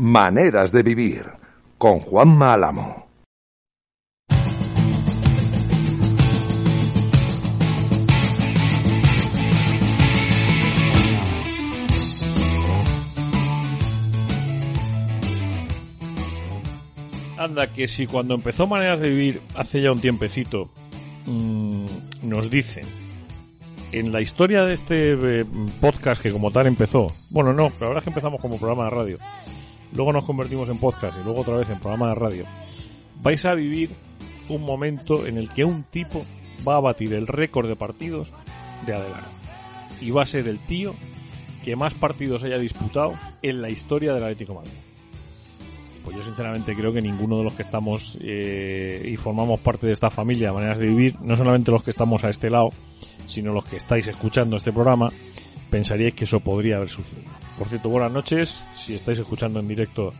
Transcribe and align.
Maneras 0.00 0.70
de 0.70 0.84
vivir 0.84 1.24
con 1.76 1.98
Juan 1.98 2.28
Málamo. 2.28 3.08
Anda, 17.36 17.66
que 17.66 17.88
si 17.88 18.06
cuando 18.06 18.34
empezó 18.34 18.68
Maneras 18.68 19.00
de 19.00 19.10
Vivir 19.10 19.40
hace 19.56 19.82
ya 19.82 19.90
un 19.90 20.00
tiempecito 20.00 20.70
mmm, 21.26 21.86
nos 22.22 22.48
dicen 22.50 22.84
en 23.90 24.12
la 24.12 24.20
historia 24.20 24.64
de 24.64 24.74
este 24.74 25.40
eh, 25.40 25.44
podcast 25.80 26.22
que 26.22 26.30
como 26.30 26.52
tal 26.52 26.68
empezó, 26.68 27.12
bueno 27.30 27.52
no, 27.52 27.72
la 27.80 27.88
verdad 27.88 27.98
es 27.98 28.04
que 28.04 28.10
empezamos 28.10 28.40
como 28.40 28.58
programa 28.58 28.84
de 28.84 28.90
radio, 28.90 29.18
luego 29.92 30.12
nos 30.12 30.24
convertimos 30.24 30.68
en 30.68 30.78
podcast 30.78 31.18
y 31.20 31.24
luego 31.24 31.40
otra 31.40 31.56
vez 31.56 31.70
en 31.70 31.78
programa 31.78 32.08
de 32.08 32.14
radio, 32.14 32.44
vais 33.22 33.44
a 33.44 33.54
vivir 33.54 33.90
un 34.48 34.62
momento 34.64 35.26
en 35.26 35.36
el 35.36 35.48
que 35.48 35.64
un 35.64 35.82
tipo 35.84 36.24
va 36.66 36.76
a 36.76 36.80
batir 36.80 37.12
el 37.14 37.26
récord 37.26 37.68
de 37.68 37.76
partidos 37.76 38.28
de 38.86 38.94
adelante 38.94 39.28
y 40.00 40.10
va 40.10 40.22
a 40.22 40.26
ser 40.26 40.48
el 40.48 40.58
tío 40.58 40.94
que 41.64 41.76
más 41.76 41.94
partidos 41.94 42.42
haya 42.44 42.58
disputado 42.58 43.14
en 43.42 43.60
la 43.60 43.68
historia 43.68 44.14
del 44.14 44.22
Atlético 44.22 44.52
de 44.52 44.58
Madrid. 44.60 44.78
Pues 46.04 46.16
yo 46.16 46.24
sinceramente 46.24 46.74
creo 46.74 46.92
que 46.92 47.02
ninguno 47.02 47.38
de 47.38 47.44
los 47.44 47.54
que 47.54 47.62
estamos 47.62 48.16
eh, 48.22 49.06
y 49.06 49.16
formamos 49.16 49.60
parte 49.60 49.86
de 49.86 49.92
esta 49.92 50.08
familia, 50.08 50.52
maneras 50.52 50.78
de 50.78 50.86
vivir, 50.86 51.16
no 51.20 51.36
solamente 51.36 51.70
los 51.70 51.82
que 51.82 51.90
estamos 51.90 52.24
a 52.24 52.30
este 52.30 52.48
lado, 52.48 52.70
sino 53.26 53.52
los 53.52 53.64
que 53.64 53.76
estáis 53.76 54.06
escuchando 54.06 54.56
este 54.56 54.72
programa, 54.72 55.10
pensaríais 55.70 56.14
que 56.14 56.24
eso 56.24 56.40
podría 56.40 56.76
haber 56.76 56.88
sucedido. 56.88 57.47
Por 57.58 57.66
cierto, 57.66 57.88
buenas 57.88 58.12
noches, 58.12 58.56
si 58.76 58.94
estáis 58.94 59.18
escuchando 59.18 59.58
en 59.58 59.66
directo 59.66 60.14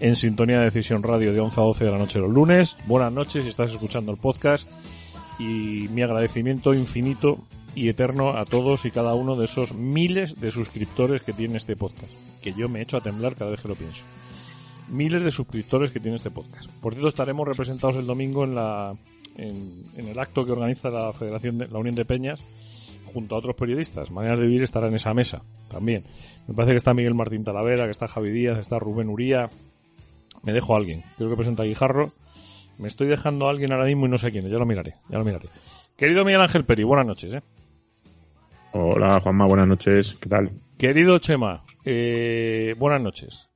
en 0.00 0.16
Sintonía 0.16 0.58
de 0.58 0.64
Decisión 0.64 1.04
Radio 1.04 1.32
de 1.32 1.38
11 1.38 1.60
a 1.60 1.64
12 1.64 1.84
de 1.84 1.90
la 1.92 1.98
noche 1.98 2.18
los 2.18 2.32
lunes, 2.32 2.76
buenas 2.86 3.12
noches. 3.12 3.44
Si 3.44 3.48
estás 3.48 3.70
escuchando 3.70 4.10
el 4.10 4.18
podcast 4.18 4.68
y 5.38 5.86
mi 5.90 6.02
agradecimiento 6.02 6.74
infinito 6.74 7.38
y 7.76 7.88
eterno 7.88 8.30
a 8.30 8.44
todos 8.44 8.84
y 8.86 8.90
cada 8.90 9.14
uno 9.14 9.36
de 9.36 9.44
esos 9.44 9.72
miles 9.72 10.40
de 10.40 10.50
suscriptores 10.50 11.22
que 11.22 11.32
tiene 11.32 11.58
este 11.58 11.76
podcast, 11.76 12.12
que 12.42 12.54
yo 12.54 12.68
me 12.68 12.82
echo 12.82 12.96
a 12.96 13.02
temblar 13.02 13.36
cada 13.36 13.52
vez 13.52 13.60
que 13.60 13.68
lo 13.68 13.76
pienso. 13.76 14.02
Miles 14.88 15.22
de 15.22 15.30
suscriptores 15.30 15.92
que 15.92 16.00
tiene 16.00 16.16
este 16.16 16.32
podcast. 16.32 16.68
Por 16.80 16.94
cierto, 16.94 17.08
estaremos 17.08 17.46
representados 17.46 17.94
el 17.96 18.06
domingo 18.06 18.42
en 18.42 18.56
la 18.56 18.96
en, 19.36 19.84
el 19.96 20.18
acto 20.18 20.44
que 20.44 20.52
organiza 20.52 20.90
la 20.90 21.12
Federación 21.12 21.58
de 21.58 21.68
la 21.68 21.78
Unión 21.78 21.94
de 21.94 22.04
Peñas 22.04 22.40
junto 23.12 23.34
a 23.34 23.38
otros 23.38 23.56
periodistas. 23.56 24.10
Maneras 24.10 24.38
de 24.38 24.46
vivir 24.46 24.62
estará 24.62 24.88
en 24.88 24.94
esa 24.94 25.14
mesa 25.14 25.42
también. 25.70 26.04
Me 26.46 26.54
parece 26.54 26.72
que 26.72 26.78
está 26.78 26.94
Miguel 26.94 27.14
Martín 27.14 27.44
Talavera, 27.44 27.84
que 27.84 27.90
está 27.90 28.08
Javi 28.08 28.30
Díaz, 28.30 28.58
está 28.58 28.78
Rubén 28.78 29.08
Uría. 29.08 29.50
Me 30.42 30.52
dejo 30.52 30.74
a 30.74 30.78
alguien. 30.78 31.02
Creo 31.16 31.30
que 31.30 31.36
presenta 31.36 31.64
Guijarro. 31.64 32.12
Me 32.78 32.88
estoy 32.88 33.08
dejando 33.08 33.46
a 33.46 33.50
alguien 33.50 33.72
ahora 33.72 33.84
mismo 33.84 34.06
y 34.06 34.08
no 34.08 34.18
sé 34.18 34.30
quién. 34.30 34.48
Ya 34.48 34.58
lo 34.58 34.66
miraré, 34.66 34.94
ya 35.08 35.18
lo 35.18 35.24
miraré. 35.24 35.48
Querido 35.96 36.24
Miguel 36.24 36.40
Ángel 36.40 36.64
Peri, 36.64 36.82
buenas 36.82 37.06
noches, 37.06 37.34
¿eh? 37.34 37.42
Hola 38.72 39.20
Juanma, 39.20 39.46
buenas 39.46 39.68
noches. 39.68 40.16
¿Qué 40.20 40.28
tal? 40.28 40.50
Querido 40.78 41.18
Chema, 41.18 41.64
eh, 41.84 42.74
buenas 42.78 43.02
noches. 43.02 43.50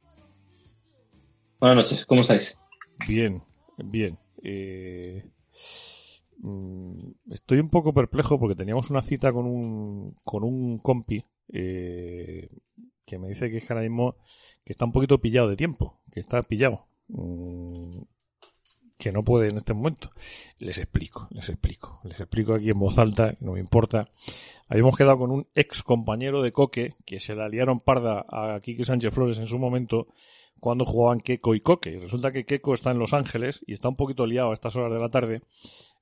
Buenas 1.59 1.77
noches, 1.77 2.05
¿cómo 2.05 2.21
estáis? 2.21 2.59
Bien, 3.09 3.43
bien. 3.79 4.19
Eh, 4.43 5.25
estoy 7.31 7.59
un 7.59 7.71
poco 7.71 7.93
perplejo 7.93 8.39
porque 8.39 8.57
teníamos 8.57 8.91
una 8.91 9.03
cita 9.03 9.33
con 9.33 9.47
un, 9.47 10.15
con 10.25 10.45
un 10.45 10.79
compi 10.79 11.25
eh, 11.53 12.49
que 13.05 13.19
me 13.19 13.29
dice 13.29 13.51
que 13.51 13.59
es 13.59 13.65
que 13.65 13.73
ahora 13.73 13.83
mismo 13.83 14.17
que 14.65 14.73
está 14.73 14.85
un 14.85 14.93
poquito 14.93 15.21
pillado 15.21 15.49
de 15.49 15.57
tiempo, 15.57 16.01
que 16.11 16.21
está 16.21 16.43
pillado. 16.43 16.87
Mm, 17.09 18.03
que 19.05 19.13
no 19.13 19.23
puede 19.23 19.51
en 19.51 19.59
este 19.59 19.75
momento. 19.75 20.11
Les 20.59 20.79
explico, 20.79 21.29
les 21.31 21.47
explico. 21.51 22.01
Les 22.05 22.19
explico 22.19 22.55
aquí 22.55 22.71
en 22.71 22.79
voz 22.79 22.99
alta, 22.99 23.35
no 23.41 23.53
me 23.53 23.61
importa. 23.61 24.07
Habíamos 24.67 24.97
quedado 24.97 25.19
con 25.19 25.31
un 25.31 25.47
ex 25.55 25.83
compañero 25.83 26.41
de 26.41 26.53
Coque 26.53 26.95
que 27.05 27.21
se 27.21 27.35
la 27.35 27.47
liaron 27.51 27.81
parda 27.81 28.25
a 28.27 28.59
Quique 28.63 28.83
Sánchez 28.83 29.13
Flores 29.13 29.39
en 29.39 29.47
su 29.47 29.59
momento 29.59 30.07
cuando 30.59 30.87
jugaban 30.87 31.21
Keco 31.21 31.55
y 31.55 31.61
Coque. 31.61 31.91
Y 31.91 31.99
resulta 31.99 32.31
que 32.31 32.45
Keco 32.45 32.73
está 32.73 32.93
en 32.93 32.99
Los 32.99 33.13
Ángeles 33.13 33.61
y 33.67 33.75
está 33.75 33.91
un 33.91 33.97
poquito 33.97 34.25
liado 34.25 34.53
a 34.53 34.55
estas 34.55 34.75
horas 34.75 34.91
de 34.91 34.99
la 34.99 35.11
tarde. 35.11 35.43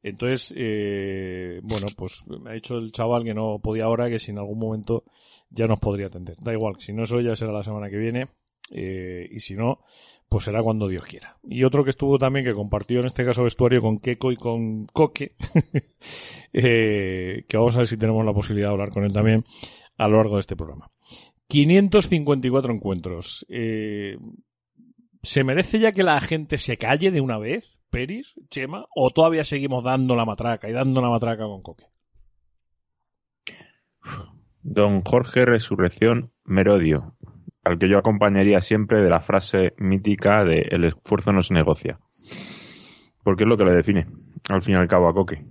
Entonces, 0.04 0.54
eh, 0.56 1.58
bueno, 1.64 1.88
pues 1.96 2.20
me 2.28 2.50
ha 2.50 2.54
dicho 2.54 2.76
el 2.76 2.92
chaval 2.92 3.24
que 3.24 3.34
no 3.34 3.58
podía 3.58 3.86
ahora, 3.86 4.08
que 4.10 4.20
si 4.20 4.30
en 4.30 4.38
algún 4.38 4.60
momento 4.60 5.02
ya 5.50 5.66
nos 5.66 5.80
podría 5.80 6.06
atender. 6.06 6.36
Da 6.40 6.52
igual, 6.52 6.76
si 6.78 6.92
no 6.92 7.02
es 7.02 7.10
hoy 7.10 7.24
ya 7.24 7.34
será 7.34 7.50
la 7.50 7.64
semana 7.64 7.90
que 7.90 7.98
viene. 7.98 8.28
Eh, 8.74 9.28
y 9.30 9.40
si 9.40 9.54
no, 9.54 9.80
pues 10.28 10.44
será 10.44 10.62
cuando 10.62 10.88
Dios 10.88 11.04
quiera. 11.04 11.36
Y 11.44 11.62
otro 11.62 11.84
que 11.84 11.90
estuvo 11.90 12.16
también, 12.16 12.46
que 12.46 12.52
compartió 12.52 13.00
en 13.00 13.06
este 13.06 13.24
caso 13.24 13.44
vestuario 13.44 13.80
con 13.80 13.98
Keco 13.98 14.32
y 14.32 14.36
con 14.36 14.86
Coque, 14.86 15.36
eh, 16.52 17.44
que 17.46 17.56
vamos 17.56 17.74
a 17.74 17.80
ver 17.80 17.86
si 17.86 17.98
tenemos 17.98 18.24
la 18.24 18.32
posibilidad 18.32 18.68
de 18.68 18.72
hablar 18.72 18.90
con 18.90 19.04
él 19.04 19.12
también 19.12 19.44
a 19.98 20.08
lo 20.08 20.16
largo 20.16 20.36
de 20.36 20.40
este 20.40 20.56
programa. 20.56 20.88
554 21.48 22.72
encuentros. 22.72 23.44
Eh, 23.50 24.16
¿Se 25.22 25.44
merece 25.44 25.78
ya 25.78 25.92
que 25.92 26.02
la 26.02 26.18
gente 26.20 26.56
se 26.56 26.78
calle 26.78 27.10
de 27.10 27.20
una 27.20 27.38
vez, 27.38 27.78
Peris, 27.90 28.34
Chema, 28.48 28.86
o 28.96 29.10
todavía 29.10 29.44
seguimos 29.44 29.84
dando 29.84 30.16
la 30.16 30.24
matraca 30.24 30.68
y 30.68 30.72
dando 30.72 31.02
la 31.02 31.10
matraca 31.10 31.44
con 31.44 31.60
Coque? 31.60 31.84
Don 34.62 35.02
Jorge 35.02 35.44
Resurrección 35.44 36.32
Merodio, 36.44 37.16
al 37.64 37.78
que 37.78 37.88
yo 37.88 37.98
acompañaría 37.98 38.60
siempre 38.60 39.02
de 39.02 39.10
la 39.10 39.20
frase 39.20 39.74
mítica 39.78 40.44
de 40.44 40.66
el 40.70 40.84
esfuerzo 40.84 41.32
no 41.32 41.42
se 41.42 41.54
negocia. 41.54 41.98
Porque 43.22 43.44
es 43.44 43.48
lo 43.48 43.56
que 43.56 43.64
le 43.64 43.72
define, 43.72 44.06
al 44.48 44.62
fin 44.62 44.74
y 44.74 44.78
al 44.78 44.88
cabo, 44.88 45.08
a 45.08 45.14
Coque. 45.14 45.44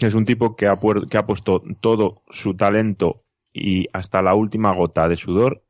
Es 0.00 0.14
un 0.14 0.24
tipo 0.24 0.56
que 0.56 0.66
ha, 0.66 0.78
que 1.10 1.18
ha 1.18 1.26
puesto 1.26 1.62
todo 1.80 2.22
su 2.30 2.54
talento 2.54 3.24
y 3.52 3.86
hasta 3.92 4.22
la 4.22 4.34
última 4.34 4.74
gota 4.74 5.08
de 5.08 5.16
sudor 5.16 5.64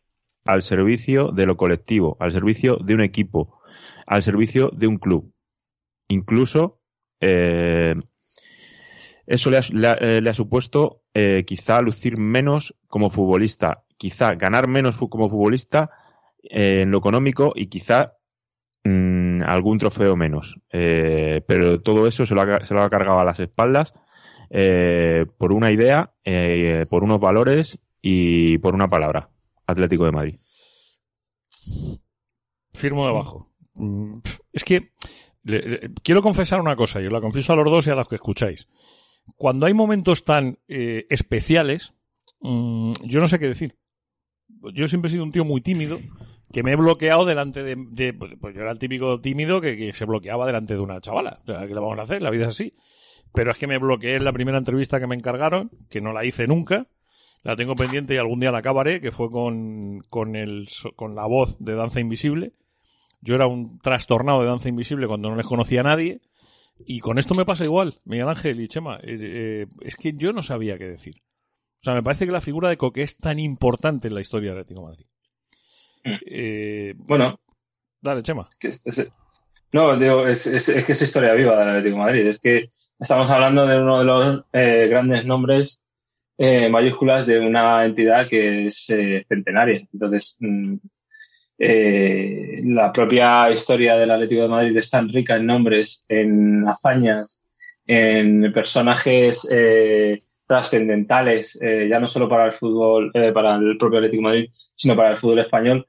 al 0.44 0.62
servicio 0.62 1.32
de 1.32 1.47
lo 1.47 1.56
colectivo, 1.56 2.16
al 2.21 2.32
servicio 2.32 2.77
de 2.77 2.94
un 2.94 3.03
equipo, 3.03 3.60
al 4.06 4.22
servicio 4.22 4.71
de 4.75 4.87
un 4.87 4.98
club. 4.98 5.32
Incluso 6.09 6.81
eh, 7.21 7.94
eso 9.27 9.50
le 9.50 9.59
ha, 9.59 9.97
eh, 10.00 10.34
supuesto 10.34 11.03
eh, 11.12 11.44
quizá 11.47 11.82
lucir 11.82 12.16
menos 12.16 12.75
como 12.87 13.10
futbolista, 13.10 13.84
quizá 13.98 14.34
ganar 14.34 14.69
menos 14.69 14.97
como 14.97 15.28
futbolista 15.28 15.91
en 16.42 16.91
lo 16.91 16.98
económico 16.98 17.53
y 17.54 17.66
quizá 17.66 18.14
mm, 18.84 19.42
algún 19.42 19.78
trofeo 19.78 20.16
menos. 20.16 20.59
pero 20.70 21.82
todo 21.82 22.06
eso 22.06 22.25
se 22.25 22.34
lo, 22.34 22.41
ha, 22.41 22.91
cargado 22.91 23.19
a 23.19 23.25
las 23.25 23.41
espaldas 23.41 23.92
eh, 24.50 25.26
por 25.36 25.53
una 25.53 25.70
idea, 25.70 26.14
eh, 26.25 26.86
por 26.88 27.04
unos 27.04 27.20
valores 27.20 27.78
y 28.00 28.59
por 28.59 28.75
una 28.75 28.88
palabra. 28.88 29.31
Atlético 29.66 30.04
de 30.06 30.12
Madrid. 30.12 30.41
Firmo 32.72 33.06
debajo. 33.06 33.50
Mm, 33.75 34.19
es 34.53 34.65
que 34.65 34.92
quiero 36.03 36.22
confesar 36.22 36.60
una 36.60 36.76
cosa, 36.76 37.00
yo 37.00 37.10
la 37.10 37.20
confieso 37.20 37.53
a 37.53 37.56
los 37.56 37.66
dos 37.66 37.86
y 37.86 37.91
a 37.91 37.94
los 37.94 38.09
que 38.09 38.15
escucháis. 38.15 38.69
Cuando 39.36 39.66
hay 39.66 39.75
momentos 39.75 40.25
tan 40.25 40.59
eh, 40.69 41.06
especiales, 41.10 41.92
mm, 42.41 42.92
yo 43.04 43.20
no 43.20 43.28
sé 43.28 43.38
qué 43.38 43.48
decir. 43.48 43.76
Yo 44.75 44.88
siempre 44.88 45.09
he 45.09 45.12
sido 45.12 45.25
un 45.25 45.31
tío 45.31 45.44
muy 45.44 45.60
tímido, 45.60 45.98
que 46.53 46.62
me 46.62 46.72
he 46.72 46.76
bloqueado 46.76 47.25
delante 47.25 47.62
de... 47.62 48.12
Pues, 48.14 48.32
pues 48.41 48.54
yo 48.54 48.62
era 48.62 48.70
el 48.70 48.78
típico 48.78 49.20
tímido 49.20 49.60
que, 49.60 49.92
se 49.92 50.04
bloqueaba 50.04 50.47
delante 50.47 50.75
de 50.75 50.81
una 50.81 51.00
chavala. 51.00 51.38
¿Qué 51.44 51.53
le 51.53 51.75
vamos 51.75 51.98
a 51.98 52.03
hacer? 52.03 52.22
La 52.22 52.31
vida 52.31 52.47
es 52.47 52.53
así. 52.53 52.75
Pero 53.32 53.50
es 53.50 53.59
que 53.59 53.66
me 53.66 53.78
bloqueé 53.78 54.16
en 54.16 54.25
la 54.25 54.32
primera 54.32 54.59
entrevista 54.59 54.98
que 54.98 55.06
me 55.06 55.14
encargaron, 55.14 55.70
que 55.91 56.00
no 56.00 56.12
la 56.12 56.25
hice 56.25 56.47
nunca. 56.47 56.86
La 57.42 57.56
tengo 57.56 57.75
pendiente 57.75 58.14
y 58.14 58.16
algún 58.16 58.41
día 58.41 58.50
la 58.50 58.59
acabaré, 58.59 59.00
que 59.00 59.12
fue 59.12 59.31
con, 59.31 60.00
con, 60.09 60.34
el, 60.34 60.69
con 60.97 61.15
la 61.15 61.26
voz 61.26 61.56
de 61.60 61.75
Danza 61.75 62.00
Invisible. 62.00 62.53
Yo 63.21 63.34
era 63.34 63.47
un 63.47 63.78
trastornado 63.80 64.41
de 64.41 64.47
Danza 64.47 64.68
Invisible 64.68 65.06
cuando 65.06 65.30
no 65.30 65.36
les 65.36 65.47
conocía 65.47 65.80
a 65.80 65.84
nadie. 65.84 66.21
Y 66.86 67.01
con 67.01 67.18
esto 67.18 67.34
me 67.34 67.44
pasa 67.44 67.65
igual, 67.65 67.94
Miguel 68.04 68.28
Ángel 68.28 68.60
y 68.60 68.68
Chema. 68.68 68.97
Eh, 68.97 69.18
eh, 69.21 69.66
es 69.83 69.97
que 69.97 70.12
yo 70.15 70.33
no 70.33 70.42
sabía 70.42 70.78
qué 70.78 70.86
decir. 70.86 71.22
O 71.80 71.84
sea, 71.84 71.95
me 71.95 72.03
parece 72.03 72.27
que 72.27 72.33
la 72.33 72.41
figura 72.41 72.69
de 72.69 72.77
Coque 72.77 73.03
es 73.03 73.16
tan 73.16 73.39
importante 73.39 74.09
en 74.09 74.15
la 74.15 74.21
historia 74.21 74.53
de 74.53 74.60
Atlético 74.60 74.83
Madrid. 74.83 75.07
Mm. 76.04 76.16
Eh, 76.27 76.95
bueno. 76.97 77.41
Dale, 78.01 78.22
Chema. 78.22 78.48
no, 79.72 79.97
digo, 79.97 80.27
es, 80.27 80.45
que 80.45 80.92
es 80.92 81.03
historia 81.03 81.34
viva 81.34 81.59
del 81.59 81.69
Atlético 81.69 81.97
Madrid. 81.97 82.27
Es 82.27 82.39
que 82.39 82.71
Estamos 83.01 83.30
hablando 83.30 83.65
de 83.65 83.78
uno 83.78 84.01
de 84.01 84.04
los 84.04 84.45
eh, 84.53 84.89
grandes 84.89 85.25
nombres 85.25 85.84
eh, 86.36 86.69
mayúsculas 86.69 87.27
de 87.27 87.39
una 87.39 87.84
entidad 87.84 88.27
que 88.28 88.66
es 88.66 88.86
centenaria. 89.28 89.86
Entonces, 89.92 90.36
mm, 90.41 90.75
la 92.75 92.91
propia 92.92 93.51
historia 93.53 93.97
del 93.97 94.10
Atlético 94.10 94.42
de 94.42 94.48
Madrid 94.48 94.77
es 94.77 94.91
tan 94.91 95.09
rica 95.09 95.36
en 95.36 95.47
nombres, 95.47 96.04
en 96.09 96.69
hazañas, 96.69 97.45
en 97.86 98.53
personajes 98.53 99.47
trascendentales, 100.48 101.60
ya 101.60 102.00
no 102.00 102.09
solo 102.09 102.28
para 102.28 102.47
el 102.47 102.53
fútbol, 102.53 103.12
para 103.12 103.56
el 103.56 103.77
propio 103.77 103.98
Atlético 103.98 104.22
Madrid, 104.22 104.50
sino 104.74 104.97
para 104.97 105.10
el 105.10 105.16
fútbol 105.16 105.41
español, 105.41 105.86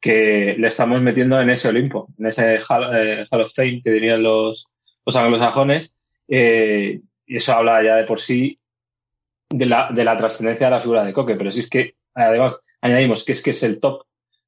que 0.00 0.54
le 0.58 0.68
estamos 0.68 1.00
metiendo 1.00 1.40
en 1.40 1.50
ese 1.50 1.68
Olimpo, 1.68 2.08
en 2.18 2.26
ese 2.26 2.58
Hall, 2.68 2.96
eh, 2.96 3.26
of 3.30 3.52
Fame 3.54 3.82
que 3.82 3.90
dirían 3.90 4.22
los, 4.22 4.66
los 5.04 5.16
anglosajones, 5.16 5.94
eh, 6.28 7.00
y 7.26 7.36
eso 7.36 7.52
habla 7.52 7.82
ya 7.82 7.96
de 7.96 8.04
por 8.04 8.20
sí 8.20 8.58
de 9.50 9.66
la, 9.66 9.90
de 9.92 10.04
la 10.04 10.16
trascendencia 10.16 10.66
de 10.66 10.70
la 10.70 10.80
figura 10.80 11.04
de 11.04 11.12
Coque, 11.12 11.34
pero 11.34 11.50
si 11.50 11.60
es 11.60 11.70
que 11.70 11.94
además 12.14 12.56
añadimos 12.80 13.24
que 13.24 13.32
es 13.32 13.42
que 13.42 13.50
es 13.50 13.62
el 13.62 13.80
top, 13.80 14.04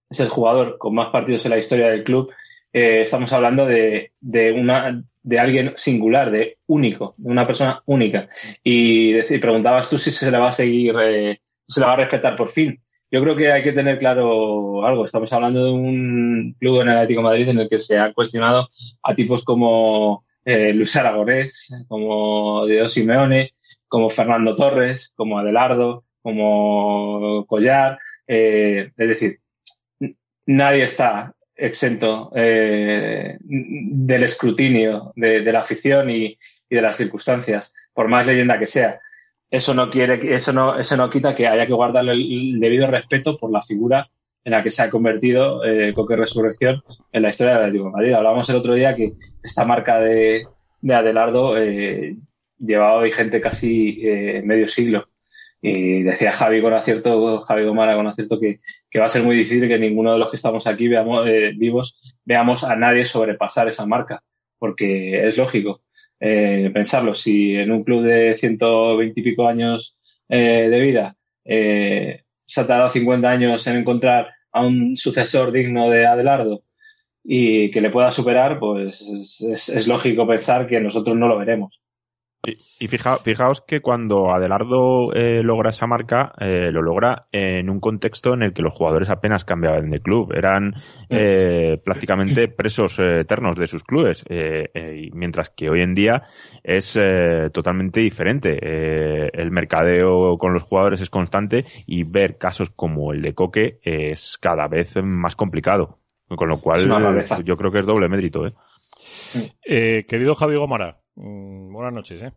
es 0.09 0.21
el 0.21 0.29
jugador 0.29 0.79
con 0.79 0.95
más 0.95 1.11
partidos 1.11 1.45
en 1.45 1.51
la 1.51 1.59
historia 1.59 1.89
del 1.89 2.05
club, 2.05 2.33
eh, 2.73 3.03
estamos 3.03 3.33
hablando 3.33 3.67
de, 3.67 4.13
de, 4.21 4.53
una, 4.53 5.03
de 5.23 5.39
alguien 5.39 5.73
singular, 5.77 6.31
de 6.31 6.59
único, 6.67 7.15
de 7.17 7.31
una 7.31 7.47
persona 7.47 7.83
única. 7.87 8.29
Y, 8.63 9.21
preguntabas 9.39 9.91
tú 9.91 9.99
si 9.99 10.13
se 10.13 10.31
le 10.31 10.39
va 10.39 10.49
a 10.49 10.53
seguir, 10.53 10.95
eh, 11.03 11.41
se 11.67 11.81
le 11.81 11.87
va 11.87 11.95
a 11.95 11.97
respetar 11.97 12.37
por 12.37 12.49
fin. 12.49 12.81
Yo 13.11 13.21
creo 13.23 13.35
que 13.35 13.51
hay 13.51 13.63
que 13.63 13.73
tener 13.73 13.99
claro 13.99 14.87
algo. 14.87 15.05
Estamos 15.05 15.33
hablando 15.33 15.65
de 15.65 15.73
un 15.73 16.55
club 16.61 16.81
en 16.81 16.89
el 16.89 16.97
Atlético 16.97 17.23
Madrid 17.23 17.49
en 17.49 17.59
el 17.59 17.69
que 17.69 17.79
se 17.79 17.99
ha 17.99 18.13
cuestionado 18.13 18.69
a 19.03 19.15
tipos 19.15 19.43
como 19.43 20.25
eh, 20.45 20.73
Luis 20.73 20.95
Aragonés, 20.95 21.85
como 21.89 22.67
Diego 22.67 22.89
Simeone, 22.89 23.55
como 23.89 24.11
Fernando 24.11 24.55
Torres, 24.55 25.13
como 25.17 25.39
Adelardo, 25.39 26.05
como 26.23 27.45
Collar. 27.47 27.99
Es 28.29 28.93
decir, 28.97 29.41
nadie 30.47 30.85
está 30.85 31.35
exento 31.61 32.33
eh, 32.35 33.37
del 33.41 34.23
escrutinio 34.23 35.13
de, 35.17 35.43
la 35.53 35.61
afición 35.61 36.11
y, 36.11 36.39
de 36.69 36.83
las 36.83 36.97
circunstancias, 36.97 37.75
por 37.93 38.09
más 38.09 38.27
leyenda 38.27 38.59
que 38.59 38.67
sea. 38.67 39.01
Eso 39.51 39.75
no 39.75 39.91
quiere, 39.91 40.35
eso 40.35 40.53
no, 40.53 40.79
eso 40.79 40.97
no 40.97 41.11
quita 41.11 41.35
que 41.35 41.49
haya 41.49 41.67
que 41.67 41.73
guardarle 41.73 42.13
el 42.13 42.61
debido 42.61 42.87
respeto 42.87 43.37
por 43.37 43.51
la 43.51 43.63
figura 43.63 44.09
en 44.45 44.53
la 44.53 44.63
que 44.63 44.71
se 44.71 44.83
ha 44.83 44.91
convertido 44.91 45.65
eh, 45.65 45.93
Coque 45.93 46.17
Resurrección 46.17 46.83
en 47.13 47.23
la 47.23 47.31
historia 47.31 47.55
de 47.55 47.59
la 47.59 47.65
Atlético 47.67 47.87
de 47.87 47.91
Madrid. 47.93 48.13
Hablábamos 48.13 48.49
el 48.49 48.57
otro 48.57 48.75
día 48.75 48.95
que 48.95 49.15
esta 49.43 49.65
marca 49.65 50.01
de, 50.01 50.47
de 50.81 50.95
Adelardo 50.95 51.59
eh, 51.59 52.17
llevaba 52.59 53.03
vigente 53.03 53.41
casi 53.41 54.01
eh, 54.03 54.43
medio 54.45 54.69
siglo. 54.69 55.09
Y 55.63 56.03
decía 56.03 56.33
Javi 56.33 56.63
con 56.63 56.73
acierto, 56.73 57.41
Javi 57.43 57.65
Gomara 57.65 57.95
con 57.95 58.07
acierto, 58.07 58.41
que, 58.41 58.61
que, 58.91 58.99
va 58.99 59.07
a 59.07 59.11
ser 59.11 59.23
muy 59.23 59.37
difícil 59.37 59.69
que 59.69 59.79
ninguno 59.79 60.13
de 60.13 60.19
los 60.19 60.31
que 60.31 60.37
estamos 60.37 60.67
aquí 60.67 60.89
veamos, 60.89 61.29
eh, 61.29 61.53
vivos 61.57 62.17
veamos 62.25 62.65
a 62.65 62.77
nadie 62.77 63.05
sobrepasar 63.05 63.69
esa 63.69 63.87
marca, 63.87 64.23
porque 64.59 65.27
es 65.27 65.37
lógico 65.37 65.83
eh, 66.21 66.71
pensarlo. 66.73 67.15
Si 67.15 67.57
en 67.57 67.73
un 67.73 67.83
club 67.83 68.05
de 68.05 68.35
120 68.37 69.19
y 69.19 69.23
pico 69.23 69.49
años 69.49 69.97
eh, 70.29 70.69
de 70.71 70.81
vida 70.81 71.17
eh, 71.45 72.25
se 72.45 72.61
ha 72.61 72.67
tardado 72.67 72.91
50 72.91 73.31
años 73.31 73.67
en 73.67 73.77
encontrar 73.77 74.29
a 74.53 74.67
un 74.67 74.97
sucesor 74.97 75.51
digno 75.51 75.89
de 75.89 76.07
Adelardo 76.07 76.63
y 77.25 77.71
que 77.71 77.81
le 77.81 77.91
pueda 77.91 78.11
superar, 78.11 78.59
pues 78.59 79.01
es, 79.01 79.69
es 79.69 79.89
lógico 79.89 80.27
pensar 80.27 80.67
que 80.67 80.81
nosotros 80.81 81.17
no 81.17 81.27
lo 81.29 81.39
veremos. 81.39 81.81
Y, 82.43 82.89
fijaos 82.89 83.61
que 83.61 83.83
cuando 83.83 84.33
Adelardo 84.33 85.13
eh, 85.13 85.43
logra 85.43 85.71
esa 85.71 85.87
marca, 85.87 86.33
eh, 86.41 86.71
lo 86.73 86.81
logra 86.81 87.27
en 87.33 87.69
un 87.69 87.81
contexto 87.81 88.33
en 88.33 88.43
el 88.43 88.55
que 88.55 88.63
los 88.63 88.73
jugadores 88.73 89.11
apenas 89.11 89.45
cambiaban 89.45 89.91
de 89.91 90.01
club. 90.01 90.33
Eran 90.33 90.73
eh, 91.11 91.79
prácticamente 91.85 92.49
presos 92.49 92.99
eternos 92.99 93.57
de 93.57 93.67
sus 93.67 93.85
clubes. 93.85 94.25
mientras 95.13 95.51
que 95.51 95.69
hoy 95.69 95.83
en 95.83 95.95
día 95.95 96.23
es 96.63 96.99
totalmente 97.53 98.01
diferente. 98.01 98.59
el 99.33 99.51
mercadeo 99.51 100.39
con 100.39 100.55
los 100.55 100.63
jugadores 100.63 101.01
es 101.03 101.11
constante 101.11 101.65
y 101.87 102.05
ver 102.05 102.39
casos 102.39 102.71
como 102.71 103.13
el 103.13 103.21
de 103.21 103.35
Coque 103.35 103.81
es 103.83 104.39
cada 104.39 104.67
vez 104.67 104.97
más 105.03 105.37
complicado. 105.37 105.99
Con 106.29 106.49
lo 106.49 106.61
cual, 106.61 106.87
yo 107.45 107.57
creo 107.57 107.73
que 107.73 107.81
es 107.81 107.87
doble 107.87 108.09
mérito. 108.09 108.45
querido 109.65 110.35
Javi 110.35 110.55
Gomara, 110.55 111.00
Mm, 111.17 111.73
buenas 111.73 111.93
noches, 111.93 112.23
¿eh? 112.23 112.33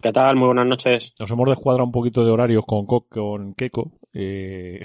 ¿Qué 0.00 0.12
tal? 0.12 0.36
Muy 0.36 0.46
buenas 0.46 0.66
noches. 0.66 1.14
Nos 1.20 1.30
hemos 1.30 1.48
descuadrado 1.48 1.86
un 1.86 1.92
poquito 1.92 2.24
de 2.24 2.32
horarios 2.32 2.64
con, 2.66 2.86
con 2.86 3.54
Keiko. 3.54 3.92
Eh, 4.12 4.82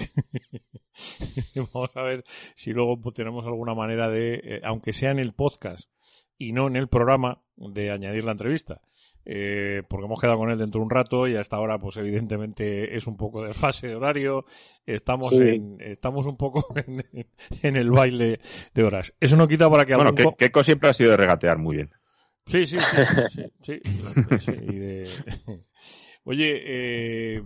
vamos 1.73 1.95
a 1.95 2.03
ver 2.03 2.23
si 2.55 2.71
luego 2.71 2.99
tenemos 3.11 3.45
alguna 3.45 3.73
manera 3.73 4.09
de, 4.09 4.35
eh, 4.35 4.61
aunque 4.63 4.93
sea 4.93 5.11
en 5.11 5.19
el 5.19 5.33
podcast 5.33 5.89
y 6.37 6.53
no 6.53 6.67
en 6.67 6.75
el 6.75 6.87
programa, 6.87 7.41
de 7.55 7.89
añadir 7.89 8.23
la 8.23 8.33
entrevista. 8.33 8.81
Eh, 9.25 9.81
porque 9.89 10.05
hemos 10.05 10.21
quedado 10.21 10.37
con 10.37 10.51
él 10.51 10.57
dentro 10.57 10.79
de 10.79 10.85
un 10.85 10.89
rato 10.91 11.27
y 11.27 11.35
hasta 11.35 11.55
ahora, 11.55 11.79
pues 11.79 11.97
evidentemente 11.97 12.95
es 12.95 13.07
un 13.07 13.17
poco 13.17 13.43
de 13.43 13.53
fase 13.53 13.87
de 13.87 13.95
horario. 13.95 14.45
Estamos 14.85 15.33
en, 15.33 15.77
estamos 15.81 16.27
un 16.27 16.37
poco 16.37 16.63
en, 17.63 17.75
el 17.75 17.91
baile 17.91 18.39
de 18.73 18.83
horas. 18.83 19.13
Eso 19.19 19.35
no 19.35 19.47
quita 19.47 19.69
para 19.69 19.85
que 19.85 19.95
Bueno, 19.95 20.13
Keiko 20.13 20.63
siempre 20.63 20.89
ha 20.89 20.93
sido 20.93 21.11
de 21.11 21.17
regatear 21.17 21.57
muy 21.57 21.77
bien. 21.77 21.89
Sí, 22.47 22.65
sí, 22.65 22.77
sí. 22.79 23.43
sí, 23.61 23.79
Oye, 26.23 26.61
eh, 26.65 27.43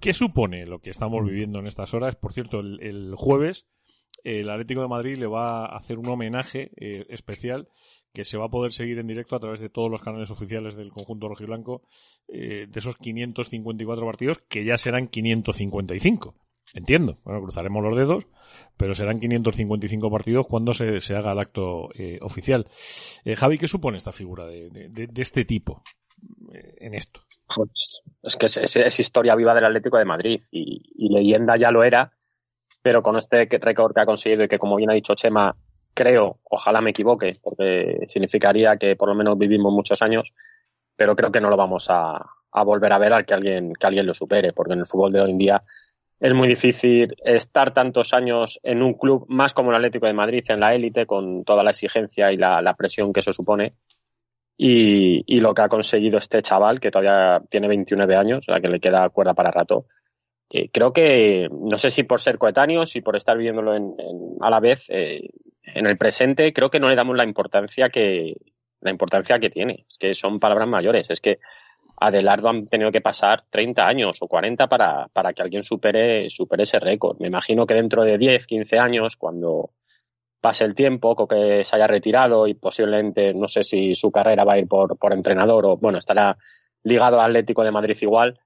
¿qué, 0.00 0.12
supone 0.12 0.66
lo 0.66 0.80
que 0.80 0.90
estamos 0.90 1.24
viviendo 1.24 1.58
en 1.58 1.66
estas 1.66 1.94
horas? 1.94 2.16
Por 2.16 2.32
cierto, 2.32 2.60
el, 2.60 3.14
jueves 3.16 3.66
el 4.22 4.48
Atlético 4.48 4.80
de 4.80 4.88
Madrid 4.88 5.16
le 5.16 5.26
va 5.26 5.66
a 5.66 5.76
hacer 5.76 5.98
un 5.98 6.08
homenaje 6.08 6.70
eh, 6.76 7.04
especial 7.10 7.68
que 8.12 8.24
se 8.24 8.38
va 8.38 8.46
a 8.46 8.50
poder 8.50 8.72
seguir 8.72 8.98
en 8.98 9.06
directo 9.06 9.36
a 9.36 9.40
través 9.40 9.60
de 9.60 9.68
todos 9.68 9.90
los 9.90 10.02
canales 10.02 10.30
oficiales 10.30 10.76
del 10.76 10.90
conjunto 10.90 11.28
rojiblanco 11.28 11.82
eh, 12.28 12.66
de 12.68 12.78
esos 12.78 12.96
554 12.96 14.06
partidos 14.06 14.38
que 14.48 14.64
ya 14.64 14.78
serán 14.78 15.08
555. 15.08 16.34
Entiendo. 16.74 17.18
Bueno, 17.24 17.40
cruzaremos 17.40 17.82
los 17.84 17.96
dedos, 17.96 18.26
pero 18.76 18.94
serán 18.94 19.20
555 19.20 20.10
partidos 20.10 20.46
cuando 20.48 20.74
se, 20.74 21.00
se 21.00 21.14
haga 21.14 21.32
el 21.32 21.38
acto 21.38 21.88
eh, 21.94 22.18
oficial. 22.20 22.66
Eh, 23.24 23.36
Javi, 23.36 23.58
¿qué 23.58 23.68
supone 23.68 23.96
esta 23.96 24.10
figura 24.10 24.44
de, 24.44 24.70
de, 24.70 25.22
este 25.22 25.44
tipo 25.44 25.82
eh, 26.52 26.74
en 26.78 26.94
esto? 26.94 27.20
Pues 27.54 28.02
es 28.24 28.36
que 28.36 28.46
es, 28.46 28.98
historia 28.98 29.36
viva 29.36 29.54
del 29.54 29.66
Atlético 29.66 29.98
de 29.98 30.04
Madrid 30.04 30.40
y, 30.50 30.82
y, 30.96 31.14
leyenda 31.14 31.56
ya 31.56 31.70
lo 31.70 31.84
era, 31.84 32.12
pero 32.82 33.02
con 33.02 33.16
este 33.16 33.46
récord 33.60 33.94
que 33.94 34.00
ha 34.00 34.06
conseguido 34.06 34.42
y 34.42 34.48
que, 34.48 34.58
como 34.58 34.74
bien 34.74 34.90
ha 34.90 34.94
dicho 34.94 35.14
Chema, 35.14 35.56
creo, 35.94 36.40
ojalá 36.42 36.80
me 36.80 36.90
equivoque, 36.90 37.38
porque 37.40 38.00
significaría 38.08 38.76
que 38.78 38.96
por 38.96 39.08
lo 39.08 39.14
menos 39.14 39.38
vivimos 39.38 39.72
muchos 39.72 40.02
años, 40.02 40.34
pero 40.96 41.14
creo 41.14 41.30
que 41.30 41.40
no 41.40 41.50
lo 41.50 41.56
vamos 41.56 41.86
a, 41.88 42.20
a 42.50 42.64
volver 42.64 42.92
a 42.92 42.98
ver 42.98 43.12
al 43.12 43.24
que 43.24 43.34
alguien, 43.34 43.72
que 43.74 43.86
alguien 43.86 44.06
lo 44.06 44.14
supere, 44.14 44.52
porque 44.52 44.72
en 44.72 44.80
el 44.80 44.86
fútbol 44.86 45.12
de 45.12 45.20
hoy 45.20 45.30
en 45.30 45.38
día 45.38 45.62
es 46.20 46.32
muy 46.32 46.48
difícil 46.48 47.14
estar 47.24 47.74
tantos 47.74 48.14
años 48.14 48.60
en 48.62 48.82
un 48.82 48.94
club 48.94 49.26
más 49.28 49.52
como 49.52 49.70
el 49.70 49.76
Atlético 49.76 50.06
de 50.06 50.12
Madrid, 50.12 50.44
en 50.48 50.60
la 50.60 50.74
élite, 50.74 51.06
con 51.06 51.44
toda 51.44 51.62
la 51.62 51.70
exigencia 51.70 52.32
y 52.32 52.36
la, 52.36 52.74
presión 52.76 53.12
que 53.12 53.20
eso 53.20 53.32
supone. 53.32 53.74
Y, 54.56 55.40
lo 55.40 55.52
que 55.52 55.62
ha 55.62 55.68
conseguido 55.68 56.18
este 56.18 56.40
chaval, 56.40 56.78
que 56.80 56.90
todavía 56.90 57.42
tiene 57.50 57.68
29 57.68 58.16
años, 58.16 58.46
a 58.48 58.60
que 58.60 58.68
le 58.68 58.80
queda 58.80 59.08
cuerda 59.10 59.34
para 59.34 59.50
rato. 59.50 59.86
Eh, 60.50 60.70
creo 60.72 60.92
que, 60.92 61.48
no 61.50 61.78
sé 61.78 61.90
si 61.90 62.04
por 62.04 62.20
ser 62.20 62.38
coetáneos 62.38 62.94
y 62.94 63.00
por 63.00 63.16
estar 63.16 63.36
viviéndolo 63.36 63.74
en, 63.74 63.94
a 64.40 64.50
la 64.50 64.60
vez 64.60 64.84
eh, 64.88 65.28
en 65.62 65.86
el 65.86 65.98
presente, 65.98 66.52
creo 66.52 66.70
que 66.70 66.78
no 66.78 66.88
le 66.88 66.94
damos 66.94 67.16
la 67.16 67.24
importancia 67.24 67.88
que, 67.88 68.36
la 68.80 68.90
importancia 68.90 69.38
que 69.40 69.50
tiene. 69.50 69.84
Es 69.90 69.98
que 69.98 70.14
son 70.14 70.38
palabras 70.38 70.68
mayores. 70.68 71.10
Es 71.10 71.20
que 71.20 71.38
Adelardo 71.96 72.48
han 72.48 72.66
tenido 72.66 72.90
que 72.90 73.00
pasar 73.00 73.44
30 73.50 73.86
años 73.86 74.18
o 74.20 74.28
40 74.28 74.66
para, 74.66 75.08
para 75.12 75.32
que 75.32 75.42
alguien 75.42 75.64
supere, 75.64 76.28
supere 76.30 76.64
ese 76.64 76.78
récord. 76.78 77.18
Me 77.20 77.28
imagino 77.28 77.66
que 77.66 77.74
dentro 77.74 78.04
de 78.04 78.18
10, 78.18 78.46
15 78.46 78.78
años, 78.78 79.16
cuando 79.16 79.70
pase 80.40 80.64
el 80.64 80.74
tiempo, 80.74 81.26
que 81.26 81.64
se 81.64 81.76
haya 81.76 81.86
retirado 81.86 82.46
y 82.46 82.54
posiblemente, 82.54 83.32
no 83.32 83.48
sé 83.48 83.64
si 83.64 83.94
su 83.94 84.10
carrera 84.10 84.44
va 84.44 84.54
a 84.54 84.58
ir 84.58 84.68
por, 84.68 84.98
por 84.98 85.12
entrenador 85.12 85.64
o, 85.64 85.76
bueno, 85.76 85.98
estará 85.98 86.36
ligado 86.82 87.18
al 87.18 87.30
Atlético 87.30 87.64
de 87.64 87.70
Madrid 87.70 87.96
igual, 88.02 88.38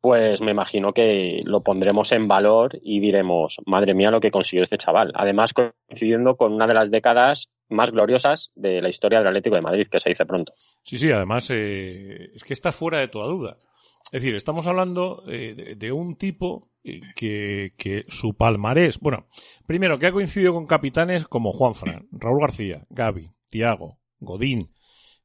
pues 0.00 0.40
me 0.40 0.52
imagino 0.52 0.92
que 0.92 1.42
lo 1.44 1.62
pondremos 1.62 2.12
en 2.12 2.28
valor 2.28 2.78
y 2.82 3.00
diremos, 3.00 3.58
madre 3.66 3.94
mía, 3.94 4.10
lo 4.10 4.20
que 4.20 4.30
consiguió 4.30 4.64
este 4.64 4.78
chaval. 4.78 5.12
Además, 5.14 5.52
coincidiendo 5.52 6.36
con 6.36 6.52
una 6.52 6.66
de 6.66 6.74
las 6.74 6.90
décadas 6.90 7.50
más 7.68 7.90
gloriosas 7.90 8.50
de 8.54 8.82
la 8.82 8.88
historia 8.88 9.18
del 9.18 9.28
Atlético 9.28 9.56
de 9.56 9.62
Madrid, 9.62 9.86
que 9.90 10.00
se 10.00 10.08
dice 10.08 10.26
pronto. 10.26 10.54
Sí, 10.82 10.98
sí, 10.98 11.12
además 11.12 11.50
eh, 11.50 12.30
es 12.34 12.42
que 12.44 12.54
está 12.54 12.72
fuera 12.72 12.98
de 12.98 13.08
toda 13.08 13.28
duda. 13.28 13.58
Es 14.06 14.22
decir, 14.22 14.34
estamos 14.34 14.66
hablando 14.66 15.22
eh, 15.28 15.76
de, 15.76 15.92
un 15.92 16.16
tipo 16.16 16.70
eh, 16.82 17.00
que, 17.14 17.74
que, 17.76 18.04
su 18.08 18.34
palmarés, 18.34 18.98
bueno, 18.98 19.28
primero 19.66 19.98
que 19.98 20.06
ha 20.06 20.12
coincidido 20.12 20.52
con 20.52 20.66
capitanes 20.66 21.26
como 21.26 21.52
Juan 21.52 21.74
Fran, 21.74 22.08
Raúl 22.10 22.40
García, 22.40 22.86
Gaby, 22.90 23.30
Tiago, 23.50 24.00
Godín, 24.18 24.72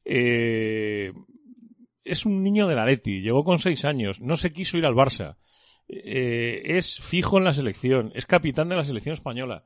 eh, 0.06 1.12
es 2.06 2.26
un 2.26 2.44
niño 2.44 2.68
de 2.68 2.76
la 2.76 2.86
Leti, 2.86 3.22
llegó 3.22 3.44
con 3.44 3.60
seis 3.60 3.84
años, 3.84 4.22
no 4.22 4.38
se 4.38 4.54
quiso 4.54 4.78
ir 4.78 4.86
al 4.86 4.94
Barça, 4.94 5.38
eh, 5.88 6.62
es 6.64 7.00
fijo 7.00 7.38
en 7.38 7.44
la 7.44 7.54
selección, 7.54 8.12
es 8.16 8.26
capitán 8.26 8.70
de 8.70 8.76
la 8.76 8.84
selección 8.84 9.14
española. 9.14 9.66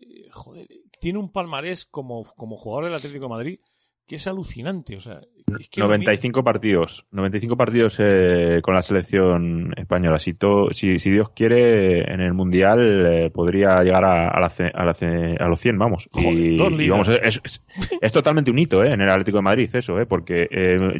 Eh, 0.00 0.28
joder, 0.30 0.66
tiene 1.00 1.18
un 1.18 1.30
palmarés 1.30 1.84
como, 1.84 2.24
como 2.36 2.56
jugador 2.56 2.86
del 2.86 2.94
Atlético 2.94 3.26
de 3.26 3.28
Madrid 3.28 3.60
que 4.06 4.16
es 4.16 4.26
alucinante. 4.26 4.96
O 4.96 5.00
sea, 5.00 5.20
es 5.58 5.68
que 5.68 5.80
95 5.80 6.42
partidos, 6.42 7.06
95 7.12 7.56
partidos 7.56 7.96
eh, 8.00 8.60
con 8.62 8.74
la 8.74 8.82
selección 8.82 9.72
española. 9.76 10.18
Si, 10.18 10.32
to- 10.32 10.68
si, 10.72 10.98
si 10.98 11.10
Dios 11.10 11.30
quiere, 11.30 12.10
en 12.12 12.20
el 12.20 12.32
Mundial 12.34 13.06
eh, 13.06 13.30
podría 13.30 13.80
llegar 13.80 14.04
a, 14.04 14.28
a, 14.28 14.40
la 14.40 14.46
a, 14.74 14.84
la 14.84 14.94
ce- 14.94 15.36
a 15.38 15.46
los 15.48 15.60
100, 15.60 15.78
vamos. 15.78 16.08
Joder, 16.12 16.32
y, 16.32 16.56
dos 16.56 16.72
y 16.72 16.76
ligas. 16.76 16.90
vamos, 16.90 17.08
es, 17.22 17.40
es- 17.44 17.62
es 18.00 18.12
totalmente 18.12 18.50
un 18.50 18.58
hito 18.58 18.82
eh, 18.84 18.92
en 18.92 19.00
el 19.00 19.08
Atlético 19.10 19.38
de 19.38 19.42
Madrid 19.42 19.70
eso, 19.72 19.98
eh, 20.00 20.06
porque 20.06 20.48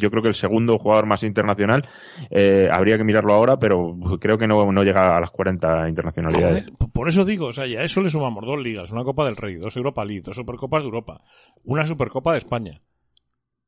yo 0.01 0.11
creo 0.11 0.23
que 0.23 0.29
el 0.29 0.35
segundo 0.35 0.79
jugador 0.79 1.07
más 1.07 1.23
internacional 1.25 1.83
habría 2.71 2.97
que 2.97 3.05
mirarlo 3.05 3.33
ahora, 3.35 3.59
pero 3.59 3.97
creo 4.21 4.37
que 4.39 4.47
no, 4.47 4.71
no 4.73 4.83
llega 4.83 5.17
a 5.17 5.21
las 5.21 5.31
40 5.31 5.89
internacionalidades. 5.89 6.67
Joder, 6.79 6.91
por 6.93 7.09
eso 7.09 7.25
digo, 7.25 7.47
o 7.47 7.53
sea, 7.53 7.67
ya 7.67 7.81
a 7.81 7.85
eso 7.85 8.01
le 8.03 8.11
sumamos 8.11 8.45
dos 8.47 8.59
ligas, 8.61 8.91
una 8.93 9.05
Copa 9.05 9.25
del 9.25 9.37
Rey, 9.37 9.57
dos 9.57 9.77
Europa 9.77 10.05
League, 10.05 10.23
dos 10.23 10.37
Supercopas 10.37 10.81
de 10.83 10.87
Europa, 10.87 11.21
una 11.65 11.85
Supercopa 11.85 12.33
de 12.33 12.39
España. 12.39 12.81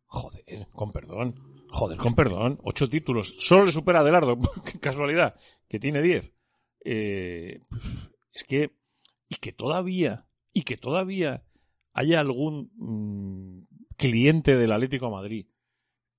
Joder, 0.06 0.68
con 0.72 0.92
perdón. 0.92 1.34
Joder, 1.70 1.98
con 1.98 2.14
perdón. 2.14 2.58
Ocho 2.62 2.88
títulos. 2.88 3.34
Solo 3.38 3.66
le 3.66 3.72
supera 3.72 3.98
a 3.98 4.02
Adelardo. 4.02 4.36
Qué 4.72 4.78
casualidad. 4.78 5.34
Que 5.68 5.78
tiene 5.78 6.00
diez. 6.02 6.32
Eh, 6.84 7.60
es 8.32 8.44
que... 8.44 8.72
Y 9.28 9.36
que 9.36 9.52
todavía... 9.52 10.26
Y 10.52 10.62
que 10.62 10.76
todavía 10.76 11.42
haya 11.92 12.20
algún 12.20 12.70
mm, 12.76 13.94
cliente 13.96 14.56
del 14.56 14.72
Atlético 14.72 15.06
de 15.06 15.12
Madrid 15.12 15.46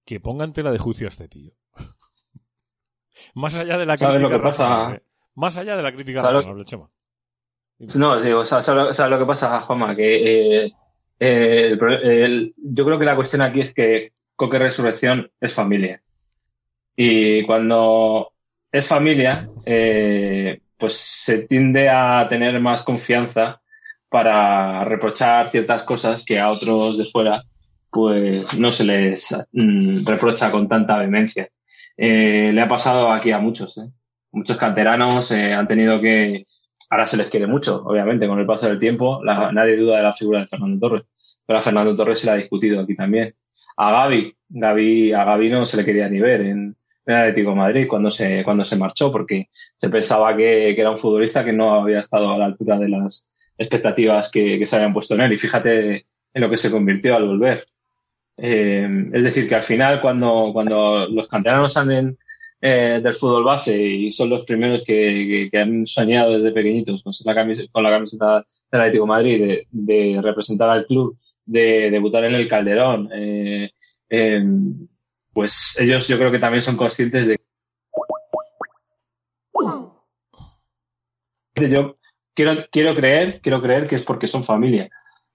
que 0.06 0.20
ponga 0.20 0.44
en 0.46 0.54
tela 0.54 0.72
de 0.72 0.78
juicio 0.80 1.08
a 1.08 1.10
este 1.10 1.28
tío. 1.28 1.54
Más 3.34 3.56
allá 3.56 3.78
de 3.78 3.86
la 3.86 3.98
¿Sabes 3.98 4.18
crítica 4.20 4.36
lo 4.36 4.42
que 4.42 4.44
pasa? 4.48 4.64
razonable. 4.64 5.04
Más 5.36 5.58
allá 5.58 5.76
de 5.76 5.84
la 5.84 5.94
crítica 5.94 6.22
¿Sabes 6.22 6.34
lo- 6.34 6.40
razonable, 6.42 6.66
Chema. 6.66 6.90
No, 7.96 8.20
sí, 8.20 8.32
o 8.32 8.44
sea, 8.44 8.62
¿sabes 8.62 8.84
lo, 8.88 8.94
sabes 8.94 9.12
lo 9.12 9.20
que 9.20 9.26
pasa, 9.26 9.62
Juanma? 9.62 9.96
Que 9.96 10.66
eh, 10.66 10.74
eh, 11.20 12.52
yo 12.58 12.86
creo 12.86 13.00
que 13.00 13.06
la 13.06 13.16
cuestión 13.16 13.42
aquí 13.42 13.62
es 13.62 13.74
que 13.74 14.12
Coque 14.36 14.60
Resurrección 14.60 15.32
es 15.40 15.54
familia. 15.54 16.02
Y 16.96 17.44
cuando 17.44 18.34
es 18.72 18.86
familia, 18.86 19.50
eh, 19.66 20.62
pues 20.78 20.94
se 20.94 21.48
tiende 21.48 21.90
a 21.90 22.28
tener 22.30 22.60
más 22.60 22.84
confianza 22.84 23.62
para 24.10 24.84
reprochar 24.86 25.50
ciertas 25.50 25.84
cosas 25.84 26.24
que 26.24 26.40
a 26.40 26.50
otros 26.50 26.98
de 26.98 27.06
fuera 27.06 27.44
pues 27.90 28.58
no 28.60 28.72
se 28.72 28.84
les 28.84 29.36
mm, 29.54 30.06
reprocha 30.06 30.52
con 30.52 30.68
tanta 30.68 31.00
vehemencia. 31.00 31.50
Eh, 31.96 32.52
le 32.54 32.62
ha 32.62 32.68
pasado 32.68 33.12
aquí 33.12 33.32
a 33.32 33.40
muchos, 33.40 33.78
¿eh? 33.78 33.90
Muchos 34.32 34.58
canteranos 34.58 35.32
han 35.32 35.68
tenido 35.68 36.00
que, 36.00 36.46
ahora 36.90 37.06
se 37.06 37.18
les 37.18 37.30
quiere 37.30 37.48
mucho, 37.48 37.84
obviamente, 37.86 38.28
con 38.28 38.40
el 38.40 38.46
paso 38.46 38.68
del 38.68 38.78
tiempo. 38.80 39.22
La- 39.24 39.52
nadie 39.52 39.76
duda 39.78 39.98
de 39.98 40.04
la 40.04 40.14
figura 40.14 40.40
de 40.42 40.48
Fernando 40.48 40.80
Torres. 40.80 41.04
Pero 41.46 41.60
a 41.60 41.62
Fernando 41.62 41.96
Torres 41.96 42.20
se 42.20 42.26
le 42.26 42.32
ha 42.34 42.36
discutido 42.36 42.82
aquí 42.82 42.96
también. 42.96 43.36
A 43.78 43.92
Gaby, 43.92 44.36
Gaby 44.50 45.14
a 45.14 45.24
Gaby 45.24 45.50
no 45.50 45.66
se 45.66 45.78
le 45.78 45.86
quería 45.86 46.10
ni 46.10 46.20
ver 46.20 46.42
en, 46.42 46.76
en 47.06 47.16
Atlético 47.16 47.52
de 47.52 47.56
Madrid 47.56 47.88
cuando 47.88 48.10
se, 48.12 48.44
cuando 48.44 48.64
se 48.64 48.76
marchó, 48.76 49.12
porque 49.12 49.50
se 49.76 49.90
pensaba 49.90 50.36
que, 50.36 50.74
que 50.76 50.82
era 50.82 50.90
un 50.92 50.98
futbolista 50.98 51.46
que 51.46 51.54
no 51.54 51.74
había 51.76 52.00
estado 52.00 52.32
a 52.32 52.38
la 52.38 52.46
altura 52.46 52.78
de 52.80 52.90
las 52.90 53.30
expectativas 53.58 54.30
que, 54.32 54.58
que 54.60 54.66
se 54.66 54.76
habían 54.76 54.94
puesto 54.94 55.16
en 55.16 55.22
él. 55.22 55.34
Y 55.34 55.38
fíjate 55.38 56.06
en 56.34 56.42
lo 56.42 56.50
que 56.50 56.58
se 56.58 56.72
convirtió 56.72 57.16
al 57.16 57.26
volver. 57.28 57.66
Eh, 58.38 58.88
es 59.14 59.24
decir, 59.24 59.48
que 59.48 59.56
al 59.56 59.64
final, 59.64 60.02
cuando, 60.02 60.52
cuando 60.54 61.08
los 61.08 61.28
canteranos 61.28 61.74
salen 61.74 62.18
eh, 62.62 63.00
del 63.04 63.14
fútbol 63.14 63.44
base 63.44 63.80
y 63.82 64.12
son 64.12 64.30
los 64.30 64.44
primeros 64.44 64.84
que, 64.84 64.94
que- 64.94 65.50
que 65.52 65.58
han 65.60 65.86
soñado 65.86 66.34
desde 66.38 66.52
pequeñitos 66.54 67.04
con, 67.04 67.14
la 67.26 67.36
camiseta, 67.36 67.70
con 67.72 67.84
la 67.84 67.90
camiseta 67.92 68.46
del 68.72 68.82
Atlético 68.82 69.08
Madrid, 69.08 69.60
de, 69.72 70.20
representar 70.22 70.70
al 70.70 70.86
club, 70.86 71.18
de 71.46 71.90
debutar 71.92 72.24
en 72.26 72.36
el 72.36 72.48
Calderón, 72.48 73.10
eh, 73.14 73.72
eh, 74.10 74.44
pues 75.34 75.78
ellos 75.80 76.08
yo 76.08 76.18
creo 76.18 76.32
que 76.32 76.40
también 76.40 76.64
son 76.64 76.78
conscientes 76.78 77.28
de 77.28 77.38
yo 81.70 81.98
quiero, 82.34 82.54
quiero 82.72 82.96
creer, 82.96 83.42
quiero 83.42 83.62
creer 83.62 83.88
que 83.88 83.96
es 83.96 84.04
porque 84.04 84.28
son 84.28 84.44
familia, 84.44 84.90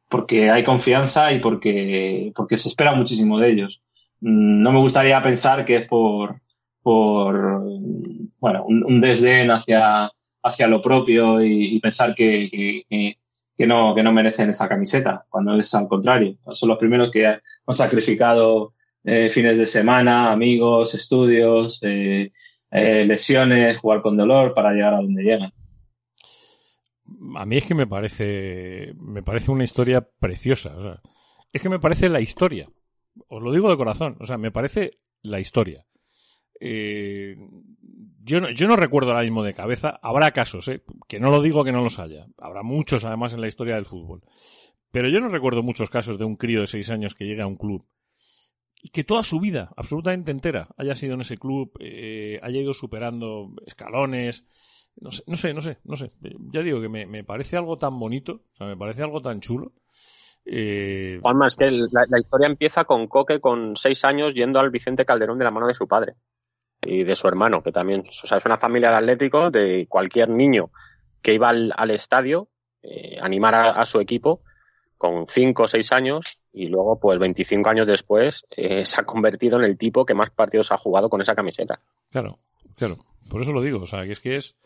porque 0.08 0.50
hay 0.50 0.64
confianza 0.64 1.32
y 1.32 1.40
porque, 1.40 2.32
porque 2.34 2.56
se 2.56 2.68
espera 2.68 2.94
muchísimo 2.94 3.38
de 3.38 3.50
ellos. 3.50 3.82
Mm, 4.20 4.62
No 4.62 4.72
me 4.72 4.78
gustaría 4.78 5.20
pensar 5.22 5.64
que 5.64 5.76
es 5.76 5.86
por, 5.86 6.40
por 6.82 7.62
bueno, 8.38 8.64
un, 8.66 9.00
desdén 9.00 9.50
hacia, 9.50 10.10
hacia 10.42 10.66
lo 10.66 10.80
propio 10.80 11.40
y, 11.40 11.78
pensar 11.80 12.14
que, 12.14 12.44
que, 13.56 13.66
no, 13.66 13.94
que 13.94 14.02
no 14.02 14.12
merecen 14.12 14.50
esa 14.50 14.68
camiseta, 14.68 15.22
cuando 15.28 15.54
es 15.56 15.72
al 15.74 15.86
contrario. 15.86 16.36
Son 16.48 16.68
los 16.68 16.78
primeros 16.78 17.10
que 17.10 17.26
han 17.26 17.40
sacrificado 17.68 18.74
eh, 19.04 19.28
fines 19.28 19.58
de 19.58 19.66
semana, 19.66 20.32
amigos, 20.32 20.94
estudios, 20.94 21.78
eh, 21.82 22.32
eh, 22.70 23.04
lesiones, 23.04 23.78
jugar 23.78 24.02
con 24.02 24.16
dolor 24.16 24.54
para 24.54 24.72
llegar 24.72 24.94
a 24.94 24.98
donde 24.98 25.22
llegan. 25.22 25.52
A 27.36 27.46
mí 27.46 27.56
es 27.56 27.66
que 27.66 27.74
me 27.74 27.86
parece, 27.86 28.94
me 29.00 29.22
parece 29.22 29.50
una 29.50 29.64
historia 29.64 30.00
preciosa. 30.18 31.00
es 31.52 31.62
que 31.62 31.68
me 31.68 31.78
parece 31.78 32.08
la 32.08 32.20
historia. 32.20 32.68
Os 33.28 33.42
lo 33.42 33.52
digo 33.52 33.70
de 33.70 33.76
corazón. 33.76 34.16
O 34.20 34.26
sea, 34.26 34.38
me 34.38 34.50
parece 34.50 34.96
la 35.22 35.38
historia. 35.38 35.84
Eh, 36.64 37.36
yo, 38.22 38.38
no, 38.38 38.50
yo 38.50 38.68
no 38.68 38.76
recuerdo 38.76 39.10
ahora 39.10 39.24
mismo 39.24 39.42
de 39.42 39.52
cabeza. 39.52 39.98
Habrá 40.00 40.30
casos, 40.30 40.68
¿eh? 40.68 40.82
que 41.08 41.18
no 41.18 41.30
lo 41.30 41.42
digo 41.42 41.64
que 41.64 41.72
no 41.72 41.82
los 41.82 41.98
haya. 41.98 42.26
Habrá 42.38 42.62
muchos, 42.62 43.04
además, 43.04 43.32
en 43.34 43.40
la 43.40 43.48
historia 43.48 43.74
del 43.74 43.84
fútbol. 43.84 44.22
Pero 44.92 45.08
yo 45.08 45.18
no 45.18 45.28
recuerdo 45.28 45.62
muchos 45.62 45.90
casos 45.90 46.18
de 46.18 46.24
un 46.24 46.36
crío 46.36 46.60
de 46.60 46.68
seis 46.68 46.88
años 46.90 47.16
que 47.16 47.24
llega 47.24 47.44
a 47.44 47.48
un 47.48 47.56
club 47.56 47.84
y 48.80 48.90
que 48.90 49.04
toda 49.04 49.22
su 49.22 49.40
vida, 49.40 49.72
absolutamente 49.76 50.30
entera, 50.30 50.68
haya 50.76 50.94
sido 50.94 51.14
en 51.14 51.22
ese 51.22 51.36
club, 51.36 51.72
eh, 51.80 52.38
haya 52.42 52.60
ido 52.60 52.74
superando 52.74 53.52
escalones, 53.66 54.44
no 55.00 55.10
sé, 55.10 55.22
no 55.54 55.60
sé, 55.60 55.78
no 55.84 55.96
sé. 55.96 56.12
Ya 56.52 56.62
digo 56.62 56.80
que 56.80 56.88
me, 56.88 57.24
parece 57.24 57.56
algo 57.56 57.76
tan 57.76 57.98
bonito, 57.98 58.42
o 58.54 58.56
sea, 58.56 58.66
me 58.66 58.76
parece 58.76 59.02
algo 59.02 59.20
tan 59.20 59.40
chulo. 59.40 59.72
Eh, 60.44 61.20
Juanma, 61.22 61.46
es 61.46 61.56
que 61.56 61.70
la 61.70 62.20
historia 62.20 62.48
empieza 62.48 62.84
con 62.84 63.06
Coque 63.06 63.40
con 63.40 63.76
seis 63.76 64.04
años 64.04 64.34
yendo 64.34 64.58
al 64.58 64.70
Vicente 64.70 65.04
Calderón 65.04 65.38
de 65.38 65.44
la 65.44 65.52
mano 65.52 65.68
de 65.68 65.74
su 65.74 65.86
padre 65.86 66.16
y 66.84 67.04
de 67.04 67.14
su 67.16 67.28
hermano, 67.28 67.62
que 67.62 67.72
también, 67.72 68.00
o 68.00 68.26
sea, 68.26 68.38
es 68.38 68.44
una 68.46 68.58
familia 68.58 68.90
de 68.90 68.96
atléticos, 68.96 69.52
de 69.52 69.86
cualquier 69.88 70.28
niño 70.28 70.70
que 71.22 71.34
iba 71.34 71.48
al, 71.48 71.72
al 71.76 71.90
estadio, 71.92 72.48
eh, 72.82 73.18
animar 73.20 73.54
a, 73.54 73.70
a 73.70 73.84
su 73.86 74.00
equipo 74.00 74.40
con 74.98 75.26
cinco 75.26 75.64
o 75.64 75.66
seis 75.66 75.92
años 75.92 76.38
y 76.52 76.66
luego, 76.68 76.98
pues 77.00 77.18
25 77.18 77.70
años 77.70 77.86
después, 77.86 78.44
eh, 78.56 78.84
se 78.86 79.00
ha 79.00 79.04
convertido 79.04 79.58
en 79.58 79.64
el 79.64 79.78
tipo 79.78 80.04
que 80.04 80.14
más 80.14 80.30
partidos 80.30 80.72
ha 80.72 80.76
jugado 80.78 81.08
con 81.08 81.20
esa 81.20 81.34
camiseta. 81.34 81.80
claro, 82.10 82.38
claro. 82.76 82.96
Por 83.30 83.40
eso 83.42 83.52
lo 83.52 83.62
digo, 83.62 83.78
o 83.80 83.86
sea, 83.86 84.04
que 84.04 84.12
es 84.12 84.20
que 84.20 84.36
es... 84.36 84.56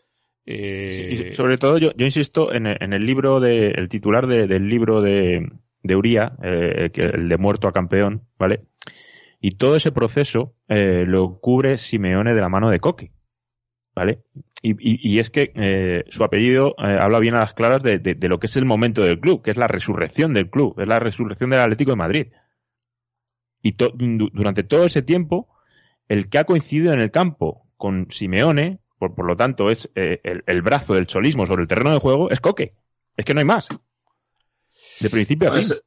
eh, 0.45 1.29
Y 1.31 1.35
sobre 1.35 1.57
todo, 1.57 1.77
yo, 1.77 1.91
yo 1.95 2.05
insisto 2.05 2.51
en 2.51 2.65
el, 2.67 2.77
en 2.81 2.93
el 2.93 3.05
libro 3.05 3.39
de, 3.39 3.67
el 3.69 3.87
titular 3.89 4.27
de- 4.27 4.47
del 4.47 4.67
libro 4.67 5.01
de, 5.01 5.47
de 5.83 5.95
Uría, 5.95 6.33
eh, 6.43 6.89
que 6.91 7.03
el 7.03 7.29
de 7.29 7.37
muerto 7.37 7.67
a 7.67 7.71
campeón, 7.73 8.23
¿vale? 8.37 8.61
Y 9.39 9.51
todo 9.51 9.75
ese 9.75 9.91
proceso 9.91 10.55
eh, 10.67 11.03
lo 11.07 11.39
cubre 11.39 11.77
Simeone 11.77 12.33
de 12.33 12.41
la 12.41 12.49
mano 12.49 12.69
de 12.69 12.79
Coque, 12.79 13.11
¿vale? 13.95 14.23
Y, 14.63 14.71
y- 14.71 15.13
y 15.15 15.19
es 15.19 15.29
que 15.29 15.51
eh, 15.55 16.03
su 16.09 16.23
apellido 16.23 16.75
eh, 16.79 16.97
habla 16.99 17.19
bien 17.19 17.35
a 17.35 17.39
las 17.41 17.53
claras 17.53 17.83
de, 17.83 17.99
de- 17.99 18.15
de 18.15 18.27
lo 18.29 18.39
que 18.39 18.47
es 18.47 18.55
el 18.57 18.65
momento 18.65 19.03
del 19.03 19.19
club, 19.19 19.43
que 19.43 19.51
es 19.51 19.57
la 19.57 19.67
resurrección 19.67 20.33
del 20.33 20.49
club, 20.49 20.79
es 20.79 20.87
la 20.87 20.99
resurrección 20.99 21.51
del 21.51 21.59
Atlético 21.59 21.91
de 21.91 21.97
Madrid. 21.97 22.27
Y 23.61 23.73
to- 23.73 23.93
durante 23.95 24.63
todo 24.63 24.85
ese 24.85 25.01
tiempo, 25.03 25.47
el 26.07 26.29
que 26.29 26.39
ha 26.39 26.45
coincidido 26.45 26.93
en 26.93 27.01
el 27.01 27.11
campo 27.11 27.67
con 27.77 28.07
Simeone, 28.09 28.79
por, 28.97 29.13
por 29.13 29.25
lo 29.27 29.35
tanto 29.35 29.69
es 29.69 29.91
eh, 29.93 30.19
el, 30.23 30.43
el 30.47 30.61
brazo 30.63 30.95
del 30.95 31.05
cholismo 31.05 31.45
sobre 31.45 31.61
el 31.61 31.67
terreno 31.67 31.91
de 31.93 31.99
juego, 31.99 32.31
es 32.31 32.39
Coque. 32.39 32.73
Es 33.15 33.25
que 33.25 33.33
no 33.35 33.39
hay 33.39 33.45
más. 33.45 33.67
De 34.99 35.09
principio 35.11 35.49
a 35.49 35.51
fin. 35.53 35.61
Es, 35.61 35.83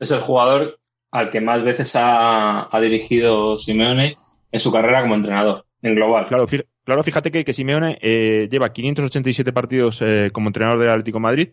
es 0.00 0.10
el 0.10 0.20
jugador 0.20 0.79
al 1.10 1.30
que 1.30 1.40
más 1.40 1.62
veces 1.62 1.94
ha, 1.96 2.74
ha 2.74 2.80
dirigido 2.80 3.58
Simeone 3.58 4.16
en 4.52 4.60
su 4.60 4.70
carrera 4.72 5.02
como 5.02 5.14
entrenador, 5.14 5.66
en 5.82 5.94
global. 5.94 6.26
Claro, 6.26 6.46
claro 6.84 7.02
fíjate 7.02 7.30
que, 7.30 7.44
que 7.44 7.52
Simeone 7.52 7.98
eh, 8.00 8.48
lleva 8.50 8.72
587 8.72 9.52
partidos 9.52 10.00
eh, 10.02 10.30
como 10.32 10.48
entrenador 10.48 10.78
del 10.80 10.90
Atlético 10.90 11.18
de 11.18 11.22
Madrid, 11.22 11.48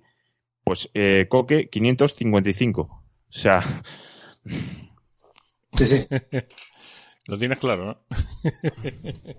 pues 0.63 0.89
eh, 0.93 1.27
Coque 1.29 1.69
555. 1.69 2.81
O 2.81 3.03
sea, 3.29 3.59
Sí, 5.73 5.85
sí. 5.85 6.07
Lo 7.25 7.37
tienes 7.37 7.59
claro, 7.59 7.85
¿no? 7.85 8.01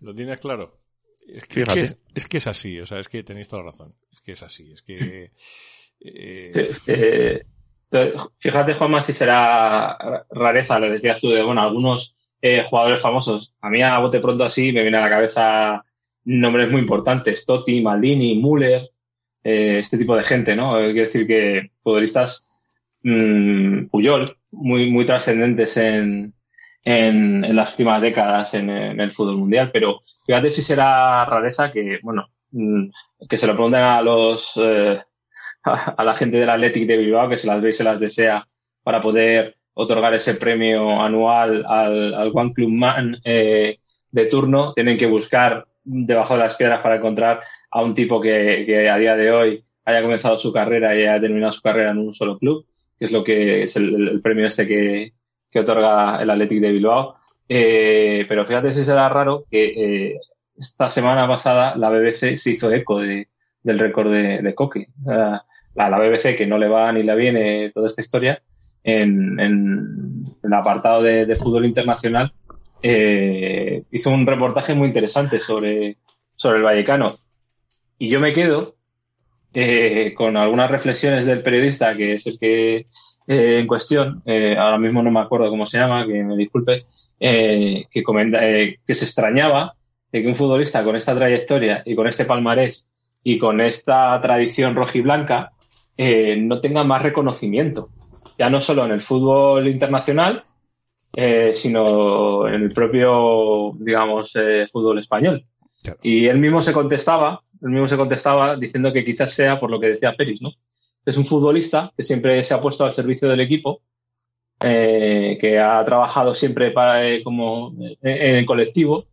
Lo 0.00 0.14
tienes 0.14 0.40
claro. 0.40 0.78
Es 1.26 1.44
que, 1.44 1.60
es, 1.60 1.68
que 1.68 1.80
es, 1.80 1.98
es 2.14 2.26
que 2.26 2.36
es 2.38 2.46
así, 2.46 2.80
o 2.80 2.86
sea, 2.86 3.00
es 3.00 3.08
que 3.08 3.22
tenéis 3.22 3.48
toda 3.48 3.62
la 3.62 3.70
razón. 3.70 3.94
Es 4.12 4.20
que 4.20 4.32
es 4.32 4.42
así, 4.42 4.70
es 4.72 4.82
que... 4.82 5.24
eh, 5.24 5.32
Eh, 6.00 6.70
eh, 6.86 7.44
fíjate, 8.38 8.74
Juanma, 8.74 9.00
si 9.00 9.12
será 9.12 10.24
rareza, 10.30 10.78
lo 10.78 10.90
decías 10.90 11.20
tú, 11.20 11.30
de 11.30 11.42
bueno, 11.42 11.62
algunos 11.62 12.14
eh, 12.40 12.62
jugadores 12.62 13.00
famosos. 13.00 13.54
A 13.60 13.70
mí, 13.70 13.82
a 13.82 13.98
bote 13.98 14.20
pronto 14.20 14.44
así, 14.44 14.72
me 14.72 14.82
viene 14.82 14.98
a 14.98 15.02
la 15.02 15.10
cabeza 15.10 15.84
nombres 16.24 16.70
muy 16.70 16.80
importantes: 16.80 17.44
Totti, 17.44 17.80
Maldini, 17.80 18.40
Müller, 18.40 18.90
eh, 19.42 19.78
este 19.78 19.98
tipo 19.98 20.16
de 20.16 20.24
gente, 20.24 20.54
¿no? 20.54 20.78
Eh, 20.78 20.92
Quiero 20.92 21.06
decir 21.06 21.26
que 21.26 21.70
futbolistas 21.80 22.46
mm, 23.02 23.86
Puyol, 23.86 24.24
muy, 24.50 24.90
muy 24.90 25.04
trascendentes 25.04 25.76
en, 25.76 26.34
en, 26.84 27.56
las 27.56 27.70
últimas 27.72 28.00
décadas 28.02 28.54
en, 28.54 28.70
el 28.70 29.10
fútbol 29.10 29.38
mundial. 29.38 29.70
Pero 29.72 30.02
fíjate 30.26 30.50
si 30.50 30.62
será 30.62 31.24
rareza 31.24 31.70
que, 31.70 31.98
bueno, 32.02 32.28
mm, 32.52 32.90
que 33.28 33.38
se 33.38 33.46
lo 33.46 33.54
pregunten 33.54 33.82
a 33.82 34.02
los 34.02 34.52
eh, 34.62 35.00
a, 35.74 36.04
la 36.04 36.14
gente 36.14 36.38
del 36.38 36.50
Athletic 36.50 36.86
de 36.86 36.96
Bilbao, 36.96 37.28
que 37.28 37.36
se 37.36 37.46
las 37.46 37.60
ve 37.60 37.70
y 37.70 37.72
se 37.72 37.84
las 37.84 38.00
desea 38.00 38.46
para 38.82 39.00
poder 39.00 39.56
otorgar 39.74 40.14
ese 40.14 40.34
premio 40.34 41.00
anual 41.00 41.64
al, 41.68 42.14
al 42.14 42.30
One 42.34 42.52
Club 42.52 42.70
Man 42.70 43.16
eh, 43.24 43.78
de 44.10 44.26
turno. 44.26 44.72
Tienen 44.74 44.96
que 44.96 45.06
buscar 45.06 45.66
debajo 45.84 46.34
de 46.34 46.40
las 46.40 46.54
piedras 46.56 46.80
para 46.80 46.96
encontrar 46.96 47.40
a 47.70 47.82
un 47.82 47.94
tipo 47.94 48.20
que, 48.20 48.88
a 48.90 48.98
día 48.98 49.16
de 49.16 49.30
hoy 49.30 49.64
haya 49.84 50.02
comenzado 50.02 50.36
su 50.36 50.52
carrera 50.52 50.94
y 50.94 51.02
haya 51.02 51.20
terminado 51.20 51.52
su 51.52 51.62
carrera 51.62 51.92
en 51.92 51.98
un 51.98 52.12
solo 52.12 52.38
club, 52.38 52.66
que 52.98 53.04
es 53.04 53.12
lo 53.12 53.24
que 53.24 53.62
es 53.62 53.76
el 53.76 54.20
premio 54.22 54.46
este 54.46 54.66
que, 54.66 55.12
que 55.50 55.60
otorga 55.60 56.20
el 56.20 56.30
Athletic 56.30 56.60
de 56.60 56.72
Bilbao. 56.72 57.16
Eh, 57.48 58.26
pero 58.28 58.44
fíjate 58.44 58.72
si 58.72 58.84
será 58.84 59.08
raro 59.08 59.46
que 59.50 59.64
eh, 60.10 60.20
esta 60.56 60.90
semana 60.90 61.26
pasada 61.26 61.76
la 61.76 61.88
BBC 61.88 62.36
se 62.36 62.50
hizo 62.50 62.70
eco 62.70 63.00
de, 63.00 63.28
del 63.62 63.78
récord 63.78 64.10
de, 64.10 64.42
de 64.42 64.54
Coque. 64.54 64.88
La, 65.78 65.88
la, 65.88 65.98
BBC, 65.98 66.36
que 66.36 66.46
no 66.46 66.58
le 66.58 66.68
va 66.68 66.92
ni 66.92 67.02
le 67.02 67.16
viene 67.16 67.70
toda 67.70 67.86
esta 67.86 68.02
historia, 68.02 68.42
en, 68.84 69.38
el 70.42 70.52
apartado 70.52 71.02
de, 71.02 71.36
fútbol 71.36 71.64
internacional, 71.64 72.32
eh, 72.82 73.84
hizo 73.90 74.10
un 74.10 74.26
reportaje 74.26 74.74
muy 74.74 74.88
interesante 74.88 75.38
sobre, 75.38 75.96
sobre 76.36 76.58
el 76.58 76.64
Vallecano. 76.64 77.18
Y 77.98 78.10
yo 78.10 78.20
me 78.20 78.32
quedo 78.32 78.74
con 80.16 80.36
algunas 80.36 80.70
reflexiones 80.70 81.24
del 81.24 81.42
periodista, 81.42 81.96
que 81.96 82.14
es 82.14 82.26
el 82.26 82.38
que 82.38 82.86
eh, 83.30 83.58
en 83.58 83.66
cuestión, 83.66 84.22
eh, 84.24 84.56
ahora 84.56 84.78
mismo 84.78 85.02
no 85.02 85.10
me 85.10 85.20
acuerdo 85.20 85.50
cómo 85.50 85.66
se 85.66 85.76
llama, 85.76 86.06
que 86.06 86.24
me 86.24 86.34
disculpe, 86.34 86.86
eh, 87.20 87.84
que, 87.90 88.02
comenta, 88.02 88.40
que 88.40 88.94
se 88.94 89.04
extrañaba 89.04 89.74
de 90.10 90.22
que 90.22 90.28
un 90.28 90.34
futbolista 90.34 90.82
con 90.82 90.96
esta 90.96 91.14
trayectoria 91.14 91.82
y 91.84 91.94
con 91.94 92.06
este 92.06 92.24
palmarés 92.24 92.88
y 93.22 93.38
con 93.38 93.60
esta 93.60 94.18
tradición 94.22 94.74
rojiblanca 94.74 95.52
no 95.98 96.60
tenga 96.60 96.84
más 96.84 97.02
reconocimiento, 97.02 97.90
ya 98.38 98.48
no 98.48 98.60
solo 98.60 98.84
en 98.84 98.92
el 98.92 99.00
fútbol 99.00 99.66
internacional, 99.68 100.44
sino 101.52 102.46
en 102.46 102.54
el 102.54 102.68
propio, 102.70 103.72
digamos, 103.78 104.32
fútbol 104.72 104.98
español. 105.00 105.44
Y 106.02 106.26
él 106.26 106.38
mismo 106.38 106.60
se 106.60 106.72
contestaba, 106.72 107.42
él 107.62 107.70
mismo 107.70 107.88
se 107.88 107.96
contestaba 107.96 108.56
diciendo 108.56 108.92
que 108.92 109.04
quizás 109.04 109.32
sea 109.32 109.58
por 109.58 109.70
lo 109.70 109.80
que 109.80 109.88
decía 109.88 110.14
Peris, 110.16 110.40
¿no? 110.40 110.50
es 111.08 111.16
un 111.16 111.24
futbolista 111.24 111.90
que 111.96 112.02
siempre 112.02 112.42
se 112.44 112.54
ha 112.54 112.60
puesto 112.60 112.84
al 112.84 112.92
servicio 112.92 113.28
del 113.28 113.40
equipo, 113.40 113.80
eh, 114.62 115.38
que 115.40 115.58
ha 115.58 115.82
trabajado 115.84 116.34
siempre 116.34 116.70
para, 116.70 117.08
eh, 117.08 117.22
como 117.22 117.74
en 118.02 118.36
el 118.36 118.44
colectivo 118.44 119.06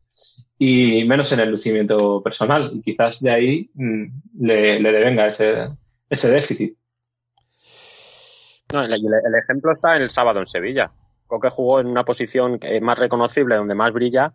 y 0.57 1.05
menos 1.05 1.31
en 1.31 1.39
el 1.39 1.51
lucimiento 1.51 2.21
personal. 2.21 2.71
Y 2.73 2.81
quizás 2.81 3.21
de 3.21 3.31
ahí 3.31 3.69
mm, 3.73 4.05
le, 4.41 4.79
le, 4.81 4.91
devenga 4.91 5.27
ese, 5.27 5.69
ese 6.09 6.29
déficit. 6.29 6.77
No, 8.73 8.81
el, 8.83 8.93
ejemplo 9.43 9.71
está 9.71 9.95
en 9.95 10.03
el 10.03 10.09
sábado 10.09 10.39
en 10.39 10.47
Sevilla. 10.47 10.91
Coque 11.27 11.49
jugó 11.49 11.79
en 11.79 11.87
una 11.87 12.03
posición 12.03 12.59
más 12.81 12.99
reconocible, 12.99 13.55
donde 13.55 13.75
más 13.75 13.93
brilla, 13.93 14.33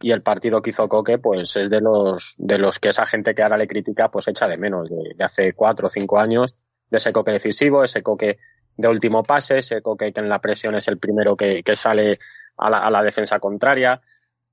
y 0.00 0.12
el 0.12 0.22
partido 0.22 0.62
que 0.62 0.70
hizo 0.70 0.88
Coque, 0.88 1.18
pues 1.18 1.56
es 1.56 1.70
de 1.70 1.80
los, 1.80 2.34
de 2.38 2.58
los 2.58 2.78
que 2.78 2.90
esa 2.90 3.06
gente 3.06 3.34
que 3.34 3.42
ahora 3.42 3.56
le 3.56 3.66
critica, 3.66 4.10
pues 4.10 4.28
echa 4.28 4.46
de 4.46 4.56
menos, 4.56 4.88
de, 4.88 5.24
hace 5.24 5.52
cuatro 5.52 5.88
o 5.88 5.90
cinco 5.90 6.18
años, 6.18 6.56
de 6.90 6.98
ese 6.98 7.12
coque 7.12 7.32
decisivo, 7.32 7.82
ese 7.82 8.02
coque 8.02 8.38
de 8.76 8.88
último 8.88 9.24
pase, 9.24 9.58
ese 9.58 9.82
coque 9.82 10.12
que 10.12 10.20
en 10.20 10.28
la 10.28 10.40
presión 10.40 10.74
es 10.74 10.86
el 10.88 10.98
primero 10.98 11.36
que, 11.36 11.62
sale 11.74 12.18
a 12.56 12.70
la, 12.70 12.78
a 12.78 12.90
la, 12.90 13.02
defensa 13.02 13.40
contraria. 13.40 14.00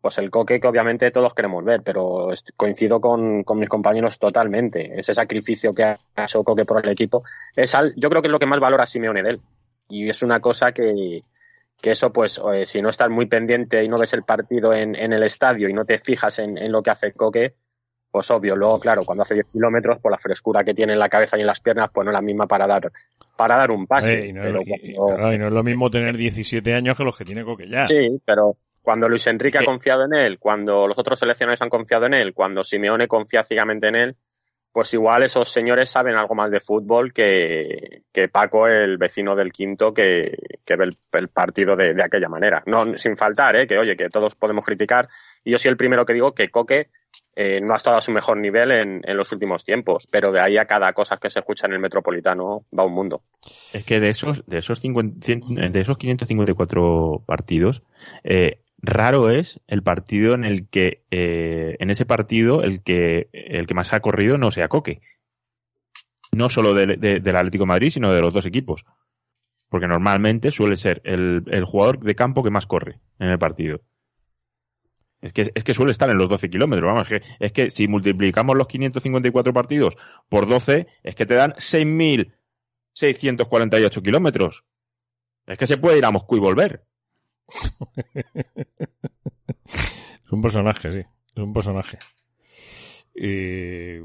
Pues 0.05 0.19
el 0.19 0.29
coque 0.29 0.59
que 0.59 0.67
obviamente 0.67 1.09
todos 1.09 1.33
queremos 1.33 1.65
ver, 1.65 1.81
pero 1.81 2.27
coincido 2.55 3.01
con, 3.01 3.43
con, 3.43 3.57
mis 3.57 3.67
compañeros 3.67 4.19
totalmente. 4.19 4.99
Ese 4.99 5.15
sacrificio 5.15 5.73
que 5.73 5.81
ha 5.81 5.97
hecho 6.15 6.43
Coque 6.43 6.63
por 6.63 6.85
el 6.85 6.91
equipo, 6.91 7.23
es 7.55 7.73
al, 7.73 7.91
yo 7.95 8.07
creo 8.11 8.21
que 8.21 8.27
es 8.27 8.31
lo 8.31 8.37
que 8.37 8.45
más 8.45 8.59
valora 8.59 8.85
Simeone 8.85 9.23
de 9.23 9.29
él. 9.31 9.41
Y 9.89 10.07
es 10.07 10.21
una 10.21 10.39
cosa 10.41 10.73
que, 10.73 11.23
que 11.81 11.89
eso, 11.89 12.13
pues, 12.13 12.39
si 12.65 12.83
no 12.83 12.89
estás 12.89 13.09
muy 13.09 13.25
pendiente 13.25 13.83
y 13.83 13.87
no 13.87 13.97
ves 13.97 14.13
el 14.13 14.21
partido 14.21 14.75
en, 14.75 14.93
en 14.95 15.11
el 15.11 15.23
estadio 15.23 15.69
y 15.69 15.73
no 15.73 15.85
te 15.85 15.97
fijas 15.97 16.37
en, 16.37 16.55
en 16.59 16.71
lo 16.71 16.83
que 16.83 16.91
hace 16.91 17.11
Coque, 17.13 17.55
pues 18.11 18.29
obvio. 18.29 18.55
Luego, 18.55 18.79
claro, 18.79 19.05
cuando 19.05 19.23
hace 19.23 19.33
10 19.33 19.47
kilómetros, 19.53 19.97
por 20.01 20.11
la 20.11 20.19
frescura 20.19 20.63
que 20.63 20.75
tiene 20.75 20.93
en 20.93 20.99
la 20.99 21.09
cabeza 21.09 21.35
y 21.35 21.41
en 21.41 21.47
las 21.47 21.61
piernas, 21.61 21.89
pues 21.91 22.05
no 22.05 22.11
es 22.11 22.15
la 22.15 22.21
misma 22.21 22.45
para 22.45 22.67
dar, 22.67 22.91
para 23.35 23.57
dar 23.57 23.71
un 23.71 23.87
pase. 23.87 24.27
y, 24.27 24.33
no 24.33 24.43
es, 24.43 25.51
lo 25.51 25.63
mismo 25.63 25.89
tener 25.89 26.15
17 26.15 26.75
años 26.75 26.95
que 26.95 27.03
los 27.03 27.17
que 27.17 27.25
tiene 27.25 27.43
Coque 27.43 27.67
ya. 27.67 27.85
Sí, 27.85 28.21
pero 28.23 28.55
cuando 28.85 29.09
Luis 29.09 29.25
Enrique 29.25 29.57
ha 29.57 29.65
confiado 29.65 30.05
en 30.05 30.13
él, 30.13 30.37
cuando 30.37 30.87
los 30.87 30.97
otros 30.99 31.19
seleccionadores 31.19 31.61
han 31.63 31.69
confiado 31.69 32.05
en 32.05 32.13
él, 32.13 32.33
cuando 32.35 32.63
Simeone 32.63 33.07
confía 33.07 33.43
ciegamente 33.43 33.87
en 33.87 33.95
él, 33.95 34.15
pues 34.71 34.93
igual 34.93 35.23
esos 35.23 35.49
señores 35.49 35.89
saben 35.89 36.15
algo 36.15 36.35
más 36.35 36.51
de 36.51 36.59
fútbol 36.59 37.11
que, 37.11 38.03
que 38.13 38.27
Paco, 38.27 38.67
el 38.67 38.97
vecino 38.97 39.35
del 39.35 39.51
quinto, 39.51 39.91
que, 39.91 40.37
que 40.63 40.75
ve 40.75 40.91
el, 41.13 41.27
partido 41.29 41.75
de, 41.75 41.95
de, 41.95 42.03
aquella 42.03 42.29
manera. 42.29 42.61
No, 42.67 42.95
sin 42.95 43.17
faltar, 43.17 43.55
¿eh? 43.55 43.65
que 43.65 43.77
oye, 43.79 43.95
que 43.95 44.09
todos 44.09 44.35
podemos 44.35 44.63
criticar. 44.63 45.07
Y 45.43 45.51
yo 45.51 45.57
soy 45.57 45.71
el 45.71 45.77
primero 45.77 46.05
que 46.05 46.13
digo 46.13 46.35
que 46.35 46.49
Coque 46.49 46.89
eh, 47.37 47.59
no 47.59 47.73
ha 47.73 47.77
estado 47.77 47.97
a 47.97 48.01
su 48.01 48.11
mejor 48.11 48.37
nivel 48.37 48.71
en, 48.71 49.17
los 49.17 49.31
últimos 49.33 49.65
tiempos, 49.65 50.07
pero 50.09 50.31
de 50.31 50.39
ahí 50.39 50.57
a 50.57 50.65
cada 50.65 50.93
cosa 50.93 51.17
que 51.17 51.29
se 51.29 51.39
escucha 51.39 51.67
en 51.67 51.73
el 51.73 51.79
Metropolitano 51.79 52.65
va 52.77 52.85
un 52.85 52.93
mundo. 52.93 53.23
Es 53.73 53.83
que 53.83 53.99
de 53.99 54.09
esos, 54.09 54.45
de 54.45 54.59
esos, 54.59 54.81
de 54.81 55.79
esos 55.81 55.97
554 55.97 57.23
partidos, 57.25 57.83
eh, 58.23 58.59
raro 58.77 59.29
es 59.29 59.61
el 59.67 59.83
partido 59.83 60.33
en 60.33 60.43
el 60.43 60.67
que, 60.69 61.03
eh, 61.11 61.75
en 61.79 61.89
ese 61.89 62.05
partido, 62.05 62.63
el 62.63 62.83
que, 62.83 63.29
el 63.33 63.67
que 63.67 63.73
más 63.73 63.93
ha 63.93 63.99
corrido 63.99 64.37
no 64.37 64.51
sea 64.51 64.67
Coque. 64.67 65.01
No 66.31 66.49
solo 66.49 66.73
del 66.73 67.35
Atlético 67.35 67.65
Madrid, 67.65 67.91
sino 67.91 68.11
de 68.11 68.21
los 68.21 68.33
dos 68.33 68.45
equipos. 68.45 68.85
Porque 69.69 69.87
normalmente 69.87 70.51
suele 70.51 70.75
ser 70.75 71.01
el, 71.05 71.43
el 71.47 71.65
jugador 71.65 71.99
de 71.99 72.15
campo 72.15 72.43
que 72.43 72.51
más 72.51 72.65
corre 72.65 72.99
en 73.19 73.29
el 73.29 73.39
partido. 73.39 73.81
Es 75.25 75.33
que, 75.33 75.51
es 75.55 75.63
que 75.63 75.73
suele 75.73 75.91
estar 75.91 76.07
en 76.09 76.17
los 76.19 76.29
12 76.29 76.51
kilómetros. 76.51 76.87
Vamos, 76.87 77.11
es 77.11 77.21
que, 77.21 77.27
es 77.39 77.51
que 77.51 77.71
si 77.71 77.87
multiplicamos 77.87 78.55
los 78.55 78.67
554 78.67 79.53
partidos 79.53 79.97
por 80.29 80.47
12, 80.47 80.85
es 81.01 81.15
que 81.15 81.25
te 81.25 81.33
dan 81.33 81.53
6.648 81.53 84.03
kilómetros. 84.03 84.63
Es 85.47 85.57
que 85.57 85.65
se 85.65 85.77
puede 85.77 85.97
ir 85.97 86.05
a 86.05 86.11
Moscú 86.11 86.37
y 86.37 86.39
volver. 86.39 86.85
Es 90.25 90.31
un 90.31 90.41
personaje, 90.41 90.91
sí. 90.91 90.99
Es 90.99 91.43
un 91.43 91.53
personaje. 91.53 91.97
Eh, 93.15 94.03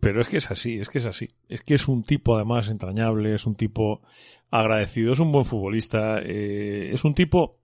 pero 0.00 0.20
es 0.20 0.28
que 0.28 0.38
es 0.38 0.50
así, 0.50 0.74
es 0.74 0.88
que 0.88 0.98
es 0.98 1.06
así. 1.06 1.28
Es 1.48 1.62
que 1.62 1.74
es 1.74 1.88
un 1.88 2.02
tipo 2.02 2.36
además 2.36 2.68
entrañable, 2.68 3.34
es 3.34 3.46
un 3.46 3.54
tipo 3.54 4.02
agradecido, 4.50 5.12
es 5.12 5.20
un 5.20 5.32
buen 5.32 5.44
futbolista, 5.44 6.18
eh, 6.20 6.90
es 6.92 7.04
un 7.04 7.14
tipo 7.14 7.58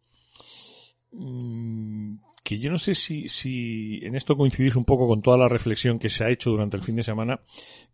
mm, 1.12 2.16
que 2.42 2.58
yo 2.58 2.70
no 2.70 2.78
sé 2.78 2.94
si, 2.94 3.28
si 3.28 4.00
en 4.02 4.14
esto 4.14 4.36
coincidís 4.36 4.76
un 4.76 4.84
poco 4.84 5.08
con 5.08 5.22
toda 5.22 5.38
la 5.38 5.48
reflexión 5.48 5.98
que 5.98 6.08
se 6.08 6.24
ha 6.24 6.30
hecho 6.30 6.50
durante 6.50 6.76
el 6.76 6.82
fin 6.82 6.96
de 6.96 7.02
semana, 7.02 7.40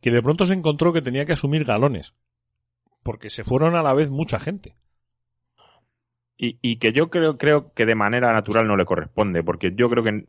que 0.01 0.11
de 0.11 0.23
pronto 0.23 0.45
se 0.45 0.55
encontró 0.55 0.93
que 0.93 1.03
tenía 1.03 1.25
que 1.25 1.35
asumir 1.35 1.65
galones, 1.65 2.15
porque 3.03 3.31
se 3.31 3.45
fueron 3.45 3.77
a 3.77 3.83
la 3.83 3.95
vez 3.95 4.11
mucha 4.11 4.41
gente. 4.41 4.75
Y, 6.43 6.59
y 6.63 6.77
que 6.77 6.93
yo 6.93 7.11
creo, 7.11 7.37
creo 7.37 7.75
que 7.75 7.85
de 7.85 7.95
manera 7.95 8.33
natural 8.33 8.67
no 8.67 8.77
le 8.77 8.87
corresponde, 8.87 9.43
porque 9.43 9.73
yo 9.75 9.91
creo 9.91 10.03
que 10.03 10.27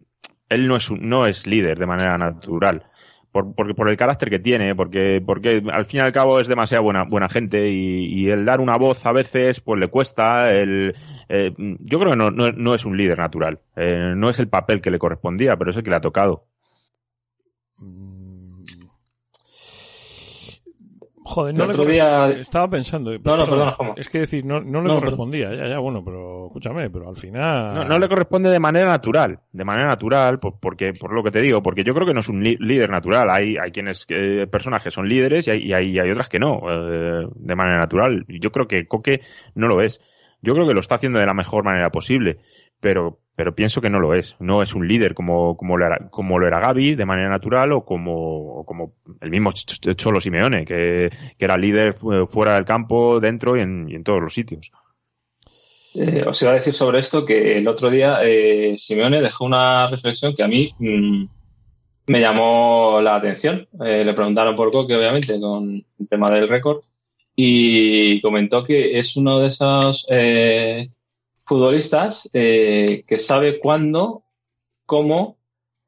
él 0.49 0.67
no 0.67 0.75
es, 0.75 0.91
no 0.91 1.25
es 1.25 1.47
líder 1.47 1.79
de 1.79 1.85
manera 1.85 2.17
natural 2.17 2.91
por, 3.31 3.55
porque 3.55 3.73
por 3.73 3.89
el 3.89 3.97
carácter 3.97 4.29
que 4.29 4.39
tiene, 4.39 4.75
porque, 4.75 5.21
porque 5.25 5.63
al 5.71 5.85
fin 5.85 5.99
y 5.99 6.01
al 6.01 6.11
cabo 6.11 6.39
es 6.39 6.47
demasiado 6.47 6.83
buena, 6.83 7.03
buena 7.03 7.29
gente 7.29 7.69
y, 7.69 8.29
el 8.29 8.45
dar 8.45 8.59
una 8.59 8.77
voz 8.77 9.05
a 9.05 9.11
veces 9.11 9.61
pues 9.61 9.79
le 9.79 9.87
cuesta. 9.87 10.53
El, 10.53 10.95
eh, 11.29 11.53
yo 11.57 11.99
creo 11.99 12.11
que 12.11 12.17
no, 12.17 12.31
no, 12.31 12.75
es 12.75 12.85
un 12.85 12.97
líder 12.97 13.17
natural, 13.17 13.59
eh, 13.75 14.13
no 14.15 14.29
es 14.29 14.39
el 14.39 14.47
papel 14.47 14.81
que 14.81 14.91
le 14.91 14.99
correspondía, 14.99 15.55
pero 15.57 15.71
es 15.71 15.77
el 15.77 15.83
que 15.83 15.89
le 15.89 15.95
ha 15.95 16.01
tocado. 16.01 16.45
Joder, 21.31 21.57
no 21.57 21.65
le 21.65 21.91
día... 21.91 22.29
estaba 22.31 22.69
pensando. 22.69 23.11
No, 23.11 23.37
no, 23.37 23.45
perdona, 23.45 23.75
Es 23.95 24.09
que 24.09 24.19
decir, 24.19 24.43
no, 24.43 24.59
no 24.59 24.81
le 24.81 24.89
correspondía, 24.89 25.53
ya, 25.55 25.67
ya, 25.67 25.79
bueno, 25.79 26.03
pero 26.03 26.47
escúchame, 26.47 26.89
pero 26.89 27.07
al 27.07 27.15
final. 27.15 27.87
No, 27.87 27.97
le 27.97 28.09
corresponde 28.09 28.49
de 28.49 28.59
manera 28.59 28.87
natural, 28.87 29.39
de 29.53 29.63
manera 29.63 29.87
natural, 29.87 30.39
por, 30.39 30.59
porque, 30.59 30.93
por 30.93 31.13
lo 31.13 31.23
que 31.23 31.31
te 31.31 31.41
digo, 31.41 31.63
porque 31.63 31.85
yo 31.85 31.93
creo 31.93 32.05
que 32.05 32.13
no 32.13 32.19
es 32.19 32.27
un 32.27 32.43
líder 32.43 32.89
natural. 32.89 33.29
Hay, 33.29 33.55
hay 33.55 33.71
quienes, 33.71 34.05
eh, 34.09 34.45
personas 34.51 34.83
que 34.83 34.91
son 34.91 35.07
líderes 35.07 35.47
y 35.47 35.51
hay, 35.51 35.59
y 35.63 35.73
hay, 35.73 35.99
hay 35.99 36.11
otras 36.11 36.27
que 36.27 36.39
no, 36.39 36.63
eh, 36.69 37.27
de 37.33 37.55
manera 37.55 37.79
natural. 37.79 38.25
Yo 38.27 38.51
creo 38.51 38.67
que 38.67 38.85
Coque 38.85 39.21
no 39.55 39.67
lo 39.67 39.81
es. 39.81 40.01
Yo 40.41 40.53
creo 40.53 40.67
que 40.67 40.73
lo 40.73 40.81
está 40.81 40.95
haciendo 40.95 41.19
de 41.19 41.27
la 41.27 41.33
mejor 41.33 41.63
manera 41.63 41.91
posible 41.91 42.39
pero 42.81 43.21
pero 43.33 43.55
pienso 43.55 43.81
que 43.81 43.89
no 43.89 43.99
lo 43.99 44.13
es. 44.13 44.35
No 44.39 44.61
es 44.61 44.75
un 44.75 44.87
líder 44.87 45.15
como, 45.15 45.57
como, 45.57 45.75
lo, 45.75 45.87
era, 45.87 46.09
como 46.11 46.37
lo 46.37 46.45
era 46.45 46.59
Gaby 46.59 46.93
de 46.93 47.05
manera 47.05 47.29
natural 47.29 47.71
o 47.71 47.83
como, 47.83 48.63
como 48.65 48.93
el 49.19 49.31
mismo 49.31 49.51
Cholo 49.51 50.21
Simeone, 50.21 50.63
que, 50.63 51.09
que, 51.39 51.45
era 51.45 51.57
líder 51.57 51.95
fuera 52.27 52.53
del 52.53 52.65
campo, 52.65 53.19
dentro 53.19 53.57
y 53.57 53.61
en, 53.61 53.89
en 53.89 54.03
todos 54.03 54.21
los 54.21 54.33
sitios. 54.33 54.71
Eh, 55.95 56.23
os 56.27 56.41
iba 56.41 56.51
a 56.51 56.55
decir 56.55 56.73
sobre 56.73 56.99
esto 56.99 57.25
que 57.25 57.57
el 57.57 57.67
otro 57.67 57.89
día 57.89 58.19
eh, 58.21 58.75
Simeone 58.77 59.21
dejó 59.21 59.45
una 59.45 59.87
reflexión 59.87 60.35
que 60.35 60.43
a 60.43 60.47
mí 60.47 60.73
mmm, 60.77 61.25
me 62.07 62.19
llamó 62.19 63.01
la 63.01 63.15
atención. 63.15 63.67
Eh, 63.83 64.03
le 64.05 64.13
preguntaron 64.13 64.55
por 64.55 64.71
Coque, 64.71 64.95
obviamente, 64.95 65.39
con 65.39 65.83
el 65.99 66.07
tema 66.07 66.27
del 66.27 66.47
récord, 66.47 66.83
y 67.35 68.21
comentó 68.21 68.63
que 68.63 68.99
es 68.99 69.15
uno 69.15 69.39
de 69.39 69.47
esos 69.47 70.05
eh, 70.09 70.89
futbolistas 71.51 72.29
eh, 72.31 73.03
que 73.05 73.17
sabe 73.17 73.59
cuándo, 73.59 74.23
cómo 74.85 75.37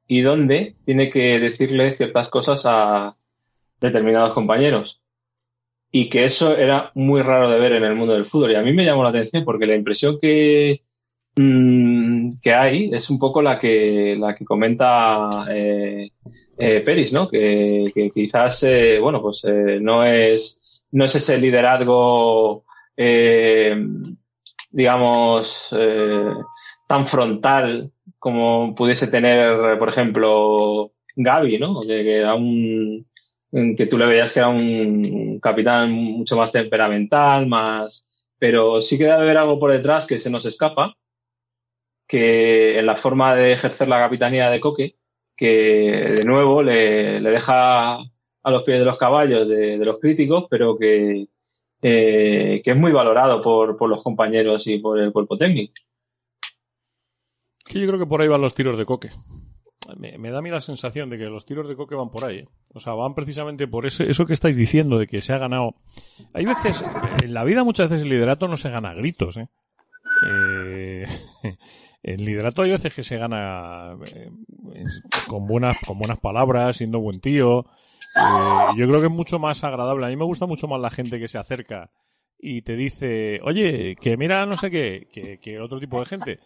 y 0.10 0.19
dónde 0.19 0.76
tiene 0.84 1.10
que 1.10 1.39
decirle 1.39 1.95
ciertas 1.95 2.28
cosas 2.28 2.63
a 2.65 3.15
determinados 3.80 4.34
compañeros. 4.34 5.02
Y 5.89 6.10
que 6.10 6.26
eso 6.26 6.58
era 6.58 6.91
muy 6.95 7.21
raro 7.21 7.49
de 7.49 7.62
ver 7.62 7.71
en 7.71 7.86
el 7.86 7.95
mundo 7.95 8.13
del 8.13 8.26
fútbol. 8.26 8.52
Y 8.52 8.56
a 8.56 8.62
mí 8.62 8.73
me 8.73 8.84
llamó 8.84 9.04
la 9.04 9.12
atención 9.12 9.45
porque 9.45 9.65
la 9.65 9.78
impresión 9.78 10.17
que, 10.19 10.84
que 11.34 12.54
hay 12.54 12.89
es 12.91 13.10
un 13.10 13.17
poco 13.17 13.41
la 13.41 13.58
que, 13.58 14.17
la 14.19 14.36
que 14.36 14.43
comenta 14.43 15.45
eh, 15.49 16.10
eh, 16.58 16.80
Peris, 16.82 17.13
¿no? 17.13 17.30
Que, 17.30 17.89
que 17.95 18.12
quizás, 18.12 18.63
eh, 18.63 18.99
bueno, 18.99 19.21
pues 19.21 19.45
no 19.80 20.04
es, 20.04 20.82
no 20.91 21.06
es 21.06 21.15
ese 21.15 21.38
liderazgo, 21.38 22.65
eh, 22.97 23.78
digamos, 24.73 25.69
eh, 25.77 26.33
tan 26.88 27.05
frontal 27.05 27.91
como 28.19 28.73
pudiese 28.75 29.07
tener, 29.07 29.77
por 29.77 29.89
ejemplo, 29.89 30.91
Gaby, 31.15 31.59
¿no? 31.59 31.79
Que, 31.81 32.03
que 32.03 32.17
era 32.17 32.33
un, 32.33 33.05
que 33.77 33.86
tú 33.86 33.97
le 33.97 34.07
veías 34.07 34.33
que 34.33 34.39
era 34.39 34.49
un 34.49 35.39
capitán 35.39 35.91
mucho 35.91 36.36
más 36.36 36.51
temperamental, 36.51 37.45
más, 37.45 38.07
pero 38.39 38.81
sí 38.81 38.97
que 38.97 39.03
debe 39.05 39.15
haber 39.15 39.38
algo 39.38 39.59
por 39.59 39.71
detrás 39.71 40.07
que 40.07 40.17
se 40.17 40.31
nos 40.31 40.45
escapa, 40.45 40.97
que 42.07 42.79
en 42.79 42.86
la 42.88 42.95
forma 42.95 43.36
de 43.36 43.53
ejercer 43.53 43.88
la 43.88 43.99
capitanía 43.99 44.49
de 44.49 44.59
Coque, 44.59 44.95
que 45.36 46.15
de 46.17 46.25
nuevo 46.25 46.63
le, 46.63 47.21
deja 47.21 47.97
a 47.97 48.51
los 48.51 48.63
pies 48.63 48.79
de 48.79 48.86
los 48.86 48.97
caballos 48.97 49.47
de 49.47 49.77
los 49.77 49.99
críticos, 49.99 50.47
pero 50.49 50.77
que, 50.77 51.27
eh, 51.83 52.61
que 52.63 52.71
es 52.71 52.77
muy 52.77 52.91
valorado 52.91 53.41
por, 53.41 53.75
por, 53.75 53.89
los 53.89 54.01
compañeros 54.01 54.65
y 54.67 54.79
por 54.79 54.99
el 54.99 55.11
cuerpo 55.11 55.37
técnico. 55.37 55.73
Sí, 57.65 57.81
yo 57.81 57.87
creo 57.87 57.99
que 57.99 58.05
por 58.05 58.21
ahí 58.21 58.27
van 58.27 58.41
los 58.41 58.55
tiros 58.55 58.77
de 58.77 58.85
coque. 58.85 59.09
Me, 59.97 60.31
da 60.31 60.39
a 60.39 60.41
mí 60.41 60.49
la 60.49 60.61
sensación 60.61 61.09
de 61.09 61.17
que 61.17 61.25
los 61.25 61.45
tiros 61.45 61.67
de 61.67 61.75
coque 61.75 61.95
van 61.95 62.09
por 62.09 62.25
ahí. 62.25 62.39
¿eh? 62.39 62.47
O 62.73 62.79
sea, 62.79 62.93
van 62.93 63.13
precisamente 63.13 63.67
por 63.67 63.85
eso, 63.85 64.03
eso 64.03 64.25
que 64.25 64.33
estáis 64.33 64.55
diciendo, 64.55 64.97
de 64.97 65.07
que 65.07 65.21
se 65.21 65.33
ha 65.33 65.37
ganado. 65.37 65.75
Hay 66.33 66.45
veces, 66.45 66.83
en 67.21 67.33
la 67.33 67.43
vida 67.43 67.63
muchas 67.63 67.89
veces 67.89 68.03
el 68.03 68.09
liderato 68.09 68.47
no 68.47 68.57
se 68.57 68.69
gana 68.69 68.91
a 68.91 68.93
gritos. 68.93 69.37
¿eh? 69.37 69.49
eh 70.25 71.05
el 72.03 72.23
liderato 72.23 72.61
hay 72.61 72.71
veces 72.71 72.93
que 72.93 73.03
se 73.03 73.17
gana 73.17 73.97
eh, 74.05 74.29
con 75.27 75.47
buenas, 75.47 75.77
con 75.85 75.99
buenas 75.99 76.19
palabras, 76.19 76.77
siendo 76.77 76.99
buen 76.99 77.19
tío, 77.19 77.65
eh, 78.15 78.78
yo 78.78 78.88
creo 78.88 78.99
que 78.99 79.08
es 79.08 79.13
mucho 79.13 79.39
más 79.39 79.63
agradable. 79.63 80.06
A 80.06 80.10
mí 80.10 80.15
me 80.15 80.26
gusta 80.26 80.45
mucho 80.45 80.67
más 80.67 80.80
la 80.80 80.89
gente 80.89 81.19
que 81.19 81.28
se 81.28 81.38
acerca 81.38 81.91
y 82.38 82.62
te 82.62 82.76
dice, 82.76 83.39
oye, 83.43 83.95
que 83.95 84.17
mira 84.17 84.45
no 84.45 84.58
sé 84.58 84.69
qué, 84.69 85.08
que, 85.12 85.39
que 85.39 85.60
otro 85.60 85.80
tipo 85.80 85.99
de 85.99 86.06
gente. 86.06 86.39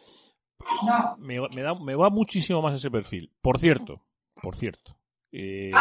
Me, 1.20 1.40
me, 1.50 1.62
da, 1.62 1.76
me 1.76 1.96
va 1.96 2.10
muchísimo 2.10 2.62
más 2.62 2.76
ese 2.76 2.92
perfil. 2.92 3.32
Por 3.42 3.58
cierto, 3.58 4.06
por 4.42 4.56
cierto. 4.56 4.98
Eh, 5.32 5.72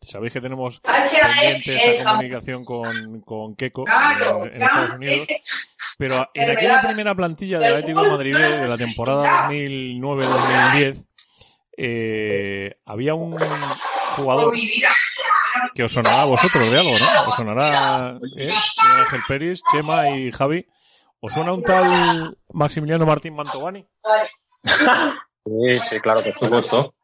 Sabéis 0.00 0.32
que 0.32 0.40
tenemos 0.40 0.80
pendiente 0.80 1.76
esa 1.76 2.04
comunicación 2.04 2.64
con, 2.64 3.20
con 3.20 3.54
Keiko 3.56 3.84
en, 3.86 4.54
en, 4.54 4.62
Estados 4.62 4.94
Unidos. 4.94 5.28
Pero 5.98 6.28
en 6.34 6.50
aquella 6.50 6.80
primera 6.80 7.14
plantilla 7.14 7.58
del 7.58 7.74
Atlético 7.74 8.02
de 8.02 8.10
Madrid 8.10 8.36
de 8.36 8.66
la 8.66 8.76
temporada 8.76 9.48
2009-2010, 9.48 11.06
eh, 11.76 12.76
había 12.84 13.14
un 13.14 13.36
jugador 14.14 14.52
que 15.74 15.84
os 15.84 15.92
sonará 15.92 16.22
a 16.22 16.26
vosotros 16.26 16.70
de 16.70 16.78
algo, 16.78 16.98
¿no? 16.98 17.28
Os 17.28 17.36
sonará 17.36 18.18
¿eh? 18.36 18.52
Ángel 18.98 19.20
Pérez, 19.26 19.60
Chema 19.70 20.10
y 20.10 20.32
Javi. 20.32 20.66
¿Os 21.20 21.32
suena 21.32 21.52
un 21.52 21.62
tal 21.62 22.36
Maximiliano 22.52 23.06
Martín 23.06 23.34
Mantovani? 23.34 23.86
Sí, 25.44 25.78
sí, 25.88 26.00
claro 26.00 26.22
que 26.22 26.32
por 26.32 26.48
supuesto. 26.48 26.94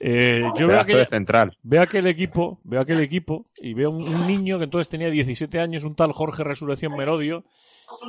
Eh, 0.00 0.42
yo 0.56 0.66
veo 0.66 0.80
aquel, 0.80 1.06
central. 1.06 1.56
veo 1.62 1.82
aquel 1.82 2.06
equipo, 2.06 2.60
veo 2.64 2.80
aquel 2.80 3.00
equipo 3.00 3.46
y 3.56 3.74
veo 3.74 3.90
un, 3.90 4.06
un, 4.06 4.26
niño 4.26 4.58
que 4.58 4.64
entonces 4.64 4.88
tenía 4.88 5.08
17 5.08 5.60
años, 5.60 5.84
un 5.84 5.96
tal 5.96 6.12
Jorge 6.12 6.44
Resurrección 6.44 6.94
Merodio, 6.94 7.44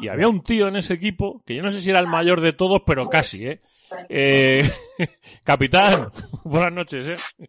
y 0.01 0.07
había 0.07 0.27
un 0.27 0.43
tío 0.43 0.67
en 0.67 0.75
ese 0.75 0.93
equipo, 0.93 1.41
que 1.45 1.55
yo 1.55 1.63
no 1.63 1.71
sé 1.71 1.81
si 1.81 1.89
era 1.89 1.99
el 1.99 2.07
mayor 2.07 2.41
de 2.41 2.53
todos, 2.53 2.81
pero 2.85 3.07
casi, 3.07 3.47
¿eh? 3.47 3.61
eh 4.09 4.69
capitán, 5.43 6.11
buenas 6.43 6.73
noches, 6.73 7.07
¿eh? 7.07 7.47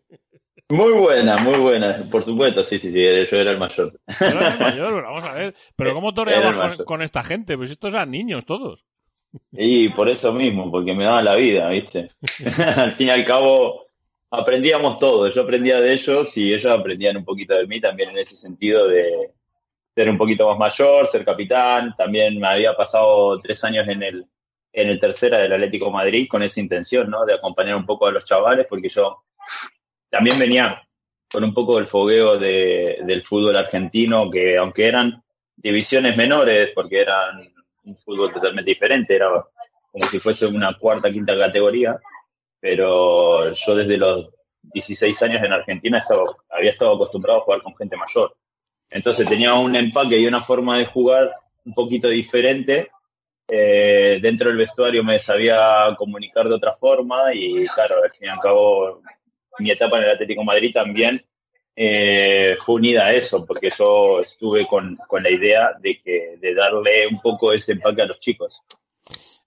Muy 0.71 0.93
buena, 0.93 1.37
muy 1.37 1.59
buena, 1.59 1.95
por 2.11 2.23
supuesto, 2.23 2.63
sí, 2.63 2.79
sí, 2.79 2.91
sí, 2.91 3.03
yo 3.03 3.37
era 3.37 3.51
el 3.51 3.59
mayor. 3.59 3.93
Era 4.19 4.49
el 4.49 4.59
mayor, 4.59 5.03
vamos 5.03 5.25
a 5.25 5.33
ver, 5.35 5.55
pero 5.77 5.93
¿cómo 5.93 6.15
toreabas 6.15 6.77
con, 6.77 6.87
con, 6.87 7.03
esta 7.03 7.23
gente? 7.23 7.57
Pues 7.57 7.71
estos 7.71 7.93
eran 7.93 8.11
niños 8.11 8.47
todos. 8.47 8.85
Y 9.53 9.91
por 9.91 10.09
eso 10.09 10.33
mismo, 10.33 10.71
porque 10.71 10.95
me 10.95 11.05
daban 11.05 11.25
la 11.25 11.35
vida, 11.35 11.69
¿viste? 11.69 12.09
al 12.77 12.93
fin 12.93 13.09
y 13.09 13.11
al 13.11 13.25
cabo, 13.25 13.85
aprendíamos 14.31 14.97
todo, 14.97 15.29
yo 15.29 15.43
aprendía 15.43 15.81
de 15.81 15.93
ellos 15.93 16.37
y 16.37 16.53
ellos 16.53 16.73
aprendían 16.73 17.19
un 17.19 17.25
poquito 17.25 17.55
de 17.55 17.67
mí 17.67 17.81
también 17.81 18.11
en 18.11 18.19
ese 18.19 18.35
sentido 18.35 18.89
de 18.89 19.33
ser 19.95 20.09
un 20.09 20.17
poquito 20.17 20.49
más 20.49 20.59
mayor, 20.59 21.07
ser 21.07 21.25
capitán, 21.25 21.95
también 21.97 22.39
me 22.41 22.49
había 22.49 22.75
pasado 22.75 23.39
tres 23.39 23.63
años 23.65 23.87
en 23.87 24.03
el, 24.03 24.27
en 24.73 24.89
el 24.89 24.99
tercera 24.99 25.39
del 25.39 25.53
Atlético 25.53 25.91
Madrid 25.91 26.27
con 26.29 26.43
esa 26.43 26.61
intención, 26.61 27.11
¿no? 27.11 27.25
De 27.25 27.35
acompañar 27.35 27.77
un 27.77 27.87
poco 27.87 28.07
a 28.07 28.13
los 28.13 28.27
chavales, 28.27 28.67
porque 28.69 28.89
yo 28.89 29.25
también 30.15 30.39
venía 30.39 30.81
con 31.29 31.43
un 31.43 31.53
poco 31.53 31.77
el 31.77 31.87
fogueo 31.87 32.39
de, 32.39 32.99
del 33.05 33.25
fútbol 33.25 33.57
argentino, 33.57 34.31
que 34.31 34.57
aunque 34.57 34.87
eran 34.87 35.25
divisiones 35.57 36.17
menores, 36.17 36.71
porque 36.73 37.01
eran 37.01 37.53
un 37.83 37.97
fútbol 37.97 38.33
totalmente 38.33 38.71
diferente, 38.71 39.17
era 39.17 39.27
como 39.91 40.09
si 40.09 40.21
fuese 40.21 40.47
una 40.47 40.73
cuarta, 40.75 41.11
quinta 41.11 41.37
categoría, 41.37 41.99
pero 42.61 43.53
yo 43.53 43.75
desde 43.75 43.97
los 43.97 44.31
16 44.63 45.23
años 45.23 45.43
en 45.43 45.53
Argentina 45.53 45.99
estaba, 45.99 46.23
había 46.49 46.71
estado 46.71 46.95
acostumbrado 46.95 47.41
a 47.41 47.43
jugar 47.43 47.63
con 47.63 47.75
gente 47.75 47.97
mayor. 47.97 48.37
Entonces 48.93 49.29
tenía 49.29 49.55
un 49.55 49.75
empaque 49.75 50.17
y 50.17 50.29
una 50.29 50.39
forma 50.39 50.79
de 50.79 50.87
jugar 50.87 51.29
un 51.65 51.75
poquito 51.75 52.09
diferente. 52.09 52.89
Eh, 53.49 54.21
dentro 54.23 54.47
del 54.47 54.59
vestuario 54.59 55.03
me 55.03 55.19
sabía 55.19 55.93
comunicar 55.99 56.49
de 56.49 56.55
otra 56.55 56.71
forma 56.71 57.35
y 57.35 57.67
claro, 57.67 57.97
al 58.01 58.11
fin 58.11 58.29
y 58.29 58.31
al 58.31 58.39
cabo 58.39 59.03
mi 59.59 59.71
etapa 59.71 59.99
en 59.99 60.05
el 60.05 60.11
Atlético 60.11 60.45
Madrid 60.45 60.73
también 60.73 61.25
eh, 61.77 62.55
fue 62.59 62.77
unida 62.77 63.07
a 63.07 63.13
eso, 63.13 63.45
porque 63.45 63.69
yo 63.77 64.21
estuve 64.21 64.67
con, 64.67 64.97
con 65.09 65.23
la 65.23 65.31
idea 65.31 65.71
de, 65.81 66.01
que, 66.01 66.37
de 66.41 66.55
darle 66.55 67.07
un 67.07 67.21
poco 67.21 67.53
ese 67.53 67.73
empaque 67.73 68.03
a 68.03 68.07
los 68.07 68.19
chicos. 68.19 68.61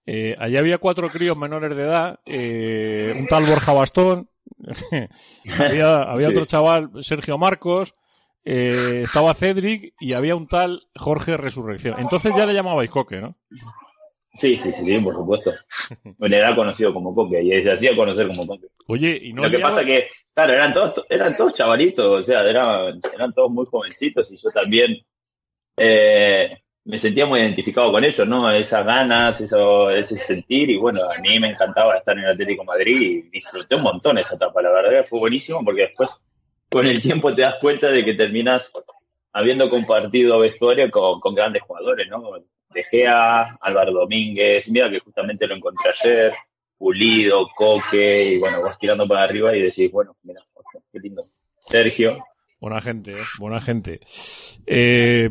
Eh, 0.06 0.36
allí 0.40 0.58
había 0.58 0.78
cuatro 0.78 1.10
críos 1.10 1.38
menores 1.38 1.76
de 1.76 1.84
edad, 1.84 2.20
eh, 2.26 3.14
un 3.18 3.28
tal 3.28 3.44
Borja 3.44 3.74
Bastón, 3.74 4.30
había, 5.60 6.04
había 6.04 6.28
sí. 6.28 6.34
otro 6.34 6.46
chaval, 6.46 6.90
Sergio 7.02 7.38
Marcos, 7.38 7.94
eh, 8.50 9.02
estaba 9.04 9.34
Cedric 9.34 9.94
y 10.00 10.14
había 10.14 10.38
un 10.38 10.48
tal 10.48 10.88
Jorge 10.96 11.36
Resurrección. 11.36 12.00
Entonces 12.00 12.34
ya 12.34 12.46
le 12.46 12.54
llamabais 12.54 12.90
Coque, 12.90 13.20
¿no? 13.20 13.36
Sí, 14.38 14.56
sí, 14.56 14.72
sí, 14.72 14.84
sí, 14.84 14.98
por 15.00 15.16
supuesto. 15.16 15.52
Bueno, 16.20 16.36
era 16.36 16.56
conocido 16.56 16.94
como 16.94 17.14
Coque 17.14 17.42
y 17.42 17.60
se 17.62 17.72
hacía 17.72 17.96
conocer 17.96 18.28
como 18.28 18.46
Coque. 18.46 18.68
Oye, 18.88 19.20
y 19.24 19.34
no 19.34 19.44
Lo 19.44 19.50
que 19.50 19.60
pasa 19.60 19.84
que, 19.84 20.08
claro, 20.34 20.54
eran 20.54 20.72
todos, 20.72 21.06
eran 21.10 21.34
todos 21.34 21.54
chavalitos, 21.54 22.06
o 22.06 22.22
sea, 22.22 22.42
eran, 22.42 23.00
eran 23.14 23.32
todos 23.32 23.50
muy 23.50 23.66
jovencitos 23.66 24.32
y 24.32 24.38
yo 24.38 24.52
también 24.52 24.98
eh, 25.76 26.56
me 26.86 26.98
sentía 26.98 27.26
muy 27.26 27.40
identificado 27.40 27.92
con 27.92 28.04
ellos, 28.04 28.28
¿no? 28.28 28.52
Esas 28.52 28.86
ganas, 28.86 29.42
eso, 29.42 29.90
ese 29.90 30.14
sentir 30.14 30.70
y 30.70 30.78
bueno, 30.78 31.02
a 31.04 31.20
mí 31.20 31.40
me 31.40 31.50
encantaba 31.50 31.98
estar 31.98 32.16
en 32.16 32.26
el 32.26 32.32
Atlético 32.32 32.64
Madrid 32.64 33.02
y 33.02 33.30
disfruté 33.30 33.76
un 33.76 33.84
montón 33.84 34.20
esa 34.20 34.36
etapa, 34.36 34.62
la 34.62 34.72
verdad 34.72 35.04
fue 35.04 35.20
buenísimo 35.20 35.66
porque 35.66 35.82
después 35.82 36.12
con 36.70 36.86
el 36.86 37.02
tiempo 37.02 37.34
te 37.34 37.42
das 37.42 37.56
cuenta 37.60 37.90
de 37.90 38.06
que 38.06 38.14
terminas 38.14 38.72
habiendo 39.34 39.68
compartido 39.68 40.40
vestuario 40.40 40.92
con, 40.92 41.20
con 41.20 41.34
grandes 41.34 41.64
jugadores, 41.64 42.08
¿no? 42.08 42.22
De 42.74 42.84
Gea, 42.84 43.48
Álvaro 43.62 43.92
Domínguez, 43.92 44.68
mira 44.70 44.90
que 44.90 45.00
justamente 45.00 45.48
lo 45.48 45.56
encontré 45.56 45.90
ayer, 45.90 46.34
Pulido, 46.78 47.48
Coque, 47.56 48.34
y 48.34 48.40
bueno, 48.40 48.62
vas 48.62 48.78
tirando 48.78 49.08
para 49.08 49.24
arriba 49.24 49.56
y 49.56 49.62
decís, 49.64 49.92
bueno, 49.92 50.16
mira, 50.24 50.42
qué 50.92 51.00
lindo. 51.00 51.26
Sergio. 51.60 52.24
Buena 52.60 52.82
gente, 52.82 53.12
¿eh? 53.12 53.24
buena 53.40 53.62
gente. 53.62 54.00
Eh, 54.66 55.30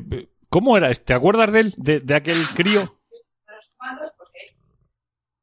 ¿Cómo 0.48 0.76
era? 0.76 0.92
¿Te 0.92 1.14
acuerdas 1.14 1.52
de 1.52 1.60
él? 1.60 1.74
¿De, 1.76 2.00
de 2.00 2.14
aquel 2.14 2.38
crío? 2.54 2.96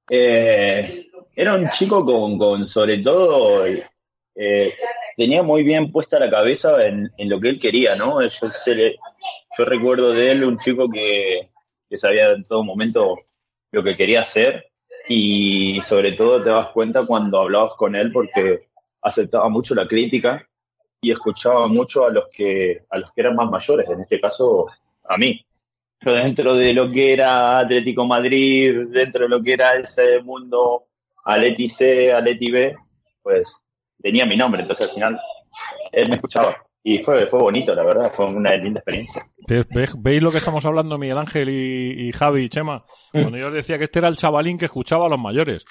Eh, 0.10 1.10
era 1.36 1.56
un 1.56 1.67
chico 1.67 2.06
con, 2.06 2.38
con 2.38 2.65
sobre 2.65 3.01
todo, 3.01 3.65
eh, 3.65 4.73
tenía 5.15 5.43
muy 5.43 5.63
bien 5.63 5.91
puesta 5.91 6.19
la 6.19 6.29
cabeza 6.29 6.86
en, 6.86 7.12
en, 7.17 7.29
lo 7.29 7.39
que 7.39 7.49
él 7.49 7.60
quería, 7.60 7.95
¿no? 7.95 8.21
Yo, 8.21 8.47
se 8.47 8.75
le, 8.75 8.95
yo 9.58 9.65
recuerdo 9.65 10.12
de 10.12 10.32
él 10.32 10.43
un 10.43 10.58
chico 10.58 10.89
que, 10.89 11.49
que 11.93 11.97
sabía 11.97 12.32
en 12.32 12.43
todo 12.43 12.63
momento 12.63 13.19
lo 13.71 13.84
que 13.84 13.95
quería 13.95 14.21
hacer 14.21 14.65
y 15.08 15.79
sobre 15.82 16.13
todo 16.13 16.41
te 16.41 16.49
das 16.49 16.69
cuenta 16.69 17.06
cuando 17.06 17.39
hablabas 17.39 17.73
con 17.75 17.95
él 17.95 18.12
porque 18.12 18.62
aceptaba 18.99 19.47
mucho 19.47 19.75
la 19.75 19.86
crítica 19.86 20.43
y 21.01 21.12
escuchaba 21.12 21.67
mucho 21.67 22.08
a 22.08 22.10
los 22.10 22.29
que 22.34 22.82
a 22.89 22.97
los 22.97 23.12
que 23.12 23.21
eran 23.21 23.36
más 23.36 23.47
mayores, 23.47 23.88
en 23.88 23.99
este 23.99 24.19
caso 24.19 24.65
a 25.03 25.17
mí. 25.17 25.39
Pero 25.99 26.15
dentro 26.15 26.56
de 26.56 26.73
lo 26.73 26.89
que 26.89 27.13
era 27.13 27.60
Atlético 27.60 28.08
Madrid, 28.08 28.88
dentro 28.89 29.25
de 29.25 29.29
lo 29.29 29.43
que 29.43 29.53
era 29.53 29.75
ese 29.75 30.19
mundo 30.23 30.86
Aleti 31.25 31.67
C, 31.67 32.12
Aleti 32.12 32.49
B, 32.49 32.75
pues 33.21 33.62
tenía 34.01 34.25
mi 34.25 34.36
nombre, 34.36 34.63
entonces 34.63 34.88
al 34.88 34.95
final 34.95 35.21
él 35.91 36.10
me 36.10 36.15
escuchaba. 36.15 36.58
Y 36.86 37.00
fue, 37.00 37.26
fue 37.28 37.39
bonito, 37.39 37.74
la 37.74 37.84
verdad, 37.84 38.12
fue 38.13 38.26
una 38.26 38.50
linda 38.58 38.82
experiencia. 38.82 39.26
¿Veis 40.00 40.22
lo 40.22 40.32
que 40.32 40.38
estamos 40.38 40.65
hablando 40.65 40.98
Miguel 40.98 41.17
Ángel 41.17 41.50
y, 41.50 42.10
y 42.10 42.12
Javi 42.12 42.43
y 42.43 42.50
Chema? 42.50 42.84
Mm. 43.13 43.22
Cuando 43.22 43.38
yo 43.38 43.48
os 43.48 43.54
decía 43.54 43.78
que 43.78 43.86
este 43.86 44.00
era 44.00 44.10
el 44.10 44.17
chavalín 44.17 44.58
que 44.58 44.65
escuchaba 44.65 45.06
a 45.06 45.10
los 45.10 45.19
mayores. 45.19 45.63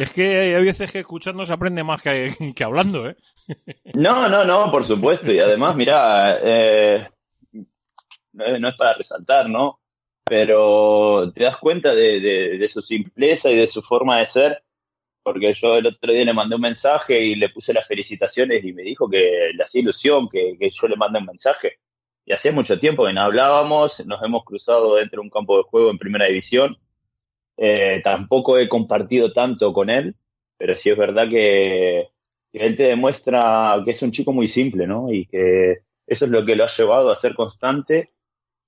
Es 0.00 0.10
que 0.10 0.56
hay 0.56 0.64
veces 0.64 0.90
que 0.90 1.00
escuchando 1.00 1.44
se 1.44 1.52
aprende 1.52 1.84
más 1.84 2.00
que, 2.00 2.32
que 2.56 2.64
hablando, 2.64 3.06
¿eh? 3.06 3.16
No, 3.94 4.26
no, 4.30 4.42
no, 4.46 4.70
por 4.70 4.84
supuesto. 4.84 5.30
Y 5.34 5.38
además, 5.38 5.76
mira, 5.76 6.38
eh, 6.42 7.10
no, 8.32 8.58
no, 8.58 8.68
es 8.68 8.76
para 8.76 8.94
resaltar, 8.94 9.50
¿no? 9.50 9.80
Pero 10.24 11.30
te 11.30 11.44
das 11.44 11.58
cuenta 11.58 11.94
de, 11.94 12.20
de, 12.20 12.56
de 12.58 12.66
su 12.66 12.80
simpleza 12.80 13.50
y 13.50 13.56
de 13.56 13.66
su 13.66 13.82
forma 13.82 14.16
de 14.16 14.24
ser 14.24 14.63
porque 15.24 15.54
yo 15.54 15.76
el 15.76 15.86
otro 15.86 16.12
día 16.12 16.24
le 16.24 16.34
mandé 16.34 16.54
un 16.54 16.60
mensaje 16.60 17.18
y 17.18 17.34
le 17.34 17.48
puse 17.48 17.72
las 17.72 17.86
felicitaciones 17.88 18.62
y 18.62 18.74
me 18.74 18.82
dijo 18.82 19.08
que 19.08 19.52
le 19.54 19.62
hacía 19.62 19.80
ilusión 19.80 20.28
que, 20.28 20.56
que 20.58 20.68
yo 20.68 20.86
le 20.86 20.96
mandé 20.96 21.18
un 21.18 21.24
mensaje. 21.24 21.78
Y 22.26 22.32
hacía 22.32 22.52
mucho 22.52 22.76
tiempo 22.76 23.06
que 23.06 23.12
no 23.14 23.22
hablábamos, 23.22 24.04
nos 24.06 24.22
hemos 24.22 24.44
cruzado 24.44 24.96
dentro 24.96 25.20
de 25.20 25.24
un 25.24 25.30
campo 25.30 25.56
de 25.56 25.62
juego 25.64 25.90
en 25.90 25.98
primera 25.98 26.26
división. 26.26 26.76
Eh, 27.56 28.00
tampoco 28.04 28.58
he 28.58 28.68
compartido 28.68 29.30
tanto 29.30 29.72
con 29.72 29.88
él, 29.88 30.14
pero 30.58 30.74
sí 30.74 30.90
es 30.90 30.96
verdad 30.96 31.26
que, 31.28 32.10
que 32.52 32.58
él 32.58 32.76
te 32.76 32.84
demuestra 32.84 33.80
que 33.82 33.92
es 33.92 34.02
un 34.02 34.10
chico 34.10 34.32
muy 34.32 34.46
simple, 34.46 34.86
¿no? 34.86 35.10
Y 35.10 35.26
que 35.26 35.78
eso 36.06 36.26
es 36.26 36.30
lo 36.30 36.44
que 36.44 36.54
lo 36.54 36.64
ha 36.64 36.68
llevado 36.68 37.10
a 37.10 37.14
ser 37.14 37.34
constante 37.34 38.10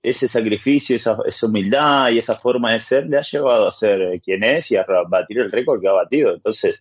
ese 0.03 0.29
sacrificio, 0.29 0.95
esa, 0.95 1.17
esa, 1.27 1.47
humildad 1.47 2.11
y 2.11 2.19
esa 2.19 2.35
forma 2.35 2.73
de 2.73 2.79
ser 2.79 3.07
le 3.07 3.17
ha 3.17 3.23
llevado 3.23 3.67
a 3.67 3.71
ser 3.71 4.21
quien 4.21 4.45
es 4.45 4.71
y 4.71 4.77
a 4.77 4.87
batir 5.09 5.39
el 5.39 5.51
récord 5.51 5.81
que 5.81 5.89
ha 5.89 5.93
batido. 5.93 6.35
Entonces, 6.35 6.77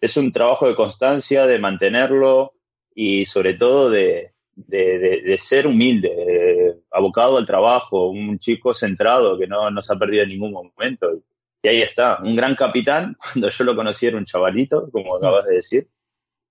es 0.00 0.16
un 0.16 0.30
trabajo 0.30 0.66
de 0.66 0.74
constancia, 0.74 1.46
de 1.46 1.58
mantenerlo 1.58 2.54
y 2.94 3.24
sobre 3.24 3.54
todo 3.54 3.90
de, 3.90 4.34
de, 4.54 4.98
de, 4.98 5.22
de 5.22 5.38
ser 5.38 5.66
humilde, 5.66 6.08
de, 6.08 6.74
abocado 6.90 7.38
al 7.38 7.46
trabajo, 7.46 8.08
un 8.08 8.38
chico 8.38 8.72
centrado 8.72 9.38
que 9.38 9.46
no, 9.46 9.70
no 9.70 9.80
se 9.80 9.92
ha 9.92 9.96
perdido 9.96 10.22
en 10.24 10.30
ningún 10.30 10.52
momento. 10.52 11.22
Y 11.62 11.68
ahí 11.68 11.82
está, 11.82 12.18
un 12.22 12.36
gran 12.36 12.54
capitán, 12.54 13.16
cuando 13.32 13.48
yo 13.48 13.64
lo 13.64 13.76
conocí 13.76 14.06
era 14.06 14.18
un 14.18 14.24
chavalito, 14.24 14.90
como 14.90 15.16
acabas 15.16 15.46
de 15.46 15.54
decir, 15.54 15.88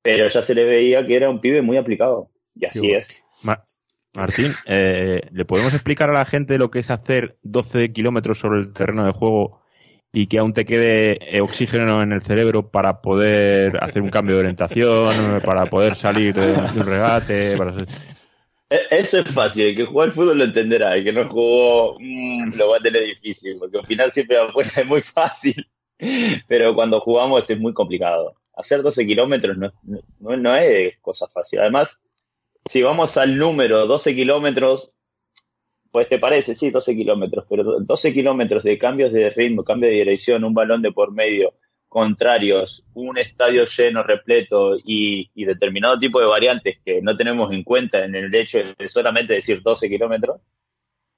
pero 0.01 0.27
ya 0.27 0.41
se 0.41 0.55
le 0.55 0.65
veía 0.65 1.05
que 1.05 1.15
era 1.15 1.29
un 1.29 1.39
pibe 1.39 1.61
muy 1.61 1.77
aplicado. 1.77 2.29
Y 2.55 2.65
así 2.65 2.91
es. 2.91 3.07
Martín, 4.15 4.53
eh, 4.65 5.21
¿le 5.31 5.45
podemos 5.45 5.73
explicar 5.73 6.09
a 6.11 6.13
la 6.13 6.25
gente 6.25 6.59
lo 6.59 6.69
que 6.69 6.79
es 6.79 6.91
hacer 6.91 7.37
12 7.41 7.91
kilómetros 7.91 8.37
sobre 8.37 8.59
el 8.59 8.71
terreno 8.71 9.05
de 9.05 9.11
juego 9.11 9.61
y 10.11 10.27
que 10.27 10.37
aún 10.37 10.53
te 10.53 10.65
quede 10.65 11.35
eh, 11.35 11.41
oxígeno 11.41 11.99
en 12.03 12.11
el 12.11 12.21
cerebro 12.21 12.69
para 12.69 13.01
poder 13.01 13.83
hacer 13.83 14.03
un 14.03 14.09
cambio 14.09 14.35
de 14.35 14.41
orientación, 14.41 15.41
para 15.45 15.65
poder 15.65 15.95
salir 15.95 16.35
de, 16.35 16.53
un 16.53 16.83
regate? 16.83 17.57
Para... 17.57 17.85
Eso 18.91 19.19
es 19.19 19.29
fácil, 19.31 19.65
el 19.65 19.75
que 19.75 19.85
juega 19.85 20.05
al 20.05 20.11
fútbol 20.11 20.37
lo 20.37 20.43
entenderá, 20.43 20.95
el 20.95 21.03
que 21.03 21.11
no 21.11 21.27
jugó 21.27 21.97
mmm, 21.99 22.53
lo 22.53 22.69
va 22.69 22.77
a 22.77 22.81
tener 22.81 23.03
difícil, 23.03 23.57
porque 23.57 23.79
al 23.79 23.85
final 23.87 24.11
siempre 24.11 24.37
es 24.75 24.85
muy 24.85 25.01
fácil, 25.01 25.67
pero 26.47 26.75
cuando 26.75 26.99
jugamos 26.99 27.49
es 27.49 27.59
muy 27.59 27.73
complicado. 27.73 28.35
Hacer 28.55 28.83
12 28.83 29.07
kilómetros 29.07 29.57
no 29.57 30.55
es 30.55 30.99
cosa 31.01 31.25
fácil. 31.25 31.59
Además, 31.59 31.99
si 32.65 32.81
vamos 32.81 33.17
al 33.17 33.37
número 33.37 33.85
12 33.85 34.15
kilómetros, 34.15 34.95
pues 35.91 36.07
te 36.07 36.17
parece, 36.17 36.53
sí, 36.53 36.71
12 36.71 36.95
kilómetros, 36.95 37.45
pero 37.49 37.79
12 37.79 38.13
kilómetros 38.13 38.63
de 38.63 38.77
cambios 38.77 39.13
de 39.13 39.29
ritmo, 39.29 39.63
cambio 39.63 39.89
de 39.89 39.95
dirección, 39.95 40.43
un 40.43 40.53
balón 40.53 40.81
de 40.81 40.91
por 40.91 41.11
medio, 41.11 41.53
contrarios, 41.87 42.83
un 42.95 43.19
estadio 43.19 43.63
lleno, 43.63 44.01
repleto 44.01 44.75
y, 44.83 45.29
determinado 45.35 45.97
tipo 45.97 46.19
de 46.19 46.25
variantes 46.25 46.79
que 46.83 47.01
no 47.01 47.15
tenemos 47.15 47.53
en 47.53 47.63
cuenta 47.63 48.03
en 48.03 48.15
el 48.15 48.33
hecho 48.33 48.57
de 48.57 48.87
solamente 48.87 49.33
decir 49.33 49.61
12 49.61 49.87
kilómetros, 49.87 50.41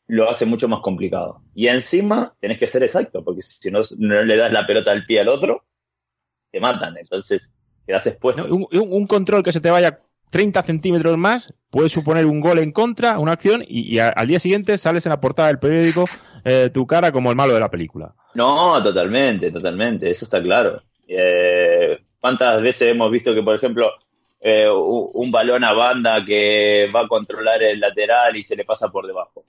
lo 0.07 0.29
hace 0.29 0.45
mucho 0.45 0.67
más 0.67 0.81
complicado. 0.81 1.41
Y 1.53 1.67
encima 1.67 2.35
tenés 2.41 2.59
que 2.59 2.67
ser 2.67 2.83
exacto, 2.83 3.23
porque 3.23 3.41
si 3.41 3.71
no, 3.71 3.79
no 3.97 4.23
le 4.23 4.35
das 4.35 4.51
la 4.51 4.67
pelota 4.67 4.91
al 4.91 5.05
pie 5.05 5.21
al 5.21 5.29
otro, 5.29 5.63
te 6.51 6.59
matan. 6.59 6.97
Entonces, 6.97 7.57
quedas 7.87 8.05
expuesto. 8.07 8.45
No, 8.45 8.53
un, 8.53 8.67
un 8.71 9.07
control 9.07 9.43
que 9.43 9.53
se 9.53 9.61
te 9.61 9.71
vaya 9.71 10.01
30 10.35 10.63
centímetros 10.63 11.17
más 11.17 11.53
puede 11.69 11.87
suponer 11.87 12.25
un 12.25 12.41
gol 12.41 12.59
en 12.59 12.73
contra, 12.73 13.19
una 13.19 13.31
acción, 13.31 13.63
y, 13.65 13.99
al 13.99 14.27
día 14.27 14.37
siguiente 14.37 14.77
sales 14.77 15.05
en 15.05 15.11
la 15.11 15.21
portada 15.21 15.47
del 15.47 15.59
periódico 15.59 16.03
eh, 16.43 16.69
tu 16.73 16.85
cara 16.85 17.13
como 17.13 17.29
el 17.29 17.37
malo 17.37 17.53
de 17.53 17.61
la 17.61 17.71
película. 17.71 18.13
No, 18.33 18.83
totalmente, 18.83 19.49
totalmente, 19.49 20.09
eso 20.09 20.25
está 20.25 20.41
claro. 20.41 20.81
Eh, 21.07 21.99
¿Cuántas 22.19 22.61
veces 22.61 22.89
hemos 22.89 23.09
visto 23.09 23.33
que, 23.33 23.43
por 23.43 23.55
ejemplo, 23.55 23.89
eh, 24.41 24.69
un, 24.69 25.31
balón 25.31 25.63
a 25.63 25.71
banda 25.71 26.17
que 26.25 26.87
va 26.93 27.03
a 27.03 27.07
controlar 27.07 27.63
el 27.63 27.79
lateral 27.79 28.35
y 28.35 28.43
se 28.43 28.57
le 28.57 28.65
pasa 28.65 28.89
por 28.89 29.07
debajo? 29.07 29.45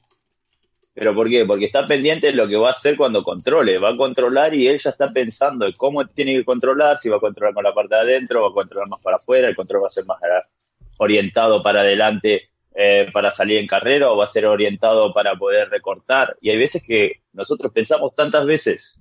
¿Pero 0.95 1.17
por 1.17 1.29
qué? 1.29 1.45
Porque 1.45 1.65
está 1.65 1.85
pendiente 1.85 2.29
de 2.29 2.35
lo 2.35 2.47
que 2.47 2.57
va 2.57 2.69
a 2.69 2.71
hacer 2.71 2.97
cuando 2.97 3.25
controle. 3.25 3.81
Va 3.81 3.91
a 3.91 3.97
controlar 3.97 4.55
y 4.55 4.69
él 4.69 4.79
ya 4.79 4.91
está 4.91 5.13
pensando 5.13 5.67
en 5.67 5.73
cómo 5.73 6.07
tiene 6.07 6.37
que 6.37 6.45
controlar, 6.45 6.97
si 6.97 7.09
va 7.09 7.17
a 7.17 7.21
controlar 7.21 7.55
con 7.55 7.65
la 7.65 7.75
parte 7.75 7.97
de 7.97 8.03
adentro, 8.03 8.43
va 8.43 8.51
a 8.51 8.55
controlar 8.55 8.89
más 8.89 9.01
para 9.01 9.17
afuera, 9.17 9.49
el 9.49 9.57
control 9.57 9.83
va 9.83 9.87
a 9.87 9.89
ser 9.89 10.05
más 10.05 10.21
orientado 10.99 11.63
para 11.63 11.81
adelante 11.81 12.51
eh, 12.75 13.09
para 13.13 13.31
salir 13.31 13.59
en 13.59 13.67
carrera 13.67 14.11
o 14.11 14.17
va 14.17 14.25
a 14.25 14.27
ser 14.27 14.47
orientado 14.47 15.13
para 15.15 15.35
poder 15.37 15.71
recortar. 15.71 16.37
Y 16.41 16.51
hay 16.51 16.59
veces 16.59 16.83
que 16.83 17.23
nosotros 17.33 17.73
pensamos 17.73 18.15
tantas 18.15 18.45
veces 18.45 19.01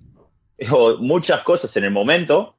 o 0.70 0.96
muchas 0.98 1.42
cosas 1.42 1.76
en 1.76 1.84
el 1.84 1.90
momento 1.90 2.56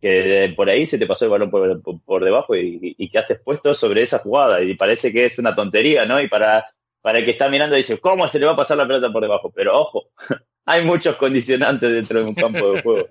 que 0.00 0.52
por 0.56 0.68
ahí 0.68 0.84
se 0.84 0.98
te 0.98 1.06
pasó 1.06 1.24
el 1.24 1.30
balón 1.30 1.50
por, 1.50 1.82
por, 1.82 2.00
por 2.02 2.24
debajo 2.24 2.54
y, 2.56 2.94
y 2.98 3.08
quedaste 3.08 3.34
expuesto 3.34 3.72
sobre 3.72 4.02
esa 4.02 4.18
jugada 4.18 4.62
y 4.62 4.74
parece 4.74 5.12
que 5.12 5.24
es 5.24 5.38
una 5.38 5.54
tontería, 5.54 6.04
¿no? 6.04 6.20
Y 6.20 6.28
para, 6.28 6.66
para 7.00 7.18
el 7.18 7.24
que 7.26 7.32
está 7.32 7.50
mirando 7.50 7.76
dice, 7.76 7.98
¿cómo 7.98 8.26
se 8.26 8.38
le 8.38 8.46
va 8.46 8.52
a 8.52 8.56
pasar 8.56 8.78
la 8.78 8.86
pelota 8.86 9.12
por 9.12 9.22
debajo? 9.22 9.52
Pero 9.54 9.78
ojo, 9.78 10.08
hay 10.64 10.82
muchos 10.82 11.16
condicionantes 11.16 11.90
dentro 11.90 12.20
de 12.20 12.26
un 12.26 12.34
campo 12.34 12.72
de 12.72 12.82
juego. 12.82 13.08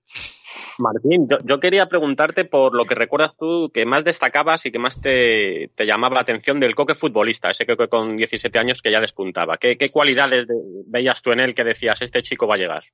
Martín, 0.80 1.28
yo, 1.44 1.60
quería 1.60 1.86
preguntarte 1.86 2.44
por 2.44 2.74
lo 2.74 2.84
que 2.84 2.94
recuerdas 2.94 3.32
tú 3.38 3.70
que 3.72 3.86
más 3.86 4.04
destacabas 4.04 4.64
y 4.66 4.72
que 4.72 4.78
más 4.78 5.00
te, 5.00 5.70
llamaba 5.78 6.16
la 6.16 6.20
atención 6.22 6.58
del 6.58 6.74
coque 6.74 6.94
futbolista, 6.94 7.50
ese 7.50 7.66
coque 7.66 7.88
con 7.88 8.16
17 8.16 8.58
años 8.58 8.82
que 8.82 8.90
ya 8.90 9.00
despuntaba. 9.00 9.58
¿Qué, 9.58 9.76
cualidades 9.92 10.48
de, 10.48 10.54
veías 10.86 11.22
tú 11.22 11.32
en 11.32 11.40
él 11.40 11.54
que 11.54 11.64
decías, 11.64 12.00
este 12.02 12.22
chico 12.22 12.46
va 12.46 12.56
a 12.56 12.58
llegar? 12.58 12.84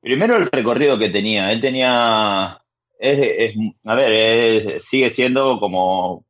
Primero 0.00 0.36
el 0.36 0.46
recorrido 0.46 0.96
que 0.96 1.10
tenía. 1.10 1.50
Él 1.50 1.60
tenía... 1.60 2.58
Es, 2.98 3.54
a 3.86 3.94
ver, 3.94 4.78
sigue 4.78 5.10
siendo 5.10 5.58
como, 5.58 6.26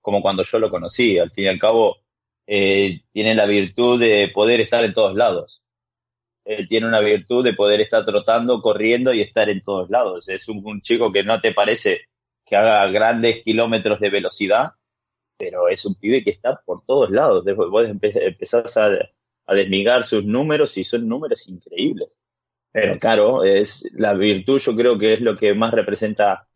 como 0.00 0.22
cuando 0.22 0.42
yo 0.42 0.58
lo 0.58 0.70
conocí. 0.70 1.18
Al 1.18 1.30
fin 1.30 1.44
y 1.44 1.48
al 1.48 1.58
cabo, 1.58 1.96
eh, 2.46 3.00
tiene 3.12 3.34
la 3.34 3.46
virtud 3.46 4.00
de 4.00 4.30
poder 4.32 4.60
estar 4.60 4.84
en 4.84 4.92
todos 4.92 5.16
lados 5.16 5.63
eh, 6.44 6.66
tiene 6.66 6.86
una 6.86 7.00
virtud 7.00 7.42
de 7.42 7.54
poder 7.54 7.80
estar 7.80 8.04
trotando, 8.04 8.60
corriendo 8.60 9.14
y 9.14 9.22
estar 9.22 9.48
en 9.48 9.62
todos 9.62 9.88
lados. 9.88 10.28
Es 10.28 10.48
un, 10.48 10.60
un, 10.64 10.80
chico 10.80 11.10
que 11.10 11.22
no 11.22 11.40
te 11.40 11.52
parece 11.52 12.02
que 12.44 12.56
haga 12.56 12.86
grandes 12.88 13.42
kilómetros 13.42 13.98
de 14.00 14.10
velocidad, 14.10 14.72
pero 15.38 15.68
es 15.68 15.84
un 15.86 15.94
pibe 15.94 16.22
que 16.22 16.30
está 16.30 16.60
por 16.64 16.84
todos 16.84 17.10
lados. 17.10 17.44
Después 17.44 17.70
vos 17.70 17.88
empezás 17.88 18.76
a, 18.76 18.88
a 19.46 19.54
desmigar 19.54 20.02
sus 20.02 20.24
números 20.24 20.76
y 20.76 20.84
son 20.84 21.08
números 21.08 21.48
increíbles. 21.48 22.16
Pero 22.72 22.98
claro, 22.98 23.44
es 23.44 23.88
la 23.92 24.14
virtud 24.14 24.60
yo 24.60 24.74
creo 24.74 24.98
que 24.98 25.14
es 25.14 25.20
lo 25.20 25.36
que 25.36 25.54
más 25.54 25.72
representa 25.72 26.48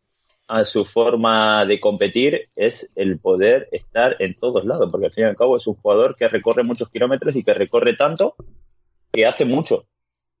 a 0.49 0.63
su 0.63 0.83
forma 0.83 1.63
de 1.65 1.79
competir 1.79 2.49
es 2.55 2.91
el 2.95 3.19
poder 3.19 3.69
estar 3.71 4.17
en 4.19 4.35
todos 4.35 4.65
lados, 4.65 4.89
porque 4.91 5.05
al 5.05 5.11
fin 5.11 5.23
y 5.25 5.27
al 5.27 5.35
cabo 5.37 5.55
es 5.55 5.65
un 5.67 5.75
jugador 5.75 6.15
que 6.15 6.27
recorre 6.27 6.63
muchos 6.63 6.89
kilómetros 6.89 7.35
y 7.35 7.43
que 7.43 7.53
recorre 7.53 7.95
tanto 7.95 8.35
que 9.11 9.25
hace 9.25 9.45
mucho, 9.45 9.85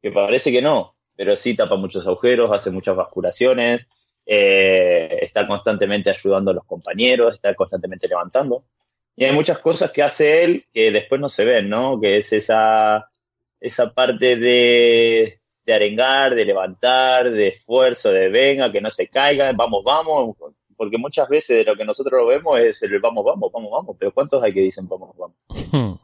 que 0.01 0.11
parece 0.11 0.51
que 0.51 0.61
no, 0.61 0.95
pero 1.15 1.35
sí 1.35 1.55
tapa 1.55 1.75
muchos 1.75 2.05
agujeros, 2.05 2.51
hace 2.51 2.71
muchas 2.71 2.95
basculaciones, 2.95 3.87
eh, 4.25 5.19
está 5.21 5.47
constantemente 5.47 6.09
ayudando 6.09 6.51
a 6.51 6.53
los 6.53 6.65
compañeros, 6.65 7.35
está 7.35 7.53
constantemente 7.55 8.07
levantando. 8.07 8.63
Y 9.15 9.25
hay 9.25 9.33
muchas 9.33 9.59
cosas 9.59 9.91
que 9.91 10.03
hace 10.03 10.43
él 10.43 10.65
que 10.73 10.91
después 10.91 11.19
no 11.19 11.27
se 11.27 11.43
ven, 11.43 11.67
¿no? 11.67 11.99
Que 11.99 12.15
es 12.15 12.31
esa, 12.31 13.09
esa 13.59 13.93
parte 13.93 14.37
de, 14.37 15.41
de 15.65 15.73
arengar, 15.73 16.35
de 16.35 16.45
levantar, 16.45 17.29
de 17.31 17.47
esfuerzo, 17.47 18.11
de 18.11 18.29
venga, 18.29 18.71
que 18.71 18.81
no 18.81 18.89
se 18.89 19.07
caigan, 19.07 19.57
vamos, 19.57 19.83
vamos, 19.83 20.37
porque 20.77 20.97
muchas 20.97 21.27
veces 21.27 21.57
de 21.57 21.63
lo 21.65 21.75
que 21.75 21.83
nosotros 21.83 22.21
lo 22.21 22.27
vemos 22.27 22.61
es 22.61 22.81
el 22.83 22.97
vamos, 22.99 23.25
vamos, 23.25 23.51
vamos, 23.51 23.71
vamos, 23.71 23.95
pero 23.99 24.13
¿cuántos 24.13 24.41
hay 24.41 24.53
que 24.53 24.61
dicen 24.61 24.87
vamos, 24.87 25.13
vamos? 25.17 25.99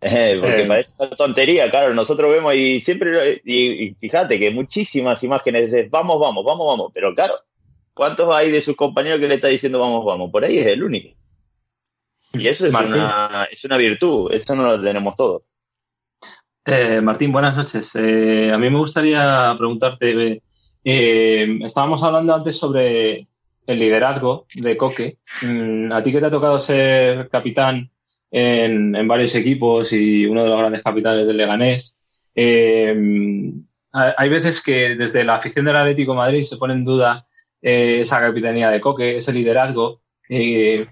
Eh, 0.00 0.38
porque 0.40 0.62
Eh. 0.62 0.66
parece 0.66 0.92
una 1.00 1.10
tontería, 1.10 1.68
claro, 1.68 1.92
nosotros 1.92 2.30
vemos 2.30 2.54
y 2.54 2.78
siempre, 2.78 3.40
y, 3.44 3.86
y 3.88 3.94
fíjate 3.94 4.38
que 4.38 4.50
muchísimas 4.52 5.22
imágenes 5.24 5.72
de 5.72 5.88
vamos, 5.88 6.20
vamos, 6.20 6.44
vamos, 6.44 6.66
vamos, 6.68 6.92
pero 6.94 7.12
claro, 7.14 7.34
¿cuántos 7.94 8.32
hay 8.32 8.50
de 8.52 8.60
sus 8.60 8.76
compañeros 8.76 9.18
que 9.20 9.26
le 9.26 9.34
está 9.34 9.48
diciendo 9.48 9.80
vamos, 9.80 10.04
vamos? 10.04 10.30
Por 10.30 10.44
ahí 10.44 10.58
es 10.58 10.66
el 10.68 10.84
único. 10.84 11.16
Y 12.32 12.46
eso 12.46 12.66
es 12.66 12.72
Martín. 12.72 12.94
una, 12.94 13.48
es 13.50 13.64
una 13.64 13.76
virtud, 13.76 14.32
eso 14.32 14.54
no 14.54 14.64
lo 14.64 14.80
tenemos 14.80 15.14
todos. 15.16 15.42
Eh, 16.64 17.00
Martín, 17.00 17.32
buenas 17.32 17.56
noches. 17.56 17.96
Eh, 17.96 18.52
a 18.52 18.58
mí 18.58 18.68
me 18.70 18.78
gustaría 18.78 19.54
preguntarte, 19.58 20.42
estábamos 20.84 22.02
hablando 22.02 22.34
antes 22.34 22.56
sobre 22.56 23.26
el 23.66 23.78
liderazgo 23.78 24.46
de 24.54 24.76
Coque. 24.76 25.18
Mm, 25.42 25.90
a 25.92 26.02
ti 26.02 26.12
que 26.12 26.20
te 26.20 26.26
ha 26.26 26.30
tocado 26.30 26.58
ser 26.58 27.28
capitán 27.30 27.90
en, 28.30 28.94
en 28.96 29.08
varios 29.08 29.34
equipos 29.34 29.92
y 29.92 30.26
uno 30.26 30.44
de 30.44 30.50
los 30.50 30.58
grandes 30.58 30.82
capitanes 30.82 31.26
del 31.26 31.36
Leganés, 31.36 31.98
eh, 32.34 32.94
ha- 33.92 34.14
hay 34.16 34.28
veces 34.28 34.62
que 34.62 34.94
desde 34.96 35.24
la 35.24 35.34
afición 35.36 35.64
del 35.64 35.76
Atlético 35.76 36.12
de 36.12 36.18
Madrid 36.18 36.42
se 36.42 36.56
pone 36.56 36.74
en 36.74 36.84
duda 36.84 37.26
eh, 37.62 37.98
esa 38.00 38.20
capitanía 38.20 38.70
de 38.70 38.80
Coque, 38.80 39.16
ese 39.16 39.32
liderazgo. 39.32 40.00
Eh, 40.28 40.86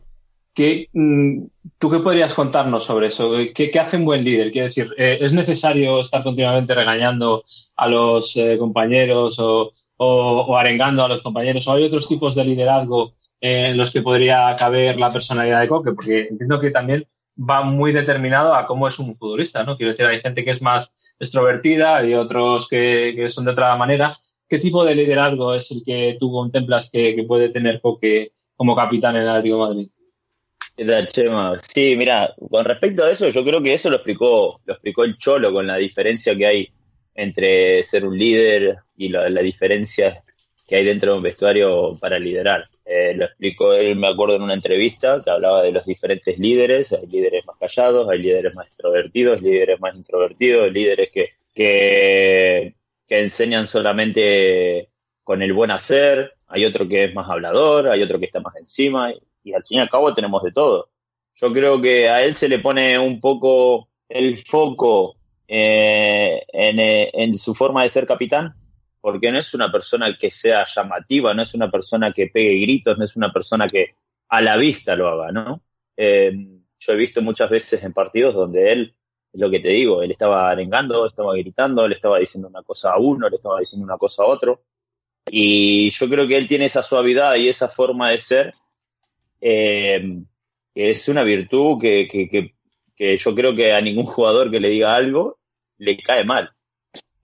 ¿qué, 0.54 0.88
mm, 0.92 1.44
¿Tú 1.78 1.90
qué 1.90 1.98
podrías 1.98 2.34
contarnos 2.34 2.84
sobre 2.84 3.08
eso? 3.08 3.32
¿Qué, 3.54 3.70
qué 3.70 3.78
hace 3.80 3.96
un 3.98 4.04
buen 4.06 4.24
líder? 4.24 4.50
Quiero 4.50 4.66
decir, 4.66 4.88
eh, 4.96 5.18
¿es 5.20 5.32
necesario 5.32 6.00
estar 6.00 6.22
continuamente 6.24 6.74
regañando 6.74 7.44
a 7.76 7.88
los 7.88 8.36
eh, 8.36 8.56
compañeros 8.58 9.38
o, 9.38 9.72
o- 9.98 10.40
o 10.48 10.56
arengando 10.56 11.04
a 11.04 11.08
los 11.08 11.22
compañeros? 11.22 11.66
¿O 11.68 11.72
hay 11.74 11.84
otros 11.84 12.08
tipos 12.08 12.34
de 12.34 12.44
liderazgo 12.44 13.12
eh, 13.40 13.66
en 13.70 13.76
los 13.76 13.90
que 13.90 14.00
podría 14.02 14.56
caber 14.58 14.98
la 14.98 15.12
personalidad 15.12 15.60
de 15.60 15.68
Coque? 15.68 15.92
Porque 15.92 16.28
entiendo 16.30 16.58
que 16.60 16.70
también 16.70 17.06
va 17.38 17.62
muy 17.62 17.92
determinado 17.92 18.54
a 18.54 18.66
cómo 18.66 18.88
es 18.88 18.98
un 18.98 19.14
futbolista, 19.14 19.64
¿no? 19.64 19.76
Quiero 19.76 19.92
decir, 19.92 20.06
hay 20.06 20.20
gente 20.20 20.44
que 20.44 20.50
es 20.50 20.62
más 20.62 20.90
extrovertida 21.18 22.04
y 22.04 22.14
otros 22.14 22.68
que, 22.68 23.26
son 23.28 23.44
de 23.44 23.52
otra 23.52 23.76
manera. 23.76 24.16
¿Qué 24.48 24.58
tipo 24.58 24.84
de 24.84 24.94
liderazgo 24.94 25.54
es 25.54 25.70
el 25.70 25.82
que 25.84 26.16
tú 26.18 26.30
contemplas 26.30 26.88
que, 26.90 27.24
puede 27.26 27.48
tener 27.48 27.80
como 27.80 28.76
capitán 28.76 29.16
en 29.16 29.22
el 29.22 29.28
Atlético 29.28 29.58
Madrid? 29.58 29.88
¿Qué 30.76 30.84
Chema? 31.04 31.56
Sí, 31.58 31.96
mira, 31.96 32.34
con 32.50 32.64
respecto 32.64 33.04
a 33.04 33.10
eso, 33.10 33.28
yo 33.28 33.42
creo 33.42 33.62
que 33.62 33.72
eso 33.72 33.88
lo 33.88 33.96
explicó, 33.96 34.60
lo 34.64 34.74
explicó 34.74 35.04
el 35.04 35.16
Cholo 35.16 35.52
con 35.52 35.66
la 35.66 35.76
diferencia 35.76 36.34
que 36.36 36.46
hay 36.46 36.68
entre 37.14 37.80
ser 37.80 38.04
un 38.04 38.16
líder 38.16 38.76
y 38.94 39.08
la 39.08 39.40
diferencia 39.40 40.22
que 40.66 40.76
hay 40.76 40.84
dentro 40.84 41.12
de 41.12 41.18
un 41.18 41.22
vestuario 41.22 41.94
para 42.00 42.18
liderar. 42.18 42.68
Eh, 42.84 43.14
lo 43.16 43.26
explicó 43.26 43.72
él, 43.72 43.96
me 43.96 44.08
acuerdo, 44.08 44.36
en 44.36 44.42
una 44.42 44.54
entrevista 44.54 45.20
que 45.24 45.30
hablaba 45.30 45.62
de 45.62 45.72
los 45.72 45.84
diferentes 45.84 46.38
líderes. 46.38 46.92
Hay 46.92 47.06
líderes 47.06 47.46
más 47.46 47.56
callados, 47.56 48.08
hay 48.08 48.18
líderes 48.18 48.54
más 48.54 48.66
extrovertidos, 48.66 49.42
líderes 49.42 49.80
más 49.80 49.94
introvertidos, 49.94 50.72
líderes 50.72 51.10
que, 51.12 51.30
que, 51.54 52.74
que 53.06 53.20
enseñan 53.20 53.64
solamente 53.64 54.88
con 55.22 55.42
el 55.42 55.52
buen 55.52 55.70
hacer. 55.70 56.34
Hay 56.48 56.64
otro 56.64 56.86
que 56.86 57.04
es 57.04 57.14
más 57.14 57.28
hablador, 57.28 57.88
hay 57.88 58.02
otro 58.02 58.18
que 58.18 58.26
está 58.26 58.40
más 58.40 58.56
encima 58.56 59.12
y 59.42 59.52
al 59.52 59.64
fin 59.64 59.78
y 59.78 59.80
al 59.80 59.90
cabo 59.90 60.12
tenemos 60.12 60.42
de 60.42 60.50
todo. 60.52 60.88
Yo 61.40 61.52
creo 61.52 61.80
que 61.80 62.08
a 62.08 62.22
él 62.24 62.34
se 62.34 62.48
le 62.48 62.58
pone 62.58 62.98
un 62.98 63.20
poco 63.20 63.88
el 64.08 64.36
foco 64.36 65.16
eh, 65.48 66.42
en, 66.52 66.78
eh, 66.78 67.10
en 67.12 67.32
su 67.32 67.54
forma 67.54 67.82
de 67.82 67.88
ser 67.88 68.06
capitán, 68.06 68.54
porque 69.06 69.30
no 69.30 69.38
es 69.38 69.54
una 69.54 69.70
persona 69.70 70.16
que 70.16 70.28
sea 70.30 70.64
llamativa, 70.64 71.32
no 71.32 71.42
es 71.42 71.54
una 71.54 71.70
persona 71.70 72.10
que 72.12 72.26
pegue 72.26 72.58
gritos, 72.58 72.98
no 72.98 73.04
es 73.04 73.14
una 73.14 73.32
persona 73.32 73.68
que 73.68 73.94
a 74.30 74.40
la 74.40 74.56
vista 74.56 74.96
lo 74.96 75.06
haga, 75.06 75.30
¿no? 75.30 75.62
Eh, 75.96 76.32
yo 76.76 76.92
he 76.92 76.96
visto 76.96 77.22
muchas 77.22 77.48
veces 77.48 77.84
en 77.84 77.92
partidos 77.92 78.34
donde 78.34 78.72
él, 78.72 78.96
lo 79.34 79.48
que 79.48 79.60
te 79.60 79.68
digo, 79.68 80.02
él 80.02 80.10
estaba 80.10 80.50
arengando, 80.50 81.06
estaba 81.06 81.36
gritando, 81.36 81.86
le 81.86 81.94
estaba 81.94 82.18
diciendo 82.18 82.48
una 82.48 82.64
cosa 82.64 82.94
a 82.94 82.98
uno, 82.98 83.28
le 83.28 83.36
estaba 83.36 83.60
diciendo 83.60 83.84
una 83.84 83.96
cosa 83.96 84.24
a 84.24 84.26
otro, 84.26 84.64
y 85.24 85.88
yo 85.90 86.08
creo 86.08 86.26
que 86.26 86.36
él 86.36 86.48
tiene 86.48 86.64
esa 86.64 86.82
suavidad 86.82 87.36
y 87.36 87.46
esa 87.46 87.68
forma 87.68 88.10
de 88.10 88.18
ser 88.18 88.54
eh, 89.40 90.18
que 90.74 90.90
es 90.90 91.06
una 91.06 91.22
virtud 91.22 91.80
que, 91.80 92.08
que, 92.10 92.28
que, 92.28 92.54
que 92.96 93.14
yo 93.14 93.32
creo 93.36 93.54
que 93.54 93.72
a 93.72 93.80
ningún 93.80 94.06
jugador 94.06 94.50
que 94.50 94.58
le 94.58 94.68
diga 94.68 94.96
algo 94.96 95.38
le 95.78 95.96
cae 95.96 96.24
mal. 96.24 96.55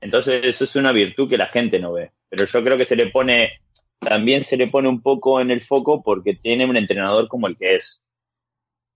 Entonces 0.02 0.44
eso 0.44 0.64
es 0.64 0.76
una 0.76 0.90
virtud 0.90 1.30
que 1.30 1.38
la 1.38 1.46
gente 1.46 1.78
no 1.78 1.92
ve. 1.92 2.10
Pero 2.28 2.44
yo 2.44 2.62
creo 2.64 2.76
que 2.76 2.84
se 2.84 2.96
le 2.96 3.06
pone, 3.06 3.60
también 4.00 4.40
se 4.40 4.56
le 4.56 4.66
pone 4.66 4.88
un 4.88 5.00
poco 5.00 5.40
en 5.40 5.52
el 5.52 5.60
foco 5.60 6.02
porque 6.02 6.34
tiene 6.34 6.66
un 6.66 6.76
entrenador 6.76 7.28
como 7.28 7.46
el 7.46 7.56
que 7.56 7.76
es. 7.76 8.02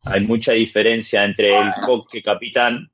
Hay 0.04 0.20
mucha 0.22 0.52
diferencia 0.52 1.22
entre 1.22 1.56
el 1.56 1.70
coque 1.80 2.22
capitán 2.22 2.90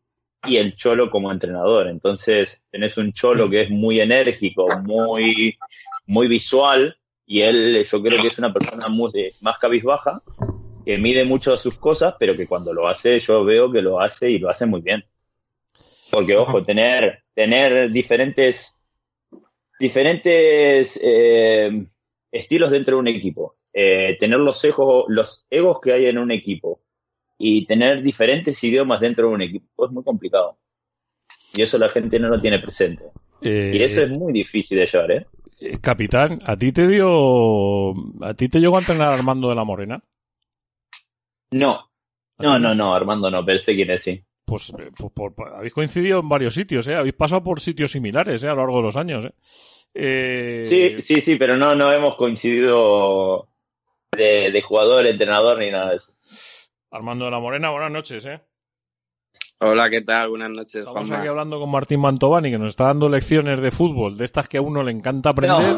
y 0.46 0.58
el 0.58 0.74
cholo 0.74 1.10
como 1.10 1.32
entrenador. 1.32 1.88
Entonces 1.88 2.60
tenés 2.70 2.98
un 2.98 3.12
cholo 3.12 3.48
que 3.48 3.62
es 3.62 3.70
muy 3.70 3.98
enérgico, 3.98 4.66
muy, 4.82 5.58
muy 6.06 6.28
visual, 6.28 6.96
y 7.24 7.40
él 7.40 7.82
yo 7.82 8.02
creo 8.02 8.20
que 8.20 8.28
es 8.28 8.38
una 8.38 8.52
persona 8.52 8.88
muy, 8.90 9.10
más 9.40 9.58
cabizbaja, 9.58 10.22
que 10.84 10.98
mide 10.98 11.24
mucho 11.24 11.56
sus 11.56 11.78
cosas, 11.78 12.14
pero 12.18 12.36
que 12.36 12.46
cuando 12.46 12.74
lo 12.74 12.88
hace 12.88 13.16
yo 13.16 13.42
veo 13.42 13.70
que 13.70 13.80
lo 13.80 14.00
hace 14.00 14.30
y 14.30 14.38
lo 14.38 14.50
hace 14.50 14.66
muy 14.66 14.82
bien. 14.82 15.02
Porque, 16.10 16.36
ojo, 16.36 16.62
tener, 16.62 17.21
tener 17.34 17.90
diferentes, 17.90 18.74
diferentes 19.78 20.98
eh, 21.02 21.86
estilos 22.30 22.70
dentro 22.70 22.96
de 22.96 23.00
un 23.00 23.08
equipo, 23.08 23.56
eh, 23.72 24.16
tener 24.18 24.38
los 24.38 24.62
egos, 24.64 25.04
los 25.08 25.46
egos 25.50 25.78
que 25.82 25.92
hay 25.92 26.06
en 26.06 26.18
un 26.18 26.30
equipo 26.30 26.80
y 27.38 27.64
tener 27.64 28.02
diferentes 28.02 28.62
idiomas 28.62 29.00
dentro 29.00 29.28
de 29.28 29.34
un 29.34 29.42
equipo 29.42 29.86
es 29.86 29.92
muy 29.92 30.04
complicado. 30.04 30.58
Y 31.54 31.62
eso 31.62 31.76
la 31.78 31.88
gente 31.88 32.18
no 32.18 32.28
lo 32.28 32.40
tiene 32.40 32.58
presente. 32.58 33.04
Eh, 33.42 33.72
Y 33.74 33.82
eso 33.82 34.02
es 34.02 34.10
muy 34.10 34.32
difícil 34.32 34.78
de 34.78 34.86
llevar, 34.86 35.10
¿eh? 35.10 35.26
eh, 35.60 35.78
capitán, 35.80 36.38
¿a 36.46 36.56
ti 36.56 36.72
te 36.72 36.86
dio... 36.86 37.90
¿A 38.22 38.34
ti 38.34 38.48
te 38.48 38.60
llegó 38.60 38.76
a 38.76 38.80
entrenar 38.80 39.08
Armando 39.08 39.48
de 39.48 39.54
la 39.54 39.64
Morena? 39.64 40.02
No, 41.50 41.72
¿A 42.38 42.42
no, 42.42 42.58
no, 42.58 42.74
no, 42.74 42.94
Armando 42.94 43.30
no, 43.30 43.44
pero 43.44 43.58
sé 43.58 43.74
quién 43.74 43.90
es, 43.90 44.02
sí. 44.02 44.24
Pues, 44.52 44.70
eh, 44.78 44.90
por- 44.94 45.10
por- 45.12 45.34
por- 45.34 45.54
habéis 45.54 45.72
coincidido 45.72 46.20
en 46.20 46.28
varios 46.28 46.52
sitios, 46.52 46.86
¿eh? 46.86 46.94
Habéis 46.94 47.14
pasado 47.14 47.42
por 47.42 47.58
sitios 47.58 47.90
similares, 47.90 48.44
¿eh? 48.44 48.48
A 48.48 48.50
lo 48.54 48.58
largo 48.60 48.76
de 48.76 48.82
los 48.82 48.96
años, 48.98 49.24
¿eh? 49.24 49.32
Eh, 49.94 50.62
Sí, 50.62 50.98
sí, 50.98 51.22
sí, 51.22 51.36
pero 51.36 51.56
no, 51.56 51.74
no 51.74 51.90
hemos 51.90 52.16
coincidido 52.16 53.48
de, 54.14 54.50
de 54.50 54.60
jugador, 54.60 55.06
entrenador 55.06 55.58
ni 55.58 55.70
nada 55.70 55.88
de 55.88 55.94
eso. 55.94 56.12
Armando 56.90 57.24
de 57.24 57.30
la 57.30 57.40
Morena, 57.40 57.70
buenas 57.70 57.92
noches, 57.92 58.26
¿eh? 58.26 58.40
Hola, 59.64 59.88
¿qué 59.90 60.00
tal? 60.00 60.30
Buenas 60.30 60.50
noches, 60.50 60.74
Estamos 60.74 61.02
Juanma. 61.02 61.18
aquí 61.18 61.28
hablando 61.28 61.60
con 61.60 61.70
Martín 61.70 62.00
Mantovani, 62.00 62.50
que 62.50 62.58
nos 62.58 62.70
está 62.70 62.86
dando 62.86 63.08
lecciones 63.08 63.60
de 63.60 63.70
fútbol, 63.70 64.18
de 64.18 64.24
estas 64.24 64.48
que 64.48 64.58
a 64.58 64.60
uno 64.60 64.82
le 64.82 64.90
encanta 64.90 65.30
aprender. 65.30 65.76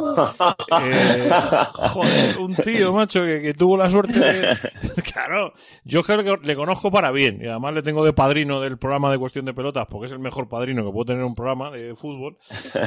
Eh, 0.83 1.29
joder, 1.75 2.39
un 2.39 2.55
tío, 2.57 2.95
macho, 2.95 3.21
que, 3.27 3.43
que 3.43 3.53
tuvo 3.53 3.77
la 3.77 3.91
suerte 3.91 4.19
de... 4.19 4.57
Claro, 5.13 5.53
yo 5.85 6.03
creo 6.03 6.25
que 6.25 6.47
le 6.47 6.57
conozco 6.57 6.91
para 6.91 7.11
bien, 7.11 7.41
y 7.43 7.47
además 7.47 7.75
le 7.75 7.83
tengo 7.83 8.03
de 8.07 8.15
padrino 8.15 8.59
del 8.63 8.79
programa 8.79 9.11
de 9.13 9.19
Cuestión 9.19 9.45
de 9.45 9.53
Pelotas, 9.53 9.87
porque 9.91 10.07
es 10.07 10.13
el 10.13 10.19
mejor 10.19 10.49
padrino 10.49 10.83
que 10.83 10.91
puedo 10.91 11.05
tener 11.05 11.23
un 11.23 11.35
programa 11.35 11.71
de 11.71 11.95
fútbol, 11.95 12.39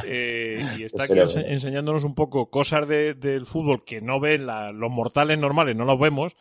eh, 0.03 0.77
y 0.79 0.83
está 0.83 1.03
aquí 1.03 1.13
ense- 1.13 1.45
enseñándonos 1.47 2.05
un 2.05 2.15
poco 2.15 2.49
cosas 2.49 2.88
de- 2.88 3.13
del 3.13 3.45
fútbol 3.45 3.83
que 3.86 4.01
no 4.01 4.19
ven 4.19 4.47
la- 4.47 4.71
los 4.71 4.89
mortales 4.91 5.38
normales, 5.38 5.75
no 5.75 5.86
los 5.86 5.99
vemos, 5.99 6.36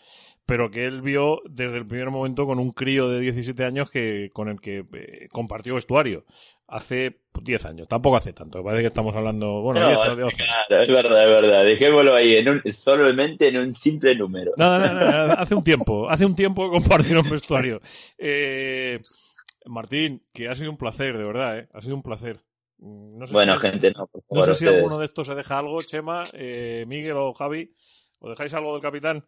pero 0.47 0.71
que 0.71 0.87
él 0.87 1.03
vio 1.03 1.41
desde 1.49 1.77
el 1.79 1.87
primer 1.87 2.11
momento 2.11 2.47
con 2.47 2.59
un 2.61 2.71
crío 2.73 3.09
de 3.09 3.21
17 3.21 3.65
años 3.65 3.91
que 3.91 4.31
con 4.33 4.49
el 4.49 4.61
que 4.61 4.85
eh, 4.95 5.29
compartió 5.31 5.75
vestuario 5.75 6.25
hace 6.69 7.21
10 7.43 7.65
años, 7.67 7.89
tampoco 7.89 8.17
hace 8.17 8.33
tanto, 8.33 8.63
parece 8.65 8.83
que 8.83 8.89
estamos 8.89 9.15
hablando, 9.15 9.61
bueno, 9.63 9.81
No, 9.81 9.89
10 9.89 9.99
o 9.99 10.05
es, 10.13 10.17
12. 10.19 10.37
claro, 10.37 10.83
es 10.83 10.89
verdad, 10.89 11.23
es 11.23 11.29
verdad. 11.29 11.65
Dejémoslo 11.65 12.15
ahí, 12.15 12.35
en 12.37 12.49
un, 12.49 12.63
solamente 12.73 13.49
en 13.49 13.59
un 13.59 13.73
simple 13.73 14.15
número. 14.17 14.53
Nada, 14.57 14.79
nada, 14.79 15.05
nada, 15.05 15.35
hace 15.35 15.55
un 15.55 15.63
tiempo, 15.63 16.09
hace 16.09 16.25
un 16.25 16.35
tiempo 16.35 16.65
que 16.65 16.77
compartieron 16.79 17.29
vestuario. 17.31 17.81
Eh, 18.19 18.99
Martín, 19.67 20.23
que 20.33 20.49
ha 20.49 20.55
sido 20.55 20.71
un 20.71 20.77
placer, 20.77 21.17
de 21.19 21.25
verdad, 21.25 21.59
¿eh? 21.59 21.69
ha 21.73 21.81
sido 21.81 21.95
un 21.97 22.03
placer. 22.03 22.41
Mm, 22.79 23.19
No 23.19 23.27
sé 23.27 23.33
bueno, 23.33 23.55
si, 23.57 23.61
gente, 23.61 23.93
no, 23.93 24.07
por 24.09 24.23
no 24.31 24.43
sé 24.43 24.55
si 24.55 24.65
ustedes. 24.65 24.77
alguno 24.77 24.99
de 24.99 25.05
estos 25.07 25.27
se 25.27 25.35
deja 25.35 25.59
algo, 25.59 25.81
Chema, 25.83 26.23
eh, 26.33 26.85
Miguel 26.87 27.17
o 27.17 27.33
Javi, 27.35 27.75
¿o 28.21 28.29
dejáis 28.31 28.55
algo 28.55 28.73
del 28.73 28.83
capitán? 28.83 29.25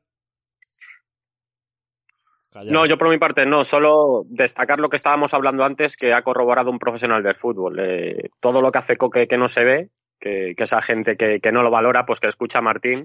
No, 2.64 2.86
yo 2.86 2.98
por 2.98 3.08
mi 3.08 3.18
parte 3.18 3.46
no, 3.46 3.64
solo 3.64 4.24
destacar 4.28 4.78
lo 4.78 4.88
que 4.88 4.96
estábamos 4.96 5.34
hablando 5.34 5.64
antes, 5.64 5.96
que 5.96 6.12
ha 6.12 6.22
corroborado 6.22 6.70
un 6.70 6.78
profesional 6.78 7.22
del 7.22 7.36
fútbol. 7.36 7.78
Eh, 7.80 8.30
todo 8.40 8.60
lo 8.60 8.70
que 8.72 8.78
hace 8.78 8.96
Coque 8.96 9.26
que 9.28 9.38
no 9.38 9.48
se 9.48 9.64
ve, 9.64 9.88
que, 10.20 10.54
que 10.56 10.64
esa 10.64 10.80
gente 10.82 11.16
que, 11.16 11.40
que 11.40 11.52
no 11.52 11.62
lo 11.62 11.70
valora, 11.70 12.04
pues 12.06 12.20
que 12.20 12.26
escucha 12.28 12.58
a 12.58 12.62
Martín, 12.62 13.04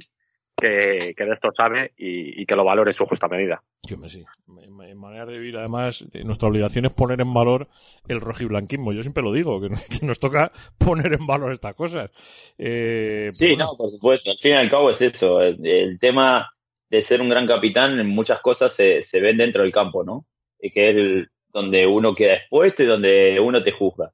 que, 0.55 1.13
que 1.17 1.25
de 1.25 1.33
esto 1.33 1.49
sabe 1.55 1.93
y, 1.97 2.41
y 2.41 2.45
que 2.45 2.55
lo 2.55 2.63
valore 2.63 2.91
en 2.91 2.93
su 2.95 3.05
justa 3.05 3.27
medida. 3.27 3.61
Yo 3.83 3.97
me 3.97 4.07
sí. 4.07 4.23
En 4.85 4.97
manera 4.97 5.25
de 5.25 5.33
vivir, 5.33 5.57
además, 5.57 6.05
eh, 6.13 6.23
nuestra 6.23 6.47
obligación 6.47 6.85
es 6.85 6.93
poner 6.93 7.19
en 7.21 7.33
valor 7.33 7.67
el 8.07 8.21
rojiblanquismo. 8.21 8.93
Yo 8.93 9.01
siempre 9.01 9.23
lo 9.23 9.33
digo, 9.33 9.59
que, 9.59 9.69
nos- 9.69 9.83
que 9.87 10.05
nos 10.05 10.19
toca 10.19 10.51
poner 10.77 11.13
en 11.19 11.25
valor 11.25 11.51
estas 11.51 11.73
cosas. 11.75 12.11
Eh, 12.57 13.29
Sí, 13.31 13.55
no, 13.55 13.69
por 13.77 13.89
supuesto. 13.89 14.29
Al 14.31 14.37
fin 14.37 14.51
y 14.51 14.55
al 14.55 14.69
cabo 14.69 14.89
es 14.91 15.01
eso. 15.01 15.41
El, 15.41 15.65
el 15.65 15.99
tema 15.99 16.53
de 16.93 17.01
ser 17.01 17.21
un 17.21 17.29
gran 17.29 17.47
capitán 17.47 17.99
en 17.99 18.07
muchas 18.07 18.39
cosas 18.39 18.71
se, 18.71 19.01
se 19.01 19.19
ven 19.19 19.35
dentro 19.35 19.63
del 19.63 19.71
campo, 19.71 20.03
¿no? 20.03 20.27
Y 20.59 20.69
que 20.69 20.89
es 20.91 20.95
el- 20.95 21.29
donde 21.51 21.87
uno 21.87 22.13
queda 22.13 22.35
expuesto 22.35 22.83
y 22.83 22.85
donde 22.85 23.39
uno 23.39 23.63
te 23.63 23.71
juzga. 23.71 24.11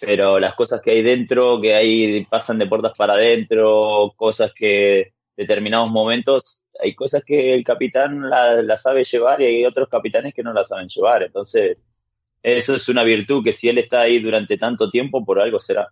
Pero 0.00 0.38
las 0.38 0.54
cosas 0.54 0.80
que 0.80 0.92
hay 0.92 1.02
dentro, 1.02 1.60
que 1.60 1.74
hay, 1.74 2.24
pasan 2.24 2.58
de 2.58 2.66
puertas 2.66 2.92
para 2.96 3.14
adentro, 3.14 4.14
cosas 4.16 4.50
que 4.54 5.12
determinados 5.36 5.90
momentos, 5.90 6.62
hay 6.82 6.94
cosas 6.94 7.22
que 7.22 7.52
el 7.52 7.62
capitán 7.64 8.30
la, 8.30 8.76
sabe 8.76 9.02
llevar 9.02 9.42
y 9.42 9.44
hay 9.46 9.64
otros 9.66 9.88
capitanes 9.90 10.32
que 10.32 10.42
no 10.42 10.54
la 10.54 10.64
saben 10.64 10.88
llevar. 10.88 11.22
Entonces, 11.24 11.76
eso 12.42 12.74
es 12.74 12.88
una 12.88 13.04
virtud 13.04 13.44
que 13.44 13.52
si 13.52 13.68
él 13.68 13.76
está 13.76 14.00
ahí 14.00 14.20
durante 14.20 14.56
tanto 14.56 14.88
tiempo, 14.88 15.22
por 15.22 15.38
algo 15.38 15.58
será. 15.58 15.88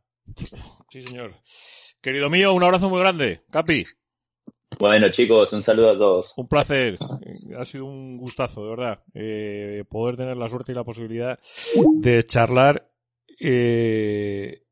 Sí, 0.88 1.03
señor. 1.03 1.32
Querido 2.01 2.30
mío, 2.30 2.55
un 2.55 2.62
abrazo 2.64 2.88
muy 2.88 3.01
grande. 3.01 3.43
Capi, 3.51 3.84
Bueno, 4.81 5.11
chicos, 5.11 5.53
un 5.53 5.61
saludo 5.61 5.91
a 5.91 5.99
todos. 5.99 6.33
un 6.39 6.49
placer. 6.49 6.95
Ha 7.59 7.64
sido 7.66 7.85
un 7.85 8.16
gustazo, 8.16 8.64
de 8.64 8.70
verdad. 8.70 9.03
eh, 9.12 9.85
poder 9.91 10.16
tener 10.16 10.37
la 10.37 10.49
suerte 10.49 10.72
y 10.72 10.74
la 10.74 10.85
posibilidad 10.85 11.39
de 12.01 12.24
charlar. 12.24 12.91
eh, 13.39 14.62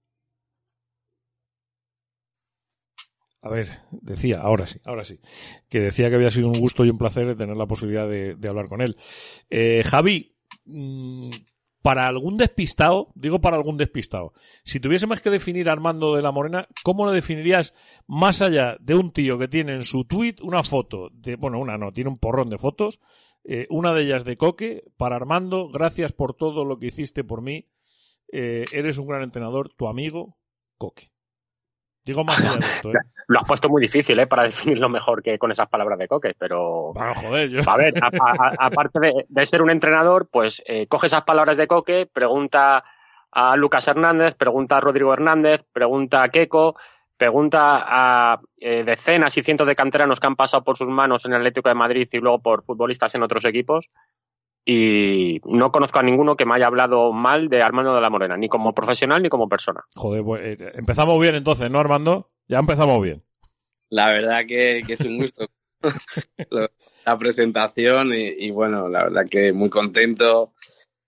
A 3.40 3.50
ver, 3.50 3.68
decía, 3.92 4.40
ahora 4.40 4.66
sí, 4.66 4.80
ahora 4.84 5.04
sí, 5.04 5.20
que 5.68 5.80
decía 5.80 6.08
que 6.08 6.16
había 6.16 6.30
sido 6.30 6.48
un 6.48 6.58
gusto 6.58 6.84
y 6.84 6.90
un 6.90 6.98
placer 6.98 7.36
tener 7.36 7.56
la 7.56 7.66
posibilidad 7.66 8.08
de, 8.08 8.34
de 8.34 8.48
hablar 8.48 8.68
con 8.68 8.80
él. 8.80 8.96
Eh, 9.48 9.82
Javi, 9.86 10.34
mm, 10.64 11.30
para 11.88 12.06
algún 12.06 12.36
despistado, 12.36 13.08
digo 13.14 13.40
para 13.40 13.56
algún 13.56 13.78
despistado, 13.78 14.34
si 14.62 14.78
tuviésemos 14.78 15.22
que 15.22 15.30
definir 15.30 15.70
Armando 15.70 16.16
de 16.16 16.20
la 16.20 16.32
Morena, 16.32 16.68
¿cómo 16.84 17.06
lo 17.06 17.12
definirías 17.12 17.72
más 18.06 18.42
allá 18.42 18.76
de 18.78 18.94
un 18.94 19.10
tío 19.10 19.38
que 19.38 19.48
tiene 19.48 19.72
en 19.72 19.84
su 19.84 20.04
tweet 20.04 20.34
una 20.42 20.62
foto 20.62 21.08
de, 21.14 21.36
bueno, 21.36 21.58
una 21.58 21.78
no, 21.78 21.90
tiene 21.90 22.10
un 22.10 22.18
porrón 22.18 22.50
de 22.50 22.58
fotos, 22.58 23.00
eh, 23.42 23.66
una 23.70 23.94
de 23.94 24.02
ellas 24.02 24.26
de 24.26 24.36
Coque, 24.36 24.84
para 24.98 25.16
Armando, 25.16 25.70
gracias 25.70 26.12
por 26.12 26.34
todo 26.34 26.66
lo 26.66 26.78
que 26.78 26.88
hiciste 26.88 27.24
por 27.24 27.40
mí, 27.40 27.70
eh, 28.30 28.66
eres 28.70 28.98
un 28.98 29.06
gran 29.06 29.22
entrenador, 29.22 29.70
tu 29.72 29.88
amigo, 29.88 30.36
Coque. 30.76 31.10
Digo 32.08 32.24
más 32.24 32.40
allá 32.40 32.52
de 32.52 32.58
esto, 32.60 32.90
¿eh? 32.90 33.00
Lo 33.26 33.38
has 33.38 33.46
puesto 33.46 33.68
muy 33.68 33.82
difícil, 33.82 34.18
¿eh? 34.18 34.26
Para 34.26 34.44
definirlo 34.44 34.88
mejor 34.88 35.22
que 35.22 35.38
con 35.38 35.52
esas 35.52 35.68
palabras 35.68 35.98
de 35.98 36.08
Coque, 36.08 36.32
pero... 36.38 36.94
Bueno, 36.94 37.14
joder, 37.14 37.50
yo... 37.50 37.60
A 37.66 37.76
ver, 37.76 37.92
aparte 38.58 38.98
de, 38.98 39.26
de 39.28 39.44
ser 39.44 39.60
un 39.60 39.68
entrenador, 39.68 40.26
pues 40.32 40.62
eh, 40.64 40.86
coge 40.86 41.08
esas 41.08 41.24
palabras 41.24 41.58
de 41.58 41.66
Coque, 41.66 42.08
pregunta 42.10 42.82
a 43.30 43.56
Lucas 43.56 43.86
Hernández, 43.88 44.34
pregunta 44.36 44.78
a 44.78 44.80
Rodrigo 44.80 45.12
Hernández, 45.12 45.66
pregunta 45.70 46.22
a 46.22 46.30
Keco, 46.30 46.76
pregunta 47.18 47.84
a 47.86 48.40
eh, 48.56 48.84
decenas 48.84 49.36
y 49.36 49.42
cientos 49.42 49.66
de 49.66 49.76
canteranos 49.76 50.18
que 50.18 50.28
han 50.28 50.36
pasado 50.36 50.64
por 50.64 50.78
sus 50.78 50.88
manos 50.88 51.26
en 51.26 51.32
el 51.32 51.38
Atlético 51.38 51.68
de 51.68 51.74
Madrid 51.74 52.08
y 52.10 52.18
luego 52.20 52.40
por 52.40 52.64
futbolistas 52.64 53.14
en 53.16 53.22
otros 53.22 53.44
equipos. 53.44 53.90
Y 54.70 55.40
no 55.46 55.72
conozco 55.72 55.98
a 55.98 56.02
ninguno 56.02 56.36
que 56.36 56.44
me 56.44 56.54
haya 56.54 56.66
hablado 56.66 57.10
mal 57.10 57.48
de 57.48 57.62
Armando 57.62 57.94
de 57.94 58.02
la 58.02 58.10
Morena, 58.10 58.36
ni 58.36 58.50
como 58.50 58.74
profesional 58.74 59.22
ni 59.22 59.30
como 59.30 59.48
persona. 59.48 59.80
Joder, 59.94 60.22
pues, 60.22 60.42
eh, 60.44 60.72
empezamos 60.74 61.18
bien 61.18 61.36
entonces, 61.36 61.70
¿no, 61.70 61.80
Armando? 61.80 62.28
Ya 62.48 62.58
empezamos 62.58 63.02
bien. 63.02 63.22
La 63.88 64.10
verdad 64.10 64.40
que, 64.46 64.82
que 64.86 64.92
es 64.92 65.00
un 65.00 65.20
gusto 65.20 65.46
la 67.06 67.16
presentación 67.16 68.12
y, 68.12 68.26
y 68.46 68.50
bueno, 68.50 68.88
la 68.88 69.04
verdad 69.04 69.22
que 69.30 69.54
muy 69.54 69.70
contento 69.70 70.52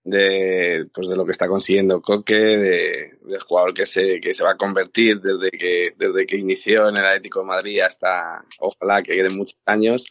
de, 0.03 0.87
pues 0.91 1.09
de 1.09 1.15
lo 1.15 1.23
que 1.23 1.31
está 1.31 1.47
consiguiendo 1.47 2.01
Coque, 2.01 2.33
de, 2.33 3.11
del 3.21 3.41
jugador 3.41 3.75
que 3.75 3.85
se, 3.85 4.19
que 4.19 4.33
se 4.33 4.43
va 4.43 4.53
a 4.53 4.57
convertir 4.57 5.19
desde 5.19 5.51
que, 5.51 5.93
desde 5.95 6.25
que 6.25 6.37
inició 6.37 6.89
en 6.89 6.97
el 6.97 7.05
Atlético 7.05 7.41
de 7.41 7.45
Madrid 7.45 7.81
hasta, 7.81 8.43
ojalá 8.59 9.03
que 9.03 9.13
queden 9.13 9.37
muchos 9.37 9.59
años. 9.67 10.05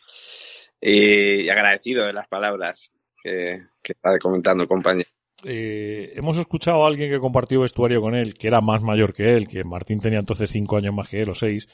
Y 0.80 1.48
agradecido 1.50 2.06
de 2.06 2.12
las 2.12 2.28
palabras 2.28 2.92
que, 3.22 3.62
que 3.82 3.92
está 3.92 4.18
comentando 4.18 4.62
el 4.62 4.68
compañero. 4.68 5.08
Eh, 5.44 6.12
hemos 6.16 6.36
escuchado 6.36 6.84
a 6.84 6.86
alguien 6.86 7.10
que 7.10 7.18
compartió 7.18 7.60
vestuario 7.60 8.00
con 8.00 8.14
él, 8.14 8.34
que 8.34 8.48
era 8.48 8.60
más 8.60 8.82
mayor 8.82 9.14
que 9.14 9.34
él, 9.34 9.48
que 9.48 9.64
Martín 9.64 10.00
tenía 10.00 10.18
entonces 10.18 10.50
cinco 10.50 10.76
años 10.76 10.94
más 10.94 11.08
que 11.08 11.22
él, 11.22 11.30
o 11.30 11.34
seis, 11.34 11.66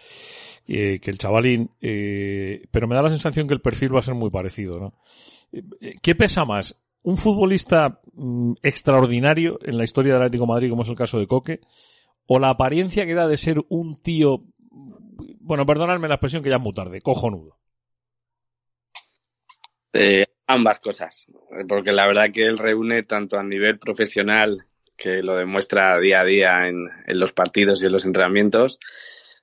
eh, 0.69 1.01
que 1.01 1.11
el 1.11 1.19
chavalín, 1.19 1.71
eh, 1.81 2.65
pero 2.71 2.87
me 2.87 2.95
da 2.95 3.03
la 3.03 3.11
sensación 3.11 3.49
que 3.49 3.55
el 3.55 3.61
perfil 3.61 3.95
va 3.95 4.01
a 4.01 4.03
ser 4.03 4.15
muy 4.15 4.31
parecido, 4.31 4.79
¿no? 4.79 4.95
Eh, 5.53 5.95
¿Qué 6.01 6.15
pesa 6.15 6.45
más? 6.45 6.79
¿Un 7.03 7.17
futbolista 7.17 8.01
mm, 8.15 8.55
extraordinario 8.63 9.59
en 9.63 9.79
la 9.79 9.85
historia 9.85 10.15
del 10.15 10.23
Atlético 10.23 10.45
de 10.45 10.53
Madrid, 10.53 10.71
como 10.71 10.83
es 10.83 10.89
el 10.89 10.97
caso 10.97 11.19
de 11.19 11.27
Coque, 11.27 11.61
o 12.27 12.39
la 12.39 12.51
apariencia 12.51 13.07
que 13.07 13.15
da 13.15 13.27
de 13.27 13.37
ser 13.37 13.65
un 13.69 14.01
tío, 14.01 14.45
bueno, 15.41 15.65
perdonadme 15.67 16.09
la 16.09 16.15
expresión 16.15 16.43
que 16.43 16.51
ya 16.51 16.57
es 16.57 16.63
muy 16.63 16.73
tarde, 16.73 17.01
cojonudo? 17.01 17.59
Eh, 19.93 20.27
ambas 20.47 20.79
cosas, 20.79 21.27
porque 21.69 21.93
la 21.93 22.07
verdad 22.07 22.31
que 22.33 22.45
él 22.45 22.59
reúne 22.59 23.03
tanto 23.03 23.39
a 23.39 23.43
nivel 23.43 23.79
profesional, 23.79 24.67
que 24.97 25.23
lo 25.23 25.37
demuestra 25.37 25.99
día 25.99 26.21
a 26.21 26.25
día 26.25 26.59
en, 26.63 26.89
en 27.07 27.21
los 27.21 27.33
partidos 27.33 27.83
y 27.83 27.87
en 27.87 27.93
los 27.93 28.05
entrenamientos, 28.05 28.79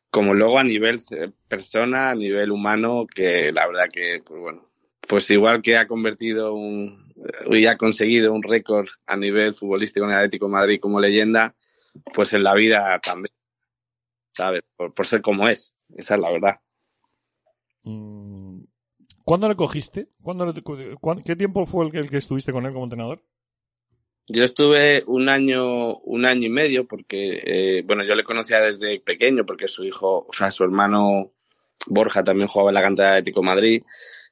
como 0.09 0.33
luego 0.33 0.59
a 0.59 0.63
nivel 0.63 0.99
eh, 1.11 1.31
persona, 1.47 2.11
a 2.11 2.15
nivel 2.15 2.51
humano, 2.51 3.05
que 3.07 3.51
la 3.51 3.67
verdad 3.67 3.89
que, 3.91 4.21
pues 4.25 4.41
bueno, 4.41 4.69
pues 5.07 5.29
igual 5.31 5.61
que 5.61 5.77
ha 5.77 5.87
convertido 5.87 6.53
un, 6.53 7.13
eh, 7.17 7.59
y 7.59 7.65
ha 7.65 7.77
conseguido 7.77 8.33
un 8.33 8.43
récord 8.43 8.87
a 9.05 9.17
nivel 9.17 9.53
futbolístico 9.53 10.05
en 10.05 10.11
el 10.11 10.17
Atlético 10.17 10.45
de 10.45 10.51
Madrid 10.51 10.79
como 10.79 10.99
leyenda, 10.99 11.55
pues 12.13 12.33
en 12.33 12.43
la 12.43 12.53
vida 12.53 12.99
también, 12.99 13.33
¿sabes? 14.35 14.61
Por, 14.75 14.93
por 14.93 15.05
ser 15.05 15.21
como 15.21 15.47
es, 15.47 15.73
esa 15.95 16.15
es 16.15 16.21
la 16.21 16.31
verdad. 16.31 16.59
Mm, 17.83 18.42
¿Cuándo 19.25 19.47
le 19.47 19.55
cogiste? 19.55 20.07
¿Cuándo 20.21 20.45
le- 20.45 21.23
¿Qué 21.25 21.35
tiempo 21.35 21.65
fue 21.65 21.85
el 21.85 21.91
que, 21.91 21.99
el 21.99 22.09
que 22.09 22.17
estuviste 22.17 22.51
con 22.51 22.65
él 22.65 22.73
como 22.73 22.85
entrenador? 22.85 23.21
Yo 24.27 24.43
estuve 24.43 25.03
un 25.07 25.27
año, 25.27 25.95
un 25.97 26.25
año 26.25 26.47
y 26.47 26.49
medio, 26.49 26.85
porque, 26.85 27.41
eh, 27.43 27.83
bueno, 27.85 28.03
yo 28.05 28.15
le 28.15 28.23
conocía 28.23 28.59
desde 28.61 28.99
pequeño, 29.01 29.45
porque 29.45 29.67
su 29.67 29.83
hijo, 29.83 30.25
o 30.29 30.33
sea, 30.33 30.49
su 30.49 30.63
hermano 30.63 31.33
Borja 31.87 32.23
también 32.23 32.47
jugaba 32.47 32.69
en 32.69 32.75
la 32.75 32.81
cantera 32.81 33.09
de 33.09 33.17
Atlético 33.17 33.43
Madrid. 33.43 33.83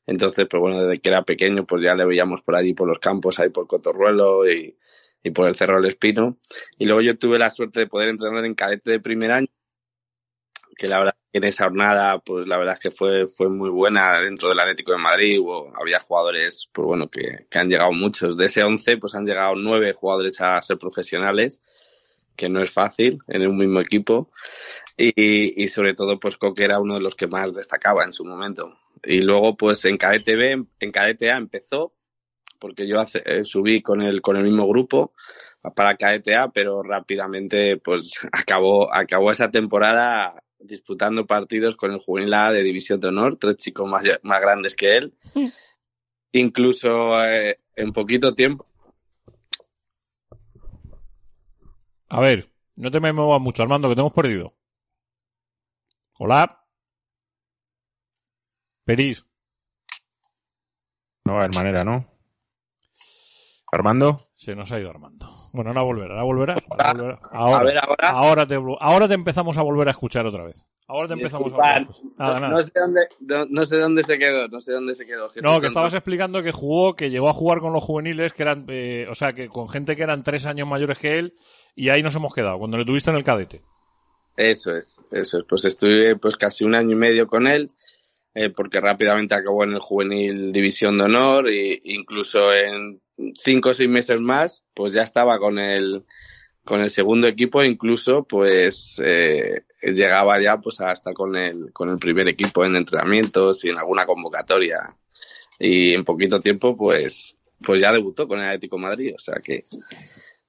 Entonces, 0.07 0.47
pues 0.49 0.59
bueno, 0.61 0.81
desde 0.83 1.01
que 1.01 1.09
era 1.09 1.23
pequeño, 1.23 1.65
pues 1.65 1.83
ya 1.83 1.93
le 1.95 2.05
veíamos 2.05 2.41
por 2.41 2.55
allí, 2.55 2.73
por 2.73 2.87
los 2.87 2.99
campos, 2.99 3.39
ahí 3.39 3.49
por 3.49 3.67
Cotorruelo 3.67 4.49
y, 4.49 4.77
y 5.23 5.31
por 5.31 5.47
el 5.47 5.55
Cerro 5.55 5.75
del 5.81 5.89
Espino. 5.91 6.37
Y 6.77 6.85
luego 6.85 7.01
yo 7.01 7.17
tuve 7.17 7.37
la 7.37 7.49
suerte 7.49 7.81
de 7.81 7.87
poder 7.87 8.09
entrenar 8.09 8.45
en 8.45 8.55
cadete 8.55 8.91
de 8.91 8.99
primer 9.01 9.31
año, 9.31 9.47
que 10.81 10.87
la 10.87 10.97
verdad 10.97 11.15
en 11.31 11.43
esa 11.43 11.65
jornada, 11.65 12.17
pues 12.17 12.47
la 12.47 12.57
verdad 12.57 12.73
es 12.73 12.79
que 12.79 12.89
fue, 12.89 13.27
fue 13.27 13.49
muy 13.49 13.69
buena 13.69 14.19
dentro 14.19 14.49
del 14.49 14.59
Atlético 14.59 14.93
de 14.93 14.97
Madrid. 14.97 15.39
Había 15.79 15.99
jugadores, 15.99 16.67
pues 16.73 16.87
bueno, 16.87 17.07
que, 17.07 17.45
que 17.51 17.59
han 17.59 17.69
llegado 17.69 17.91
muchos. 17.91 18.35
De 18.35 18.45
ese 18.45 18.63
11, 18.63 18.97
pues 18.97 19.13
han 19.13 19.27
llegado 19.27 19.53
nueve 19.53 19.93
jugadores 19.93 20.41
a 20.41 20.59
ser 20.63 20.79
profesionales, 20.79 21.61
que 22.35 22.49
no 22.49 22.63
es 22.63 22.71
fácil 22.71 23.19
en 23.27 23.47
un 23.47 23.57
mismo 23.57 23.79
equipo. 23.79 24.31
Y, 24.97 25.63
y 25.63 25.67
sobre 25.67 25.93
todo, 25.93 26.19
pues 26.19 26.35
Coque 26.37 26.63
era 26.63 26.79
uno 26.79 26.95
de 26.95 27.01
los 27.01 27.13
que 27.13 27.27
más 27.27 27.53
destacaba 27.53 28.03
en 28.03 28.11
su 28.11 28.25
momento. 28.25 28.75
Y 29.03 29.21
luego, 29.21 29.55
pues 29.55 29.85
en 29.85 29.97
cadete 29.97 30.33
en 30.53 30.91
cadete 30.91 31.29
empezó, 31.29 31.93
porque 32.57 32.87
yo 32.87 33.05
eh, 33.23 33.43
subí 33.43 33.83
con 33.83 34.01
el, 34.01 34.19
con 34.23 34.35
el 34.35 34.45
mismo 34.45 34.67
grupo 34.67 35.13
para 35.75 35.95
cadete 35.95 36.35
A, 36.35 36.47
pero 36.47 36.81
rápidamente, 36.81 37.77
pues 37.77 38.13
acabó, 38.31 38.91
acabó 38.91 39.29
esa 39.29 39.51
temporada 39.51 40.41
disputando 40.63 41.25
partidos 41.25 41.75
con 41.75 41.91
el 41.91 41.99
juvenil 41.99 42.33
A 42.33 42.51
de 42.51 42.63
División 42.63 42.99
de 42.99 43.07
Honor, 43.09 43.37
tres 43.37 43.57
chicos 43.57 43.89
más, 43.89 44.03
más 44.23 44.41
grandes 44.41 44.75
que 44.75 44.97
él. 44.97 45.13
Incluso 46.31 47.23
eh, 47.23 47.59
en 47.75 47.91
poquito 47.91 48.33
tiempo. 48.33 48.65
A 52.07 52.19
ver, 52.19 52.49
no 52.75 52.91
te 52.91 52.99
me 52.99 53.13
muevas 53.13 53.41
mucho, 53.41 53.63
Armando, 53.63 53.89
que 53.89 53.95
te 53.95 54.01
hemos 54.01 54.13
perdido. 54.13 54.53
Hola. 56.17 56.65
Peris. 58.85 59.25
No 61.25 61.33
va 61.33 61.39
a 61.39 61.43
haber 61.43 61.55
manera, 61.55 61.83
¿no? 61.83 62.05
Armando. 63.71 64.27
Se 64.35 64.55
nos 64.55 64.71
ha 64.71 64.79
ido 64.79 64.89
Armando. 64.89 65.49
Bueno, 65.53 65.69
ahora 65.69 65.81
volverá, 65.81 66.19
ahora 66.19 66.23
volverá. 66.23 66.55
Ahora, 66.69 66.93
volverá. 66.93 67.19
Ahora, 67.31 67.57
a 67.57 67.63
ver, 67.63 67.77
ahora. 67.77 68.09
ahora 68.09 68.47
te, 68.47 68.55
ahora 68.79 69.07
te 69.07 69.13
empezamos 69.13 69.57
a 69.57 69.61
volver 69.61 69.87
a 69.87 69.91
escuchar 69.91 70.25
otra 70.25 70.43
vez. 70.43 70.65
Ahora 70.87 71.07
te 71.07 71.13
empezamos 71.13 71.53
a 71.53 71.55
volver. 71.55 71.87
Nada, 72.17 72.33
no, 72.33 72.39
nada. 72.39 72.49
no 72.49 72.61
sé 72.61 72.71
dónde, 72.75 73.01
no, 73.21 73.45
no 73.45 73.65
sé 73.65 73.77
dónde 73.77 74.03
se 74.03 74.19
quedó, 74.19 74.47
no 74.49 74.59
sé 74.59 74.73
dónde 74.73 74.93
se 74.93 75.05
quedó. 75.05 75.29
Jesús 75.29 75.43
No, 75.43 75.61
que 75.61 75.67
estabas 75.67 75.93
explicando 75.93 76.43
que 76.43 76.51
jugó, 76.51 76.95
que 76.95 77.09
llegó 77.09 77.29
a 77.29 77.33
jugar 77.33 77.59
con 77.59 77.71
los 77.71 77.83
juveniles, 77.83 78.33
que 78.33 78.43
eran, 78.43 78.65
eh, 78.67 79.07
o 79.09 79.15
sea, 79.15 79.33
que 79.33 79.47
con 79.47 79.69
gente 79.69 79.95
que 79.95 80.03
eran 80.03 80.23
tres 80.23 80.45
años 80.45 80.67
mayores 80.67 80.99
que 80.99 81.17
él, 81.17 81.33
y 81.75 81.89
ahí 81.89 82.03
nos 82.03 82.15
hemos 82.15 82.33
quedado, 82.33 82.59
cuando 82.59 82.77
le 82.77 82.85
tuviste 82.85 83.09
en 83.09 83.17
el 83.17 83.23
cadete. 83.23 83.61
Eso 84.35 84.75
es, 84.75 84.99
eso 85.11 85.39
es. 85.39 85.45
Pues 85.47 85.65
estuve 85.65 86.15
pues 86.17 86.35
casi 86.35 86.65
un 86.65 86.75
año 86.75 86.91
y 86.91 86.95
medio 86.95 87.27
con 87.27 87.47
él 87.47 87.69
eh, 88.33 88.49
porque 88.49 88.79
rápidamente 88.79 89.35
acabó 89.35 89.65
en 89.65 89.73
el 89.73 89.79
juvenil 89.79 90.53
División 90.53 90.97
de 90.97 91.03
Honor 91.03 91.49
e 91.49 91.81
incluso 91.83 92.53
en 92.53 93.01
cinco 93.35 93.69
o 93.69 93.73
seis 93.73 93.89
meses 93.89 94.19
más, 94.19 94.65
pues 94.73 94.93
ya 94.93 95.03
estaba 95.03 95.37
con 95.39 95.59
el 95.59 96.05
con 96.63 96.79
el 96.81 96.89
segundo 96.89 97.27
equipo, 97.27 97.63
incluso 97.63 98.23
pues 98.23 99.01
eh, 99.03 99.63
llegaba 99.81 100.41
ya 100.41 100.57
pues 100.57 100.79
hasta 100.81 101.13
con 101.13 101.35
el 101.35 101.73
con 101.73 101.89
el 101.89 101.97
primer 101.97 102.27
equipo 102.27 102.63
en 102.63 102.75
entrenamientos 102.75 103.65
y 103.65 103.69
en 103.69 103.77
alguna 103.77 104.05
convocatoria 104.05 104.95
y 105.59 105.93
en 105.93 106.03
poquito 106.03 106.39
tiempo 106.39 106.75
pues 106.75 107.35
pues 107.63 107.81
ya 107.81 107.91
debutó 107.91 108.27
con 108.27 108.39
el 108.39 108.45
Atlético 108.45 108.77
Madrid, 108.77 109.13
o 109.15 109.19
sea 109.19 109.35
que 109.43 109.65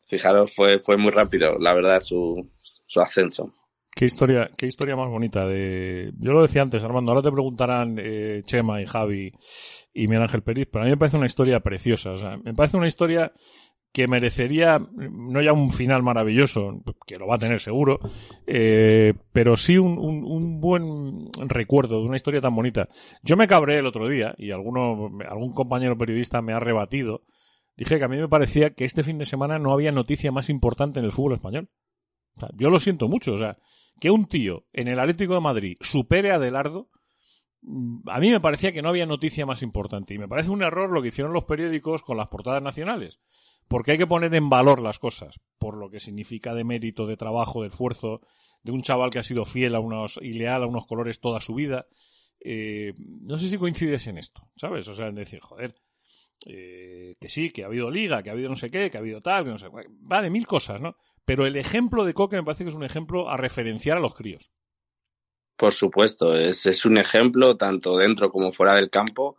fijaros 0.07 0.55
fue 0.55 0.79
fue 0.79 0.97
muy 0.97 1.11
rápido 1.11 1.59
la 1.59 1.75
verdad 1.75 2.01
su 2.01 2.49
su 2.61 3.01
ascenso. 3.01 3.53
Qué 3.95 4.07
historia, 4.07 4.51
qué 4.57 4.67
historia 4.67 4.97
más 4.97 5.11
bonita 5.11 5.47
de. 5.47 6.13
Yo 6.19 6.33
lo 6.33 6.43
decía 6.43 6.63
antes, 6.63 6.83
Armando. 6.83 7.13
Ahora 7.13 7.23
te 7.23 7.31
preguntarán 7.31 7.97
eh, 7.99 8.43
Chema 8.45 8.81
y 8.81 8.87
Javi 8.87 9.33
y 9.93 10.07
Miguel 10.07 10.23
Ángel 10.23 10.43
Pérez, 10.43 10.69
pero 10.73 10.83
a 10.83 10.85
mí 10.87 10.91
me 10.91 10.97
parece 10.97 11.19
una 11.19 11.27
historia 11.27 11.61
preciosa. 11.61 12.13
O 12.13 12.17
sea, 12.17 12.39
me 12.39 12.55
parece 12.55 12.79
una 12.79 12.89
historia 12.89 13.33
que 13.93 14.09
merecería 14.09 14.79
no 14.79 15.43
ya 15.43 15.53
un 15.53 15.71
final 15.71 16.03
maravilloso, 16.03 16.83
que 17.07 17.19
lo 17.19 17.27
va 17.27 17.35
a 17.35 17.39
tener 17.39 17.61
seguro, 17.61 18.01
eh, 18.47 19.13
pero 19.33 19.57
sí 19.57 19.77
un, 19.77 19.99
un, 19.99 20.25
un, 20.25 20.61
buen 20.61 21.29
recuerdo 21.47 21.99
de 22.01 22.07
una 22.07 22.17
historia 22.17 22.41
tan 22.41 22.57
bonita. 22.57 22.89
Yo 23.23 23.37
me 23.37 23.47
cabré 23.47 23.79
el 23.79 23.87
otro 23.87 24.09
día 24.09 24.35
y 24.39 24.51
alguno, 24.51 25.11
algún 25.29 25.53
compañero 25.53 25.99
periodista 25.99 26.41
me 26.41 26.55
ha 26.55 26.61
rebatido. 26.61 27.25
Dije 27.77 27.99
que 27.99 28.05
a 28.05 28.09
mí 28.09 28.17
me 28.17 28.29
parecía 28.29 28.71
que 28.71 28.87
este 28.87 29.03
fin 29.03 29.19
de 29.19 29.27
semana 29.27 29.59
no 29.59 29.73
había 29.73 29.93
noticia 29.93 30.33
más 30.33 30.49
importante 30.49 30.99
en 30.99 31.05
el 31.05 31.13
fútbol 31.13 31.35
español. 31.35 31.69
O 32.37 32.41
sea, 32.41 32.49
yo 32.55 32.71
lo 32.71 32.81
siento 32.81 33.09
mucho. 33.09 33.35
O 33.35 33.39
sea, 33.39 33.59
que 34.01 34.11
un 34.11 34.27
tío 34.27 34.65
en 34.73 34.89
el 34.89 34.99
Atlético 34.99 35.35
de 35.35 35.41
Madrid 35.41 35.77
supere 35.81 36.33
a 36.33 36.39
Delardo, 36.39 36.91
mm, 37.63 38.09
a 38.09 38.19
mí 38.19 38.31
me 38.31 38.41
parecía 38.41 38.73
que 38.73 38.83
no 38.83 38.89
había 38.89 39.07
noticia 39.07 39.47
más 39.47 39.63
importante. 39.63 40.15
Y 40.15 40.19
me 40.19 40.29
parece 40.29 40.51
un 40.51 40.63
error 40.63 40.91
lo 40.91 41.03
que 41.03 41.09
hicieron 41.09 41.33
los 41.33 41.45
periódicos 41.45 42.03
con 42.03 42.17
las 42.17 42.29
portadas 42.29 42.63
nacionales. 42.63 43.21
Porque 43.69 43.93
hay 43.93 43.99
que 43.99 44.07
poner 44.07 44.35
en 44.35 44.51
valor 44.51 44.81
las 44.81 44.99
cosas, 44.99 45.41
por 45.59 45.77
lo 45.77 45.89
que 45.89 46.01
significa 46.01 46.53
de 46.53 46.65
mérito, 46.65 47.07
de 47.07 47.17
trabajo, 47.17 47.63
de 47.63 47.69
esfuerzo, 47.69 48.21
de 48.63 48.73
un 48.73 48.83
chaval 48.83 49.11
que 49.11 49.19
ha 49.19 49.23
sido 49.23 49.45
fiel 49.45 49.75
a 49.75 49.81
unos, 49.81 50.19
y 50.21 50.33
leal 50.33 50.63
a 50.63 50.67
unos 50.67 50.87
colores 50.87 51.21
toda 51.21 51.41
su 51.41 51.55
vida. 51.55 51.87
Eh, 52.41 52.93
no 52.99 53.39
sé 53.39 53.49
si 53.49 53.57
coincides 53.57 54.07
en 54.09 54.19
esto, 54.19 54.49
¿sabes? 54.57 54.89
O 54.89 54.95
sea, 54.95 55.07
en 55.07 55.15
decir, 55.15 55.41
joder, 55.41 55.75
eh, 56.47 57.17
que 57.21 57.29
sí, 57.29 57.51
que 57.51 57.63
ha 57.63 57.67
habido 57.67 57.91
liga, 57.91 58.23
que 58.23 58.31
ha 58.31 58.33
habido 58.33 58.49
no 58.49 58.57
sé 58.57 58.71
qué, 58.71 58.91
que 58.91 58.97
ha 58.97 59.01
habido 59.01 59.21
tal, 59.21 59.45
que 59.45 59.51
no 59.51 59.59
sé 59.59 59.69
Vale, 60.01 60.31
mil 60.31 60.47
cosas, 60.47 60.81
¿no? 60.81 60.97
Pero 61.25 61.47
el 61.47 61.57
ejemplo 61.57 62.05
de 62.05 62.15
Coque 62.15 62.37
me 62.37 62.45
parece 62.45 62.65
que 62.65 62.71
es 62.71 62.77
un 62.77 62.85
ejemplo 62.85 63.29
a 63.29 63.37
referenciar 63.37 63.97
a 63.97 64.01
los 64.01 64.15
críos. 64.15 64.51
Por 65.57 65.73
supuesto, 65.73 66.35
es, 66.35 66.67
es 66.67 66.85
un 66.85 66.99
ejemplo 66.99 67.57
tanto 67.57 67.97
dentro 67.97 68.31
como 68.31 68.53
fuera 68.53 68.75
del 68.75 68.91
campo. 68.91 69.37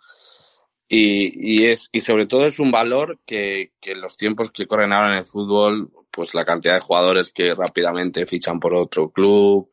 Y, 0.88 1.32
y, 1.36 1.66
es, 1.66 1.90
y 1.92 2.02
sobre 2.02 2.28
todo 2.28 2.46
es 2.46 2.60
un 2.60 2.72
valor 2.72 3.20
que, 3.26 3.74
que 3.82 3.92
en 3.92 4.02
los 4.02 4.16
tiempos 4.16 4.52
que 4.52 4.68
corren 4.68 4.94
ahora 4.94 5.14
en 5.14 5.18
el 5.20 5.26
fútbol, 5.26 5.92
pues 6.12 6.34
la 6.34 6.46
cantidad 6.46 6.76
de 6.76 6.82
jugadores 6.82 7.32
que 7.32 7.56
rápidamente 7.56 8.26
fichan 8.26 8.60
por 8.60 8.76
otro 8.76 9.10
club, 9.10 9.70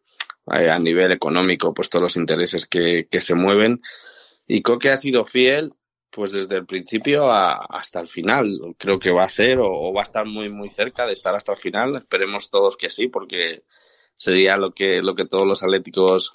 eh, 0.52 0.70
a 0.70 0.78
nivel 0.78 1.12
económico, 1.12 1.74
pues 1.74 1.90
todos 1.90 2.02
los 2.02 2.16
intereses 2.16 2.66
que, 2.66 3.06
que 3.10 3.20
se 3.20 3.34
mueven. 3.34 3.78
Y 4.46 4.62
Coque 4.62 4.90
ha 4.90 4.96
sido 4.96 5.24
fiel 5.24 5.72
pues 6.10 6.32
desde 6.32 6.56
el 6.56 6.66
principio 6.66 7.30
a, 7.30 7.64
hasta 7.66 8.00
el 8.00 8.08
final. 8.08 8.74
Creo 8.78 8.98
que 8.98 9.10
va 9.10 9.24
a 9.24 9.28
ser 9.28 9.58
o, 9.60 9.92
va 9.92 10.00
a 10.00 10.04
estar 10.04 10.26
muy 10.26 10.48
muy 10.48 10.70
cerca 10.70 11.06
de 11.06 11.12
estar 11.12 11.34
hasta 11.34 11.52
el 11.52 11.58
final. 11.58 11.96
Esperemos 11.96 12.50
todos 12.50 12.76
que 12.76 12.90
sí, 12.90 13.08
porque 13.08 13.62
sería 14.16 14.56
lo 14.56 14.72
que 14.72 15.02
lo 15.02 15.14
que 15.14 15.26
todos 15.26 15.46
los 15.46 15.62
atléticos 15.62 16.34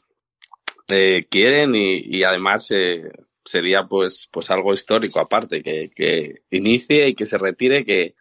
eh, 0.88 1.26
quieren 1.30 1.76
y, 1.76 1.98
y 1.98 2.24
además 2.24 2.68
eh, 2.72 3.10
sería 3.46 3.86
pues 3.86 4.28
pues 4.32 4.50
algo 4.50 4.74
histórico 4.74 5.20
aparte 5.20 5.62
que, 5.62 5.92
que 5.96 6.42
inicie 6.50 7.08
y 7.10 7.16
que 7.16 7.26
se 7.26 7.38
retire 7.38 7.86
que 7.86 8.16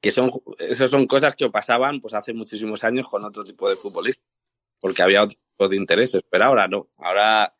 que 0.00 0.10
son 0.10 0.32
esas 0.58 0.90
son 0.90 1.06
cosas 1.06 1.34
que 1.36 1.48
pasaban 1.50 2.00
pues 2.00 2.14
hace 2.14 2.32
muchísimos 2.32 2.82
años 2.84 3.06
con 3.08 3.24
otro 3.24 3.44
tipo 3.44 3.68
de 3.68 3.76
futbolistas 3.76 4.24
porque 4.80 5.02
había 5.02 5.22
otro 5.22 5.38
tipo 5.38 5.68
de 5.68 5.76
intereses 5.76 6.22
pero 6.28 6.46
ahora 6.46 6.66
no 6.68 6.88
ahora 6.96 7.54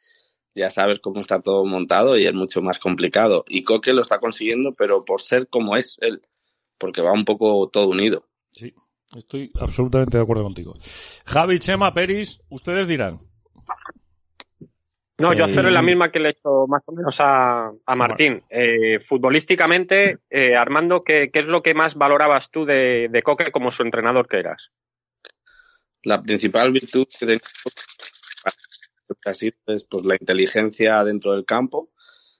ya 0.55 0.71
sabes 0.71 1.01
cómo 1.01 1.21
está 1.21 1.41
todo 1.41 1.65
montado 1.65 2.17
y 2.17 2.27
es 2.27 2.35
mucho 2.35 2.63
más 2.63 2.79
complicado. 2.79 3.45
Y 3.49 3.65
Coque 3.65 3.93
lo 3.93 4.03
está 4.03 4.19
consiguiendo, 4.19 4.75
pero 4.75 5.05
por 5.05 5.21
ser 5.21 5.49
como 5.49 5.77
es 5.77 5.97
él, 6.01 6.23
porque 6.79 7.03
va 7.03 7.13
un 7.13 7.25
poco 7.25 7.69
todo 7.69 7.89
unido. 7.89 8.27
Sí, 8.51 8.75
estoy 9.17 9.51
absolutamente 9.59 10.17
de 10.17 10.23
acuerdo 10.23 10.45
contigo. 10.45 10.75
Javi, 11.25 11.59
Chema, 11.59 11.95
Peris, 11.95 12.41
ustedes 12.49 12.87
dirán. 12.87 13.21
No, 15.19 15.33
yo 15.35 15.45
haceré 15.45 15.71
la 15.71 15.83
misma 15.83 16.11
que 16.11 16.19
le 16.19 16.29
he 16.29 16.33
hecho 16.33 16.67
más 16.67 16.83
o 16.87 16.93
menos 16.93 17.21
a, 17.21 17.71
a 17.87 17.95
Martín. 17.95 18.43
Eh, 18.51 18.99
futbolísticamente, 18.99 20.19
eh, 20.29 20.57
Armando, 20.57 21.05
¿qué, 21.05 21.31
¿qué, 21.33 21.41
es 21.41 21.45
lo 21.47 21.63
que 21.63 21.75
más 21.75 21.95
valorabas 21.95 22.51
tú 22.51 22.65
de, 22.65 23.09
de 23.09 23.23
Coque 23.23 23.53
como 23.53 23.71
su 23.71 23.85
entrenador 23.85 24.27
que 24.27 24.39
eras? 24.39 24.73
La 26.03 26.21
principal 26.21 26.73
virtud 26.73 27.07
que 27.07 27.39
ha 29.25 29.35
sido 29.35 29.57
es 29.67 29.85
pues, 29.85 30.05
la 30.05 30.17
inteligencia 30.19 31.03
dentro 31.05 31.33
del 31.33 31.45
campo 31.45 31.91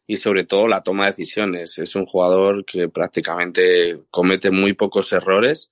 y 0.07 0.17
sobre 0.17 0.45
todo 0.45 0.69
la 0.69 0.83
toma 0.83 1.05
de 1.05 1.11
decisiones. 1.11 1.79
Es 1.79 1.95
un 1.95 2.07
jugador 2.07 2.65
que 2.65 2.89
prácticamente 2.89 4.03
comete 4.11 4.51
muy 4.51 4.75
pocos 4.75 5.13
errores. 5.13 5.71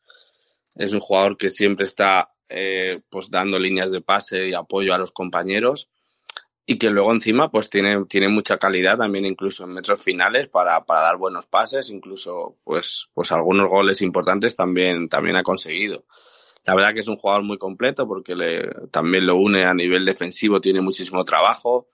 Es 0.76 0.92
un 0.92 1.00
jugador 1.00 1.36
que 1.36 1.50
siempre 1.50 1.84
está 1.84 2.32
eh, 2.48 3.00
pues 3.10 3.30
dando 3.30 3.58
líneas 3.58 3.90
de 3.90 4.00
pase 4.00 4.48
y 4.48 4.54
apoyo 4.54 4.94
a 4.94 4.98
los 4.98 5.12
compañeros 5.12 5.90
y 6.70 6.78
que 6.78 6.88
luego 6.90 7.12
encima 7.12 7.50
pues 7.50 7.68
tiene, 7.68 8.04
tiene 8.06 8.28
mucha 8.28 8.56
calidad 8.56 8.96
también 8.96 9.24
incluso 9.24 9.64
en 9.64 9.72
metros 9.72 10.02
finales 10.02 10.46
para, 10.46 10.84
para 10.84 11.02
dar 11.02 11.16
buenos 11.16 11.46
pases, 11.46 11.90
incluso 11.90 12.58
pues, 12.62 13.08
pues 13.12 13.32
algunos 13.32 13.68
goles 13.68 14.02
importantes 14.02 14.54
también, 14.54 15.08
también 15.08 15.34
ha 15.34 15.42
conseguido. 15.42 16.04
La 16.64 16.74
verdad 16.74 16.92
que 16.92 17.00
es 17.00 17.08
un 17.08 17.16
jugador 17.16 17.42
muy 17.42 17.58
completo 17.58 18.06
porque 18.06 18.34
le, 18.34 18.68
también 18.90 19.26
lo 19.26 19.36
une 19.36 19.64
a 19.64 19.74
nivel 19.74 20.04
defensivo, 20.04 20.60
tiene 20.60 20.80
muchísimo 20.80 21.24
trabajo. 21.24 21.88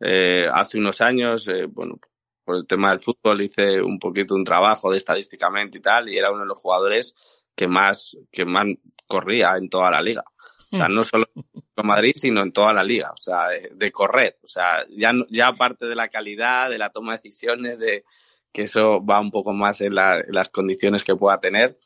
Eh, 0.00 0.46
hace 0.52 0.78
unos 0.78 1.00
años, 1.00 1.46
eh, 1.48 1.66
bueno, 1.66 1.98
por 2.44 2.56
el 2.56 2.66
tema 2.66 2.90
del 2.90 3.00
fútbol 3.00 3.42
hice 3.42 3.80
un 3.80 3.98
poquito 3.98 4.34
un 4.34 4.44
trabajo 4.44 4.90
de 4.90 4.96
estadísticamente 4.96 5.78
y 5.78 5.80
tal, 5.80 6.08
y 6.08 6.18
era 6.18 6.30
uno 6.30 6.40
de 6.40 6.48
los 6.48 6.58
jugadores 6.58 7.14
que 7.54 7.68
más, 7.68 8.16
que 8.32 8.44
más 8.44 8.66
corría 9.06 9.56
en 9.56 9.68
toda 9.68 9.90
la 9.90 10.02
liga. 10.02 10.24
O 10.72 10.76
sea, 10.76 10.88
no 10.88 11.02
solo 11.02 11.26
en 11.76 11.86
Madrid, 11.86 12.12
sino 12.16 12.42
en 12.42 12.52
toda 12.52 12.72
la 12.72 12.84
liga. 12.84 13.10
O 13.12 13.16
sea, 13.16 13.48
de, 13.48 13.70
de 13.74 13.92
correr. 13.92 14.38
O 14.42 14.48
sea, 14.48 14.84
ya, 14.90 15.12
ya 15.28 15.48
aparte 15.48 15.86
de 15.86 15.94
la 15.94 16.08
calidad, 16.08 16.70
de 16.70 16.78
la 16.78 16.90
toma 16.90 17.12
de 17.12 17.18
decisiones, 17.18 17.80
de 17.80 18.04
que 18.52 18.62
eso 18.62 19.04
va 19.04 19.20
un 19.20 19.30
poco 19.30 19.52
más 19.52 19.80
en, 19.80 19.94
la, 19.94 20.18
en 20.18 20.32
las 20.32 20.48
condiciones 20.48 21.04
que 21.04 21.16
pueda 21.16 21.38
tener 21.38 21.78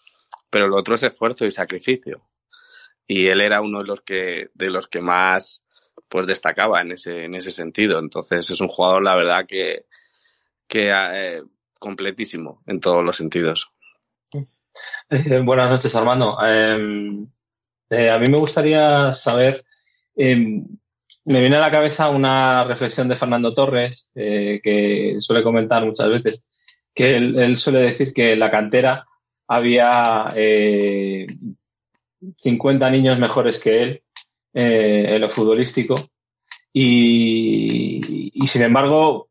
pero 0.54 0.68
lo 0.68 0.76
otro 0.76 0.94
es 0.94 1.02
esfuerzo 1.02 1.44
y 1.44 1.50
sacrificio. 1.50 2.28
Y 3.08 3.26
él 3.26 3.40
era 3.40 3.60
uno 3.60 3.80
de 3.80 3.86
los 3.88 4.02
que, 4.02 4.50
de 4.54 4.70
los 4.70 4.86
que 4.86 5.00
más 5.00 5.64
pues 6.08 6.28
destacaba 6.28 6.80
en 6.80 6.92
ese, 6.92 7.24
en 7.24 7.34
ese 7.34 7.50
sentido. 7.50 7.98
Entonces 7.98 8.48
es 8.48 8.60
un 8.60 8.68
jugador, 8.68 9.02
la 9.02 9.16
verdad, 9.16 9.46
que, 9.48 9.86
que 10.68 10.92
eh, 10.92 11.42
completísimo 11.80 12.62
en 12.68 12.78
todos 12.78 13.04
los 13.04 13.16
sentidos. 13.16 13.72
Eh, 15.10 15.40
buenas 15.40 15.70
noches, 15.70 15.92
Armando. 15.96 16.38
Eh, 16.46 17.26
eh, 17.90 18.10
a 18.10 18.18
mí 18.20 18.26
me 18.30 18.38
gustaría 18.38 19.12
saber, 19.12 19.64
em, 20.14 20.64
me 21.24 21.40
viene 21.40 21.56
a 21.56 21.62
la 21.62 21.72
cabeza 21.72 22.10
una 22.10 22.62
reflexión 22.62 23.08
de 23.08 23.16
Fernando 23.16 23.52
Torres, 23.52 24.08
que 24.14 25.16
suele 25.18 25.42
comentar 25.42 25.84
muchas 25.84 26.08
veces, 26.08 26.44
que 26.94 27.16
él 27.16 27.56
suele 27.56 27.80
decir 27.80 28.12
que 28.12 28.36
la 28.36 28.52
cantera 28.52 29.04
había 29.48 30.32
eh, 30.36 31.26
50 32.36 32.88
niños 32.90 33.18
mejores 33.18 33.58
que 33.58 33.82
él 33.82 34.02
eh, 34.52 35.14
en 35.14 35.20
lo 35.20 35.30
futbolístico 35.30 36.10
y, 36.76 38.32
sin 38.46 38.62
embargo 38.62 39.28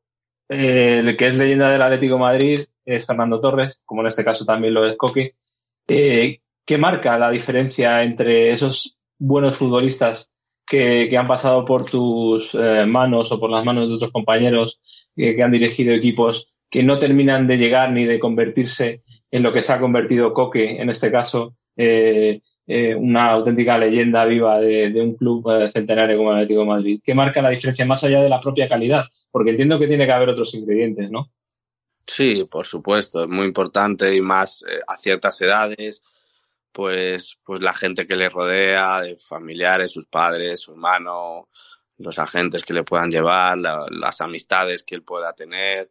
eh, 0.48 1.00
el 1.00 1.18
que 1.18 1.28
es 1.28 1.38
leyenda 1.38 1.70
del 1.70 1.82
Atlético 1.82 2.18
Madrid 2.18 2.62
es 2.86 3.06
Fernando 3.06 3.40
Torres, 3.40 3.80
como 3.86 4.02
en 4.02 4.08
este 4.08 4.24
caso 4.24 4.46
también 4.46 4.74
lo 4.74 4.86
es 4.86 4.98
Coque. 4.98 5.36
Eh, 5.88 6.40
¿Qué 6.66 6.78
marca 6.78 7.18
la 7.18 7.30
diferencia 7.30 8.04
entre 8.04 8.52
esos 8.52 8.98
buenos 9.18 9.58
futbolistas 9.58 10.32
que, 10.66 11.08
que 11.10 11.18
han 11.18 11.28
pasado 11.28 11.66
por 11.66 11.90
tus 11.90 12.56
eh, 12.56 12.86
manos 12.86 13.32
o 13.32 13.40
por 13.40 13.50
las 13.50 13.66
manos 13.66 13.90
de 13.90 13.96
otros 13.96 14.12
compañeros 14.12 15.10
que 15.16 15.44
han 15.44 15.52
dirigido 15.52 15.94
equipos 15.94 16.53
que 16.70 16.84
no 16.84 16.98
terminan 16.98 17.48
de 17.48 17.58
llegar 17.58 17.92
ni 17.92 18.06
de 18.06 18.20
convertirse 18.20 19.04
en 19.30 19.44
lo 19.44 19.54
que 19.54 19.62
se 19.62 19.74
ha 19.74 19.80
convertido 19.80 20.34
Coque, 20.34 20.82
en 20.82 20.90
este 20.90 21.12
caso, 21.12 21.56
eh, 21.76 22.42
eh, 22.66 22.96
una 22.96 23.32
auténtica 23.32 23.78
leyenda 23.78 24.26
viva 24.26 24.60
de, 24.60 24.94
un 25.02 25.16
club 25.16 25.50
eh, 25.52 25.70
centenario 25.70 26.18
como 26.18 26.32
el 26.32 26.38
Atlético 26.38 26.62
de 26.62 26.68
Madrid. 26.68 27.02
¿Qué 27.04 27.14
marca 27.14 27.42
la 27.42 27.50
diferencia 27.50 27.86
más 27.86 28.04
allá 28.04 28.24
de 28.24 28.30
la 28.30 28.40
propia 28.40 28.70
calidad? 28.70 29.06
Porque 29.32 29.52
entiendo 29.52 29.80
que 29.80 29.88
tiene 29.88 30.06
que 30.06 30.12
haber 30.12 30.30
otros 30.30 30.54
ingredientes, 30.54 31.10
¿no? 31.12 31.32
Sí, 32.06 32.46
por 32.50 32.66
supuesto, 32.66 33.24
es 33.24 33.30
muy 33.30 33.46
importante 33.46 34.14
y 34.16 34.22
más 34.22 34.66
a 34.88 34.98
ciertas 34.98 35.42
edades, 35.42 36.04
pues, 36.72 37.38
pues 37.46 37.62
la 37.62 37.74
gente 37.74 38.06
que 38.06 38.16
le 38.16 38.30
rodea, 38.30 39.02
de 39.02 39.16
familiares, 39.16 39.92
sus 39.92 40.08
padres, 40.08 40.62
su 40.62 40.72
hermano, 40.72 41.50
los 41.98 42.20
agentes 42.20 42.64
que 42.64 42.74
le 42.74 42.84
puedan 42.84 43.10
llevar, 43.10 43.58
las 43.58 44.22
amistades 44.22 44.84
que 44.84 44.96
él 44.96 45.04
pueda 45.04 45.34
tener, 45.34 45.90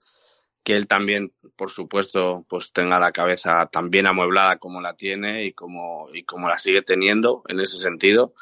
que 0.63 0.75
él 0.75 0.87
también, 0.87 1.33
por 1.57 1.71
supuesto, 1.71 2.45
pues 2.49 2.73
tenga 2.73 2.99
la 2.99 3.13
cabeza 3.13 3.67
tan 3.71 3.91
bien 3.91 4.07
amueblada 4.07 4.57
como 4.59 4.81
la 4.81 4.95
tiene 4.95 5.45
y 5.45 5.53
como, 5.53 6.09
y 6.13 6.23
como 6.25 6.49
la 6.49 6.59
sigue 6.59 6.83
teniendo 6.83 7.43
en 7.49 7.61
ese 7.61 7.79
sentido. 7.79 8.35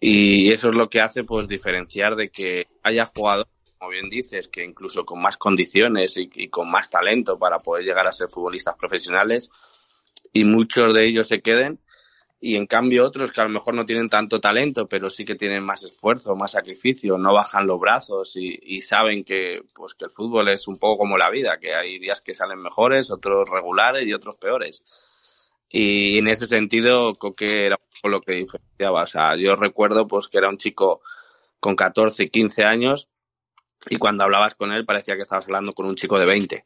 Y 0.00 0.52
eso 0.52 0.68
es 0.68 0.74
lo 0.74 0.88
que 0.88 1.00
hace 1.00 1.24
pues 1.24 1.48
diferenciar 1.48 2.16
de 2.16 2.30
que 2.30 2.68
haya 2.82 3.06
jugadores, 3.06 3.52
como 3.78 3.90
bien 3.90 4.08
dices, 4.08 4.48
que 4.48 4.64
incluso 4.64 5.04
con 5.04 5.20
más 5.20 5.36
condiciones 5.36 6.16
y, 6.16 6.30
y 6.34 6.48
con 6.48 6.70
más 6.70 6.90
talento 6.90 7.38
para 7.38 7.58
poder 7.58 7.84
llegar 7.84 8.06
a 8.06 8.12
ser 8.12 8.28
futbolistas 8.28 8.76
profesionales 8.76 9.50
y 10.32 10.44
muchos 10.44 10.94
de 10.94 11.04
ellos 11.06 11.28
se 11.28 11.40
queden 11.40 11.80
y 12.40 12.54
en 12.54 12.66
cambio 12.66 13.04
otros 13.04 13.32
que 13.32 13.40
a 13.40 13.44
lo 13.44 13.50
mejor 13.50 13.74
no 13.74 13.84
tienen 13.84 14.08
tanto 14.08 14.40
talento, 14.40 14.88
pero 14.88 15.10
sí 15.10 15.24
que 15.24 15.34
tienen 15.34 15.64
más 15.64 15.82
esfuerzo, 15.82 16.36
más 16.36 16.52
sacrificio, 16.52 17.18
no 17.18 17.32
bajan 17.34 17.66
los 17.66 17.80
brazos 17.80 18.36
y, 18.36 18.80
saben 18.80 19.24
que, 19.24 19.62
pues, 19.74 19.94
que 19.94 20.04
el 20.04 20.10
fútbol 20.10 20.48
es 20.48 20.68
un 20.68 20.76
poco 20.76 20.98
como 20.98 21.18
la 21.18 21.30
vida, 21.30 21.58
que 21.58 21.74
hay 21.74 21.98
días 21.98 22.20
que 22.20 22.34
salen 22.34 22.60
mejores, 22.60 23.10
otros 23.10 23.48
regulares 23.50 24.06
y 24.06 24.12
otros 24.12 24.36
peores. 24.36 24.82
Y 25.68 26.18
en 26.18 26.28
ese 26.28 26.46
sentido, 26.46 27.14
creo 27.16 27.34
que 27.34 27.66
era 27.66 27.80
lo 28.04 28.20
que 28.20 28.34
diferenciaba. 28.34 29.02
O 29.02 29.06
sea, 29.06 29.36
yo 29.36 29.56
recuerdo 29.56 30.06
pues 30.06 30.28
que 30.28 30.38
era 30.38 30.48
un 30.48 30.58
chico 30.58 31.02
con 31.60 31.74
14, 31.76 32.30
15 32.30 32.64
años 32.64 33.08
y 33.90 33.96
cuando 33.96 34.24
hablabas 34.24 34.54
con 34.54 34.72
él 34.72 34.84
parecía 34.84 35.16
que 35.16 35.22
estabas 35.22 35.46
hablando 35.46 35.72
con 35.72 35.86
un 35.86 35.96
chico 35.96 36.18
de 36.18 36.26
20. 36.26 36.64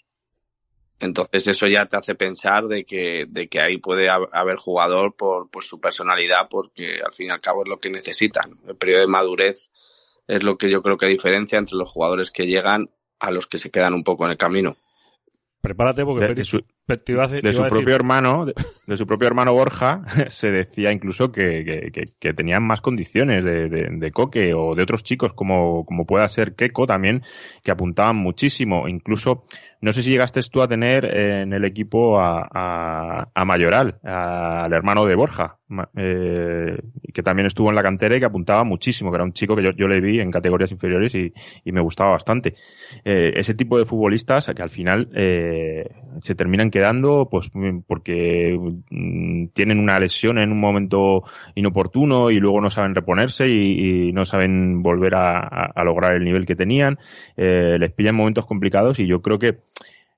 Entonces 1.00 1.46
eso 1.48 1.66
ya 1.66 1.86
te 1.86 1.96
hace 1.96 2.14
pensar 2.14 2.68
de 2.68 2.84
que, 2.84 3.26
de 3.28 3.48
que 3.48 3.60
ahí 3.60 3.78
puede 3.78 4.08
haber 4.08 4.56
jugador 4.56 5.16
por, 5.16 5.50
por 5.50 5.64
su 5.64 5.80
personalidad, 5.80 6.48
porque 6.48 7.00
al 7.04 7.12
fin 7.12 7.28
y 7.28 7.30
al 7.30 7.40
cabo 7.40 7.62
es 7.64 7.68
lo 7.68 7.78
que 7.78 7.90
necesitan. 7.90 8.52
El 8.66 8.76
periodo 8.76 9.00
de 9.00 9.08
madurez 9.08 9.70
es 10.28 10.42
lo 10.42 10.56
que 10.56 10.70
yo 10.70 10.82
creo 10.82 10.96
que 10.96 11.06
diferencia 11.06 11.58
entre 11.58 11.76
los 11.76 11.90
jugadores 11.90 12.30
que 12.30 12.46
llegan 12.46 12.88
a 13.18 13.30
los 13.30 13.46
que 13.46 13.58
se 13.58 13.70
quedan 13.70 13.94
un 13.94 14.04
poco 14.04 14.24
en 14.24 14.32
el 14.32 14.36
camino. 14.36 14.76
Prepárate 15.60 16.04
porque 16.04 16.26
de, 16.26 16.64
de 16.96 17.52
su 17.52 17.62
propio 17.66 17.94
hermano, 17.94 18.46
de, 18.46 18.96
su 18.96 19.06
propio 19.06 19.28
hermano 19.28 19.52
Borja, 19.52 20.02
se 20.28 20.50
decía 20.50 20.92
incluso 20.92 21.32
que, 21.32 21.90
que, 21.92 22.04
que 22.18 22.34
tenían 22.34 22.62
más 22.62 22.80
condiciones 22.80 23.44
de, 23.44 23.68
de, 23.68 24.12
Coque 24.12 24.54
o 24.54 24.74
de 24.74 24.82
otros 24.82 25.02
chicos 25.02 25.32
como, 25.32 25.84
como 25.84 26.06
pueda 26.06 26.28
ser 26.28 26.54
Keco 26.54 26.86
también, 26.86 27.22
que 27.62 27.70
apuntaban 27.70 28.16
muchísimo. 28.16 28.88
Incluso 28.88 29.44
no 29.80 29.92
sé 29.92 30.02
si 30.02 30.10
llegaste 30.10 30.40
tú 30.50 30.62
a 30.62 30.68
tener 30.68 31.04
en 31.04 31.52
el 31.52 31.64
equipo 31.64 32.20
a, 32.20 32.48
a, 32.52 33.28
a 33.34 33.44
Mayoral, 33.44 33.98
al 34.04 34.72
hermano 34.72 35.04
de 35.06 35.14
Borja, 35.16 35.58
eh, 35.96 36.78
que 37.12 37.22
también 37.22 37.46
estuvo 37.46 37.68
en 37.70 37.74
la 37.74 37.82
cantera 37.82 38.16
y 38.16 38.20
que 38.20 38.26
apuntaba 38.26 38.62
muchísimo, 38.64 39.10
que 39.10 39.16
era 39.16 39.24
un 39.24 39.32
chico 39.32 39.56
que 39.56 39.62
yo, 39.62 39.70
yo 39.72 39.88
le 39.88 40.00
vi 40.00 40.20
en 40.20 40.30
categorías 40.30 40.70
inferiores 40.70 41.14
y, 41.14 41.32
y 41.64 41.72
me 41.72 41.80
gustaba 41.80 42.12
bastante. 42.12 42.54
Eh, 43.04 43.32
ese 43.36 43.54
tipo 43.54 43.78
de 43.78 43.84
futbolistas 43.84 44.50
que 44.54 44.62
al 44.62 44.70
final 44.70 45.08
eh, 45.14 45.88
se 46.18 46.34
terminan 46.34 46.70
quedando 46.70 46.81
pues 47.30 47.50
porque 47.86 48.58
mm, 48.90 49.48
tienen 49.48 49.78
una 49.78 49.98
lesión 49.98 50.38
en 50.38 50.52
un 50.52 50.60
momento 50.60 51.24
inoportuno 51.54 52.30
y 52.30 52.36
luego 52.36 52.60
no 52.60 52.70
saben 52.70 52.94
reponerse 52.94 53.48
y, 53.48 54.12
no 54.12 54.24
saben 54.24 54.82
volver 54.82 55.14
a, 55.14 55.72
lograr 55.84 56.14
el 56.14 56.24
nivel 56.24 56.46
que 56.46 56.56
tenían. 56.56 56.98
Eh, 57.36 57.76
les 57.78 57.92
pillan 57.92 58.14
momentos 58.14 58.46
complicados 58.46 58.98
y 59.00 59.06
yo 59.06 59.22
creo 59.22 59.38
que 59.38 59.58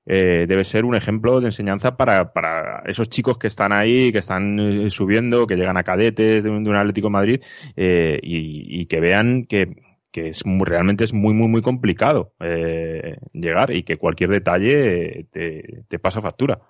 eh, 0.07 0.45
debe 0.47 0.63
ser 0.63 0.85
un 0.85 0.95
ejemplo 0.95 1.39
de 1.39 1.47
enseñanza 1.47 1.97
para, 1.97 2.31
para 2.31 2.83
esos 2.85 3.09
chicos 3.09 3.39
que 3.39 3.47
están 3.47 3.73
ahí, 3.73 4.11
que 4.11 4.19
están 4.19 4.59
eh, 4.59 4.89
subiendo, 4.91 5.47
que 5.47 5.55
llegan 5.55 5.77
a 5.77 5.83
cadetes 5.83 6.43
de 6.43 6.49
un, 6.49 6.63
de 6.63 6.69
un 6.69 6.75
Atlético 6.75 7.09
Madrid 7.09 7.41
eh, 7.75 8.19
y, 8.21 8.85
que 8.85 8.99
vean 8.99 9.45
que, 9.45 9.75
que 10.15 10.29
es 10.29 10.45
muy, 10.45 10.63
realmente 10.65 11.03
es 11.03 11.11
muy, 11.11 11.33
muy, 11.33 11.49
muy 11.49 11.61
complicado 11.61 12.33
eh, 12.39 13.17
llegar 13.33 13.75
y 13.75 13.83
que 13.83 13.97
cualquier 13.97 14.29
detalle 14.29 15.27
te, 15.29 15.83
te 15.89 15.99
pasa 15.99 16.21
factura. 16.21 16.61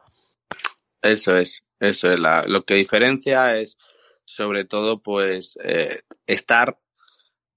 Eso 1.00 1.38
es, 1.38 1.64
eso 1.80 2.10
es. 2.10 2.20
Lo 2.48 2.66
que 2.66 2.74
diferencia 2.74 3.56
es 3.60 3.78
sobre 4.24 4.66
todo 4.66 5.04
pues 5.04 5.60
eh, 5.64 6.02
estar 6.26 6.80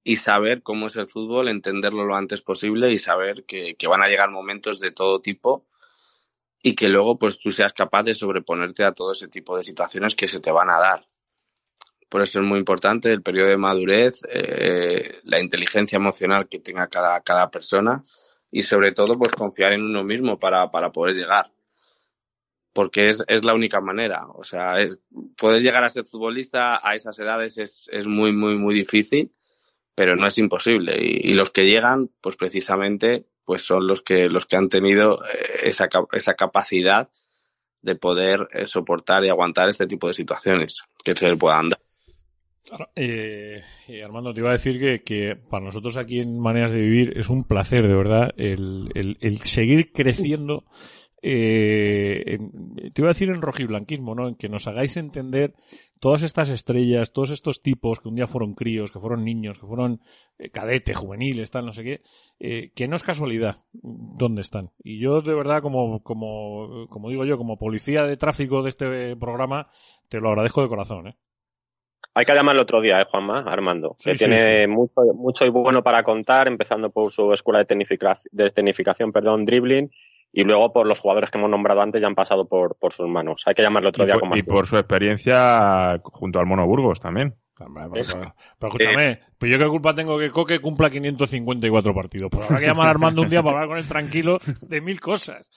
y 0.05 0.16
saber 0.16 0.62
cómo 0.62 0.89
es 0.89 0.97
el 0.97 1.09
fútbol, 1.09 1.49
entenderlo 1.49 2.05
lo 2.05 2.16
antes 2.16 2.43
posible 2.43 2.93
y 2.93 2.99
saber 2.99 3.47
que, 3.47 3.74
que, 3.76 3.86
van 3.86 4.03
a 4.03 4.09
llegar 4.09 4.30
momentos 4.30 4.80
de 4.80 4.93
todo 4.93 5.22
tipo 5.22 5.64
y 6.62 6.74
que 6.74 6.91
luego 6.91 7.18
pues 7.18 7.39
tú 7.39 7.51
seas 7.51 7.72
capaz 7.72 8.03
de 8.03 8.12
sobreponerte 8.12 8.84
a 8.84 8.93
todo 8.93 9.12
ese 9.12 9.28
tipo 9.28 9.57
de 9.57 9.62
situaciones 9.62 10.14
que 10.14 10.28
se 10.28 10.41
te 10.41 10.51
van 10.51 10.68
a 10.68 10.78
dar. 10.78 11.07
Por 12.09 12.23
eso 12.23 12.41
es 12.41 12.47
muy 12.47 12.59
importante 12.59 13.13
el 13.13 13.23
periodo 13.23 13.49
de 13.49 13.57
madurez, 13.57 14.23
eh, 14.29 15.21
la 15.25 15.41
inteligencia 15.41 15.97
emocional 15.97 16.49
que 16.49 16.59
tenga 16.59 16.89
cada, 16.89 17.21
cada 17.21 17.51
persona 17.51 18.03
y 18.51 18.63
sobre 18.63 18.93
todo 18.93 19.19
pues 19.19 19.33
confiar 19.33 19.73
en 19.73 19.83
uno 19.83 20.05
mismo 20.05 20.39
para, 20.39 20.71
para 20.71 20.91
poder 20.91 21.15
llegar. 21.15 21.51
Porque 22.73 23.09
es, 23.09 23.25
es 23.27 23.45
la 23.45 23.55
única 23.55 23.81
manera. 23.81 24.27
O 24.35 24.45
sea, 24.45 24.81
es, 24.81 24.99
poder 25.37 25.63
llegar 25.63 25.85
a 25.85 25.91
ser 25.91 26.07
futbolista 26.07 26.81
a 26.83 26.95
esas 26.95 27.19
edades 27.19 27.59
es, 27.59 27.89
es 27.93 28.07
muy, 28.07 28.33
muy, 28.33 28.57
muy 28.57 28.75
difícil 28.75 29.31
pero 29.99 30.15
no 30.15 30.29
es 30.29 30.39
imposible. 30.39 30.97
Y, 31.01 31.33
los 31.33 31.51
que 31.51 31.65
llegan, 31.65 32.09
pues 32.21 32.37
precisamente, 32.37 33.27
pues 33.45 33.63
son 33.63 33.85
los 33.89 34.01
que, 34.01 34.29
los 34.29 34.47
que 34.47 34.55
han 34.55 34.69
tenido 34.69 35.25
eh, 35.25 35.63
esa, 35.65 35.89
esa 36.13 36.35
capacidad 36.35 37.09
de 37.83 37.97
poder 37.97 38.47
eh, 38.53 38.67
soportar 38.67 39.25
y 39.25 39.29
aguantar 39.29 39.69
este 39.69 39.89
tipo 39.89 40.07
de 40.07 40.15
situaciones 40.15 40.85
que 41.03 41.17
se 41.17 41.35
puedan 41.35 41.71
dar. 41.71 41.81
Eh, 42.97 43.62
Armando, 44.05 44.35
te 44.35 44.41
iba 44.41 44.51
a 44.51 44.53
decir 44.53 44.79
que, 44.79 45.03
que, 45.03 45.37
para 45.37 45.64
nosotros 45.64 45.97
aquí 45.97 46.21
en 46.21 46.39
Maneras 46.39 46.73
de 46.73 46.81
Vivir 46.81 47.16
es 47.16 47.29
un 47.29 47.45
placer, 47.45 47.87
de 47.87 47.95
verdad, 47.95 48.31
el, 48.37 48.91
el, 48.95 49.16
el 49.21 49.39
seguir 49.43 49.93
creciendo 49.93 50.64
eh, 51.21 52.39
te 52.95 53.03
iba 53.03 53.09
a 53.09 53.12
decir 53.12 53.29
en 53.29 53.43
rojiblanquismo, 53.43 54.14
¿no? 54.14 54.29
En 54.29 54.37
que 54.37 54.49
nos 54.49 54.66
hagáis 54.69 54.97
entender 54.97 55.55
todas 55.99 56.23
estas 56.23 56.49
estrellas, 56.49 57.12
todos 57.12 57.31
estos 57.31 57.61
tipos 57.61 57.99
que 58.01 58.09
un 58.09 58.14
día 58.14 58.29
fueron 58.29 58.55
críos, 58.55 58.93
que 58.93 59.01
fueron 59.01 59.25
niños, 59.25 59.59
que 59.59 59.66
fueron 59.66 60.01
eh, 60.39 60.51
cadetes, 60.51 60.97
juveniles, 60.97 61.51
tal, 61.51 61.66
no 61.66 61.73
sé 61.73 61.83
qué, 61.83 62.03
eh, 62.39 62.71
que 62.75 62.87
no 62.87 62.97
es 62.97 63.03
casualidad 63.03 63.59
dónde 63.73 64.43
están. 64.43 64.71
Y 64.83 65.01
yo, 65.01 65.21
de 65.21 65.35
verdad, 65.35 65.61
como, 65.61 66.03
como, 66.03 66.87
como 66.89 67.11
digo 67.11 67.25
yo, 67.25 67.37
como 67.37 67.59
policía 67.59 68.05
de 68.05 68.16
tráfico 68.16 68.62
de 68.62 68.69
este 68.69 69.16
programa, 69.16 69.71
te 70.09 70.21
lo 70.21 70.29
agradezco 70.29 70.62
de 70.62 70.69
corazón, 70.69 71.09
¿eh? 71.09 71.16
Hay 72.19 72.25
que 72.25 72.35
llamarlo 72.35 72.62
otro 72.62 72.81
día, 72.81 73.01
¿eh, 73.01 73.07
Juanma? 73.09 73.45
Armando. 73.47 73.95
Sí, 74.01 74.11
que 74.11 74.19
sí, 74.19 74.25
tiene 74.25 74.64
sí. 74.64 74.66
Mucho, 74.66 75.03
mucho 75.14 75.45
y 75.47 75.51
bueno 75.51 75.85
para 75.85 76.03
contar, 76.03 76.49
empezando 76.49 76.91
por 76.91 77.12
su 77.12 77.33
escuela 77.33 77.61
de, 77.61 77.66
tecnificación, 77.66 78.29
de 78.33 78.51
tecnificación, 78.51 79.12
perdón, 79.12 79.45
dribbling, 79.45 79.89
y 80.33 80.43
luego 80.43 80.73
por 80.73 80.89
los 80.89 80.99
jugadores 80.99 81.31
que 81.31 81.39
hemos 81.39 81.49
nombrado 81.49 81.81
antes 81.81 82.01
ya 82.01 82.09
han 82.09 82.16
pasado 82.16 82.49
por, 82.49 82.77
por 82.77 82.93
sus 82.93 83.09
manos. 83.09 83.45
Hay 83.47 83.55
que 83.55 83.62
llamarlo 83.62 83.91
otro 83.91 84.03
y 84.03 84.07
día 84.07 84.14
por, 84.14 84.23
con 84.23 84.31
más 84.31 84.39
Y 84.41 84.43
por 84.43 84.66
su 84.66 84.77
experiencia 84.77 86.01
junto 86.03 86.41
al 86.41 86.47
Mono 86.47 86.66
Burgos 86.66 86.99
también. 86.99 87.37
Pero, 87.59 88.35
escúchame, 88.61 89.21
pues 89.37 89.51
yo 89.51 89.59
qué 89.59 89.67
culpa 89.67 89.95
tengo 89.95 90.19
que 90.19 90.31
Coque 90.31 90.61
cumpla 90.61 90.91
554 90.91 91.95
partidos. 91.95 92.31
Pues 92.31 92.47
habrá 92.47 92.61
que 92.61 92.67
llamar 92.67 92.87
a 92.87 92.91
Armando 92.91 93.23
un 93.23 93.31
día 93.31 93.43
para 93.43 93.57
hablar 93.57 93.69
con 93.69 93.79
él 93.79 93.89
tranquilo 93.89 94.39
de 94.63 94.81
mil 94.81 95.01
cosas. 95.01 95.51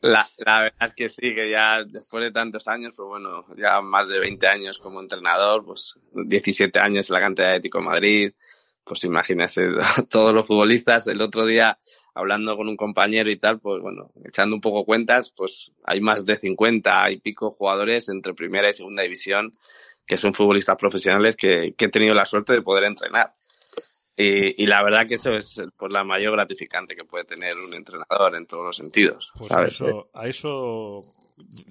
La, 0.00 0.26
la 0.38 0.62
verdad 0.62 0.88
es 0.88 0.94
que 0.94 1.08
sí, 1.08 1.34
que 1.34 1.50
ya 1.50 1.84
después 1.84 2.24
de 2.24 2.32
tantos 2.32 2.66
años, 2.66 2.94
pues 2.96 3.08
bueno, 3.08 3.44
ya 3.56 3.80
más 3.80 4.08
de 4.08 4.18
20 4.18 4.46
años 4.48 4.78
como 4.78 5.00
entrenador, 5.00 5.64
pues 5.64 5.98
17 6.12 6.78
años 6.78 7.08
en 7.08 7.14
la 7.14 7.20
cantidad 7.20 7.50
de 7.50 7.56
Ético 7.56 7.80
Madrid, 7.80 8.32
pues 8.84 9.04
imagínese 9.04 9.62
todos 10.10 10.34
los 10.34 10.46
futbolistas. 10.46 11.06
El 11.06 11.20
otro 11.20 11.46
día 11.46 11.78
hablando 12.14 12.56
con 12.56 12.68
un 12.68 12.76
compañero 12.76 13.30
y 13.30 13.38
tal, 13.38 13.58
pues 13.60 13.80
bueno, 13.80 14.10
echando 14.24 14.54
un 14.54 14.60
poco 14.60 14.84
cuentas, 14.84 15.32
pues 15.36 15.72
hay 15.84 16.00
más 16.00 16.24
de 16.24 16.38
50 16.38 17.10
y 17.10 17.20
pico 17.20 17.50
jugadores 17.50 18.08
entre 18.08 18.34
primera 18.34 18.68
y 18.68 18.74
segunda 18.74 19.02
división 19.02 19.52
que 20.06 20.16
son 20.16 20.34
futbolistas 20.34 20.76
profesionales 20.76 21.36
que, 21.36 21.74
que 21.76 21.84
he 21.86 21.90
tenido 21.90 22.14
la 22.14 22.24
suerte 22.24 22.52
de 22.52 22.62
poder 22.62 22.84
entrenar. 22.84 23.30
Y, 24.14 24.62
y, 24.62 24.66
la 24.66 24.82
verdad 24.82 25.06
que 25.08 25.14
eso 25.14 25.30
es 25.32 25.62
pues, 25.76 25.90
la 25.90 26.04
mayor 26.04 26.32
gratificante 26.32 26.94
que 26.94 27.04
puede 27.04 27.24
tener 27.24 27.56
un 27.56 27.72
entrenador 27.72 28.36
en 28.36 28.46
todos 28.46 28.64
los 28.64 28.76
sentidos. 28.76 29.32
Pues 29.36 29.48
¿sabes? 29.48 29.80
A 29.80 29.86
eso, 29.86 30.10
a 30.12 30.28
eso, 30.28 31.10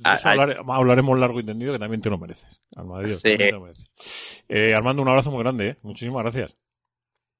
a, 0.03 0.15
eso 0.15 0.27
hablar, 0.27 0.57
hablaremos 0.67 1.19
largo 1.19 1.39
y 1.39 1.45
tendido 1.45 1.71
que 1.71 1.79
también 1.79 2.01
te 2.01 2.09
lo 2.09 2.17
mereces. 2.17 2.59
Armando, 2.75 3.07
sí. 3.09 3.37
te 3.37 3.51
lo 3.51 3.61
mereces. 3.61 4.43
Eh, 4.49 4.73
Armando, 4.73 5.03
un 5.03 5.09
abrazo 5.09 5.29
muy 5.29 5.43
grande. 5.43 5.69
¿eh? 5.69 5.77
Muchísimas 5.83 6.23
gracias. 6.23 6.57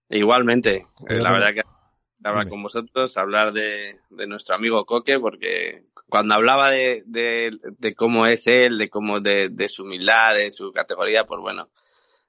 Igualmente. 0.07 0.85
Eh, 1.09 1.15
la 1.15 1.31
verdad 1.31 1.53
que 1.55 1.61
hablar 2.23 2.49
con 2.49 2.63
vosotros, 2.63 3.17
hablar 3.17 3.53
de, 3.53 3.99
de, 4.09 4.27
nuestro 4.27 4.55
amigo 4.55 4.85
Coque, 4.85 5.19
porque 5.19 5.83
cuando 6.07 6.35
hablaba 6.35 6.69
de, 6.69 7.03
de, 7.05 7.57
de 7.77 7.95
cómo 7.95 8.25
es 8.25 8.47
él, 8.47 8.77
de 8.77 8.89
cómo 8.89 9.19
de, 9.19 9.49
de, 9.49 9.67
su 9.67 9.83
humildad, 9.83 10.35
de 10.35 10.51
su 10.51 10.71
categoría, 10.71 11.23
pues 11.25 11.41
bueno, 11.41 11.69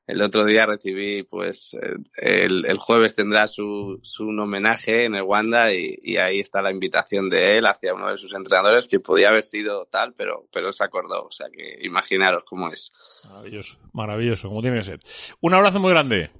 el 0.07 0.20
otro 0.20 0.45
día 0.45 0.66
recibí, 0.66 1.22
pues 1.22 1.76
el, 2.16 2.66
el 2.66 2.78
jueves 2.78 3.14
tendrá 3.14 3.47
su, 3.47 4.01
su 4.03 4.24
un 4.24 4.40
homenaje 4.40 5.05
en 5.05 5.14
el 5.14 5.22
Wanda 5.22 5.72
y, 5.72 5.97
y, 6.03 6.16
ahí 6.16 6.40
está 6.40 6.61
la 6.61 6.72
invitación 6.72 7.30
de 7.30 7.57
él 7.57 7.66
hacia 7.66 7.95
uno 7.95 8.11
de 8.11 8.18
sus 8.18 8.34
entrenadores 8.34 8.88
que 8.88 9.01
podía 9.01 9.28
haber 9.28 9.45
sido 9.45 9.86
tal, 9.86 10.12
pero, 10.16 10.47
pero 10.53 10.72
se 10.72 10.84
acordó, 10.84 11.26
o 11.26 11.30
sea 11.30 11.49
que 11.51 11.78
imaginaros 11.82 12.45
cómo 12.45 12.68
es. 12.68 12.93
Maravilloso, 13.28 13.78
maravilloso, 13.93 14.49
como 14.49 14.61
tiene 14.61 14.78
que 14.78 14.84
ser. 14.84 15.01
Un 15.40 15.55
abrazo 15.55 15.78
muy 15.78 15.93
grande. 15.93 16.30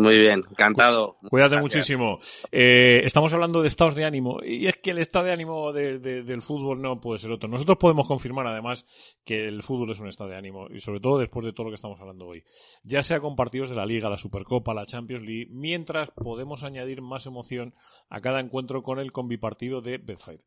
Muy 0.00 0.18
bien, 0.18 0.42
encantado. 0.50 1.16
Cuídate 1.28 1.56
Gracias. 1.56 1.62
muchísimo. 1.62 2.18
Eh, 2.52 3.00
estamos 3.04 3.32
hablando 3.34 3.60
de 3.62 3.68
estados 3.68 3.94
de 3.94 4.04
ánimo 4.04 4.38
y 4.42 4.66
es 4.66 4.76
que 4.78 4.90
el 4.92 4.98
estado 4.98 5.26
de 5.26 5.32
ánimo 5.32 5.72
de- 5.72 5.98
de- 5.98 6.22
del 6.22 6.42
fútbol 6.42 6.80
no 6.80 7.00
puede 7.00 7.18
ser 7.18 7.30
otro. 7.32 7.48
Nosotros 7.48 7.78
podemos 7.78 8.06
confirmar 8.06 8.46
además 8.46 8.86
que 9.24 9.44
el 9.44 9.62
fútbol 9.62 9.90
es 9.90 10.00
un 10.00 10.08
estado 10.08 10.30
de 10.30 10.36
ánimo 10.36 10.66
y 10.70 10.80
sobre 10.80 11.00
todo 11.00 11.18
después 11.18 11.44
de 11.44 11.52
todo 11.52 11.64
lo 11.64 11.70
que 11.70 11.74
estamos 11.76 12.00
hablando 12.00 12.26
hoy. 12.26 12.42
Ya 12.82 13.02
sea 13.02 13.20
con 13.20 13.36
partidos 13.36 13.68
de 13.70 13.76
la 13.76 13.84
Liga, 13.84 14.08
la 14.08 14.16
Supercopa, 14.16 14.74
la 14.74 14.86
Champions 14.86 15.22
League, 15.22 15.48
mientras 15.50 16.10
podemos 16.10 16.64
añadir 16.64 17.02
más 17.02 17.26
emoción 17.26 17.74
a 18.08 18.20
cada 18.20 18.40
encuentro 18.40 18.82
con 18.82 18.98
el 18.98 19.12
combipartido 19.12 19.80
de 19.80 19.98
Betfair. 19.98 20.40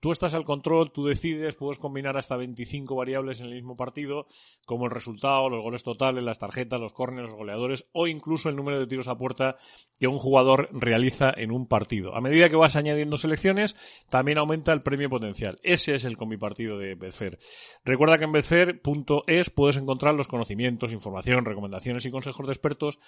Tú 0.00 0.12
estás 0.12 0.34
al 0.34 0.44
control, 0.44 0.92
tú 0.92 1.04
decides, 1.04 1.54
puedes 1.54 1.78
combinar 1.78 2.16
hasta 2.16 2.36
25 2.36 2.96
variables 2.96 3.40
en 3.40 3.46
el 3.46 3.54
mismo 3.54 3.76
partido, 3.76 4.26
como 4.66 4.86
el 4.86 4.90
resultado, 4.90 5.48
los 5.50 5.62
goles 5.62 5.84
totales, 5.84 6.24
las 6.24 6.38
tarjetas, 6.38 6.80
los 6.80 6.92
córneres, 6.92 7.30
los 7.30 7.38
goleadores 7.38 7.86
o 7.92 8.06
incluso 8.06 8.48
el 8.48 8.56
número 8.56 8.80
de 8.80 8.86
tiros 8.86 9.08
a 9.08 9.18
puerta 9.18 9.56
que 9.98 10.06
un 10.06 10.18
jugador 10.18 10.68
realiza 10.72 11.32
en 11.36 11.52
un 11.52 11.66
partido. 11.66 12.16
A 12.16 12.20
medida 12.20 12.48
que 12.48 12.56
vas 12.56 12.76
añadiendo 12.76 13.18
selecciones, 13.18 13.76
también 14.08 14.38
aumenta 14.38 14.72
el 14.72 14.82
premio 14.82 15.10
potencial. 15.10 15.58
Ese 15.62 15.94
es 15.94 16.04
el 16.04 16.16
combipartido 16.16 16.78
de 16.78 16.94
Betfair. 16.94 17.38
Recuerda 17.84 18.16
que 18.18 18.24
en 18.24 18.32
betfair.es 18.32 19.50
puedes 19.50 19.76
encontrar 19.76 20.14
los 20.14 20.28
conocimientos, 20.28 20.92
información, 20.92 21.44
recomendaciones 21.44 22.06
y 22.06 22.10
consejos 22.10 22.46
de 22.46 22.52
expertos 22.52 22.98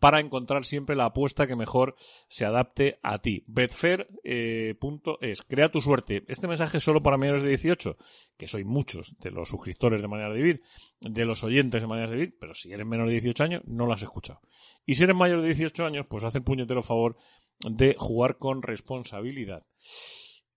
para 0.00 0.20
encontrar 0.20 0.64
siempre 0.64 0.96
la 0.96 1.06
apuesta 1.06 1.46
que 1.46 1.56
mejor 1.56 1.94
se 2.28 2.44
adapte 2.44 2.98
a 3.02 3.18
ti. 3.18 3.44
Betfair.es. 3.46 5.42
Crea 5.42 5.70
tu 5.70 5.80
suerte. 5.80 6.24
Este 6.28 6.41
mensaje 6.48 6.78
es 6.78 6.82
solo 6.82 7.00
para 7.00 7.16
mayores 7.16 7.42
de 7.42 7.48
18, 7.48 7.96
que 8.36 8.46
soy 8.46 8.64
muchos 8.64 9.16
de 9.18 9.30
los 9.30 9.48
suscriptores 9.48 10.00
de 10.00 10.08
Manera 10.08 10.30
de 10.30 10.36
Vivir, 10.36 10.62
de 11.00 11.24
los 11.24 11.42
oyentes 11.44 11.82
de 11.82 11.88
Manera 11.88 12.10
de 12.10 12.16
Vivir, 12.16 12.36
pero 12.40 12.54
si 12.54 12.72
eres 12.72 12.86
menor 12.86 13.08
de 13.08 13.14
18 13.14 13.44
años, 13.44 13.62
no 13.66 13.86
lo 13.86 13.92
has 13.92 14.02
escuchado. 14.02 14.40
Y 14.86 14.94
si 14.94 15.04
eres 15.04 15.16
mayor 15.16 15.40
de 15.42 15.48
18 15.48 15.84
años, 15.84 16.06
pues 16.08 16.24
haz 16.24 16.34
el 16.34 16.42
puñetero 16.42 16.82
favor 16.82 17.16
de 17.60 17.94
jugar 17.98 18.36
con 18.36 18.62
responsabilidad. 18.62 19.64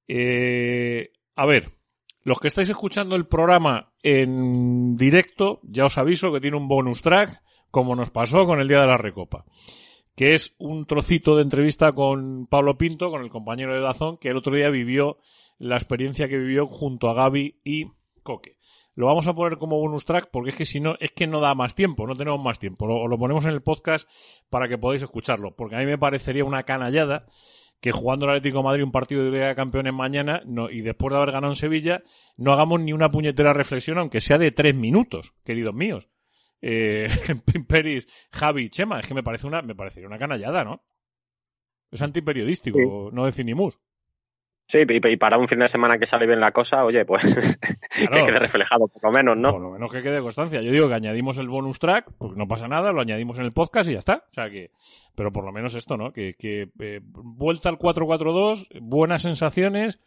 Eh, 0.08 1.12
a 1.36 1.46
ver, 1.46 1.72
los 2.24 2.40
que 2.40 2.48
estáis 2.48 2.70
escuchando 2.70 3.16
el 3.16 3.28
programa 3.28 3.94
en 4.02 4.96
directo, 4.96 5.60
ya 5.64 5.86
os 5.86 5.98
aviso 5.98 6.32
que 6.32 6.42
tiene 6.42 6.58
un 6.58 6.68
bonus 6.68 7.02
track, 7.02 7.42
como 7.70 7.96
nos 7.96 8.10
pasó 8.10 8.46
con 8.46 8.60
el 8.60 8.68
día 8.68 8.82
de 8.82 8.88
la 8.88 8.98
Recopa, 8.98 9.46
que 10.16 10.34
es 10.34 10.56
un 10.58 10.86
trocito 10.86 11.36
de 11.36 11.44
entrevista 11.44 11.92
con 11.92 12.46
Pablo 12.46 12.78
Pinto, 12.78 13.10
con 13.10 13.22
el 13.22 13.30
compañero 13.30 13.74
de 13.74 13.82
Dazón, 13.82 14.18
que 14.18 14.30
el 14.30 14.38
otro 14.38 14.56
día 14.56 14.70
vivió 14.70 15.18
la 15.60 15.76
experiencia 15.76 16.28
que 16.28 16.38
vivió 16.38 16.68
junto 16.68 17.10
a 17.10 17.14
Gaby 17.14 17.60
y 17.64 17.86
Coque. 18.24 18.58
Lo 18.96 19.08
vamos 19.08 19.28
a 19.28 19.34
poner 19.34 19.58
como 19.58 19.78
bonus 19.78 20.06
track 20.06 20.30
porque 20.32 20.52
es 20.52 20.56
que 20.56 20.66
si 20.66 20.80
no, 20.80 20.96
es 21.02 21.12
que 21.12 21.28
no 21.28 21.42
da 21.42 21.54
más 21.54 21.76
tiempo, 21.76 22.08
no 22.08 22.16
tenemos 22.16 22.42
más 22.42 22.60
tiempo. 22.60 22.88
Lo, 22.88 23.08
lo 23.08 23.18
ponemos 23.18 23.44
en 23.44 23.52
el 23.52 23.62
podcast 23.62 24.10
para 24.50 24.70
que 24.70 24.78
podáis 24.78 25.04
escucharlo, 25.04 25.54
porque 25.56 25.76
a 25.76 25.80
mí 25.80 25.86
me 25.86 25.98
parecería 25.98 26.46
una 26.46 26.64
canallada 26.64 27.26
que 27.82 27.92
jugando 27.92 28.26
el 28.26 28.32
Atlético 28.32 28.64
Madrid 28.64 28.84
un 28.84 28.92
partido 28.92 29.24
de 29.24 29.32
Liga 29.32 29.50
de 29.50 29.56
Campeones 29.56 29.94
mañana 29.94 30.42
y 30.72 30.82
después 30.82 31.12
de 31.12 31.18
haber 31.18 31.34
ganado 31.34 31.52
en 31.52 31.58
Sevilla, 31.58 32.04
no 32.38 32.54
hagamos 32.54 32.80
ni 32.80 32.94
una 32.94 33.10
puñetera 33.10 33.54
reflexión, 33.54 33.98
aunque 33.98 34.22
sea 34.22 34.38
de 34.38 34.52
tres 34.52 34.76
minutos, 34.76 35.34
queridos 35.44 35.76
míos. 35.76 36.10
Eh, 36.68 37.08
Peris, 37.68 38.08
Javi, 38.32 38.72
Chema, 38.72 39.00
es 39.00 39.08
que 39.08 39.14
me 39.14 39.22
parece 39.22 39.46
una, 39.46 39.62
me 39.62 39.76
parecería 39.76 40.08
una 40.08 40.18
canallada, 40.18 40.64
¿no? 40.64 40.84
Es 41.92 42.02
antiperiodístico, 42.02 43.12
no 43.14 43.26
decir 43.26 43.46
ni 43.46 43.54
mus. 43.54 43.80
Sí, 44.68 44.80
y, 44.80 45.08
y 45.08 45.18
para 45.18 45.38
un 45.38 45.48
fin 45.48 45.60
de 45.60 45.68
semana 45.68 46.00
que 46.00 46.08
sale 46.08 46.26
bien 46.26 46.40
la 46.40 46.52
cosa, 46.52 46.84
oye, 46.84 47.06
pues 47.06 47.22
que 47.96 48.08
quede 48.08 48.40
reflejado 48.40 48.88
por 48.88 49.04
lo 49.04 49.12
menos, 49.12 49.38
¿no? 49.38 49.52
Por 49.52 49.62
lo 49.62 49.70
menos 49.70 49.92
que 49.92 50.02
quede 50.02 50.22
constancia. 50.22 50.60
Yo 50.64 50.72
digo 50.72 50.88
que 50.88 50.96
añadimos 50.96 51.38
el 51.38 51.50
bonus 51.50 51.78
track, 51.78 52.12
porque 52.18 52.36
no 52.36 52.48
pasa 52.48 52.68
nada, 52.68 52.92
lo 52.92 53.02
añadimos 53.02 53.38
en 53.38 53.46
el 53.46 53.52
podcast 53.52 53.88
y 53.88 53.94
ya 53.94 54.00
está. 54.00 54.24
O 54.32 54.34
sea 54.34 54.50
que, 54.50 54.72
pero 55.14 55.32
por 55.32 55.46
lo 55.46 55.52
menos 55.52 55.76
esto, 55.76 55.98
¿no? 55.98 56.12
Que, 56.12 56.34
que 56.34 56.70
eh, 56.80 57.00
vuelta 57.04 57.70
al 57.70 57.78
4-4-2, 57.78 58.80
buenas 58.82 59.22
sensaciones. 59.22 60.00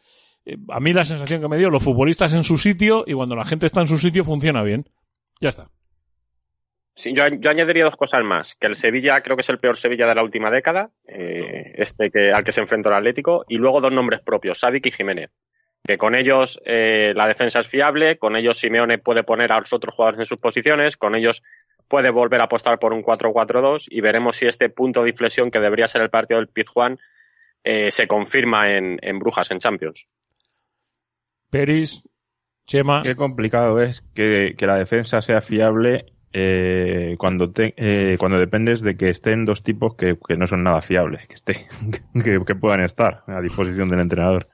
Eh, 0.44 0.56
a 0.70 0.80
mí 0.80 0.92
la 0.92 1.04
sensación 1.04 1.40
que 1.40 1.48
me 1.48 1.56
dio, 1.56 1.70
los 1.70 1.84
futbolistas 1.84 2.34
en 2.34 2.42
su 2.42 2.58
sitio 2.58 3.04
y 3.06 3.14
cuando 3.14 3.36
la 3.36 3.44
gente 3.44 3.66
está 3.66 3.80
en 3.80 3.88
su 3.88 3.98
sitio 3.98 4.24
funciona 4.24 4.64
bien. 4.64 4.90
Ya 5.40 5.50
está. 5.50 5.70
Sí, 6.98 7.14
yo, 7.14 7.28
yo 7.28 7.50
añadiría 7.50 7.84
dos 7.84 7.94
cosas 7.94 8.24
más. 8.24 8.56
Que 8.56 8.66
el 8.66 8.74
Sevilla 8.74 9.20
creo 9.20 9.36
que 9.36 9.42
es 9.42 9.48
el 9.48 9.60
peor 9.60 9.76
Sevilla 9.76 10.08
de 10.08 10.16
la 10.16 10.24
última 10.24 10.50
década, 10.50 10.90
eh, 11.06 11.74
este 11.76 12.10
que, 12.10 12.32
al 12.32 12.42
que 12.42 12.50
se 12.50 12.60
enfrentó 12.60 12.88
el 12.88 12.96
Atlético, 12.96 13.44
y 13.48 13.56
luego 13.56 13.80
dos 13.80 13.92
nombres 13.92 14.20
propios, 14.20 14.58
Savic 14.58 14.86
y 14.86 14.90
Jiménez. 14.90 15.30
Que 15.84 15.96
con 15.96 16.16
ellos 16.16 16.60
eh, 16.64 17.12
la 17.14 17.28
defensa 17.28 17.60
es 17.60 17.68
fiable, 17.68 18.18
con 18.18 18.34
ellos 18.34 18.58
Simeone 18.58 18.98
puede 18.98 19.22
poner 19.22 19.52
a 19.52 19.60
los 19.60 19.72
otros 19.72 19.94
jugadores 19.94 20.18
en 20.18 20.26
sus 20.26 20.40
posiciones, 20.40 20.96
con 20.96 21.14
ellos 21.14 21.40
puede 21.86 22.10
volver 22.10 22.40
a 22.40 22.44
apostar 22.44 22.80
por 22.80 22.92
un 22.92 23.04
4-4-2 23.04 23.84
y 23.88 24.00
veremos 24.00 24.36
si 24.36 24.46
este 24.46 24.68
punto 24.68 25.04
de 25.04 25.10
inflexión 25.10 25.52
que 25.52 25.60
debería 25.60 25.86
ser 25.86 26.02
el 26.02 26.10
partido 26.10 26.40
del 26.40 26.48
Pizjuán 26.48 26.98
eh, 27.62 27.92
se 27.92 28.08
confirma 28.08 28.72
en, 28.72 28.98
en 29.02 29.20
Brujas, 29.20 29.52
en 29.52 29.60
Champions. 29.60 30.04
Peris, 31.48 32.08
Chema. 32.66 33.02
Qué 33.02 33.14
complicado 33.14 33.80
es 33.80 34.00
que, 34.16 34.56
que 34.58 34.66
la 34.66 34.76
defensa 34.76 35.22
sea 35.22 35.40
fiable 35.40 36.06
eh, 36.32 37.14
cuando 37.18 37.50
te, 37.50 37.74
eh, 37.76 38.16
cuando 38.18 38.38
dependes 38.38 38.80
de 38.80 38.96
que 38.96 39.08
estén 39.10 39.44
dos 39.44 39.62
tipos 39.62 39.94
que, 39.96 40.16
que 40.26 40.36
no 40.36 40.46
son 40.46 40.62
nada 40.62 40.80
fiables, 40.82 41.26
que, 41.26 41.34
esté, 41.34 41.66
que, 42.24 42.38
que 42.44 42.54
puedan 42.54 42.82
estar 42.82 43.24
a 43.26 43.40
disposición 43.40 43.88
del 43.88 44.00
entrenador. 44.00 44.46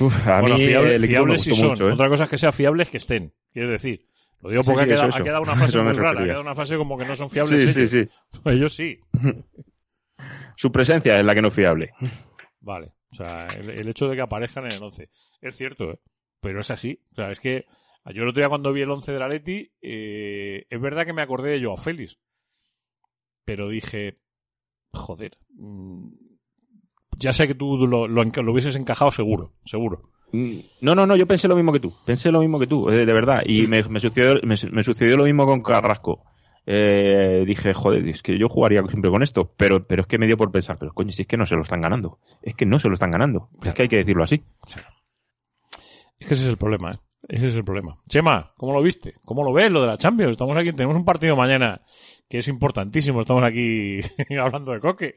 Uf, 0.00 0.26
a 0.28 0.40
bueno, 0.40 0.56
mí 0.56 0.66
fiable- 0.66 0.94
el 0.94 1.06
fiables 1.06 1.42
sí 1.42 1.54
son. 1.54 1.70
mucho, 1.70 1.88
¿eh? 1.88 1.92
Otra 1.92 2.08
cosa 2.08 2.24
es 2.24 2.30
que 2.30 2.38
sea 2.38 2.52
fiables 2.52 2.88
que 2.88 2.98
estén. 2.98 3.32
Quiero 3.52 3.70
decir. 3.70 4.06
Lo 4.40 4.50
digo 4.50 4.62
porque 4.62 4.84
sí, 4.84 4.84
ha, 4.84 4.86
quedado, 4.94 5.08
eso, 5.08 5.18
ha 5.18 5.24
quedado 5.24 5.42
una 5.42 5.54
me 5.56 5.82
muy 5.82 5.92
rara. 5.94 6.20
Ha 6.20 6.24
quedado 6.24 6.40
una 6.42 6.54
frase 6.54 6.76
como 6.76 6.96
que 6.96 7.04
no 7.04 7.16
son 7.16 7.28
fiables. 7.28 7.60
Sí, 7.60 7.72
sí, 7.72 7.80
ellos. 7.80 7.90
sí. 7.90 8.40
Ellos 8.44 8.72
sí. 8.76 9.00
Su 10.56 10.70
presencia 10.70 11.18
es 11.18 11.24
la 11.24 11.34
que 11.34 11.42
no 11.42 11.48
es 11.48 11.54
fiable. 11.54 11.90
Vale. 12.60 12.92
O 13.10 13.14
sea, 13.16 13.46
el, 13.48 13.70
el 13.70 13.88
hecho 13.88 14.06
de 14.06 14.14
que 14.14 14.22
aparezcan 14.22 14.64
en 14.66 14.72
el 14.72 14.82
11. 14.82 15.08
Es 15.40 15.56
cierto, 15.56 15.92
¿eh? 15.92 15.98
pero 16.40 16.60
es 16.60 16.70
así. 16.70 17.00
O 17.12 17.14
sea, 17.14 17.30
es 17.32 17.40
que 17.40 17.64
yo 18.12 18.22
el 18.22 18.28
otro 18.28 18.40
día 18.40 18.48
cuando 18.48 18.72
vi 18.72 18.82
el 18.82 18.90
11 18.90 19.12
de 19.12 19.18
la 19.18 19.28
Leti, 19.28 19.70
eh, 19.82 20.66
es 20.68 20.80
verdad 20.80 21.04
que 21.04 21.12
me 21.12 21.22
acordé 21.22 21.50
de 21.50 21.64
Joao 21.64 21.76
Félix. 21.76 22.18
Pero 23.44 23.68
dije, 23.68 24.14
joder, 24.92 25.38
mm, 25.54 26.08
ya 27.18 27.32
sé 27.32 27.46
que 27.46 27.54
tú 27.54 27.86
lo, 27.86 28.06
lo, 28.06 28.22
enca- 28.22 28.42
lo 28.42 28.52
hubieses 28.52 28.76
encajado 28.76 29.10
seguro, 29.10 29.52
seguro. 29.64 30.10
Mm, 30.32 30.58
No, 30.82 30.94
no, 30.94 31.06
no, 31.06 31.16
yo 31.16 31.26
pensé 31.26 31.48
lo 31.48 31.56
mismo 31.56 31.72
que 31.72 31.80
tú. 31.80 31.92
Pensé 32.04 32.30
lo 32.30 32.40
mismo 32.40 32.58
que 32.58 32.66
tú, 32.66 32.90
eh, 32.90 33.06
de 33.06 33.12
verdad. 33.12 33.42
Y 33.46 33.66
me, 33.66 33.82
me 33.84 33.98
sucedió, 34.00 34.34
me, 34.42 34.54
me 34.70 34.82
sucedió 34.82 35.16
lo 35.16 35.24
mismo 35.24 35.46
con 35.46 35.62
Carrasco. 35.62 36.22
Eh, 36.66 37.44
dije, 37.46 37.72
joder, 37.72 38.06
es 38.06 38.22
que 38.22 38.38
yo 38.38 38.46
jugaría 38.50 38.82
siempre 38.82 39.10
con 39.10 39.22
esto. 39.22 39.54
Pero, 39.56 39.86
pero 39.86 40.02
es 40.02 40.06
que 40.06 40.18
me 40.18 40.26
dio 40.26 40.36
por 40.36 40.52
pensar, 40.52 40.76
pero 40.78 40.92
coño, 40.92 41.10
si 41.12 41.22
es 41.22 41.28
que 41.28 41.38
no 41.38 41.46
se 41.46 41.54
lo 41.56 41.62
están 41.62 41.80
ganando. 41.80 42.18
Es 42.42 42.54
que 42.54 42.66
no 42.66 42.78
se 42.78 42.88
lo 42.88 42.94
están 42.94 43.10
ganando. 43.10 43.48
Es 43.64 43.72
que 43.72 43.82
hay 43.82 43.88
que 43.88 43.96
decirlo 43.96 44.22
así. 44.24 44.42
Es 46.18 46.28
que 46.28 46.34
ese 46.34 46.42
es 46.44 46.48
el 46.50 46.58
problema, 46.58 46.90
¿eh? 46.90 46.98
Ese 47.28 47.48
es 47.48 47.56
el 47.56 47.62
problema. 47.64 47.96
Chema, 48.08 48.52
¿cómo 48.56 48.72
lo 48.72 48.82
viste? 48.82 49.14
¿Cómo 49.24 49.44
lo 49.44 49.52
ves 49.52 49.70
lo 49.70 49.82
de 49.82 49.86
la 49.88 49.98
Champions? 49.98 50.32
Estamos 50.32 50.56
aquí, 50.56 50.72
tenemos 50.72 50.96
un 50.96 51.04
partido 51.04 51.36
mañana 51.36 51.82
que 52.28 52.38
es 52.38 52.48
importantísimo. 52.48 53.20
Estamos 53.20 53.44
aquí 53.44 54.00
hablando 54.40 54.72
de 54.72 54.80
coque. 54.80 55.16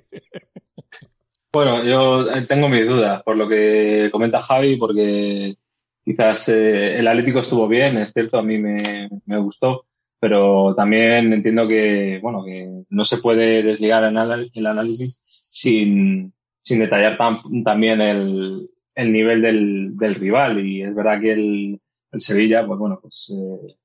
Bueno, 1.53 1.83
yo 1.83 2.29
eh, 2.31 2.41
tengo 2.47 2.69
mis 2.69 2.87
dudas 2.87 3.23
por 3.23 3.35
lo 3.35 3.47
que 3.47 4.09
comenta 4.11 4.41
Javi, 4.41 4.77
porque 4.77 5.55
quizás 6.03 6.49
eh, 6.49 6.97
el 6.99 7.07
Atlético 7.07 7.39
estuvo 7.39 7.67
bien, 7.67 7.97
es 7.97 8.13
cierto, 8.13 8.39
a 8.39 8.43
mí 8.43 8.57
me, 8.57 9.09
me 9.25 9.37
gustó, 9.39 9.85
pero 10.19 10.73
también 10.75 11.33
entiendo 11.33 11.67
que, 11.67 12.19
bueno, 12.21 12.43
que 12.45 12.83
no 12.89 13.03
se 13.05 13.17
puede 13.17 13.63
desligar 13.63 14.03
el 14.03 14.65
análisis 14.67 15.19
sin, 15.23 16.33
sin 16.61 16.79
detallar 16.79 17.17
tam- 17.17 17.63
también 17.65 17.99
el, 17.99 18.69
el 18.95 19.11
nivel 19.11 19.41
del, 19.41 19.97
del 19.97 20.15
rival. 20.15 20.65
Y 20.65 20.83
es 20.83 20.95
verdad 20.95 21.19
que 21.19 21.33
el, 21.33 21.80
el 22.11 22.21
Sevilla, 22.21 22.65
pues 22.65 22.79
bueno, 22.79 22.99
pues 23.01 23.31
eh, 23.33 23.75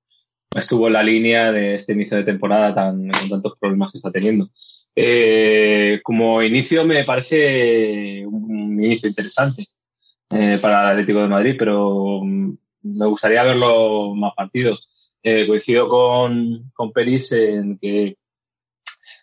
estuvo 0.55 0.87
en 0.89 0.95
la 0.95 1.03
línea 1.03 1.53
de 1.53 1.77
este 1.77 1.93
inicio 1.93 2.17
de 2.17 2.25
temporada 2.25 2.75
tan, 2.75 3.09
con 3.09 3.29
tantos 3.29 3.57
problemas 3.59 3.93
que 3.93 3.99
está 3.99 4.11
teniendo. 4.11 4.49
Eh, 4.95 6.01
como 6.03 6.43
inicio 6.43 6.85
me 6.85 7.05
parece 7.05 8.25
un 8.27 8.83
inicio 8.83 9.09
interesante 9.09 9.67
eh, 10.31 10.59
para 10.61 10.83
el 10.83 10.89
Atlético 10.93 11.21
de 11.21 11.29
Madrid, 11.29 11.57
pero 11.59 12.21
mm, 12.25 12.53
me 12.83 13.07
gustaría 13.07 13.43
verlo 13.43 14.15
más 14.15 14.33
partidos. 14.35 14.89
Coincido 15.49 15.89
con, 15.89 16.71
con 16.73 16.93
Peris 16.93 17.33
en 17.33 17.79
que 17.79 18.17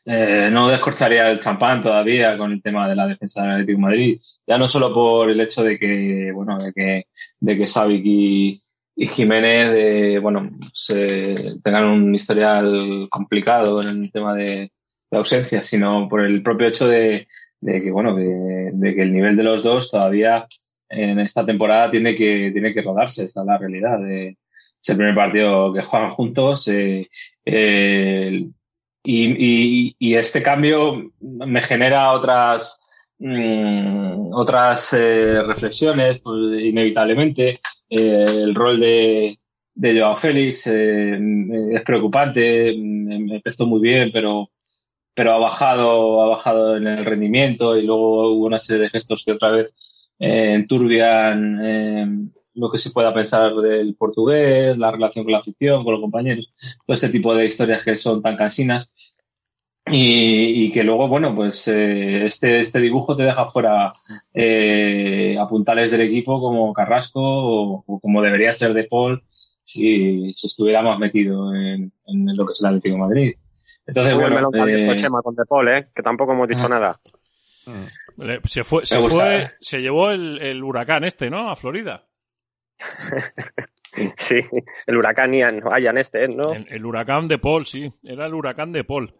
no 0.05 0.67
descorcharía 0.67 1.31
el 1.31 1.39
champán 1.39 1.81
todavía 1.81 2.37
con 2.37 2.51
el 2.51 2.61
tema 2.61 2.89
de 2.89 2.95
la 2.97 3.07
defensa 3.07 3.41
del 3.41 3.51
Atlético 3.51 3.77
de 3.77 3.81
Madrid. 3.81 4.21
Ya 4.45 4.57
no 4.57 4.67
solo 4.67 4.93
por 4.93 5.29
el 5.29 5.39
hecho 5.39 5.63
de 5.63 5.79
que, 5.79 6.29
bueno, 6.33 6.57
de 6.57 6.73
que, 6.73 7.07
de 7.39 7.57
que 7.57 7.67
y 8.95 9.07
Jiménez, 9.07 9.67
eh, 9.75 10.19
bueno, 10.19 10.49
se 10.73 11.59
tengan 11.63 11.85
un 11.85 12.13
historial 12.15 13.07
complicado 13.09 13.81
en 13.81 14.03
el 14.03 14.11
tema 14.11 14.35
de, 14.35 14.71
de 15.09 15.17
ausencia, 15.17 15.63
sino 15.63 16.07
por 16.07 16.21
el 16.21 16.43
propio 16.43 16.67
hecho 16.67 16.87
de, 16.87 17.27
de 17.59 17.81
que, 17.81 17.91
bueno, 17.91 18.15
de, 18.15 18.71
de 18.73 18.95
que 18.95 19.01
el 19.01 19.13
nivel 19.13 19.35
de 19.35 19.43
los 19.43 19.63
dos 19.63 19.89
todavía 19.89 20.45
en 20.89 21.19
esta 21.19 21.45
temporada 21.45 21.89
tiene 21.89 22.13
que, 22.13 22.51
tiene 22.51 22.73
que 22.73 22.83
rodarse, 22.83 23.25
esa 23.25 23.41
es 23.41 23.47
la 23.47 23.57
realidad. 23.57 23.99
De, 23.99 24.37
es 24.81 24.89
el 24.89 24.97
primer 24.97 25.15
partido 25.15 25.73
que 25.73 25.81
juegan 25.81 26.09
juntos. 26.09 26.67
eh, 26.67 27.07
eh, 27.45 28.47
y, 29.05 29.25
y, 29.25 29.95
y 29.99 30.15
este 30.15 30.41
cambio 30.41 31.11
me 31.19 31.61
genera 31.61 32.11
otras 32.11 32.79
mm, 33.19 34.33
otras 34.33 34.93
eh, 34.93 35.41
reflexiones, 35.43 36.19
pues, 36.19 36.61
inevitablemente. 36.63 37.59
Eh, 37.89 38.25
el 38.27 38.55
rol 38.55 38.79
de, 38.79 39.37
de 39.75 39.99
Joao 39.99 40.15
Félix 40.15 40.67
eh, 40.67 41.19
es 41.71 41.81
preocupante, 41.83 42.75
me 42.77 43.35
empezó 43.35 43.67
muy 43.67 43.81
bien, 43.81 44.11
pero 44.11 44.49
pero 45.15 45.33
ha 45.33 45.37
bajado, 45.37 46.23
ha 46.23 46.27
bajado 46.27 46.77
en 46.77 46.87
el 46.87 47.05
rendimiento 47.05 47.77
y 47.77 47.85
luego 47.85 48.33
hubo 48.33 48.45
una 48.45 48.57
serie 48.57 48.83
de 48.83 48.89
gestos 48.89 49.23
que 49.23 49.33
otra 49.33 49.51
vez 49.51 49.75
enturbian 50.19 51.59
eh, 51.63 52.07
lo 52.55 52.71
que 52.71 52.77
se 52.77 52.91
pueda 52.91 53.13
pensar 53.13 53.55
del 53.55 53.95
portugués, 53.95 54.77
la 54.77 54.91
relación 54.91 55.25
con 55.25 55.31
la 55.33 55.39
afición, 55.39 55.83
con 55.83 55.93
los 55.93 56.01
compañeros, 56.01 56.53
todo 56.85 56.93
este 56.93 57.09
tipo 57.09 57.35
de 57.35 57.45
historias 57.45 57.83
que 57.83 57.95
son 57.95 58.21
tan 58.21 58.37
cansinas. 58.37 58.89
Y, 59.91 60.65
y 60.65 60.71
que 60.71 60.83
luego, 60.83 61.07
bueno, 61.09 61.35
pues 61.35 61.67
eh, 61.67 62.25
este, 62.25 62.59
este 62.59 62.79
dibujo 62.79 63.15
te 63.17 63.23
deja 63.23 63.45
fuera 63.45 63.91
eh, 64.33 65.35
a 65.37 65.45
puntales 65.47 65.91
del 65.91 66.01
equipo 66.01 66.39
como 66.39 66.71
Carrasco 66.73 67.19
o, 67.21 67.83
o 67.85 67.99
como 67.99 68.21
debería 68.21 68.53
ser 68.53 68.73
de 68.73 68.85
Paul 68.85 69.23
si, 69.61 70.33
si 70.35 70.47
estuviera 70.47 70.81
más 70.81 70.97
metido 70.99 71.53
en, 71.53 71.91
en 72.05 72.25
lo 72.35 72.45
que 72.45 72.53
es 72.53 72.61
el 72.61 72.67
Atlético 72.67 72.95
de 72.95 73.01
Madrid. 73.01 73.33
Entonces, 73.85 74.13
Uy, 74.15 74.21
bueno, 74.21 74.49
eh, 74.65 74.95
Chema, 74.95 75.21
con 75.21 75.35
De 75.35 75.43
Paul, 75.45 75.67
¿eh? 75.67 75.87
Que 75.93 76.01
tampoco 76.01 76.31
hemos 76.31 76.47
dicho 76.47 76.65
Ah. 76.65 76.69
nada. 76.69 77.01
Le- 78.17 78.39
Se 78.45 78.63
fue, 78.63 78.85
se 78.85 78.97
gusta, 78.97 79.15
fue, 79.15 79.37
eh. 79.37 79.51
se 79.59 79.79
llevó 79.79 80.11
el, 80.11 80.41
el 80.41 80.63
huracán 80.63 81.03
este, 81.03 81.29
¿no? 81.29 81.49
A 81.49 81.55
Florida. 81.57 82.05
Sí, 84.17 84.39
el 84.87 84.97
huracán 84.97 85.33
Ian, 85.35 85.61
Ian 85.79 85.97
este, 85.99 86.23
¿eh? 86.25 86.27
¿no? 86.27 86.51
El, 86.51 86.65
el 86.67 86.83
huracán 86.83 87.27
de 87.27 87.37
Paul, 87.37 87.65
sí. 87.67 87.93
Era 88.03 88.25
el 88.25 88.33
huracán 88.33 88.71
de 88.71 88.83
Paul. 88.83 89.13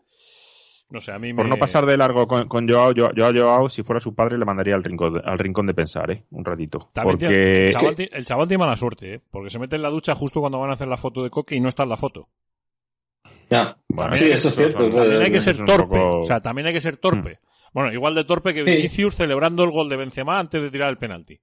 No 0.94 1.02
sé, 1.02 1.12
a 1.12 1.18
mí 1.18 1.34
Por 1.34 1.46
me... 1.46 1.50
no 1.50 1.58
pasar 1.58 1.88
de 1.88 1.98
largo 1.98 2.28
con, 2.28 2.48
con 2.48 2.70
Joao, 2.70 2.94
yo, 2.94 3.10
yo 3.16 3.26
a 3.26 3.34
Joao, 3.34 3.68
si 3.68 3.82
fuera 3.82 4.00
su 4.00 4.14
padre, 4.14 4.38
le 4.38 4.46
mandaría 4.46 4.76
al 4.76 4.84
rincón, 4.84 5.20
al 5.26 5.40
rincón 5.40 5.66
de 5.66 5.74
pensar, 5.74 6.12
¿eh? 6.12 6.24
Un 6.30 6.46
ratito. 6.46 6.90
También 6.94 7.18
tiene- 7.18 7.34
Porque... 7.36 7.66
el, 7.66 7.74
chaval, 7.74 7.96
ti- 7.96 8.10
el 8.12 8.26
chaval 8.26 8.48
tiene 8.48 8.60
mala 8.64 8.76
suerte, 8.76 9.16
¿eh? 9.16 9.22
Porque 9.32 9.50
se 9.50 9.58
mete 9.58 9.76
en 9.76 9.82
la 9.82 9.90
ducha 9.90 10.14
justo 10.14 10.40
cuando 10.40 10.60
van 10.60 10.70
a 10.70 10.74
hacer 10.74 10.88
la 10.88 10.98
foto 10.98 11.24
de 11.24 11.32
Coque 11.32 11.56
y 11.56 11.60
no 11.60 11.68
está 11.70 11.82
en 11.82 11.90
la 11.90 11.98
foto. 11.98 12.30
ya. 13.50 13.76
Bueno, 13.90 14.14
Sí, 14.14 14.30
eso 14.30 14.50
es 14.50 14.56
cierto. 14.56 14.88
También 14.90 15.22
hay 15.24 15.32
que 15.32 15.42
ser 15.42 15.58
torpe. 15.66 15.98
poco- 15.98 16.20
O 16.20 16.24
sea, 16.26 16.40
también 16.42 16.68
hay 16.68 16.74
que 16.74 16.82
ser 16.82 16.98
torpe. 16.98 17.40
Bueno, 17.74 17.92
igual 17.92 18.14
de 18.14 18.24
torpe 18.24 18.54
que 18.54 18.64
Sí. 18.64 18.72
Vinicius 18.76 19.16
celebrando 19.16 19.64
el 19.64 19.72
gol 19.72 19.90
de 19.90 19.98
Benzema 19.98 20.40
antes 20.40 20.62
de 20.62 20.70
tirar 20.70 20.90
el 20.92 20.98
penalti. 20.98 21.40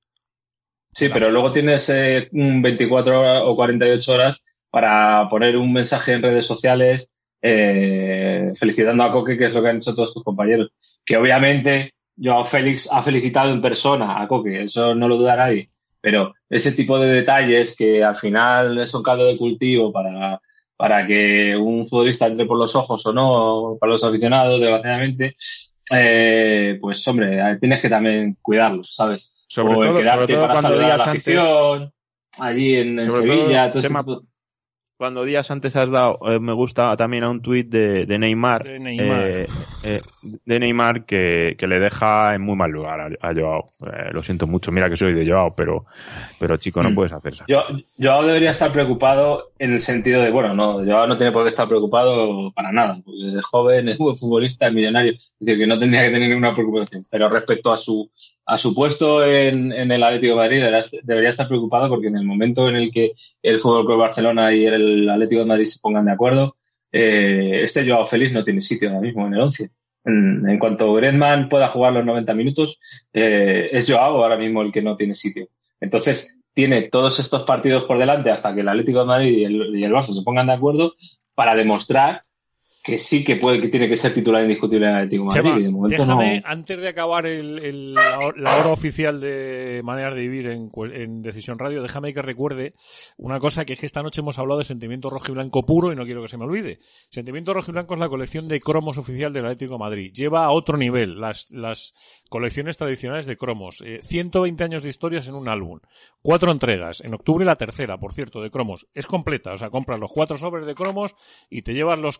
Sí, 0.92 1.08
pero 1.12 1.30
luego 1.30 1.50
tienes 1.52 1.88
eh, 1.88 2.28
un 2.32 2.62
24 2.62 3.20
horas 3.20 3.42
o 3.44 3.56
48 3.56 4.12
horas 4.12 4.44
para 4.70 5.26
poner 5.28 5.56
un 5.56 5.72
mensaje 5.72 6.12
en 6.14 6.22
redes 6.22 6.46
sociales 6.46 7.12
eh, 7.42 8.52
felicitando 8.54 9.04
a 9.04 9.12
Coque, 9.12 9.36
que 9.36 9.46
es 9.46 9.54
lo 9.54 9.62
que 9.62 9.68
han 9.68 9.76
hecho 9.76 9.94
todos 9.94 10.12
tus 10.14 10.24
compañeros. 10.24 10.70
Que 11.04 11.16
obviamente 11.16 11.94
Joao 12.22 12.44
Félix 12.44 12.88
ha 12.92 13.02
felicitado 13.02 13.52
en 13.52 13.62
persona 13.62 14.20
a 14.22 14.28
Coque, 14.28 14.62
eso 14.64 14.94
no 14.94 15.08
lo 15.08 15.16
duda 15.16 15.36
nadie. 15.36 15.68
Pero 16.00 16.34
ese 16.48 16.72
tipo 16.72 16.98
de 16.98 17.10
detalles 17.10 17.76
que 17.76 18.02
al 18.02 18.16
final 18.16 18.86
son 18.86 19.02
caldo 19.02 19.26
de 19.26 19.36
cultivo 19.36 19.92
para, 19.92 20.40
para 20.76 21.06
que 21.06 21.54
un 21.56 21.86
futbolista 21.86 22.26
entre 22.26 22.46
por 22.46 22.58
los 22.58 22.74
ojos 22.74 23.04
o 23.04 23.12
no, 23.12 23.76
para 23.78 23.92
los 23.92 24.04
aficionados, 24.04 24.60
desgraciadamente, 24.60 25.36
eh, 25.90 26.78
pues 26.80 27.06
hombre, 27.08 27.38
tienes 27.60 27.80
que 27.80 27.88
también 27.90 28.36
cuidarlos, 28.40 28.94
¿sabes? 28.94 29.44
Sobre 29.46 29.74
o 29.74 29.82
el 29.82 29.88
todo, 29.88 29.98
quedarte 29.98 30.20
sobre 30.20 30.34
todo 30.34 30.42
para 30.42 30.52
cuando 30.54 30.68
saludar 30.70 30.92
a 30.92 30.96
la 30.96 31.04
antes, 31.04 31.20
afición, 31.20 31.92
allí 32.38 32.76
en, 32.76 33.10
Sevilla, 33.10 33.70
todo, 33.70 33.82
todo 33.82 33.88
tema- 33.88 34.04
cuando 35.00 35.24
días 35.24 35.50
antes 35.50 35.74
has 35.76 35.90
dado, 35.90 36.18
eh, 36.30 36.38
me 36.38 36.52
gusta 36.52 36.94
también 36.94 37.24
a 37.24 37.30
un 37.30 37.40
tuit 37.40 37.70
de, 37.70 38.04
de 38.04 38.18
Neymar, 38.18 38.64
De 38.64 38.78
Neymar. 38.78 39.28
eh, 39.28 39.48
eh, 39.82 40.02
de 40.20 40.58
Neymar 40.60 41.06
que, 41.06 41.56
que 41.58 41.66
le 41.66 41.80
deja 41.80 42.34
en 42.34 42.42
muy 42.42 42.54
mal 42.54 42.70
lugar 42.70 43.00
a, 43.00 43.06
a 43.28 43.32
Joao. 43.34 43.70
Eh, 43.86 44.10
lo 44.12 44.22
siento 44.22 44.46
mucho, 44.46 44.70
mira 44.70 44.90
que 44.90 44.98
soy 44.98 45.14
de 45.14 45.26
Joao, 45.26 45.54
pero, 45.56 45.86
pero 46.38 46.58
chico, 46.58 46.82
no 46.82 46.90
Mm. 46.90 46.94
puedes 46.94 47.12
hacer 47.14 47.32
eso. 47.32 47.44
Yo, 47.48 47.62
yo 47.96 48.22
debería 48.24 48.50
estar 48.50 48.70
preocupado 48.72 49.52
en 49.58 49.72
el 49.72 49.80
sentido 49.80 50.20
de, 50.20 50.30
bueno, 50.30 50.54
no, 50.54 50.84
yo 50.84 51.06
no 51.06 51.16
tiene 51.16 51.32
por 51.32 51.44
qué 51.44 51.48
estar 51.48 51.66
preocupado 51.66 52.52
para 52.52 52.70
nada, 52.70 53.00
porque 53.02 53.38
es 53.38 53.44
joven, 53.46 53.88
es 53.88 53.96
buen 53.96 54.18
futbolista, 54.18 54.66
es 54.66 54.74
millonario, 54.74 55.12
es 55.12 55.32
decir, 55.38 55.60
que 55.60 55.66
no 55.66 55.78
tendría 55.78 56.02
que 56.02 56.10
tener 56.10 56.28
ninguna 56.28 56.52
preocupación. 56.52 57.06
Pero 57.08 57.30
respecto 57.30 57.72
a 57.72 57.76
su, 57.78 58.10
a 58.46 58.56
su 58.56 58.74
puesto 58.74 59.24
en, 59.24 59.72
el 59.72 60.02
Atlético 60.02 60.32
de 60.32 60.40
Madrid, 60.40 60.62
debería, 61.02 61.30
estar 61.30 61.46
preocupado 61.46 61.88
porque 61.88 62.08
en 62.08 62.16
el 62.16 62.24
momento 62.24 62.68
en 62.68 62.76
el 62.76 62.90
que 62.90 63.12
el 63.42 63.58
Fútbol 63.58 63.86
Club 63.86 63.98
Barcelona 63.98 64.52
y 64.52 64.64
el 64.64 65.08
Atlético 65.08 65.42
de 65.42 65.46
Madrid 65.46 65.66
se 65.66 65.78
pongan 65.80 66.06
de 66.06 66.12
acuerdo, 66.12 66.56
eh, 66.92 67.60
este 67.62 67.88
Joao 67.88 68.04
Félix 68.04 68.32
no 68.32 68.42
tiene 68.42 68.60
sitio 68.60 68.88
ahora 68.88 69.02
mismo 69.02 69.26
en 69.26 69.34
el 69.34 69.40
11. 69.40 69.70
En, 70.04 70.48
en 70.48 70.58
cuanto 70.58 70.94
Griezmann 70.94 71.48
pueda 71.48 71.68
jugar 71.68 71.92
los 71.92 72.04
90 72.04 72.34
minutos, 72.34 72.80
eh, 73.12 73.68
es 73.70 73.90
Joao 73.90 74.22
ahora 74.22 74.36
mismo 74.36 74.62
el 74.62 74.72
que 74.72 74.82
no 74.82 74.96
tiene 74.96 75.14
sitio. 75.14 75.48
Entonces, 75.80 76.38
tiene 76.52 76.82
todos 76.82 77.20
estos 77.20 77.44
partidos 77.44 77.84
por 77.84 77.98
delante 77.98 78.30
hasta 78.30 78.54
que 78.54 78.60
el 78.60 78.68
Atlético 78.68 79.00
de 79.00 79.06
Madrid 79.06 79.38
y 79.38 79.44
el, 79.44 79.78
y 79.78 79.84
el 79.84 79.92
Barça 79.92 80.12
se 80.12 80.22
pongan 80.22 80.48
de 80.48 80.54
acuerdo 80.54 80.94
para 81.34 81.54
demostrar 81.54 82.22
que 82.82 82.96
sí 82.98 83.22
que 83.22 83.36
puede 83.36 83.60
que 83.60 83.68
tiene 83.68 83.88
que 83.88 83.96
ser 83.96 84.14
titular 84.14 84.42
indiscutible 84.42 84.86
en 84.86 84.90
el 84.92 84.96
Atlético 84.96 85.24
de 85.24 85.26
Madrid. 85.28 85.42
Chema, 85.50 85.58
y 85.60 85.62
de 85.64 85.70
momento 85.70 86.02
déjame, 86.02 86.40
no. 86.40 86.46
antes 86.46 86.76
de 86.78 86.88
acabar 86.88 87.26
el, 87.26 87.64
el- 87.64 87.94
la, 87.94 88.18
hor- 88.18 88.36
la 88.36 88.56
hora 88.56 88.68
oficial 88.70 89.20
de 89.20 89.82
Maneras 89.84 90.14
de 90.14 90.20
Vivir 90.22 90.46
en, 90.46 90.70
en 90.94 91.20
Decisión 91.22 91.58
Radio, 91.58 91.82
déjame 91.82 92.14
que 92.14 92.22
recuerde 92.22 92.74
una 93.18 93.38
cosa 93.38 93.64
que 93.64 93.74
es 93.74 93.80
que 93.80 93.86
esta 93.86 94.02
noche 94.02 94.22
hemos 94.22 94.38
hablado 94.38 94.58
de 94.58 94.64
Sentimiento 94.64 95.10
Rojo 95.10 95.26
y 95.28 95.34
Blanco 95.34 95.64
puro 95.66 95.92
y 95.92 95.96
no 95.96 96.04
quiero 96.04 96.22
que 96.22 96.28
se 96.28 96.38
me 96.38 96.44
olvide. 96.44 96.78
Sentimiento 97.10 97.52
Rojo 97.52 97.70
y 97.70 97.74
Blanco 97.74 97.94
es 97.94 98.00
la 98.00 98.08
colección 98.08 98.48
de 98.48 98.60
cromos 98.60 98.96
oficial 98.98 99.32
del 99.32 99.44
Atlético 99.44 99.74
de 99.74 99.78
Madrid. 99.78 100.12
Lleva 100.14 100.44
a 100.46 100.50
otro 100.50 100.76
nivel 100.78 101.20
las, 101.20 101.50
las 101.50 101.92
colecciones 102.30 102.78
tradicionales 102.78 103.26
de 103.26 103.36
cromos. 103.36 103.82
Eh, 103.84 103.98
120 104.02 104.64
años 104.64 104.82
de 104.82 104.88
historias 104.88 105.28
en 105.28 105.34
un 105.34 105.48
álbum. 105.48 105.80
Cuatro 106.22 106.50
entregas. 106.52 107.00
En 107.02 107.12
octubre 107.14 107.44
la 107.44 107.56
tercera, 107.56 107.98
por 107.98 108.12
cierto, 108.14 108.40
de 108.40 108.50
cromos. 108.50 108.86
Es 108.94 109.06
completa. 109.06 109.52
O 109.52 109.56
sea, 109.58 109.70
compras 109.70 109.98
los 109.98 110.10
cuatro 110.12 110.38
sobres 110.38 110.66
de 110.66 110.74
cromos 110.74 111.14
y 111.50 111.62
te 111.62 111.72
llevas 111.74 111.98
los 111.98 112.18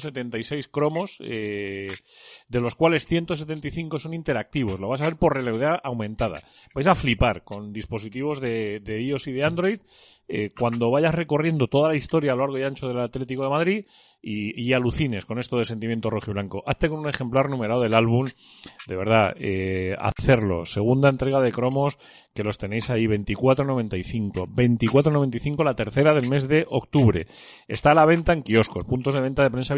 576 0.00 0.68
cromos, 0.68 1.16
eh, 1.20 1.92
de 2.48 2.60
los 2.60 2.74
cuales 2.74 3.06
175 3.06 3.98
son 3.98 4.14
interactivos. 4.14 4.80
Lo 4.80 4.88
vas 4.88 5.00
a 5.02 5.04
ver 5.04 5.16
por 5.16 5.34
realidad 5.34 5.80
aumentada. 5.82 6.40
Vais 6.74 6.86
a 6.86 6.94
flipar 6.94 7.44
con 7.44 7.72
dispositivos 7.72 8.40
de, 8.40 8.80
iOS 8.86 9.28
y 9.28 9.32
de 9.32 9.44
Android 9.44 9.80
eh, 10.28 10.50
cuando 10.56 10.90
vayas 10.90 11.14
recorriendo 11.14 11.66
toda 11.66 11.88
la 11.88 11.96
historia 11.96 12.32
a 12.32 12.34
lo 12.36 12.42
largo 12.42 12.58
y 12.58 12.62
ancho 12.62 12.86
del 12.86 13.00
Atlético 13.00 13.42
de 13.42 13.50
Madrid 13.50 13.84
y, 14.22 14.72
alucines 14.72 15.24
con 15.24 15.38
esto 15.38 15.56
de 15.56 15.64
sentimiento 15.64 16.10
rojo 16.10 16.30
y 16.30 16.34
blanco. 16.34 16.62
Hazte 16.66 16.88
con 16.88 17.00
un 17.00 17.08
ejemplar 17.08 17.48
numerado 17.48 17.80
del 17.80 17.94
álbum, 17.94 18.28
de 18.86 18.96
verdad, 18.96 19.34
eh, 19.36 19.96
hacerlo. 19.98 20.66
Segunda 20.66 21.08
entrega 21.08 21.40
de 21.40 21.50
cromos 21.50 21.98
que 22.34 22.44
los 22.44 22.58
tenéis 22.58 22.90
ahí, 22.90 23.06
24.95. 23.06 24.46
24.95 24.46 25.64
la 25.64 25.74
tercera 25.74 26.14
del 26.14 26.28
mes 26.28 26.46
de 26.48 26.66
octubre. 26.68 27.26
Está 27.66 27.92
a 27.92 27.94
la 27.94 28.06
venta 28.06 28.32
en 28.32 28.42
kioscos, 28.42 28.84
puntos 28.84 29.14
de 29.14 29.20
venta 29.20 29.42
de 29.42 29.50
prensa 29.50 29.74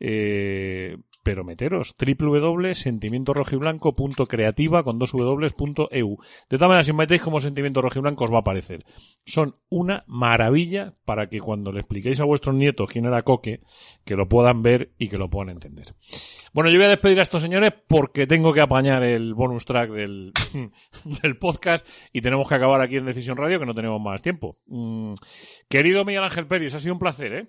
Eh, 0.00 0.96
pero 1.26 1.42
meteros, 1.42 1.96
www.sentimientorojiblanco.creativa 1.98 4.84
con 4.84 5.00
dos 5.00 5.10
w.eu. 5.10 6.18
De 6.48 6.56
todas 6.56 6.68
maneras, 6.68 6.86
si 6.86 6.92
metéis 6.92 7.20
como 7.20 7.40
sentimiento 7.40 7.82
rojiblanco 7.82 8.26
os 8.26 8.30
va 8.30 8.36
a 8.36 8.42
aparecer. 8.42 8.84
Son 9.24 9.56
una 9.68 10.04
maravilla 10.06 10.94
para 11.04 11.28
que 11.28 11.40
cuando 11.40 11.72
le 11.72 11.80
expliquéis 11.80 12.20
a 12.20 12.24
vuestros 12.24 12.54
nietos 12.54 12.88
quién 12.88 13.06
era 13.06 13.22
Coque, 13.22 13.58
que 14.04 14.14
lo 14.14 14.28
puedan 14.28 14.62
ver 14.62 14.92
y 14.98 15.08
que 15.08 15.18
lo 15.18 15.28
puedan 15.28 15.48
entender. 15.48 15.96
Bueno, 16.52 16.70
yo 16.70 16.76
voy 16.76 16.86
a 16.86 16.90
despedir 16.90 17.18
a 17.18 17.22
estos 17.22 17.42
señores 17.42 17.72
porque 17.88 18.28
tengo 18.28 18.52
que 18.52 18.60
apañar 18.60 19.02
el 19.02 19.34
bonus 19.34 19.64
track 19.64 19.90
del, 19.90 20.32
del 21.22 21.38
podcast 21.38 21.84
y 22.12 22.20
tenemos 22.20 22.48
que 22.48 22.54
acabar 22.54 22.80
aquí 22.80 22.98
en 22.98 23.04
Decisión 23.04 23.36
Radio 23.36 23.58
que 23.58 23.66
no 23.66 23.74
tenemos 23.74 24.00
más 24.00 24.22
tiempo. 24.22 24.60
Mm, 24.66 25.14
querido 25.68 26.04
Miguel 26.04 26.22
Ángel 26.22 26.46
Pérez, 26.46 26.72
ha 26.74 26.78
sido 26.78 26.94
un 26.94 27.00
placer, 27.00 27.32
¿eh? 27.32 27.48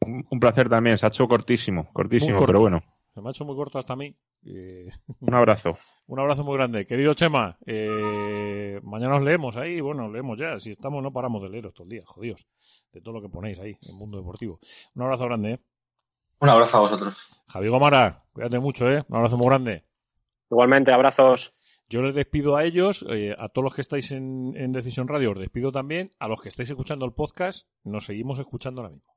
Un, 0.00 0.26
un 0.30 0.40
placer 0.40 0.68
también, 0.68 0.98
se 0.98 1.06
ha 1.06 1.08
hecho 1.08 1.26
cortísimo, 1.26 1.88
cortísimo, 1.92 2.44
pero 2.44 2.60
bueno. 2.60 2.82
Se 3.14 3.22
me 3.22 3.28
ha 3.28 3.30
hecho 3.30 3.46
muy 3.46 3.56
corto 3.56 3.78
hasta 3.78 3.94
a 3.94 3.96
mí. 3.96 4.14
Eh, 4.44 4.90
Un 5.20 5.34
abrazo. 5.34 5.78
un 6.06 6.20
abrazo 6.20 6.44
muy 6.44 6.54
grande. 6.56 6.86
Querido 6.86 7.14
Chema, 7.14 7.56
eh, 7.64 8.78
mañana 8.82 9.16
os 9.16 9.22
leemos 9.22 9.56
ahí. 9.56 9.80
Bueno, 9.80 10.10
leemos 10.12 10.38
ya. 10.38 10.58
Si 10.58 10.70
estamos, 10.70 11.02
no 11.02 11.12
paramos 11.12 11.42
de 11.42 11.48
leeros 11.48 11.72
todo 11.72 11.84
el 11.84 11.90
día. 11.90 12.02
Jodidos. 12.04 12.46
De 12.92 13.00
todo 13.00 13.14
lo 13.14 13.22
que 13.22 13.30
ponéis 13.30 13.58
ahí 13.58 13.74
en 13.88 13.96
Mundo 13.96 14.18
Deportivo. 14.18 14.58
Un 14.94 15.02
abrazo 15.02 15.24
grande, 15.24 15.52
¿eh? 15.52 15.60
Un 16.40 16.50
abrazo 16.50 16.76
a 16.76 16.80
vosotros. 16.80 17.44
Javi 17.48 17.68
Gomara, 17.68 18.24
cuídate 18.32 18.58
mucho, 18.58 18.86
¿eh? 18.90 19.02
Un 19.08 19.16
abrazo 19.16 19.38
muy 19.38 19.46
grande. 19.46 19.84
Igualmente, 20.50 20.92
abrazos. 20.92 21.54
Yo 21.88 22.02
les 22.02 22.14
despido 22.14 22.56
a 22.56 22.64
ellos, 22.64 23.06
eh, 23.08 23.34
a 23.38 23.48
todos 23.48 23.64
los 23.64 23.74
que 23.74 23.80
estáis 23.80 24.10
en, 24.12 24.52
en 24.56 24.72
Decisión 24.72 25.08
Radio, 25.08 25.30
os 25.30 25.38
despido 25.38 25.72
también. 25.72 26.10
A 26.18 26.28
los 26.28 26.42
que 26.42 26.50
estáis 26.50 26.68
escuchando 26.68 27.06
el 27.06 27.14
podcast, 27.14 27.66
nos 27.82 28.04
seguimos 28.04 28.38
escuchando 28.38 28.82
ahora 28.82 28.92
mismo. 28.92 29.15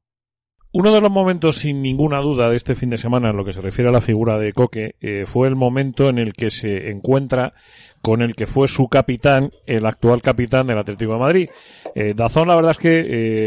Uno 0.72 0.94
de 0.94 1.02
los 1.02 1.10
momentos, 1.10 1.58
sin 1.58 1.82
ninguna 1.82 2.20
duda, 2.20 2.48
de 2.50 2.56
este 2.56 2.76
fin 2.76 2.92
de 2.92 3.00
semana, 3.00 3.32
en 3.32 3.38
lo 3.38 3.44
que 3.44 3.54
se 3.54 3.62
refiere 3.62 3.90
a 3.90 3.92
la 3.94 4.02
figura 4.02 4.38
de 4.38 4.54
Coque, 4.54 4.96
eh, 5.02 5.24
fue 5.26 5.48
el 5.48 5.56
momento 5.56 6.10
en 6.10 6.20
el 6.20 6.34
que 6.34 6.52
se 6.52 6.92
encuentra 6.92 7.54
con 8.02 8.22
el 8.22 8.36
que 8.36 8.48
fue 8.48 8.68
su 8.68 8.88
capitán, 8.88 9.52
el 9.66 9.86
actual 9.86 10.22
capitán 10.22 10.68
del 10.68 10.78
Atlético 10.78 11.14
de 11.14 11.20
Madrid. 11.20 11.50
Eh, 11.96 12.14
Dazón, 12.16 12.48
la 12.48 12.56
verdad 12.56 12.72
es 12.72 12.78
que 12.78 13.06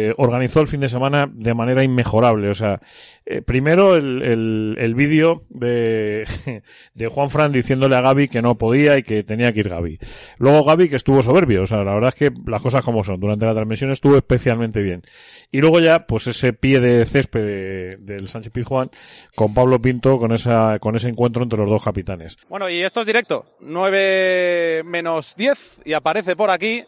eh, 0.08 0.14
organizó 0.18 0.60
el 0.60 0.66
fin 0.66 0.80
de 0.80 0.88
semana 0.88 1.30
de 1.32 1.54
manera 1.54 1.82
inmejorable. 1.82 2.50
O 2.50 2.54
sea, 2.54 2.80
eh, 3.24 3.40
primero 3.40 3.96
el, 3.96 4.22
el, 4.22 4.76
el 4.78 4.94
vídeo 4.94 5.44
de, 5.48 6.26
de 6.94 7.06
Juan 7.06 7.30
Fran 7.30 7.52
diciéndole 7.52 7.96
a 7.96 8.02
Gaby 8.02 8.28
que 8.28 8.42
no 8.42 8.58
podía 8.58 8.98
y 8.98 9.02
que 9.02 9.22
tenía 9.22 9.52
que 9.52 9.60
ir 9.60 9.68
Gaby. 9.68 9.98
Luego 10.38 10.64
Gaby 10.64 10.88
que 10.88 10.96
estuvo 10.96 11.22
soberbio. 11.22 11.62
O 11.62 11.66
sea, 11.66 11.78
la 11.78 11.94
verdad 11.94 12.12
es 12.14 12.14
que 12.14 12.30
las 12.46 12.60
cosas 12.60 12.84
como 12.84 13.04
son. 13.04 13.20
Durante 13.20 13.46
la 13.46 13.54
transmisión 13.54 13.90
estuvo 13.90 14.16
especialmente 14.16 14.82
bien. 14.82 15.02
Y 15.50 15.60
luego 15.60 15.80
ya, 15.80 16.00
pues 16.00 16.26
ese 16.26 16.52
pie 16.52 16.80
de 16.80 16.98
césped 17.12 17.40
de- 17.44 17.96
del 17.98 18.26
Sánchez 18.28 18.52
Pizjuán 18.52 18.90
con 19.36 19.52
Pablo 19.54 19.80
Pinto 19.80 20.18
con 20.18 20.32
esa, 20.32 20.78
con 20.80 20.96
ese 20.96 21.08
encuentro 21.08 21.42
entre 21.42 21.58
los 21.58 21.68
dos 21.68 21.84
capitanes. 21.84 22.36
Bueno, 22.48 22.68
y 22.68 22.82
esto 22.82 23.00
es 23.00 23.06
directo. 23.06 23.44
9 23.60 24.82
menos 24.84 25.36
10 25.36 25.80
y 25.84 25.92
aparece 25.92 26.34
por 26.36 26.50
aquí. 26.50 26.84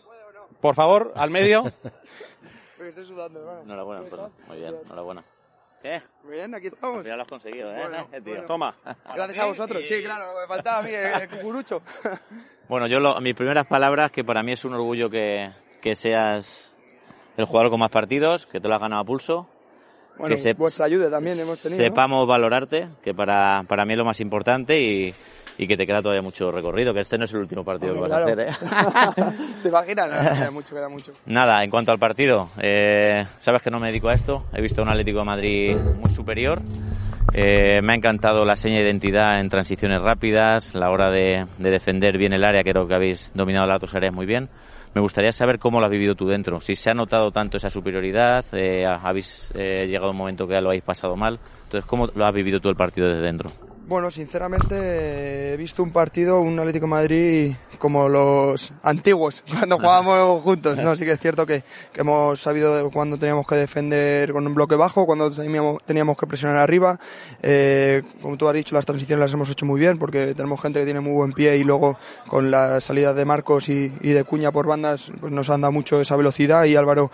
Por 0.60 0.74
favor, 0.74 1.12
al 1.16 1.30
medio. 1.30 1.64
Enhorabuena, 3.64 4.02
Antonio. 4.02 4.30
Muy 4.48 4.58
bien, 4.58 4.74
enhorabuena. 4.84 5.24
¿Qué? 5.82 6.00
Muy 6.22 6.32
bien, 6.34 6.54
aquí 6.54 6.66
estamos. 6.68 7.04
Ya 7.04 7.16
lo 7.16 7.22
has 7.22 7.28
conseguido, 7.28 7.70
¿eh? 7.74 7.80
Bueno, 7.88 8.08
Eh, 8.12 8.20
tío. 8.24 8.32
bueno. 8.34 8.46
Toma. 8.46 8.74
Gracias 9.14 9.38
a 9.38 9.46
vosotros. 9.46 9.82
Sí, 9.86 10.02
claro, 10.02 10.32
me 10.40 10.46
faltaba 10.46 10.78
a 10.78 10.82
mí 10.82 10.90
el, 10.90 11.22
el 11.22 11.28
cucurucho. 11.28 11.82
Bueno, 12.66 12.86
yo 12.86 12.98
lo- 12.98 13.20
mis 13.20 13.34
primeras 13.34 13.66
palabras, 13.66 14.10
que 14.10 14.24
para 14.24 14.42
mí 14.42 14.52
es 14.52 14.64
un 14.64 14.72
orgullo 14.72 15.10
que, 15.10 15.50
que 15.82 15.94
seas 15.94 16.74
el 17.36 17.44
jugador 17.44 17.70
con 17.70 17.78
más 17.78 17.90
partidos, 17.90 18.46
que 18.46 18.58
te 18.58 18.66
lo 18.68 18.74
has 18.74 18.80
ganado 18.80 19.02
a 19.02 19.04
pulso, 19.04 19.50
Bueno, 20.18 20.36
que 20.36 20.42
se- 20.42 20.54
vuestra 20.54 20.86
ayuda 20.86 21.10
también 21.10 21.38
hemos 21.38 21.60
tenido. 21.60 21.78
¿no? 21.82 21.84
sepamos 21.88 22.26
valorarte, 22.26 22.88
que 23.02 23.14
para, 23.14 23.62
para 23.66 23.84
mí 23.84 23.92
es 23.94 23.98
lo 23.98 24.04
más 24.04 24.20
importante 24.20 24.80
y, 24.80 25.14
y 25.58 25.66
que 25.66 25.76
te 25.76 25.86
queda 25.86 26.02
todavía 26.02 26.22
mucho 26.22 26.50
recorrido, 26.52 26.94
que 26.94 27.00
este 27.00 27.18
no 27.18 27.24
es 27.24 27.32
el 27.32 27.40
último 27.40 27.64
partido 27.64 27.94
que 27.94 28.00
vas 28.00 28.12
a 28.12 28.16
Claro. 28.22 28.32
hacer, 28.32 28.48
¿eh? 28.48 29.32
¿Te 29.62 29.68
imaginas? 29.68 30.10
No, 30.10 30.30
queda 30.38 30.50
mucho, 30.50 30.74
queda 30.74 30.88
mucho. 30.88 31.12
Nada, 31.26 31.62
en 31.64 31.70
cuanto 31.70 31.92
al 31.92 31.98
partido, 31.98 32.50
eh, 32.60 33.24
sabes 33.38 33.62
que 33.62 33.70
no 33.70 33.80
me 33.80 33.88
dedico 33.88 34.08
a 34.08 34.14
esto. 34.14 34.44
He 34.54 34.60
visto 34.62 34.82
un 34.82 34.88
Atlético 34.88 35.18
de 35.20 35.24
Madrid 35.24 35.76
muy 36.00 36.10
superior. 36.10 36.60
Eh, 37.32 37.82
me 37.82 37.92
ha 37.92 37.96
encantado 37.96 38.44
la 38.44 38.54
seña 38.54 38.76
de 38.76 38.84
identidad 38.84 39.40
en 39.40 39.48
transiciones 39.48 40.00
rápidas, 40.00 40.72
la 40.74 40.90
hora 40.90 41.10
de, 41.10 41.46
de 41.58 41.70
defender 41.70 42.16
bien 42.16 42.32
el 42.32 42.44
área, 42.44 42.62
creo 42.62 42.86
que 42.86 42.94
habéis 42.94 43.32
dominado 43.34 43.66
las 43.66 43.80
dos 43.80 43.92
áreas 43.94 44.12
muy 44.14 44.26
bien. 44.26 44.48
Me 44.94 45.00
gustaría 45.00 45.32
saber 45.32 45.58
cómo 45.58 45.80
lo 45.80 45.86
has 45.86 45.90
vivido 45.90 46.14
tú 46.14 46.28
dentro, 46.28 46.60
si 46.60 46.76
se 46.76 46.88
ha 46.88 46.94
notado 46.94 47.32
tanto 47.32 47.56
esa 47.56 47.68
superioridad, 47.68 48.44
eh, 48.52 48.86
habéis 48.86 49.50
eh, 49.54 49.86
llegado 49.88 50.06
a 50.06 50.10
un 50.12 50.16
momento 50.16 50.46
que 50.46 50.54
ya 50.54 50.60
lo 50.60 50.68
habéis 50.68 50.84
pasado 50.84 51.16
mal. 51.16 51.40
Entonces, 51.64 51.84
¿cómo 51.84 52.06
lo 52.14 52.24
has 52.24 52.32
vivido 52.32 52.60
tú 52.60 52.68
el 52.68 52.76
partido 52.76 53.08
desde 53.08 53.22
dentro? 53.22 53.50
Bueno, 53.86 54.10
sinceramente 54.10 55.52
he 55.52 55.56
visto 55.58 55.82
un 55.82 55.90
partido, 55.90 56.40
un 56.40 56.58
Atlético 56.58 56.86
Madrid 56.86 57.52
como 57.78 58.08
los 58.08 58.72
antiguos, 58.82 59.44
cuando 59.58 59.76
jugábamos 59.76 60.42
juntos. 60.42 60.78
No, 60.78 60.96
sí 60.96 61.04
que 61.04 61.12
es 61.12 61.20
cierto 61.20 61.44
que, 61.44 61.62
que 61.92 62.00
hemos 62.00 62.40
sabido 62.40 62.90
cuando 62.90 63.18
teníamos 63.18 63.46
que 63.46 63.56
defender 63.56 64.32
con 64.32 64.46
un 64.46 64.54
bloque 64.54 64.74
bajo, 64.74 65.04
cuando 65.04 65.30
teníamos, 65.30 65.82
teníamos 65.84 66.16
que 66.16 66.26
presionar 66.26 66.56
arriba. 66.56 66.98
Eh, 67.42 68.02
como 68.22 68.38
tú 68.38 68.48
has 68.48 68.54
dicho, 68.54 68.74
las 68.74 68.86
transiciones 68.86 69.20
las 69.20 69.34
hemos 69.34 69.50
hecho 69.50 69.66
muy 69.66 69.78
bien 69.78 69.98
porque 69.98 70.34
tenemos 70.34 70.62
gente 70.62 70.78
que 70.78 70.86
tiene 70.86 71.00
muy 71.00 71.12
buen 71.12 71.34
pie 71.34 71.58
y 71.58 71.64
luego 71.64 71.98
con 72.26 72.50
la 72.50 72.80
salida 72.80 73.12
de 73.12 73.26
Marcos 73.26 73.68
y, 73.68 73.88
de 73.88 74.24
Cuña 74.24 74.50
por 74.50 74.66
bandas 74.66 75.12
pues 75.20 75.30
nos 75.30 75.50
han 75.50 75.60
dado 75.60 75.72
mucho 75.72 76.00
esa 76.00 76.16
velocidad 76.16 76.64
y 76.64 76.74
Álvaro 76.74 77.10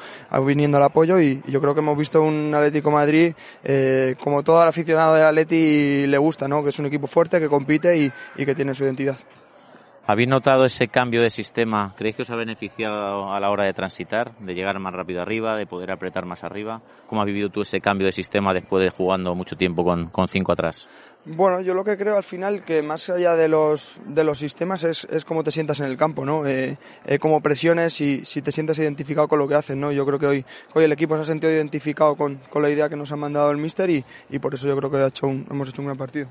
viniendo 0.46 0.76
al 0.76 0.84
apoyo 0.84 1.18
y, 1.18 1.42
yo 1.48 1.60
creo 1.60 1.74
que 1.74 1.80
hemos 1.80 1.98
visto 1.98 2.22
un 2.22 2.54
Atlético 2.54 2.92
Madrid 2.92 3.34
eh, 3.64 4.14
como 4.20 4.44
todo 4.44 4.62
el 4.62 4.68
aficionado 4.68 5.14
del 5.14 5.24
Atleti 5.24 6.06
le 6.06 6.18
gusta, 6.18 6.46
¿no? 6.46 6.59
Que 6.62 6.70
es 6.70 6.78
un 6.78 6.86
equipo 6.86 7.06
fuerte, 7.06 7.40
que 7.40 7.48
compite 7.48 7.96
y, 7.96 8.12
y 8.36 8.46
que 8.46 8.54
tiene 8.54 8.74
su 8.74 8.84
identidad. 8.84 9.16
¿Habéis 10.06 10.28
notado 10.28 10.64
ese 10.64 10.88
cambio 10.88 11.22
de 11.22 11.30
sistema? 11.30 11.94
¿Creéis 11.96 12.16
que 12.16 12.22
os 12.22 12.30
ha 12.30 12.34
beneficiado 12.36 13.32
a 13.32 13.38
la 13.38 13.50
hora 13.50 13.64
de 13.64 13.72
transitar, 13.72 14.32
de 14.40 14.54
llegar 14.54 14.76
más 14.80 14.92
rápido 14.92 15.22
arriba, 15.22 15.56
de 15.56 15.66
poder 15.66 15.92
apretar 15.92 16.24
más 16.26 16.42
arriba? 16.42 16.80
¿Cómo 17.06 17.20
has 17.20 17.26
vivido 17.26 17.48
tú 17.50 17.60
ese 17.60 17.80
cambio 17.80 18.06
de 18.06 18.12
sistema 18.12 18.52
después 18.52 18.82
de 18.82 18.90
jugando 18.90 19.34
mucho 19.36 19.56
tiempo 19.56 19.84
con, 19.84 20.06
con 20.08 20.26
cinco 20.26 20.50
atrás? 20.50 20.88
Bueno, 21.26 21.60
yo 21.60 21.74
lo 21.74 21.84
que 21.84 21.96
creo 21.96 22.16
al 22.16 22.24
final 22.24 22.64
que 22.64 22.82
más 22.82 23.08
allá 23.10 23.36
de 23.36 23.46
los, 23.46 23.98
de 24.06 24.24
los 24.24 24.38
sistemas 24.38 24.82
es, 24.82 25.04
es 25.04 25.24
cómo 25.24 25.44
te 25.44 25.52
sientas 25.52 25.78
en 25.78 25.86
el 25.86 25.96
campo, 25.96 26.24
¿no? 26.24 26.44
Eh, 26.44 26.76
eh, 27.04 27.18
cómo 27.20 27.40
presiones 27.40 28.00
y 28.00 28.24
si 28.24 28.42
te 28.42 28.50
sientes 28.50 28.78
identificado 28.80 29.28
con 29.28 29.38
lo 29.38 29.46
que 29.46 29.54
haces, 29.54 29.76
¿no? 29.76 29.92
Yo 29.92 30.04
creo 30.06 30.18
que 30.18 30.26
hoy, 30.26 30.44
hoy 30.74 30.84
el 30.84 30.92
equipo 30.92 31.14
se 31.16 31.22
ha 31.22 31.26
sentido 31.26 31.52
identificado 31.52 32.16
con, 32.16 32.36
con 32.50 32.62
la 32.62 32.70
idea 32.70 32.88
que 32.88 32.96
nos 32.96 33.12
ha 33.12 33.16
mandado 33.16 33.50
el 33.52 33.58
míster 33.58 33.90
y, 33.90 34.04
y 34.30 34.38
por 34.40 34.54
eso 34.54 34.66
yo 34.66 34.76
creo 34.76 34.90
que 34.90 34.96
ha 34.96 35.06
hecho 35.08 35.28
un- 35.28 35.46
hemos 35.50 35.68
hecho 35.68 35.82
un 35.82 35.86
gran 35.86 35.98
partido. 35.98 36.28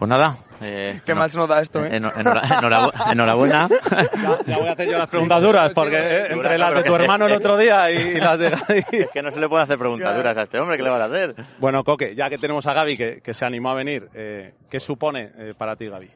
Pues 0.00 0.08
nada. 0.08 0.38
eh, 0.62 1.00
Qué 1.04 1.14
mal 1.14 1.30
se 1.30 1.36
nos 1.36 1.46
da 1.46 1.60
esto, 1.60 1.84
¿eh? 1.84 1.90
enho- 1.92 2.10
enhora- 2.14 2.42
enhorabu- 2.42 2.92
enhorabuena. 3.12 3.68
Ya, 3.68 4.38
ya 4.46 4.58
voy 4.58 4.68
a 4.68 4.72
hacer 4.72 4.88
yo 4.88 4.96
las 4.98 5.10
preguntas 5.10 5.42
duras, 5.42 5.72
porque 5.74 5.96
eh, 5.96 6.18
entre 6.22 6.36
Duras, 6.36 6.58
las 6.58 6.74
de 6.74 6.82
tu 6.84 6.94
hermano 6.96 7.26
el 7.26 7.32
otro 7.34 7.56
día 7.58 7.90
y, 7.90 7.96
y 7.96 8.14
las 8.20 8.38
de 8.38 8.48
Gaby. 8.50 8.84
Es 8.92 9.10
que 9.10 9.22
no 9.22 9.30
se 9.30 9.38
le 9.38 9.48
puede 9.48 9.62
hacer 9.62 9.78
preguntas 9.78 10.16
duras 10.16 10.36
a 10.38 10.42
este 10.42 10.58
hombre, 10.58 10.78
¿qué 10.78 10.82
le 10.82 10.88
vas 10.90 11.02
a 11.02 11.04
hacer? 11.04 11.34
Bueno, 11.58 11.84
Coque, 11.84 12.14
ya 12.16 12.28
que 12.30 12.38
tenemos 12.38 12.66
a 12.66 12.72
Gaby 12.72 12.96
que, 12.96 13.20
que 13.20 13.34
se 13.34 13.44
animó 13.44 13.70
a 13.70 13.74
venir, 13.74 14.08
eh, 14.14 14.54
¿qué 14.70 14.80
supone 14.80 15.32
eh, 15.38 15.52
para 15.56 15.76
ti, 15.76 15.86
Gaby? 15.86 16.10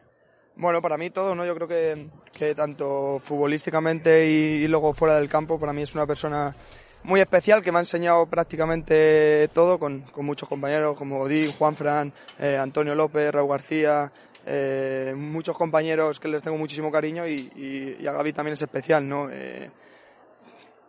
Bueno, 0.57 0.81
para 0.81 0.97
mí 0.97 1.11
todo, 1.11 1.35
¿no? 1.35 1.45
Yo 1.45 1.55
creo 1.55 1.69
que, 1.69 2.07
que 2.37 2.55
tanto 2.55 3.21
futbolísticamente 3.23 4.27
y, 4.31 4.65
y 4.65 4.69
luego 4.69 4.95
fuera 4.95 5.17
del 5.17 5.29
campo, 5.29 5.61
para 5.61 5.73
mí 5.75 5.83
es 5.83 5.95
una 5.95 6.07
persona 6.07 6.55
muy 7.05 7.21
especial 7.21 7.63
que 7.63 7.71
me 7.71 7.79
ha 7.79 7.81
enseñado 7.81 8.27
prácticamente 8.27 9.49
todo 9.53 9.79
con, 9.79 10.01
con 10.03 10.25
muchos 10.27 10.49
compañeros 10.49 10.97
como 10.97 11.21
Odín, 11.21 11.53
Juan 11.53 11.77
Fran, 11.77 12.13
eh, 12.39 12.57
Antonio 12.61 12.95
López, 12.95 13.31
Raúl 13.33 13.51
García, 13.51 14.11
eh, 14.47 15.15
muchos 15.17 15.57
compañeros 15.57 16.19
que 16.19 16.29
les 16.29 16.43
tengo 16.43 16.57
muchísimo 16.59 16.91
cariño 16.91 17.27
y, 17.27 17.35
y- 17.57 17.97
y 18.01 18.07
a 18.07 18.13
Gaby 18.13 18.33
también 18.33 18.55
es 18.55 18.63
especial, 18.63 19.09
¿no? 19.09 19.29
Eh, 19.31 19.71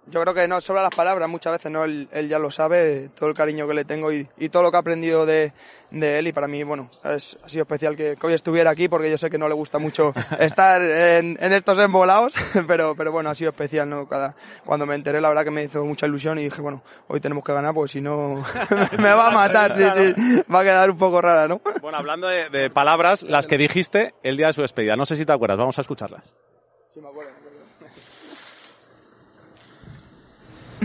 yo 0.07 0.21
creo 0.21 0.33
que 0.33 0.47
no 0.47 0.61
sobra 0.61 0.83
las 0.83 0.93
palabras 0.95 1.27
muchas 1.27 1.53
veces, 1.53 1.71
¿no? 1.71 1.83
Él, 1.83 2.07
él 2.11 2.29
ya 2.29 2.37
lo 2.39 2.51
sabe, 2.51 3.09
todo 3.15 3.27
el 3.29 3.35
cariño 3.35 3.67
que 3.67 3.73
le 3.73 3.85
tengo 3.85 4.11
y, 4.11 4.27
y 4.37 4.49
todo 4.49 4.61
lo 4.63 4.69
que 4.71 4.77
he 4.77 4.79
aprendido 4.79 5.25
de, 5.25 5.51
de 5.89 6.19
él 6.19 6.27
y 6.27 6.31
para 6.33 6.47
mí, 6.47 6.61
bueno, 6.63 6.89
es- 7.03 7.37
ha 7.43 7.49
sido 7.49 7.63
especial 7.63 7.95
que, 7.95 8.15
que 8.15 8.27
hoy 8.27 8.33
estuviera 8.33 8.69
aquí 8.69 8.87
porque 8.87 9.09
yo 9.09 9.17
sé 9.17 9.29
que 9.31 9.37
no 9.39 9.47
le 9.47 9.55
gusta 9.55 9.79
mucho 9.79 10.13
estar 10.39 10.81
en, 10.81 11.37
en 11.41 11.53
estos 11.53 11.79
embolados, 11.79 12.35
pero, 12.67 12.95
pero 12.95 13.11
bueno, 13.11 13.29
ha 13.31 13.35
sido 13.35 13.49
especial, 13.49 13.89
¿no? 13.89 14.07
Cada, 14.07 14.35
cuando 14.63 14.85
me 14.85 14.93
enteré, 14.95 15.19
la 15.21 15.29
verdad 15.29 15.43
que 15.43 15.51
me 15.51 15.63
hizo 15.63 15.83
mucha 15.85 16.05
ilusión 16.05 16.37
y 16.37 16.43
dije, 16.43 16.61
bueno, 16.61 16.83
hoy 17.07 17.19
tenemos 17.19 17.43
que 17.43 17.53
ganar 17.53 17.73
porque 17.73 17.91
si 17.93 18.01
no 18.01 18.45
me 18.99 19.09
va 19.13 19.27
a 19.29 19.31
matar, 19.31 19.73
sí, 19.73 20.13
sí, 20.15 20.43
va 20.53 20.59
a 20.59 20.63
quedar 20.63 20.91
un 20.91 20.97
poco 20.97 21.19
rara, 21.19 21.47
¿no? 21.47 21.61
Bueno, 21.81 21.97
hablando 21.97 22.27
de, 22.27 22.49
de 22.51 22.69
palabras, 22.69 23.23
las 23.23 23.47
que 23.47 23.57
dijiste 23.57 24.13
el 24.21 24.37
día 24.37 24.47
de 24.47 24.53
su 24.53 24.61
despedida. 24.61 24.95
No 24.95 25.05
sé 25.07 25.15
si 25.15 25.25
te 25.25 25.31
acuerdas, 25.33 25.57
vamos 25.57 25.77
a 25.77 25.81
escucharlas. 25.81 26.33
Sí, 26.93 27.01
me 27.01 27.07
acuerdo, 27.07 27.31
me 27.31 27.37
acuerdo. 27.37 27.55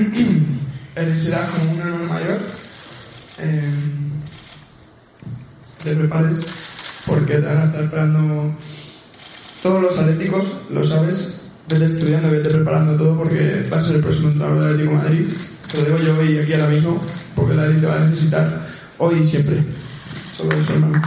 Él 0.94 1.20
será 1.20 1.46
como 1.46 1.72
un 1.72 1.80
hermano 1.80 2.05
mayor. 2.05 2.40
Eh, 3.38 3.70
te 5.84 5.94
prepares 5.94 6.38
porque 7.07 7.34
te 7.34 7.40
van 7.40 7.59
a 7.59 7.64
estar 7.64 7.84
esperando 7.84 8.55
todos 9.62 9.82
los 9.82 9.98
atléticos, 9.98 10.44
lo 10.70 10.84
sabes. 10.84 11.36
Vete 11.68 11.86
estudiando, 11.86 12.30
vete 12.30 12.51
preparando 12.51 12.96
todo 12.96 13.18
porque 13.18 13.68
va 13.72 13.80
a 13.80 13.84
ser 13.84 13.96
el 13.96 14.03
próximo 14.03 14.30
entrenador 14.30 14.61
del 14.61 14.70
Atlético 14.70 14.90
de 14.90 14.96
Madrid. 14.96 15.28
Te 15.70 15.78
lo 15.78 15.84
digo 15.84 15.98
yo 15.98 16.18
hoy 16.18 16.38
aquí 16.38 16.53
ahora 16.55 16.68
mismo 16.68 17.01
porque 17.36 17.53
el 17.53 17.61
Atlético 17.61 17.86
te 17.86 17.92
va 17.92 17.96
a 17.96 18.07
necesitar 18.07 18.66
hoy 18.98 19.20
y 19.20 19.26
siempre. 19.26 19.64
Solo 20.36 20.57
eso, 20.57 20.72
hermano. 20.72 21.03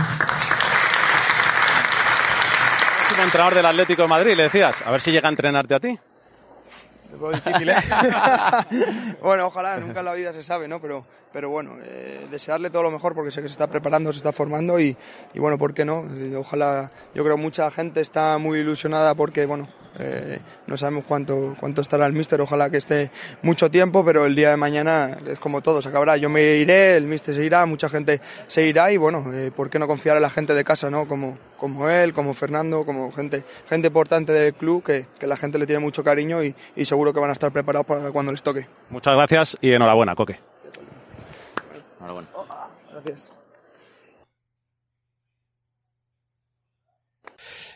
Entrenador 3.23 3.55
del 3.55 3.65
Atlético 3.65 4.01
de 4.03 4.07
Madrid, 4.07 4.33
le 4.35 4.43
decías, 4.43 4.75
a 4.85 4.91
ver 4.91 5.01
si 5.01 5.11
llega 5.11 5.27
a 5.27 5.31
entrenarte 5.31 5.73
a 5.73 5.79
ti. 5.79 5.99
Poco 7.19 7.31
difícil, 7.31 7.69
¿eh? 7.69 7.75
bueno, 9.21 9.47
ojalá, 9.47 9.77
nunca 9.77 9.99
en 9.99 10.05
la 10.05 10.13
vida 10.13 10.33
se 10.33 10.43
sabe, 10.43 10.67
¿no? 10.67 10.81
Pero, 10.81 11.05
pero 11.31 11.49
bueno, 11.49 11.77
eh, 11.83 12.27
desearle 12.29 12.69
todo 12.69 12.83
lo 12.83 12.91
mejor 12.91 13.13
porque 13.13 13.31
sé 13.31 13.41
que 13.41 13.47
se 13.47 13.53
está 13.53 13.67
preparando, 13.67 14.11
se 14.11 14.17
está 14.17 14.31
formando 14.31 14.79
y, 14.79 14.97
y 15.33 15.39
bueno, 15.39 15.57
¿por 15.57 15.73
qué 15.73 15.85
no? 15.85 16.05
Eh, 16.17 16.35
Ojalá, 16.35 16.91
yo 17.13 17.23
creo 17.23 17.37
mucha 17.37 17.69
gente 17.71 18.01
está 18.01 18.37
muy 18.37 18.59
ilusionada 18.59 19.13
porque, 19.15 19.45
bueno, 19.45 19.67
eh, 19.99 20.39
no 20.67 20.77
sabemos 20.77 21.05
cuánto, 21.07 21.55
cuánto 21.59 21.81
estará 21.81 22.05
el 22.05 22.13
míster, 22.13 22.41
ojalá 22.41 22.69
que 22.69 22.77
esté 22.77 23.11
mucho 23.41 23.69
tiempo, 23.69 24.03
pero 24.03 24.25
el 24.25 24.35
día 24.35 24.49
de 24.49 24.57
mañana 24.57 25.17
es 25.27 25.39
como 25.39 25.61
todo, 25.61 25.81
se 25.81 25.89
acabará. 25.89 26.17
Yo 26.17 26.29
me 26.29 26.41
iré, 26.55 26.95
el 26.95 27.05
míster 27.05 27.35
se 27.35 27.45
irá, 27.45 27.65
mucha 27.65 27.89
gente 27.89 28.21
se 28.47 28.65
irá 28.65 28.91
y 28.91 28.97
bueno, 28.97 29.31
eh, 29.33 29.51
¿por 29.55 29.69
qué 29.69 29.79
no 29.79 29.87
confiar 29.87 30.15
en 30.17 30.23
la 30.23 30.29
gente 30.29 30.53
de 30.53 30.63
casa, 30.63 30.89
¿no? 30.89 31.07
Como, 31.07 31.37
como 31.57 31.89
él, 31.89 32.13
como 32.13 32.33
Fernando, 32.33 32.85
como 32.85 33.11
gente, 33.11 33.43
gente 33.67 33.87
importante 33.87 34.33
del 34.33 34.53
club 34.53 34.83
que, 34.83 35.05
que 35.19 35.27
la 35.27 35.37
gente 35.37 35.59
le 35.59 35.65
tiene 35.65 35.79
mucho 35.79 36.03
cariño 36.03 36.43
y, 36.43 36.55
y 36.75 36.85
seguro 36.85 37.13
que 37.13 37.19
van 37.19 37.29
a 37.29 37.33
estar 37.33 37.51
preparados 37.51 37.85
para 37.85 38.11
cuando 38.11 38.31
les 38.31 38.43
toque. 38.43 38.67
Muchas 38.89 39.13
gracias 39.13 39.57
y 39.61 39.73
enhorabuena, 39.73 40.15
Coque. 40.15 40.39
Enhorabuena. 41.99 42.29
Gracias. 42.91 43.31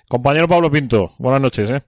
Compañero 0.10 0.48
Pablo 0.48 0.72
Pinto, 0.72 1.12
buenas 1.18 1.42
noches, 1.42 1.70
¿eh? 1.70 1.84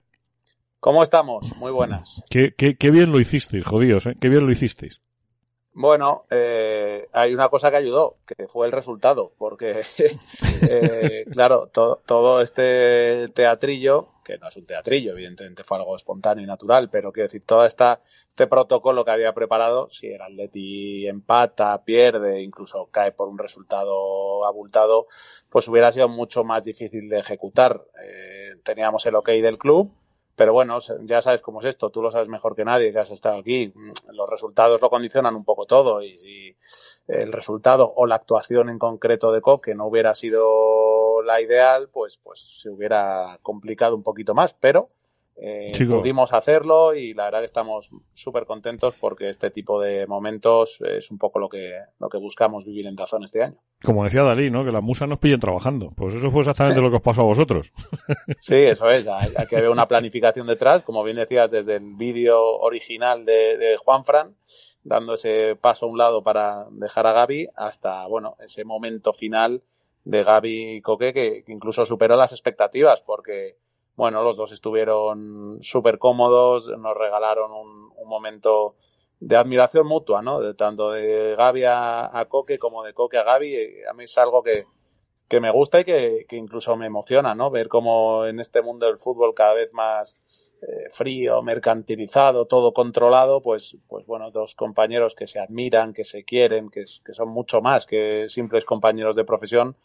¿Cómo 0.80 1.02
estamos? 1.02 1.54
Muy 1.58 1.72
buenas. 1.72 2.22
Qué, 2.30 2.54
qué, 2.56 2.76
qué 2.76 2.90
bien 2.90 3.12
lo 3.12 3.20
hicisteis, 3.20 3.64
jodíos, 3.64 4.06
¿eh? 4.06 4.16
Qué 4.20 4.28
bien 4.28 4.46
lo 4.46 4.50
hicisteis. 4.52 5.00
Bueno, 5.72 6.24
eh, 6.30 7.06
hay 7.12 7.32
una 7.32 7.48
cosa 7.48 7.70
que 7.70 7.76
ayudó, 7.76 8.16
que 8.26 8.48
fue 8.48 8.66
el 8.66 8.72
resultado, 8.72 9.32
porque, 9.38 9.82
eh, 10.68 11.24
claro, 11.30 11.68
to- 11.72 12.00
todo 12.06 12.40
este 12.40 13.28
teatrillo, 13.34 14.08
que 14.24 14.36
no 14.38 14.48
es 14.48 14.56
un 14.56 14.66
teatrillo, 14.66 15.12
evidentemente 15.12 15.62
fue 15.62 15.76
algo 15.78 15.94
espontáneo 15.94 16.42
y 16.42 16.46
natural, 16.46 16.88
pero 16.90 17.12
quiero 17.12 17.26
decir, 17.26 17.44
todo 17.46 17.64
esta, 17.64 18.00
este 18.28 18.46
protocolo 18.48 19.04
que 19.04 19.12
había 19.12 19.32
preparado, 19.32 19.88
si 19.90 20.08
el 20.08 20.20
Atleti 20.22 21.06
empata, 21.06 21.84
pierde, 21.84 22.42
incluso 22.42 22.88
cae 22.90 23.12
por 23.12 23.28
un 23.28 23.38
resultado 23.38 24.44
abultado, 24.46 25.06
pues 25.50 25.68
hubiera 25.68 25.92
sido 25.92 26.08
mucho 26.08 26.42
más 26.42 26.64
difícil 26.64 27.08
de 27.08 27.18
ejecutar. 27.20 27.80
Eh, 28.02 28.56
teníamos 28.64 29.06
el 29.06 29.14
ok 29.14 29.28
del 29.28 29.56
club, 29.58 29.92
pero 30.36 30.52
bueno, 30.52 30.78
ya 31.02 31.22
sabes 31.22 31.42
cómo 31.42 31.60
es 31.60 31.66
esto, 31.66 31.90
tú 31.90 32.02
lo 32.02 32.10
sabes 32.10 32.28
mejor 32.28 32.56
que 32.56 32.64
nadie 32.64 32.92
que 32.92 32.98
has 32.98 33.10
estado 33.10 33.38
aquí. 33.38 33.72
Los 34.12 34.28
resultados 34.28 34.80
lo 34.80 34.90
condicionan 34.90 35.36
un 35.36 35.44
poco 35.44 35.66
todo 35.66 36.02
y 36.02 36.16
si 36.16 36.56
el 37.08 37.32
resultado 37.32 37.92
o 37.96 38.06
la 38.06 38.16
actuación 38.16 38.68
en 38.68 38.78
concreto 38.78 39.32
de 39.32 39.40
Coque 39.40 39.74
no 39.74 39.86
hubiera 39.86 40.14
sido 40.14 41.22
la 41.22 41.40
ideal, 41.40 41.88
pues, 41.92 42.18
pues 42.18 42.40
se 42.40 42.70
hubiera 42.70 43.38
complicado 43.42 43.94
un 43.94 44.02
poquito 44.02 44.34
más, 44.34 44.54
pero 44.54 44.90
eh, 45.42 45.72
pudimos 45.88 46.34
hacerlo 46.34 46.94
y 46.94 47.14
la 47.14 47.24
verdad 47.24 47.38
que 47.38 47.46
estamos 47.46 47.90
súper 48.12 48.44
contentos 48.44 48.94
porque 49.00 49.30
este 49.30 49.50
tipo 49.50 49.80
de 49.80 50.06
momentos 50.06 50.78
es 50.82 51.10
un 51.10 51.16
poco 51.16 51.38
lo 51.38 51.48
que, 51.48 51.78
lo 51.98 52.10
que 52.10 52.18
buscamos 52.18 52.66
vivir 52.66 52.86
en 52.86 52.94
Dazón 52.94 53.24
este 53.24 53.42
año. 53.42 53.56
Como 53.82 54.04
decía 54.04 54.22
Dalí, 54.22 54.50
¿no? 54.50 54.66
Que 54.66 54.70
las 54.70 54.84
musas 54.84 55.08
nos 55.08 55.18
pillen 55.18 55.40
trabajando. 55.40 55.92
Pues 55.96 56.12
eso 56.14 56.30
fue 56.30 56.40
exactamente 56.40 56.82
lo 56.82 56.90
que 56.90 56.96
os 56.96 57.02
pasó 57.02 57.22
a 57.22 57.24
vosotros. 57.24 57.72
Sí, 58.40 58.56
eso 58.56 58.88
es. 58.88 59.06
Hay, 59.06 59.32
hay 59.36 59.46
que 59.46 59.56
haber 59.56 59.70
una 59.70 59.86
planificación 59.86 60.46
detrás, 60.46 60.82
como 60.82 61.02
bien 61.04 61.16
decías, 61.16 61.50
desde 61.50 61.76
el 61.76 61.94
vídeo 61.94 62.40
original 62.58 63.24
de, 63.24 63.56
de 63.56 63.76
Juanfran, 63.76 64.34
dando 64.82 65.14
ese 65.14 65.56
paso 65.56 65.86
a 65.86 65.88
un 65.88 65.98
lado 65.98 66.22
para 66.22 66.66
dejar 66.70 67.06
a 67.06 67.12
Gaby, 67.12 67.48
hasta 67.54 68.06
bueno 68.06 68.36
ese 68.40 68.64
momento 68.64 69.12
final 69.12 69.62
de 70.04 70.24
Gaby 70.24 70.76
y 70.76 70.80
Coque 70.80 71.12
que, 71.12 71.44
que 71.44 71.52
incluso 71.52 71.86
superó 71.86 72.16
las 72.16 72.32
expectativas, 72.32 73.00
porque 73.02 73.56
bueno, 74.00 74.22
los 74.22 74.38
dos 74.38 74.50
estuvieron 74.50 75.58
súper 75.60 75.98
cómodos, 75.98 76.68
nos 76.78 76.96
regalaron 76.96 77.52
un, 77.52 77.90
momento 78.06 78.76
de 79.20 79.36
admiración 79.36 79.86
mutua, 79.86 80.22
¿no? 80.22 80.40
De 80.40 80.54
tanto 80.54 80.92
de 80.92 81.36
Gaby 81.36 81.64
a, 81.66 82.26
Coque 82.30 82.58
como 82.58 82.82
de 82.82 82.94
Coque 82.94 83.18
a 83.18 83.24
Gaby. 83.24 83.82
A 83.90 83.92
mí 83.92 84.04
es 84.04 84.16
algo 84.16 84.42
que, 84.42 84.64
que 85.28 85.38
me 85.38 85.52
gusta 85.52 85.80
y 85.80 85.84
que, 85.84 86.26
incluso 86.30 86.76
me 86.76 86.86
emociona, 86.86 87.34
¿no? 87.34 87.50
Ver 87.50 87.68
cómo 87.68 88.24
en 88.24 88.40
este 88.40 88.62
mundo 88.62 88.86
del 88.86 88.96
fútbol 88.96 89.34
cada 89.34 89.52
vez 89.52 89.70
más 89.74 90.16
eh, 90.62 90.88
frío, 90.88 91.42
mercantilizado, 91.42 92.46
todo 92.46 92.72
controlado, 92.72 93.42
pues, 93.42 93.76
pues 93.86 94.06
bueno, 94.06 94.30
dos 94.30 94.54
compañeros 94.54 95.14
que 95.14 95.26
se 95.26 95.40
admiran, 95.40 95.92
que 95.92 96.04
se 96.04 96.24
quieren, 96.24 96.70
que 96.70 96.86
son 96.86 97.28
mucho 97.28 97.60
más 97.60 97.84
que 97.84 98.30
simples 98.30 98.64
compañeros 98.64 99.14
de 99.14 99.24
profesión, 99.24 99.76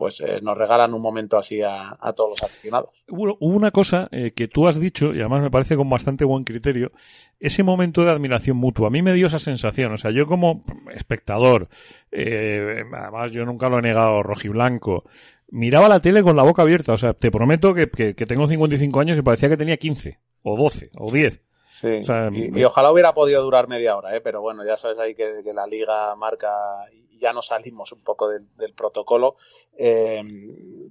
pues 0.00 0.18
eh, 0.22 0.40
nos 0.40 0.56
regalan 0.56 0.94
un 0.94 1.02
momento 1.02 1.36
así 1.36 1.60
a, 1.60 1.92
a 2.00 2.14
todos 2.14 2.30
los 2.30 2.42
aficionados. 2.42 3.04
Hubo, 3.06 3.36
una 3.40 3.70
cosa 3.70 4.08
eh, 4.10 4.32
que 4.34 4.48
tú 4.48 4.66
has 4.66 4.80
dicho, 4.80 5.12
y 5.12 5.20
además 5.20 5.42
me 5.42 5.50
parece 5.50 5.76
con 5.76 5.90
bastante 5.90 6.24
buen 6.24 6.42
criterio, 6.42 6.90
ese 7.38 7.62
momento 7.62 8.02
de 8.02 8.10
admiración 8.10 8.56
mutua. 8.56 8.88
A 8.88 8.90
mí 8.90 9.02
me 9.02 9.12
dio 9.12 9.26
esa 9.26 9.38
sensación. 9.38 9.92
O 9.92 9.98
sea, 9.98 10.10
yo 10.10 10.24
como 10.24 10.62
espectador, 10.94 11.68
eh, 12.10 12.82
además 12.96 13.30
yo 13.30 13.44
nunca 13.44 13.68
lo 13.68 13.78
he 13.78 13.82
negado 13.82 14.22
rojiblanco, 14.22 15.04
miraba 15.50 15.86
la 15.86 16.00
tele 16.00 16.22
con 16.22 16.34
la 16.34 16.44
boca 16.44 16.62
abierta. 16.62 16.94
O 16.94 16.98
sea, 16.98 17.12
te 17.12 17.30
prometo 17.30 17.74
que, 17.74 17.90
que, 17.90 18.14
que 18.14 18.24
tengo 18.24 18.46
55 18.46 19.00
años 19.00 19.18
y 19.18 19.22
parecía 19.22 19.50
que 19.50 19.58
tenía 19.58 19.76
15, 19.76 20.18
o 20.44 20.56
12, 20.56 20.92
o 20.96 21.12
10. 21.12 21.42
Sí, 21.68 21.88
O 22.00 22.04
sea, 22.04 22.30
y, 22.32 22.58
y 22.58 22.64
ojalá 22.64 22.90
hubiera 22.90 23.12
podido 23.12 23.42
durar 23.42 23.68
media 23.68 23.98
hora, 23.98 24.16
¿eh? 24.16 24.22
pero 24.22 24.40
bueno, 24.40 24.64
ya 24.64 24.78
sabes 24.78 24.98
ahí 24.98 25.14
que, 25.14 25.42
que 25.44 25.52
la 25.52 25.66
liga 25.66 26.16
marca 26.16 26.48
y 26.90 27.09
ya 27.20 27.32
nos 27.32 27.46
salimos 27.46 27.92
un 27.92 28.00
poco 28.00 28.28
del, 28.28 28.74
protocolo, 28.74 29.36
eh, 29.76 30.22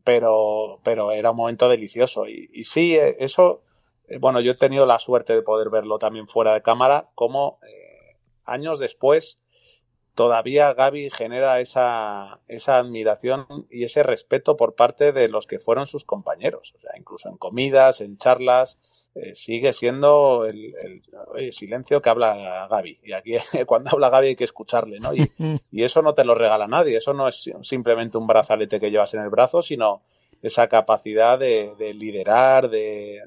pero, 0.04 0.80
pero 0.84 1.12
era 1.12 1.32
un 1.32 1.38
momento 1.38 1.68
delicioso. 1.68 2.28
Y, 2.28 2.64
sí, 2.64 2.96
eh, 2.96 3.18
eso, 3.20 3.64
eh, 4.08 4.18
bueno, 4.20 4.40
yo 4.40 4.52
he 4.52 4.56
tenido 4.56 4.86
la 4.86 5.00
suerte 5.00 5.34
de 5.34 5.42
poder 5.42 5.70
verlo 5.70 6.00
también 6.00 6.28
fuera 6.28 6.54
de 6.54 6.62
cámara, 6.62 7.10
como 7.16 7.60
años 8.46 8.80
después 8.80 9.40
todavía 10.16 10.74
Gaby 10.74 11.10
genera 11.12 11.62
esa, 11.62 12.42
esa 12.48 12.78
admiración 12.78 13.46
y 13.70 13.86
ese 13.86 14.04
respeto 14.04 14.58
por 14.58 14.76
parte 14.76 15.14
de 15.14 15.30
los 15.30 15.48
que 15.48 15.60
fueron 15.60 15.88
sus 15.88 16.04
compañeros, 16.04 16.74
o 16.76 16.80
sea, 16.82 16.92
incluso 16.98 17.30
en 17.30 17.38
comidas, 17.38 18.02
en 18.02 18.18
charlas, 18.18 18.78
eh, 19.16 19.34
sigue 19.36 19.74
siendo 19.74 20.46
el, 20.46 20.74
el, 21.36 21.54
silencio 21.54 22.02
que 22.02 22.10
habla 22.10 22.68
Gaby. 22.70 23.00
Y 23.04 23.14
aquí 23.14 23.34
cuando 23.66 23.92
habla 23.92 24.10
Gaby 24.10 24.28
hay 24.28 24.36
que 24.36 24.44
escucharle, 24.44 25.00
¿no? 25.00 25.14
Y, 25.14 25.30
y, 25.72 25.84
eso 25.84 26.02
no 26.02 26.14
te 26.14 26.24
lo 26.24 26.36
regala 26.36 26.68
nadie. 26.68 26.98
Eso 26.98 27.14
no 27.14 27.28
es 27.28 27.52
simplemente 27.62 28.18
un 28.18 28.28
brazalete 28.28 28.80
que 28.80 28.92
llevas 28.92 29.14
en 29.14 29.22
el 29.22 29.30
brazo, 29.30 29.62
sino 29.62 30.04
esa 30.42 30.68
capacidad 30.68 31.38
de, 31.38 31.76
de 31.78 31.94
liderar, 31.94 32.70
de, 32.70 33.22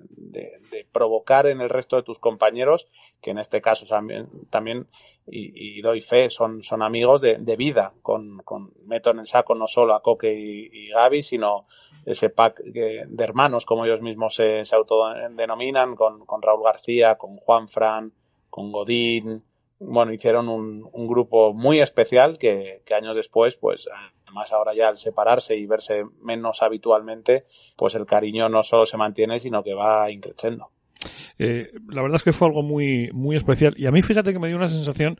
provocar 0.92 1.46
en 1.46 1.60
el 1.60 1.68
resto 1.68 1.96
de 1.96 2.02
tus 2.02 2.18
compañeros, 2.18 2.88
que 3.20 3.30
en 3.30 3.38
este 3.38 3.60
caso 3.60 3.86
también, 3.86 4.28
también 4.50 4.86
y, 5.26 5.80
doy 5.82 6.00
fe, 6.00 6.30
son, 6.30 6.62
son 6.62 6.82
amigos 6.82 7.20
de, 7.20 7.56
vida. 7.56 7.94
Con, 8.02 8.38
con, 8.38 8.72
meto 8.86 9.10
en 9.10 9.20
el 9.20 9.26
saco 9.26 9.54
no 9.54 9.66
solo 9.66 9.94
a 9.94 10.02
Coque 10.02 10.32
y, 10.34 10.68
y 10.72 10.88
Gaby, 10.88 11.22
sino 11.22 11.66
ese 12.04 12.30
pack 12.30 12.60
de, 12.64 13.04
de 13.06 13.24
hermanos, 13.24 13.64
como 13.64 13.84
ellos 13.84 14.00
mismos 14.00 14.34
se, 14.34 14.64
se 14.64 14.74
autodenominan, 14.74 15.94
con, 15.94 16.26
con, 16.26 16.42
Raúl 16.42 16.64
García, 16.64 17.16
con 17.16 17.36
Juan 17.36 17.68
Fran, 17.68 18.12
con 18.50 18.72
Godín. 18.72 19.44
Bueno, 19.78 20.12
hicieron 20.12 20.48
un, 20.48 20.88
un 20.92 21.06
grupo 21.06 21.52
muy 21.52 21.80
especial 21.80 22.38
que, 22.38 22.82
que, 22.84 22.94
años 22.94 23.14
después, 23.14 23.56
pues 23.56 23.88
además 24.32 24.52
ahora 24.52 24.74
ya 24.74 24.88
al 24.88 24.96
separarse 24.96 25.56
y 25.56 25.66
verse 25.66 26.04
menos 26.22 26.62
habitualmente, 26.62 27.44
pues 27.76 27.94
el 27.94 28.06
cariño 28.06 28.48
no 28.48 28.62
solo 28.62 28.86
se 28.86 28.96
mantiene, 28.96 29.38
sino 29.38 29.62
que 29.62 29.74
va 29.74 30.10
increciendo. 30.10 30.70
Eh, 31.38 31.70
la 31.88 32.00
verdad 32.00 32.16
es 32.16 32.22
que 32.22 32.32
fue 32.32 32.48
algo 32.48 32.62
muy, 32.62 33.10
muy 33.12 33.36
especial. 33.36 33.74
Y 33.76 33.86
a 33.86 33.90
mí 33.90 34.00
fíjate 34.00 34.32
que 34.32 34.38
me 34.38 34.48
dio 34.48 34.56
una 34.56 34.68
sensación 34.68 35.18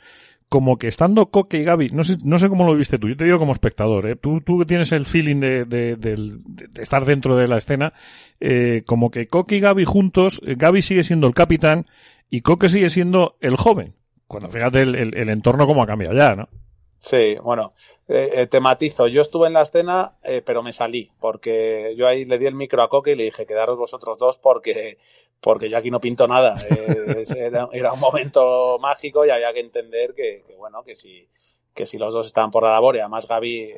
como 0.49 0.79
que 0.79 0.89
estando 0.89 1.27
Coque 1.27 1.59
y 1.59 1.65
Gaby, 1.65 1.91
no 1.91 2.05
sé, 2.05 2.17
no 2.25 2.39
sé 2.39 2.49
cómo 2.49 2.65
lo 2.65 2.75
viste 2.75 2.99
tú, 2.99 3.09
yo 3.09 3.17
te 3.17 3.25
digo 3.25 3.39
como 3.39 3.53
espectador, 3.53 4.07
¿eh? 4.07 4.17
tú, 4.17 4.43
tú 4.43 4.67
tienes 4.67 4.93
el 4.93 5.07
feeling 5.07 5.41
de, 5.41 5.65
de, 5.65 5.97
de, 5.97 6.15
de 6.45 6.83
estar 6.83 7.07
dentro 7.07 7.37
de 7.37 7.49
la 7.49 7.57
escena, 7.57 7.95
eh, 8.39 8.83
como 8.85 9.11
que 9.11 9.29
Coque 9.29 9.57
y 9.57 9.61
Gaby 9.61 9.87
juntos, 9.87 10.43
eh, 10.45 10.55
Gaby 10.57 10.83
sigue 10.83 11.05
siendo 11.05 11.27
el 11.27 11.33
capitán 11.33 11.87
y 12.29 12.43
Coque 12.43 12.69
sigue 12.69 12.91
siendo 12.91 13.37
el 13.41 13.57
joven. 13.57 13.95
Cuando 14.27 14.51
fíjate 14.51 14.83
el, 14.83 14.95
el, 14.95 15.17
el 15.17 15.31
entorno 15.31 15.67
como 15.67 15.83
ha 15.83 15.87
cambiado 15.87 16.15
ya, 16.15 16.35
¿no? 16.35 16.49
Sí, 17.03 17.35
bueno, 17.43 17.75
eh, 18.07 18.47
te 18.49 18.61
matizo. 18.61 19.09
Yo 19.09 19.23
estuve 19.23 19.49
en 19.49 19.55
la 19.55 19.63
escena, 19.63 20.13
eh, 20.23 20.41
pero 20.41 20.63
me 20.63 20.73
salí, 20.73 21.11
porque 21.19 21.95
yo 21.97 22.07
ahí 22.07 22.25
le 22.25 22.39
di 22.39 22.47
el 22.47 22.55
micro 22.55 22.81
a 22.81 22.89
Coque 22.89 23.13
y 23.13 23.17
le 23.17 23.25
dije, 23.25 23.45
quedaros 23.45 23.77
vosotros 23.77 24.19
dos 24.19 24.39
porque, 24.39 24.99
porque 25.41 25.69
yo 25.69 25.79
aquí 25.79 25.91
no 25.91 25.99
pinto 25.99 26.29
nada. 26.29 26.55
Eh, 26.71 27.25
era, 27.37 27.69
era, 27.73 27.93
un 27.93 27.99
momento 27.99 28.79
mágico 28.79 29.27
y 29.27 29.31
había 29.31 29.53
que 29.53 29.61
entender 29.61 30.15
que, 30.15 30.45
que, 30.47 30.55
bueno, 30.55 30.85
que 30.85 30.95
si, 30.95 31.29
que 31.75 31.87
si 31.87 31.99
los 31.99 32.15
dos 32.15 32.27
estaban 32.27 32.53
por 32.53 32.63
la 32.63 32.73
labor 32.73 32.95
y 32.95 33.01
además 33.01 33.27
Gaby, 33.27 33.73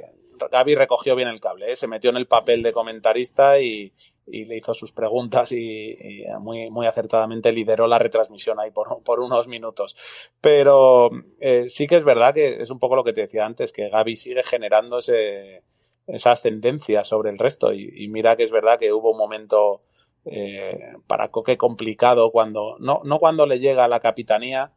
Gaby 0.51 0.75
recogió 0.75 1.16
bien 1.16 1.29
el 1.29 1.41
cable, 1.41 1.72
¿eh? 1.72 1.77
se 1.77 1.87
metió 1.87 2.11
en 2.11 2.16
el 2.16 2.27
papel 2.27 2.62
de 2.62 2.75
comentarista 2.75 3.59
y, 3.59 3.91
y 4.27 4.45
le 4.47 4.57
hizo 4.57 4.75
sus 4.75 4.93
preguntas 4.93 5.53
y, 5.53 6.25
muy, 6.41 6.70
muy 6.70 6.87
acertadamente 6.87 7.53
lideró 7.53 7.87
la 7.87 7.99
retransmisión 7.99 8.59
ahí 8.61 8.70
por, 8.70 9.03
por 9.03 9.20
unos 9.20 9.47
minutos. 9.47 9.97
Pero 10.41 11.11
eh, 11.41 11.68
sí 11.68 11.87
que 11.87 11.97
es 11.97 12.05
verdad 12.05 12.35
que 12.35 12.62
es 12.62 12.70
un 12.70 12.79
poco 12.79 12.97
lo 12.97 13.05
que 13.05 13.12
te 13.12 13.22
decía 13.22 13.45
antes, 13.45 13.72
que 13.72 13.89
Gaby 13.89 14.16
sigue 14.16 14.43
generando 14.43 14.99
ese, 14.99 15.62
esa 16.07 16.33
ascendencia 16.33 17.05
sobre 17.05 17.31
el 17.31 17.39
resto 17.39 17.72
y, 17.72 17.91
y, 17.95 18.09
mira 18.09 18.37
que 18.37 18.45
es 18.45 18.51
verdad 18.51 18.79
que 18.79 18.93
hubo 18.93 19.12
un 19.12 19.18
momento 19.18 19.81
eh, 20.27 20.95
para 21.07 21.29
Coque 21.29 21.59
complicado 21.59 22.31
cuando, 22.31 22.77
no, 22.81 23.03
no 23.05 23.18
cuando 23.18 23.47
le 23.47 23.59
llega 23.59 23.85
a 23.85 23.89
la 23.89 24.01
capitanía, 24.01 24.72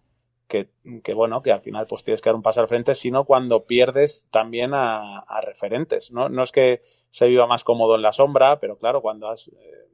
que, 0.48 1.14
bueno, 1.14 1.42
que 1.42 1.52
al 1.52 1.62
final 1.62 1.86
pues 1.88 2.04
tienes 2.04 2.22
que 2.22 2.30
dar 2.30 2.36
un 2.36 2.42
paso 2.42 2.62
al 2.62 2.68
frente, 2.68 2.96
sino 2.96 3.26
cuando 3.26 3.66
pierdes 3.66 4.28
también 4.32 4.72
a, 4.74 5.26
referentes. 5.44 6.12
¿no? 6.12 6.30
no 6.30 6.44
es 6.44 6.52
que 6.52 6.82
se 7.10 7.28
viva 7.28 7.48
más 7.48 7.64
cómodo 7.64 7.96
en 7.96 8.02
la 8.02 8.14
sombra, 8.14 8.58
pero 8.60 8.78
claro, 8.78 9.02
cuando 9.02 9.28
has, 9.30 9.50
eh, 9.50 9.88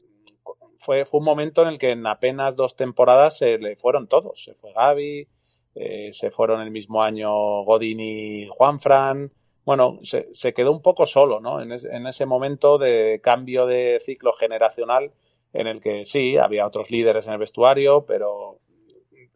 fue, 0.77 1.05
fue 1.05 1.19
un 1.19 1.25
momento 1.25 1.63
en 1.63 1.69
el 1.69 1.77
que 1.79 1.91
en 1.91 2.05
apenas 2.05 2.55
dos 2.55 2.75
temporadas 2.75 3.37
se 3.37 3.57
le 3.57 3.75
fueron 3.75 4.07
todos. 4.07 4.43
Se 4.43 4.53
fue 4.53 4.73
Gaby, 4.73 5.27
eh, 5.75 6.13
se 6.13 6.29
fueron 6.29 6.61
el 6.61 6.71
mismo 6.71 7.01
año 7.01 7.63
Godín 7.63 7.99
y 7.99 8.47
Juanfran. 8.47 9.31
Bueno, 9.65 9.99
se, 10.03 10.53
quedó 10.53 10.71
un 10.71 10.81
poco 10.81 11.05
solo, 11.05 11.39
¿no? 11.39 11.61
En, 11.61 11.71
en 11.71 12.07
ese 12.07 12.25
momento 12.25 12.77
de 12.77 13.21
cambio 13.23 13.65
de 13.65 13.99
ciclo 14.03 14.33
generacional 14.33 15.13
en 15.53 15.67
el 15.67 15.81
que 15.81 16.05
sí, 16.05 16.37
había 16.37 16.65
otros 16.65 16.91
líderes 16.91 17.27
en 17.27 17.33
el 17.33 17.39
vestuario, 17.39 18.05
pero 18.05 18.59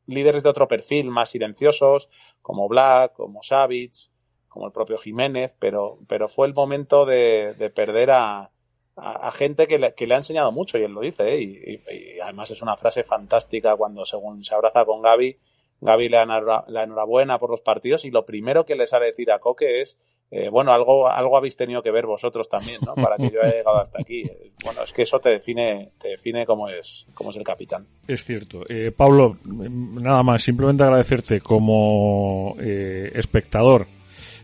líderes 0.07 0.43
de 0.43 0.49
otro 0.49 0.67
perfil, 0.67 1.09
más 1.09 1.29
silenciosos, 1.29 2.09
como 2.41 2.67
Black, 2.67 3.13
como 3.13 3.43
Savage, 3.43 4.09
como 4.47 4.65
el 4.65 4.71
propio 4.71 4.97
Jiménez, 4.97 5.53
pero, 5.59 5.99
pero 6.07 6.27
fue 6.27 6.47
el 6.47 6.53
momento 6.53 7.05
de, 7.05 7.53
de 7.57 7.69
perder 7.69 8.11
a, 8.11 8.51
a, 8.97 9.31
gente 9.31 9.67
que 9.67 9.77
le, 9.77 9.93
que 9.93 10.07
le, 10.07 10.15
ha 10.15 10.17
enseñado 10.17 10.51
mucho, 10.51 10.77
y 10.77 10.83
él 10.83 10.91
lo 10.91 11.01
dice, 11.01 11.35
¿eh? 11.35 11.41
y, 11.41 12.19
además 12.19 12.49
es 12.51 12.61
una 12.61 12.75
frase 12.75 13.03
fantástica 13.03 13.75
cuando 13.75 14.03
según 14.05 14.43
se 14.43 14.55
abraza 14.55 14.85
con 14.85 15.01
Gaby, 15.01 15.37
Gaby 15.81 16.09
le 16.09 16.17
da 16.17 16.65
la 16.67 16.83
enhorabuena 16.83 17.37
por 17.37 17.51
los 17.51 17.61
partidos 17.61 18.03
y 18.03 18.11
lo 18.11 18.25
primero 18.25 18.65
que 18.65 18.75
le 18.75 18.87
sale 18.87 19.05
decir 19.05 19.31
a 19.31 19.39
Coque 19.39 19.81
es 19.81 19.99
eh, 20.29 20.49
bueno, 20.49 20.71
algo, 20.71 21.07
algo 21.07 21.37
habéis 21.37 21.55
tenido 21.55 21.81
que 21.81 21.91
ver 21.91 22.05
vosotros 22.05 22.49
también, 22.49 22.79
¿no? 22.85 22.95
Para 22.95 23.15
que 23.17 23.29
yo 23.29 23.41
haya 23.41 23.55
llegado 23.57 23.79
hasta 23.79 24.01
aquí. 24.01 24.23
Bueno, 24.63 24.81
es 24.81 24.91
que 24.91 25.03
eso 25.03 25.19
te 25.19 25.29
define, 25.29 25.91
te 25.99 26.09
define 26.09 26.45
cómo 26.45 26.67
es, 26.67 27.05
cómo 27.13 27.29
es 27.29 27.37
el 27.37 27.43
capitán. 27.43 27.85
Es 28.07 28.25
cierto. 28.25 28.63
Eh, 28.67 28.91
Pablo, 28.91 29.37
nada 29.45 30.23
más, 30.23 30.41
simplemente 30.41 30.83
agradecerte 30.83 31.39
como 31.39 32.55
eh, 32.59 33.11
espectador, 33.13 33.85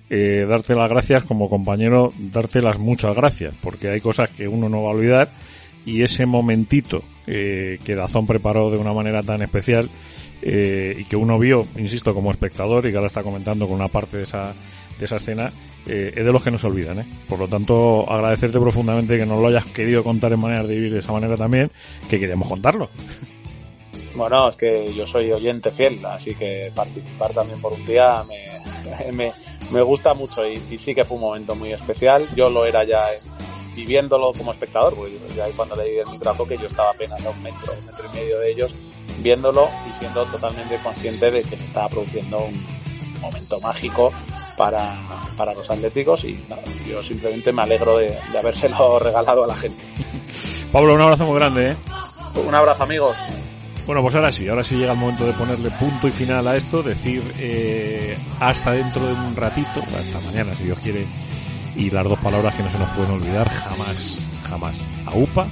eh, 0.10 0.46
darte 0.48 0.76
las 0.76 0.90
gracias, 0.90 1.24
como 1.24 1.50
compañero, 1.50 2.14
darte 2.18 2.62
las 2.62 2.78
muchas 2.78 3.16
gracias, 3.16 3.56
porque 3.62 3.90
hay 3.90 4.00
cosas 4.00 4.30
que 4.30 4.48
uno 4.48 4.70
no 4.70 4.84
va 4.84 4.92
a 4.92 4.94
olvidar 4.94 5.30
y 5.86 6.02
ese 6.04 6.26
momentito 6.26 7.04
eh, 7.28 7.80
que 7.84 7.96
Dazón 7.96 8.28
preparó 8.28 8.70
de 8.70 8.78
una 8.78 8.94
manera 8.94 9.24
tan 9.24 9.42
especial 9.42 9.90
eh, 10.42 10.96
y 11.00 11.06
que 11.06 11.16
uno 11.16 11.40
vio, 11.40 11.66
insisto, 11.78 12.14
como 12.14 12.32
espectador 12.32 12.86
y 12.86 12.92
que 12.92 12.98
ahora 12.98 13.08
está 13.08 13.24
comentando 13.24 13.68
con 13.68 13.76
una 13.76 13.88
parte 13.88 14.18
de 14.18 14.24
esa, 14.24 14.54
de 15.00 15.06
esa 15.06 15.16
escena, 15.16 15.52
eh, 15.88 16.14
es 16.16 16.26
de 16.26 16.32
los 16.32 16.44
que 16.44 16.52
no 16.52 16.58
se 16.58 16.68
olvidan. 16.68 17.00
¿eh? 17.00 17.06
Por 17.28 17.40
lo 17.40 17.48
tanto, 17.48 18.10
agradecerte 18.10 18.60
profundamente 18.60 19.18
que 19.18 19.26
nos 19.26 19.40
lo 19.40 19.48
hayas 19.48 19.66
querido 19.66 20.04
contar 20.04 20.34
en 20.34 20.40
manera 20.40 20.64
de 20.64 20.76
vivir 20.76 20.94
de 20.94 21.00
esa 21.00 21.12
manera 21.12 21.36
también, 21.36 21.70
que 22.10 22.20
queremos 22.20 22.48
contarlo. 22.48 22.90
Bueno, 24.16 24.48
es 24.48 24.56
que 24.56 24.94
yo 24.94 25.08
soy 25.08 25.32
oyente 25.32 25.72
fiel, 25.72 26.06
así 26.06 26.36
que 26.36 26.72
participar 26.76 27.34
también 27.34 27.60
por 27.60 27.74
un 27.74 27.86
día 27.86 28.24
me, 28.28 29.12
me, 29.12 29.32
me 29.72 29.82
gusta 29.82 30.14
mucho 30.14 30.48
y, 30.48 30.62
y, 30.70 30.78
sí 30.78 30.94
que 30.94 31.04
fue 31.04 31.16
un 31.16 31.24
momento 31.24 31.56
muy 31.56 31.74
especial. 31.74 32.26
Yo 32.36 32.50
lo 32.50 32.66
era 32.66 32.84
ya 32.84 33.06
viviéndolo 33.76 34.34
como 34.34 34.52
espectador, 34.52 34.96
porque 34.96 35.18
ya 35.36 35.48
cuando 35.56 35.76
leí 35.76 35.98
el 35.98 36.08
micrófono 36.08 36.48
que 36.48 36.58
yo 36.58 36.68
estaba 36.68 36.92
apenas 36.92 37.26
a 37.26 37.30
un 37.30 37.42
metro, 37.42 37.74
un 37.78 37.86
metro 37.88 38.06
y 38.14 38.16
medio 38.16 38.40
de 38.40 38.52
ellos, 38.52 38.74
viéndolo 39.20 39.68
y 39.90 40.00
siendo 40.00 40.24
totalmente 40.26 40.78
consciente 40.84 41.32
de 41.32 41.44
que 41.44 41.58
se 41.58 41.66
estaba 41.66 41.90
produciendo 41.90 42.46
un 42.46 42.66
momento 43.20 43.60
mágico 43.62 44.12
para, 44.58 44.96
para 45.38 45.54
los 45.54 45.70
atléticos 45.70 46.24
y 46.24 46.44
yo 46.88 47.02
simplemente 47.02 47.52
me 47.52 47.64
alegro 47.64 47.98
de, 47.98 48.16
de 48.32 48.38
habérselo 48.38 49.00
regalado 49.04 49.44
a 49.44 49.48
la 49.48 49.56
gente. 49.56 49.84
Pablo, 50.72 50.96
un 50.96 51.02
abrazo 51.02 51.26
muy 51.26 51.36
grande. 51.36 51.72
¿eh? 51.72 51.76
Un 52.48 52.56
abrazo 52.56 52.84
amigos. 52.84 53.16
Bueno, 53.86 54.02
pues 54.02 54.16
ahora 54.16 54.32
sí, 54.32 54.48
ahora 54.48 54.64
sí 54.64 54.76
llega 54.76 54.94
el 54.94 54.98
momento 54.98 55.26
de 55.26 55.34
ponerle 55.34 55.70
punto 55.72 56.08
y 56.08 56.12
final 56.12 56.48
a 56.48 56.56
esto, 56.56 56.82
decir 56.82 57.22
eh, 57.38 58.18
hasta 58.40 58.72
dentro 58.72 59.06
de 59.06 59.14
un 59.14 59.36
ratito, 59.36 59.82
hasta 60.00 60.20
mañana 60.22 60.56
si 60.56 60.64
Dios 60.64 60.80
quiere, 60.80 61.06
y 61.76 61.90
las 61.90 62.06
dos 62.06 62.18
palabras 62.20 62.56
que 62.56 62.64
no 62.64 62.70
se 62.70 62.80
nos 62.80 62.90
pueden 62.92 63.12
olvidar 63.12 63.50
jamás, 63.50 64.26
jamás. 64.50 64.78
A 65.06 65.18
UPA 65.18 65.48